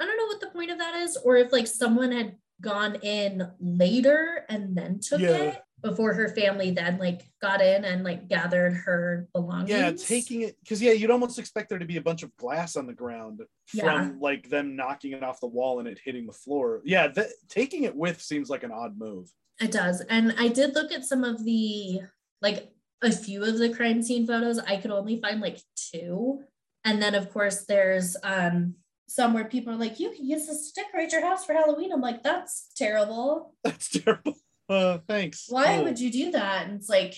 I 0.00 0.04
don't 0.06 0.16
know 0.16 0.26
what 0.26 0.40
the 0.40 0.50
point 0.50 0.70
of 0.70 0.78
that 0.78 0.96
is, 0.96 1.16
or 1.16 1.36
if 1.36 1.52
like 1.52 1.66
someone 1.66 2.12
had 2.12 2.36
gone 2.60 2.96
in 2.96 3.48
later 3.60 4.44
and 4.48 4.76
then 4.76 5.00
took 5.00 5.20
Yeah. 5.20 5.36
it 5.36 5.62
before 5.82 6.14
her 6.14 6.28
family 6.30 6.70
then 6.70 6.96
like 6.96 7.20
got 7.42 7.60
in 7.60 7.84
and 7.84 8.04
like 8.04 8.26
gathered 8.26 8.72
her 8.72 9.28
belongings. 9.34 9.70
Yeah, 9.70 9.90
taking 9.92 10.40
it 10.40 10.56
because 10.62 10.80
yeah, 10.80 10.92
you'd 10.92 11.10
almost 11.10 11.38
expect 11.38 11.68
there 11.68 11.78
to 11.78 11.84
be 11.84 11.98
a 11.98 12.02
bunch 12.02 12.22
of 12.22 12.34
glass 12.36 12.74
on 12.76 12.86
the 12.86 12.94
ground 12.94 13.42
Yeah. 13.74 13.84
from 13.84 14.18
like 14.18 14.48
them 14.48 14.76
knocking 14.76 15.12
it 15.12 15.22
off 15.22 15.40
the 15.40 15.46
wall 15.46 15.80
and 15.80 15.88
it 15.88 16.00
hitting 16.02 16.26
the 16.26 16.32
floor. 16.32 16.80
Yeah, 16.84 17.08
that, 17.08 17.26
taking 17.50 17.82
it 17.84 17.94
with 17.94 18.22
seems 18.22 18.48
like 18.48 18.62
an 18.62 18.72
odd 18.72 18.96
move. 18.96 19.30
It 19.60 19.72
does. 19.72 20.00
And 20.08 20.34
I 20.38 20.48
did 20.48 20.74
look 20.74 20.90
at 20.90 21.04
some 21.04 21.22
of 21.22 21.44
the, 21.44 22.00
like 22.40 22.72
a 23.02 23.12
few 23.12 23.44
of 23.44 23.58
the 23.58 23.68
crime 23.74 24.02
scene 24.02 24.26
photos. 24.26 24.58
I 24.58 24.78
could 24.78 24.90
only 24.90 25.20
find 25.20 25.40
like 25.40 25.60
two. 25.76 26.42
And 26.84 27.00
then, 27.00 27.14
of 27.14 27.30
course, 27.32 27.64
there's 27.66 28.16
um, 28.22 28.74
some 29.14 29.32
where 29.32 29.44
people 29.44 29.72
are 29.72 29.76
like, 29.76 30.00
you 30.00 30.10
can 30.10 30.26
use 30.26 30.46
this 30.46 30.72
to 30.72 30.82
decorate 30.82 31.12
your 31.12 31.20
house 31.24 31.44
for 31.44 31.52
Halloween. 31.52 31.92
I'm 31.92 32.00
like, 32.00 32.22
that's 32.24 32.68
terrible. 32.76 33.54
That's 33.62 33.88
terrible. 33.88 34.34
Uh, 34.68 34.98
thanks. 35.06 35.46
Why 35.48 35.76
Cool. 35.76 35.84
would 35.84 36.00
you 36.00 36.10
do 36.10 36.30
that? 36.32 36.66
And 36.66 36.76
it's 36.80 36.88
like 36.88 37.14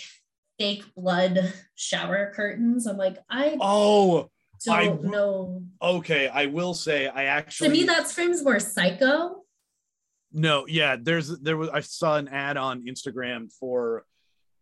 fake 0.59 0.85
blood 0.95 1.53
shower 1.75 2.33
curtains. 2.35 2.87
I'm 2.87 2.97
like, 2.99 3.17
I 3.31 3.57
Oh, 3.61 4.31
I 4.71 4.85
don't 4.87 4.97
w- 4.97 5.11
know. 5.11 5.63
okay. 5.81 6.29
I 6.29 6.47
will 6.47 6.75
say 6.75 7.07
I 7.09 7.25
actually 7.25 7.69
To 7.69 7.73
me, 7.73 7.85
that 7.85 8.09
screams 8.09 8.43
more 8.45 8.59
psycho. 8.61 9.45
no. 10.33 10.67
Yeah, 10.67 10.97
there's 11.01 11.29
there 11.39 11.57
was 11.57 11.71
I 11.71 11.81
saw 11.81 12.17
an 12.17 12.29
ad 12.29 12.57
on 12.59 12.83
Instagram 12.85 13.51
for 13.59 14.05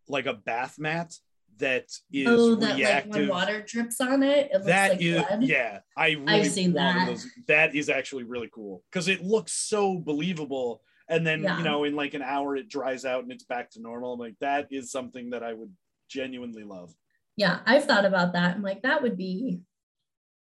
like 0.08 0.26
a 0.26 0.34
bath 0.34 0.78
mat 0.78 1.14
that 1.58 1.86
is 2.12 2.26
oh, 2.28 2.54
that 2.56 2.70
like 2.70 2.78
reactive. 2.78 3.12
when 3.12 3.28
water 3.28 3.62
drips 3.66 4.00
on 4.00 4.22
it, 4.22 4.48
it 4.50 4.54
looks 4.54 4.66
That 4.66 4.90
like 4.92 5.00
is 5.02 5.22
yeah. 5.48 5.80
I 5.96 6.10
really 6.12 6.44
seen 6.48 6.72
one 6.72 6.86
of 6.86 6.94
that. 6.94 7.06
those. 7.06 7.26
That 7.48 7.74
is 7.74 7.88
actually 7.88 8.24
really 8.24 8.50
cool 8.52 8.82
because 8.90 9.08
it 9.08 9.22
looks 9.22 9.52
so 9.52 9.98
believable. 9.98 10.82
And 11.08 11.26
then 11.26 11.42
Yeah. 11.42 11.58
you 11.58 11.64
know, 11.64 11.84
in 11.84 11.94
like 11.94 12.14
an 12.14 12.22
hour, 12.22 12.56
it 12.56 12.68
dries 12.68 13.04
out 13.04 13.22
and 13.22 13.30
it's 13.32 13.44
back 13.44 13.70
to 13.72 13.80
normal. 13.80 14.14
I'm 14.14 14.20
like, 14.20 14.38
that 14.40 14.68
is 14.70 14.90
something 14.90 15.30
that 15.30 15.42
I 15.42 15.52
would 15.52 15.72
genuinely 16.08 16.64
love. 16.64 16.92
yeah 17.36 17.60
i've 17.66 17.84
thought 17.86 18.04
about 18.04 18.34
that 18.34 18.54
i'm 18.54 18.62
like 18.62 18.82
that 18.82 19.02
would 19.02 19.16
be 19.16 19.60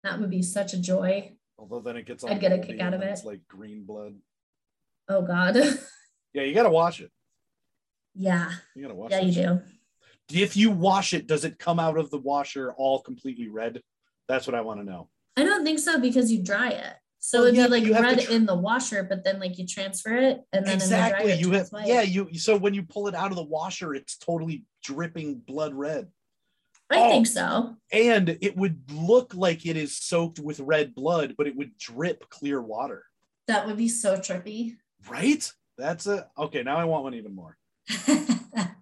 that 0.03 0.19
would 0.19 0.31
be 0.31 0.43
such 0.43 0.73
a 0.73 0.81
joy 0.81 1.31
Although 1.59 1.81
then 1.81 1.97
it 1.99 2.07
gets 2.07 2.25
I'd 2.25 2.41
get 2.41 2.51
a 2.53 2.59
kick 2.59 2.81
out 2.81 2.95
of 2.95 3.03
It's 3.03 3.21
it. 3.23 3.27
like 3.27 3.41
green 3.47 3.85
blood. 3.85 4.15
oh 5.09 5.23
god 5.23 5.55
Yeah, 6.33 6.43
you 6.43 6.55
gotta 6.55 6.71
watch 6.71 7.01
it. 7.01 7.11
yeah 8.15 8.51
You 8.75 8.83
gotta 8.83 8.95
watch. 8.95 9.13
It. 9.13 9.17
Yeah 9.17 9.21
you 9.21 9.33
shit. 9.33 9.45
do 9.47 9.61
If 10.33 10.57
you 10.57 10.71
wash 10.71 11.13
it, 11.15 11.27
does 11.27 11.45
it 11.45 11.59
come 11.59 11.79
out 11.79 11.99
of 11.99 12.11
the 12.11 12.19
washer 12.19 12.73
all 12.73 13.01
completely 13.01 13.49
red? 13.49 13.83
That's 14.29 14.47
what 14.47 14.55
I 14.55 14.61
want 14.61 14.81
to 14.81 14.85
know. 14.87 15.09
i 15.37 15.45
don't 15.45 15.65
think 15.65 15.79
so 15.79 15.99
because 16.01 16.31
you 16.33 16.43
dry 16.43 16.71
it 16.71 16.95
so 17.19 17.39
Well, 17.41 17.47
it'd 17.49 17.59
yeah, 17.59 17.67
be 17.67 17.93
like 17.93 18.03
red 18.03 18.21
tr- 18.21 18.33
in 18.33 18.47
the 18.47 18.55
washer 18.55 19.03
but 19.03 19.25
then 19.25 19.39
like 19.41 19.59
you 19.59 19.67
transfer 19.67 20.15
it 20.17 20.41
and 20.53 20.65
then 20.67 20.75
exactly. 20.75 21.33
in 21.33 21.37
the 21.39 21.43
You 21.43 21.53
have 21.53 21.69
white. 21.69 21.87
yeah. 21.87 22.03
You 22.03 22.33
so 22.39 22.57
when 22.57 22.75
you 22.75 22.83
pull 22.83 23.09
it 23.09 23.15
out 23.15 23.31
of 23.31 23.37
the 23.37 23.43
washer, 23.45 23.95
it's 23.95 24.17
totally 24.17 24.65
dripping 24.85 25.39
blood 25.47 25.75
red. 25.75 26.09
i 26.91 26.99
Oh. 26.99 27.09
think 27.11 27.27
so 27.27 27.77
and 27.93 28.39
it 28.41 28.57
would 28.57 28.79
look 28.93 29.35
like 29.35 29.67
it 29.67 29.77
is 29.77 29.97
soaked 29.97 30.39
with 30.39 30.61
red 30.61 30.95
blood, 30.95 31.35
but 31.37 31.47
it 31.47 31.57
would 31.57 31.77
drip 31.79 32.29
clear 32.31 32.61
water. 32.63 33.05
that 33.49 33.67
would 33.67 33.77
be 33.77 33.89
so 33.89 34.17
trippy 34.17 34.77
Right? 35.09 35.51
That's 35.79 36.07
a 36.07 36.29
okay. 36.37 36.63
Now 36.63 36.77
I 36.77 36.85
want 36.85 37.05
one 37.05 37.15
even 37.15 37.35
more. 37.35 37.57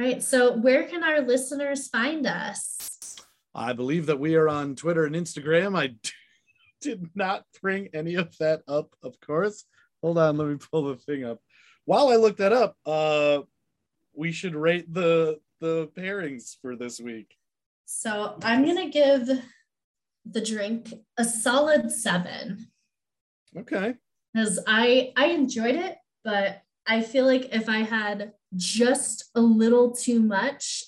right 0.00 0.22
so 0.22 0.56
where 0.56 0.84
can 0.90 1.02
our 1.04 1.20
listeners 1.20 1.88
find 1.88 2.26
us 2.26 2.86
I 3.54 3.72
believe 3.72 4.06
that 4.06 4.20
we 4.20 4.36
are 4.36 4.48
on 4.48 4.76
Twitter 4.76 5.04
and 5.06 5.14
Instagram. 5.16 5.76
I 5.76 5.86
did 6.80 7.10
not 7.16 7.44
bring 7.60 7.88
any 7.92 8.14
of 8.14 8.28
that 8.38 8.62
up, 8.68 8.94
of 9.02 9.20
course. 9.20 9.64
Hold 10.02 10.18
on, 10.18 10.36
let 10.36 10.46
me 10.46 10.56
pull 10.70 10.84
the 10.84 10.94
thing 10.96 11.24
up. 11.24 11.40
While 11.84 12.10
I 12.10 12.16
look 12.16 12.36
that 12.36 12.52
up, 12.52 12.76
uh, 12.86 13.40
we 14.14 14.30
should 14.30 14.54
rate 14.54 14.86
the 14.94 15.40
the 15.60 15.88
pairings 15.98 16.56
for 16.62 16.76
this 16.76 17.00
week. 17.00 17.34
so 17.86 18.38
i'm 18.44 18.64
gonna 18.64 18.88
give 18.88 19.28
the 20.24 20.40
drink 20.52 20.94
a 21.18 21.24
solid 21.24 21.90
seven 21.90 22.68
Okay. 23.56 23.94
because 24.32 24.60
I 24.66 25.12
I 25.16 25.26
enjoyed 25.40 25.74
it, 25.74 25.96
but 26.22 26.62
I 26.86 27.02
feel 27.02 27.26
like 27.26 27.46
if 27.52 27.68
I 27.68 27.78
had 27.78 28.32
just 28.56 29.30
a 29.34 29.40
little 29.40 29.92
too 29.92 30.20
much 30.20 30.84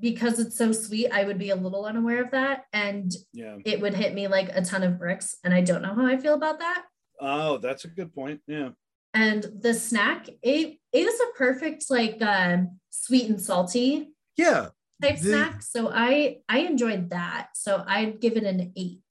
because 0.00 0.38
it's 0.38 0.56
so 0.56 0.72
sweet, 0.72 1.10
I 1.10 1.24
would 1.24 1.38
be 1.38 1.50
a 1.50 1.56
little 1.56 1.84
unaware 1.84 2.24
of 2.24 2.30
that 2.32 2.64
and 2.72 3.12
Yeah. 3.32 3.58
it 3.64 3.80
would 3.80 3.94
hit 3.94 4.14
me 4.14 4.26
like 4.28 4.48
a 4.54 4.62
ton 4.62 4.82
of 4.82 4.98
bricks. 4.98 5.36
And 5.44 5.52
I 5.52 5.60
don't 5.60 5.82
know 5.82 5.94
how 5.94 6.06
I 6.06 6.16
feel 6.16 6.34
about 6.34 6.58
that. 6.60 6.84
Oh, 7.20 7.58
that's 7.58 7.84
a 7.84 7.88
good 7.88 8.14
point. 8.14 8.40
Yeah. 8.46 8.70
And 9.14 9.42
the 9.60 9.74
snack, 9.74 10.28
it, 10.42 10.78
it 10.92 10.98
is 10.98 11.20
a 11.20 11.36
perfect 11.36 11.90
like 11.90 12.20
uh, 12.22 12.58
sweet 12.90 13.28
and 13.28 13.40
salty 13.40 14.12
Yeah. 14.36 14.68
type 15.02 15.18
The- 15.20 15.28
snack. 15.28 15.62
So 15.62 15.90
I 15.92 16.38
I 16.48 16.60
enjoyed 16.60 17.10
that. 17.10 17.50
So 17.54 17.84
I'd 17.86 18.20
give 18.20 18.36
it 18.36 18.44
an 18.44 18.72
eight. 18.76 19.02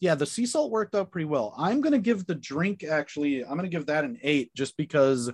yeah 0.00 0.14
the 0.14 0.26
sea 0.26 0.44
salt 0.44 0.70
worked 0.70 0.94
out 0.94 1.10
pretty 1.10 1.24
well 1.24 1.54
i'm 1.56 1.80
gonna 1.80 1.98
give 1.98 2.26
the 2.26 2.34
drink 2.34 2.84
actually 2.84 3.42
i'm 3.42 3.56
gonna 3.56 3.66
give 3.76 3.86
that 3.86 4.04
an 4.04 4.18
eight 4.22 4.52
just 4.54 4.76
because 4.76 5.32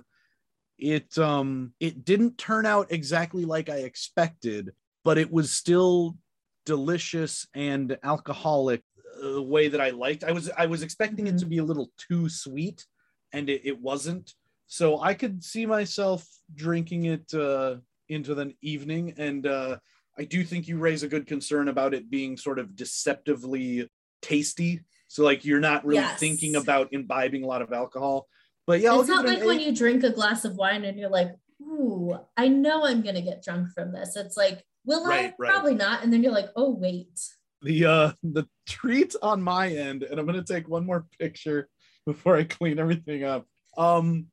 it 0.77 1.17
um 1.17 1.73
it 1.79 2.03
didn't 2.03 2.37
turn 2.37 2.65
out 2.65 2.91
exactly 2.91 3.45
like 3.45 3.69
i 3.69 3.77
expected 3.77 4.71
but 5.03 5.17
it 5.17 5.31
was 5.31 5.51
still 5.51 6.17
delicious 6.65 7.47
and 7.53 7.97
alcoholic 8.03 8.81
uh, 9.21 9.33
the 9.33 9.41
way 9.41 9.67
that 9.67 9.81
i 9.81 9.89
liked 9.91 10.23
i 10.23 10.31
was 10.31 10.49
i 10.57 10.65
was 10.65 10.81
expecting 10.81 11.27
it 11.27 11.37
to 11.37 11.45
be 11.45 11.59
a 11.59 11.63
little 11.63 11.91
too 11.97 12.27
sweet 12.27 12.85
and 13.33 13.49
it, 13.49 13.61
it 13.65 13.79
wasn't 13.79 14.33
so 14.67 14.99
i 15.01 15.13
could 15.13 15.43
see 15.43 15.65
myself 15.65 16.25
drinking 16.55 17.05
it 17.05 17.33
uh 17.33 17.75
into 18.09 18.33
the 18.33 18.53
evening 18.61 19.13
and 19.17 19.45
uh 19.45 19.77
i 20.17 20.23
do 20.23 20.43
think 20.43 20.67
you 20.67 20.77
raise 20.77 21.03
a 21.03 21.07
good 21.07 21.27
concern 21.27 21.67
about 21.67 21.93
it 21.93 22.09
being 22.09 22.35
sort 22.35 22.59
of 22.59 22.75
deceptively 22.75 23.87
tasty. 24.23 24.81
So 25.07 25.23
like 25.23 25.45
you're 25.45 25.59
not 25.59 25.85
really 25.85 26.01
Yes. 26.01 26.19
thinking 26.19 26.55
about 26.55 26.91
imbibing 26.91 27.43
a 27.43 27.47
lot 27.47 27.61
of 27.61 27.71
alcohol. 27.71 28.27
But 28.65 28.79
yeah, 28.79 28.97
it's 28.99 29.09
not 29.09 29.25
it 29.25 29.29
like 29.29 29.43
when 29.45 29.59
you 29.59 29.73
drink 29.75 30.03
a 30.03 30.09
glass 30.09 30.45
of 30.45 30.55
wine 30.55 30.85
and 30.85 30.97
you're 30.97 31.09
like, 31.09 31.35
ooh, 31.61 32.17
I 32.37 32.47
know 32.47 32.85
I'm 32.85 33.01
gonna 33.01 33.21
get 33.21 33.43
drunk 33.43 33.71
from 33.71 33.91
this. 33.91 34.15
It's 34.15 34.37
like, 34.37 34.63
will 34.85 35.05
Right, 35.05 35.31
I? 35.31 35.33
right. 35.37 35.51
Probably 35.51 35.75
not. 35.75 36.03
And 36.03 36.11
then 36.13 36.23
you're 36.23 36.31
like, 36.31 36.49
oh 36.55 36.69
wait. 36.71 37.19
the 37.61 37.85
uh 37.85 38.11
the 38.23 38.45
treat 38.67 39.15
on 39.21 39.41
my 39.41 39.69
end, 39.69 40.03
and 40.03 40.19
I'm 40.19 40.25
gonna 40.25 40.43
take 40.43 40.67
one 40.69 40.85
more 40.85 41.05
picture 41.19 41.67
before 42.05 42.35
I 42.37 42.43
clean 42.43 42.79
everything 42.79 43.23
up. 43.23 43.45
Um 43.77 44.27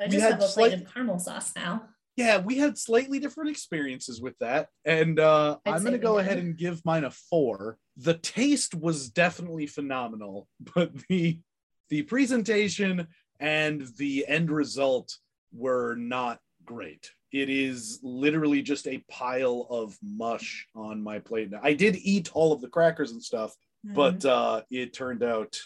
I 0.00 0.04
We 0.04 0.10
just 0.10 0.22
had 0.22 0.32
have 0.34 0.42
a 0.42 0.46
plate 0.46 0.70
slight- 0.70 0.72
of 0.74 0.92
caramel 0.92 1.18
sauce 1.18 1.52
now. 1.56 1.82
yeah, 2.16 2.38
we 2.38 2.58
had 2.58 2.78
slightly 2.78 3.18
different 3.20 3.50
experiences 3.50 4.20
with 4.20 4.36
that. 4.40 4.68
And 4.84 5.18
uh 5.20 5.58
I'm 5.66 5.84
gonna 5.84 5.98
go 5.98 6.18
ahead 6.18 6.38
and 6.38 6.56
give 6.56 6.84
mine 6.84 7.04
a 7.04 7.10
four. 7.10 7.78
The 7.96 8.14
taste 8.14 8.74
was 8.74 9.08
definitely 9.10 9.66
phenomenal, 9.68 10.48
but 10.74 10.92
the 11.08 11.40
the 11.90 12.02
presentation 12.02 13.06
and 13.40 13.86
the 13.96 14.26
end 14.26 14.50
result 14.50 15.16
were 15.52 15.94
not 15.94 16.40
great. 16.64 17.10
It 17.32 17.50
is 17.50 18.00
literally 18.02 18.62
just 18.62 18.86
a 18.86 19.04
pile 19.10 19.66
of 19.70 19.96
mush 20.02 20.66
on 20.74 21.02
my 21.02 21.18
plate. 21.18 21.50
Now, 21.50 21.60
I 21.62 21.74
did 21.74 21.96
eat 21.96 22.30
all 22.32 22.52
of 22.52 22.60
the 22.60 22.68
crackers 22.68 23.12
and 23.12 23.22
stuff, 23.22 23.54
but 23.84 24.24
uh, 24.24 24.62
it 24.70 24.92
turned 24.92 25.22
out 25.22 25.60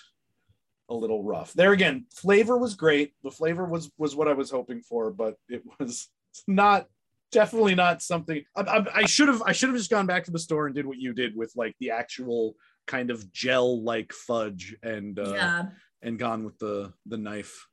a 0.88 0.94
little 0.94 1.22
rough. 1.22 1.52
There 1.52 1.72
again, 1.72 2.06
flavor 2.14 2.58
was 2.58 2.74
great. 2.74 3.14
The 3.22 3.30
flavor 3.30 3.64
was 3.64 3.90
was 3.96 4.14
what 4.14 4.28
I 4.28 4.34
was 4.34 4.50
hoping 4.50 4.80
for, 4.82 5.10
but 5.10 5.36
it 5.48 5.62
was 5.78 6.08
not 6.46 6.86
definitely 7.30 7.74
not 7.74 8.02
something. 8.02 8.44
I 8.54 9.06
should 9.06 9.28
have 9.28 9.42
I 9.42 9.52
should 9.52 9.70
have 9.70 9.78
just 9.78 9.90
gone 9.90 10.06
back 10.06 10.24
to 10.24 10.30
the 10.30 10.38
store 10.38 10.66
and 10.66 10.74
did 10.74 10.86
what 10.86 10.98
you 10.98 11.12
did 11.12 11.36
with 11.36 11.52
like 11.56 11.74
the 11.80 11.90
actual 11.90 12.54
kind 12.86 13.10
of 13.10 13.32
gel 13.32 13.82
like 13.82 14.12
fudge 14.12 14.76
and 14.82 15.18
uh, 15.18 15.32
yeah, 15.32 15.62
and 16.02 16.18
gone 16.18 16.44
with 16.44 16.58
the 16.58 16.92
the 17.06 17.16
knife. 17.16 17.66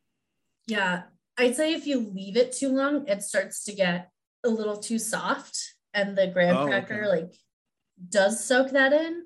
yeah. 0.67 1.03
I'd 1.37 1.55
say 1.55 1.73
if 1.73 1.87
you 1.87 2.01
leave 2.01 2.35
it 2.35 2.51
too 2.51 2.67
long, 2.67 3.07
it 3.07 3.23
starts 3.23 3.63
to 3.63 3.71
get 3.73 4.11
a 4.43 4.49
little 4.49 4.75
too 4.75 4.99
soft, 4.99 5.57
and 5.93 6.17
the 6.17 6.27
graham 6.27 6.57
Oh, 6.57 6.67
cracker 6.67 7.05
okay. 7.05 7.07
like 7.07 7.33
does 8.09 8.43
soak 8.43 8.71
that 8.71 8.91
in. 8.91 9.23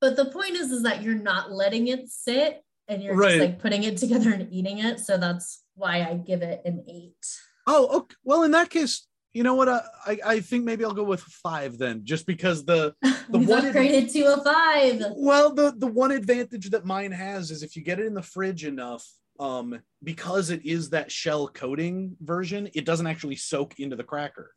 But 0.00 0.14
the 0.14 0.26
point 0.26 0.54
is, 0.54 0.70
is 0.70 0.84
that 0.84 1.02
you're 1.02 1.14
not 1.32 1.50
letting 1.50 1.88
it 1.88 2.08
sit 2.08 2.62
and 2.86 3.02
you're 3.02 3.16
Right. 3.16 3.30
just 3.38 3.40
like 3.40 3.58
putting 3.58 3.82
it 3.82 3.96
together 3.96 4.30
and 4.32 4.52
eating 4.52 4.78
it. 4.78 5.00
So 5.00 5.16
that's 5.18 5.64
why 5.74 6.02
I 6.08 6.14
give 6.14 6.42
it 6.42 6.62
an 6.64 6.84
eight. 6.88 7.26
Oh, 7.66 7.88
okay. 7.98 8.14
Well, 8.22 8.44
in 8.44 8.52
that 8.52 8.70
case, 8.70 9.08
you 9.34 9.42
know 9.42 9.54
what? 9.54 9.68
Uh, 9.68 9.82
I 10.06 10.18
I 10.24 10.40
think 10.40 10.64
maybe 10.64 10.84
I'll 10.84 10.92
go 10.94 11.04
with 11.04 11.20
five 11.20 11.76
then, 11.76 12.02
just 12.04 12.26
because 12.26 12.64
the 12.64 12.94
The 13.28 13.38
one- 13.38 13.62
upgraded 13.64 14.12
to 14.12 14.20
a 14.34 14.42
five. 14.44 15.02
well 15.16 15.52
the 15.52 15.74
the 15.76 15.86
one 15.86 16.12
advantage 16.12 16.70
that 16.70 16.84
mine 16.84 17.12
has 17.12 17.50
is 17.50 17.62
if 17.62 17.74
you 17.76 17.82
get 17.82 17.98
it 18.00 18.06
in 18.06 18.14
the 18.14 18.22
fridge 18.22 18.64
enough, 18.64 19.04
um, 19.40 19.80
because 20.02 20.50
it 20.50 20.64
is 20.64 20.90
that 20.90 21.10
shell 21.12 21.48
coating 21.48 22.16
version, 22.20 22.68
it 22.74 22.84
doesn't 22.84 23.06
actually 23.08 23.36
soak 23.36 23.78
into 23.80 23.96
the 23.96 24.04
cracker 24.04 24.52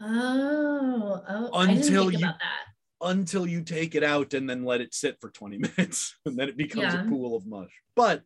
Oh, 0.00 1.22
oh 1.28 1.50
Until 1.60 2.08
think 2.08 2.20
you- 2.20 2.26
about 2.26 2.38
that. 2.38 3.08
until 3.08 3.46
you 3.46 3.62
take 3.62 3.94
it 3.94 4.02
out 4.04 4.34
and 4.34 4.48
then 4.48 4.64
let 4.64 4.80
it 4.80 4.94
sit 4.94 5.16
for 5.20 5.30
20 5.30 5.58
minutes, 5.76 6.16
and 6.24 6.36
then 6.36 6.48
it 6.48 6.56
becomes 6.56 6.94
Yeah. 6.94 7.04
a 7.04 7.08
pool 7.08 7.36
of 7.36 7.46
mush. 7.46 7.72
But 7.96 8.22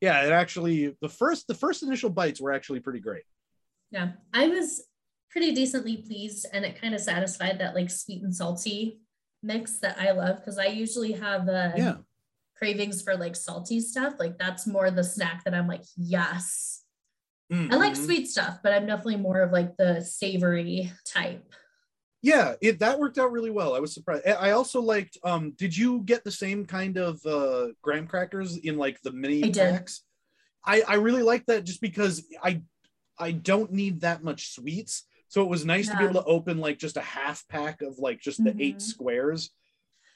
yeah, 0.00 0.24
it 0.26 0.32
actually 0.32 0.96
the 1.00 1.08
first 1.08 1.46
the 1.48 1.54
first 1.54 1.82
initial 1.82 2.10
bites 2.10 2.40
were 2.40 2.52
actually 2.52 2.80
pretty 2.80 3.00
great. 3.00 3.24
Yeah, 3.90 4.12
I 4.32 4.48
was 4.48 4.82
pretty 5.34 5.52
decently 5.52 5.96
pleased, 5.96 6.46
and 6.52 6.64
it 6.64 6.80
kind 6.80 6.94
of 6.94 7.00
satisfied 7.00 7.58
that 7.58 7.74
like 7.74 7.90
sweet 7.90 8.22
and 8.22 8.34
salty 8.34 9.00
mix 9.42 9.78
that 9.78 9.98
I 10.00 10.12
love 10.12 10.36
because 10.36 10.58
I 10.58 10.66
usually 10.66 11.10
have 11.12 11.48
uh, 11.48 11.72
Yeah. 11.76 11.96
cravings 12.56 13.02
for 13.02 13.16
like 13.16 13.34
salty 13.34 13.80
stuff. 13.80 14.14
Like 14.20 14.38
that's 14.38 14.64
more 14.64 14.92
the 14.92 15.02
snack 15.02 15.42
that 15.44 15.52
I'm 15.52 15.66
like, 15.66 15.82
yes. 15.96 16.82
I 17.50 17.74
like 17.76 17.94
Mhm. 17.94 18.04
sweet 18.04 18.28
stuff, 18.28 18.60
but 18.62 18.72
I'm 18.72 18.86
definitely 18.86 19.16
more 19.16 19.40
of 19.40 19.50
like 19.50 19.76
the 19.76 20.00
savory 20.02 20.92
type. 21.04 21.44
yeah 22.22 22.54
it 22.62 22.78
that 22.78 22.98
worked 22.98 23.18
out 23.18 23.30
really 23.32 23.50
well 23.50 23.74
i 23.76 23.78
was 23.78 23.92
surprised 23.92 24.26
i 24.26 24.52
also 24.52 24.80
liked 24.80 25.18
um 25.24 25.50
did 25.58 25.76
you 25.76 26.00
get 26.06 26.24
the 26.24 26.30
same 26.30 26.64
kind 26.64 26.96
of 26.96 27.20
uh 27.26 27.66
graham 27.82 28.06
crackers 28.06 28.56
in 28.56 28.78
like 28.78 28.98
the 29.02 29.12
mini 29.12 29.44
I 29.44 29.48
did. 29.48 29.72
packs 29.74 30.02
i 30.64 30.80
i 30.88 30.94
really 30.94 31.22
like 31.22 31.44
that 31.46 31.64
just 31.64 31.82
because 31.82 32.24
i 32.42 32.62
i 33.18 33.30
don't 33.30 33.70
need 33.72 34.00
that 34.00 34.24
much 34.24 34.54
sweets 34.54 35.04
so 35.34 35.42
it 35.42 35.48
was 35.48 35.66
nice 35.66 35.88
to 35.88 35.96
be 35.96 36.04
able 36.04 36.14
to 36.22 36.24
open 36.26 36.58
like 36.58 36.78
just 36.78 36.96
a 36.96 37.00
half 37.00 37.42
pack 37.48 37.82
of 37.82 37.98
like 37.98 38.20
just 38.20 38.42
the 38.44 38.54
eight 38.60 38.76
Mhm. 38.76 38.82
squares 38.82 39.50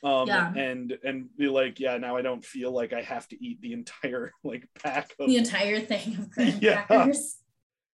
um 0.04 0.28
Yeah. 0.28 0.54
and 0.54 0.96
and 1.02 1.28
be 1.36 1.48
like 1.48 1.80
yeah 1.80 1.96
now 1.98 2.16
i 2.16 2.22
don't 2.22 2.44
feel 2.44 2.70
like 2.70 2.92
i 2.92 3.02
have 3.02 3.26
to 3.30 3.44
eat 3.44 3.60
the 3.60 3.72
entire 3.72 4.30
like 4.44 4.68
pack 4.80 5.10
of 5.18 5.26
The 5.26 5.36
entire 5.36 5.80
thing 5.80 6.16
of 6.18 6.30
graham 6.34 6.58
Yeah. 6.62 6.82
crackers. 6.84 7.38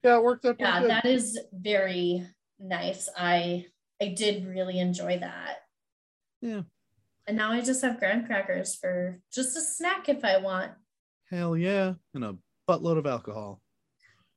yeah 0.03 0.17
it 0.17 0.23
worked 0.23 0.43
out 0.45 0.57
Yeah, 0.59 0.81
good. 0.81 0.89
that 0.89 1.05
is 1.05 1.39
very 1.53 2.27
nice. 2.59 3.07
I 3.17 3.67
I 4.01 4.07
did 4.09 4.45
really 4.45 4.79
enjoy 4.79 5.19
that. 5.19 5.59
Yeah. 6.41 6.63
And 7.25 7.37
now 7.37 7.51
I 7.53 7.61
just 7.61 7.81
have 7.83 7.99
graham 7.99 8.25
crackers 8.25 8.75
for 8.75 9.21
just 9.31 9.55
a 9.55 9.61
snack 9.61 10.09
if 10.09 10.25
I 10.25 10.39
want. 10.39 10.73
hell 11.29 11.55
yeah 11.55 11.93
and 12.13 12.25
a 12.25 12.35
buttload 12.69 12.97
of 12.97 13.07
alcohol 13.07 13.61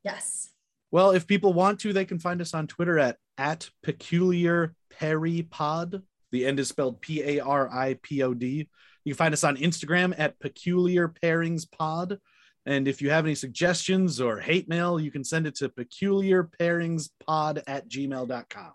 Yes. 0.05 0.53
Well, 0.97 1.10
if 1.10 1.27
people 1.27 1.52
want 1.52 1.81
to, 1.81 1.93
they 1.93 2.06
can 2.06 2.18
find 2.18 2.40
us 2.40 2.55
on 2.55 2.66
Twitter 2.66 2.98
at 2.98 3.18
at 3.36 3.68
peculiar 3.82 4.74
paripod. 4.98 6.02
The 6.32 6.47
end 6.47 6.59
is 6.59 6.70
spelled 6.70 7.02
P 7.02 7.23
A 7.23 7.40
R 7.40 7.68
I 7.70 7.98
P 8.02 8.23
O 8.23 8.32
D. 8.32 8.70
You 9.05 9.12
can 9.12 9.18
find 9.18 9.35
us 9.35 9.44
on 9.44 9.59
Instagram 9.59 10.14
at 10.16 10.40
peculiar 10.40 11.12
pairings 11.23 11.70
pod. 11.70 12.18
And 12.64 12.89
if 12.89 13.02
you 13.02 13.10
have 13.10 13.27
any 13.27 13.35
suggestions 13.35 14.23
or 14.23 14.40
hate 14.40 14.70
mail, 14.70 14.98
you 14.98 15.10
can 15.10 15.23
send 15.23 15.47
it 15.47 15.56
to 15.56 15.68
peculiar 15.68 16.48
pairings 16.59 17.10
pod 17.27 17.62
at 17.66 17.90
gmail.com. 17.90 18.73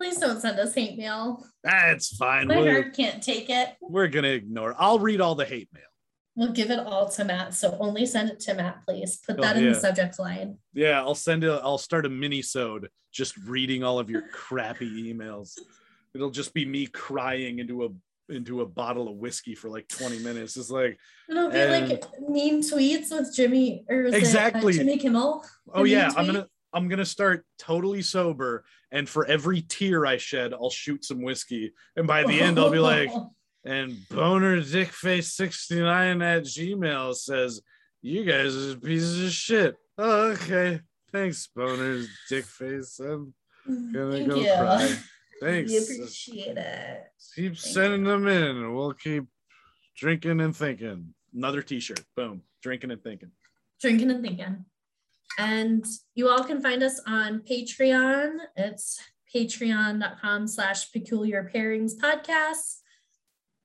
Please 0.00 0.18
don't 0.18 0.40
send 0.40 0.60
us 0.60 0.76
hate 0.76 0.96
mail. 0.96 1.44
That's 1.64 2.16
fine. 2.16 2.46
My 2.46 2.70
heart 2.70 2.94
can't 2.94 3.20
take 3.20 3.50
it. 3.50 3.70
we're 3.80 4.06
going 4.06 4.22
to 4.22 4.32
ignore. 4.32 4.76
I'll 4.78 5.00
read 5.00 5.20
all 5.20 5.34
the 5.34 5.44
hate 5.44 5.70
mail. 5.72 5.82
We'll 6.36 6.52
give 6.52 6.70
it 6.70 6.80
all 6.80 7.08
to 7.10 7.24
Matt. 7.24 7.54
So 7.54 7.76
only 7.80 8.06
send 8.06 8.30
it 8.30 8.40
to 8.40 8.54
Matt, 8.54 8.84
please. 8.86 9.18
Put 9.24 9.38
Oh, 9.38 9.42
that 9.42 9.56
in 9.56 9.64
yeah. 9.64 9.68
the 9.72 9.80
subject 9.80 10.18
line. 10.18 10.58
Yeah, 10.72 11.00
I'll 11.00 11.14
send 11.14 11.44
it. 11.44 11.50
I'll 11.62 11.78
start 11.78 12.06
a 12.06 12.08
mini-sode 12.08 12.88
just 13.12 13.36
reading 13.38 13.84
all 13.84 13.98
of 14.00 14.10
your 14.10 14.22
crappy 14.32 15.12
emails. 15.14 15.58
It'll 16.14 16.30
just 16.30 16.52
be 16.54 16.64
me 16.64 16.86
crying 16.86 17.58
into 17.60 17.84
a 17.84 17.88
into 18.30 18.62
a 18.62 18.66
bottle 18.66 19.06
of 19.06 19.16
whiskey 19.16 19.54
for 19.54 19.68
like 19.68 19.86
20 19.88 20.20
minutes. 20.20 20.56
It's 20.56 20.70
like, 20.70 20.98
It'll 21.28 21.50
be 21.50 21.58
And- 21.58 21.90
like 21.90 22.04
mean 22.26 22.62
tweets 22.62 23.10
with 23.10 23.34
Jimmy 23.36 23.84
or 23.88 24.04
is 24.04 24.14
it, 24.14 24.16
uh, 24.16 24.18
Exactly. 24.18 24.72
Jimmy 24.72 24.96
Kimmel. 24.96 25.44
oh 25.74 25.84
yeah, 25.84 26.08
mean 26.08 26.14
I'm 26.16 26.26
gonna 26.26 26.46
I'm 26.72 26.88
gonna 26.88 27.04
start 27.04 27.44
totally 27.58 28.00
sober, 28.02 28.64
and 28.90 29.06
for 29.08 29.26
every 29.26 29.60
tear 29.62 30.06
I 30.06 30.16
shed, 30.16 30.54
I'll 30.54 30.70
shoot 30.70 31.04
some 31.04 31.20
whiskey. 31.22 31.72
And 31.96 32.06
by 32.06 32.24
the 32.24 32.40
end, 32.40 32.58
I'll 32.58 32.70
be 32.70 32.78
like, 32.80 33.10
and 33.64 33.96
boner 34.10 34.60
dickface 34.60 35.30
69 35.32 36.22
at 36.22 36.42
gmail 36.42 37.14
says 37.14 37.60
you 38.02 38.24
guys 38.24 38.54
are 38.54 38.76
pieces 38.76 39.24
of 39.24 39.32
shit. 39.32 39.76
Oh, 39.96 40.32
okay. 40.32 40.80
Thanks 41.12 41.48
boner 41.54 42.04
dickface 42.30 43.00
i'm 43.00 43.32
gonna 43.92 44.12
Thank 44.12 44.28
go 44.28 44.36
you. 44.36 44.52
cry. 44.58 44.96
Thanks. 45.40 45.70
We 45.70 45.78
appreciate 45.78 46.56
it. 46.56 47.04
keep 47.34 47.56
Thank 47.56 47.58
sending 47.58 48.04
them 48.04 48.26
in. 48.28 48.74
We'll 48.74 48.92
keep 48.92 49.24
drinking 49.96 50.40
and 50.40 50.54
thinking. 50.56 51.14
Another 51.34 51.62
t-shirt. 51.62 52.02
Boom. 52.16 52.42
Drinking 52.62 52.92
and 52.92 53.02
thinking. 53.02 53.30
Drinking 53.80 54.10
and 54.10 54.22
thinking. 54.22 54.64
And 55.38 55.84
you 56.14 56.28
all 56.28 56.44
can 56.44 56.60
find 56.60 56.82
us 56.82 57.00
on 57.06 57.40
Patreon. 57.40 58.36
It's 58.56 59.00
patreon.com 59.34 60.46
slash 60.46 60.92
peculiar 60.92 61.50
pairings 61.52 61.92
podcast. 61.96 62.76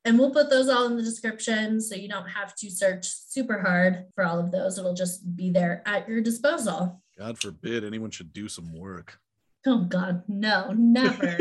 And 0.06 0.18
we'll 0.18 0.32
put 0.32 0.50
those 0.50 0.70
all 0.70 0.86
in 0.88 0.96
the 0.96 1.04
description 1.04 1.82
so 1.82 1.94
you 1.96 2.08
don't 2.08 2.28
have 2.30 2.56
to 2.56 2.70
search 2.72 3.06
super 3.06 3.60
hard 3.60 4.06
for 4.16 4.24
all 4.26 4.40
of 4.40 4.52
those. 4.52 4.78
It'll 4.78 4.94
just 4.94 5.36
be 5.36 5.52
there 5.52 5.84
at 5.86 6.08
your 6.08 6.22
disposal. 6.22 7.02
god 7.18 7.38
forbid 7.38 7.84
anyone 7.84 8.10
should 8.12 8.32
do 8.34 8.48
some 8.48 8.74
work 8.74 9.20
Oh 9.68 9.80
God, 9.80 10.24
no, 10.30 10.72
never. 10.72 11.38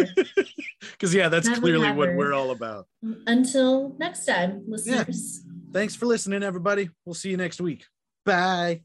because 0.92 1.14
yeah 1.14 1.28
that's 1.28 1.46
Never, 1.46 1.60
clearly 1.60 1.92
what 1.92 2.16
we're 2.16 2.32
all 2.34 2.50
about 2.50 2.88
Until 3.28 3.94
next 3.98 4.26
time, 4.26 4.64
listeners. 4.66 5.42
Yeah. 5.46 5.52
thanks 5.72 5.94
for 5.94 6.06
listening 6.06 6.42
everybody 6.42 6.90
we'll 7.04 7.14
see 7.14 7.30
you 7.30 7.36
next 7.36 7.60
week 7.60 7.86
bye 8.24 8.82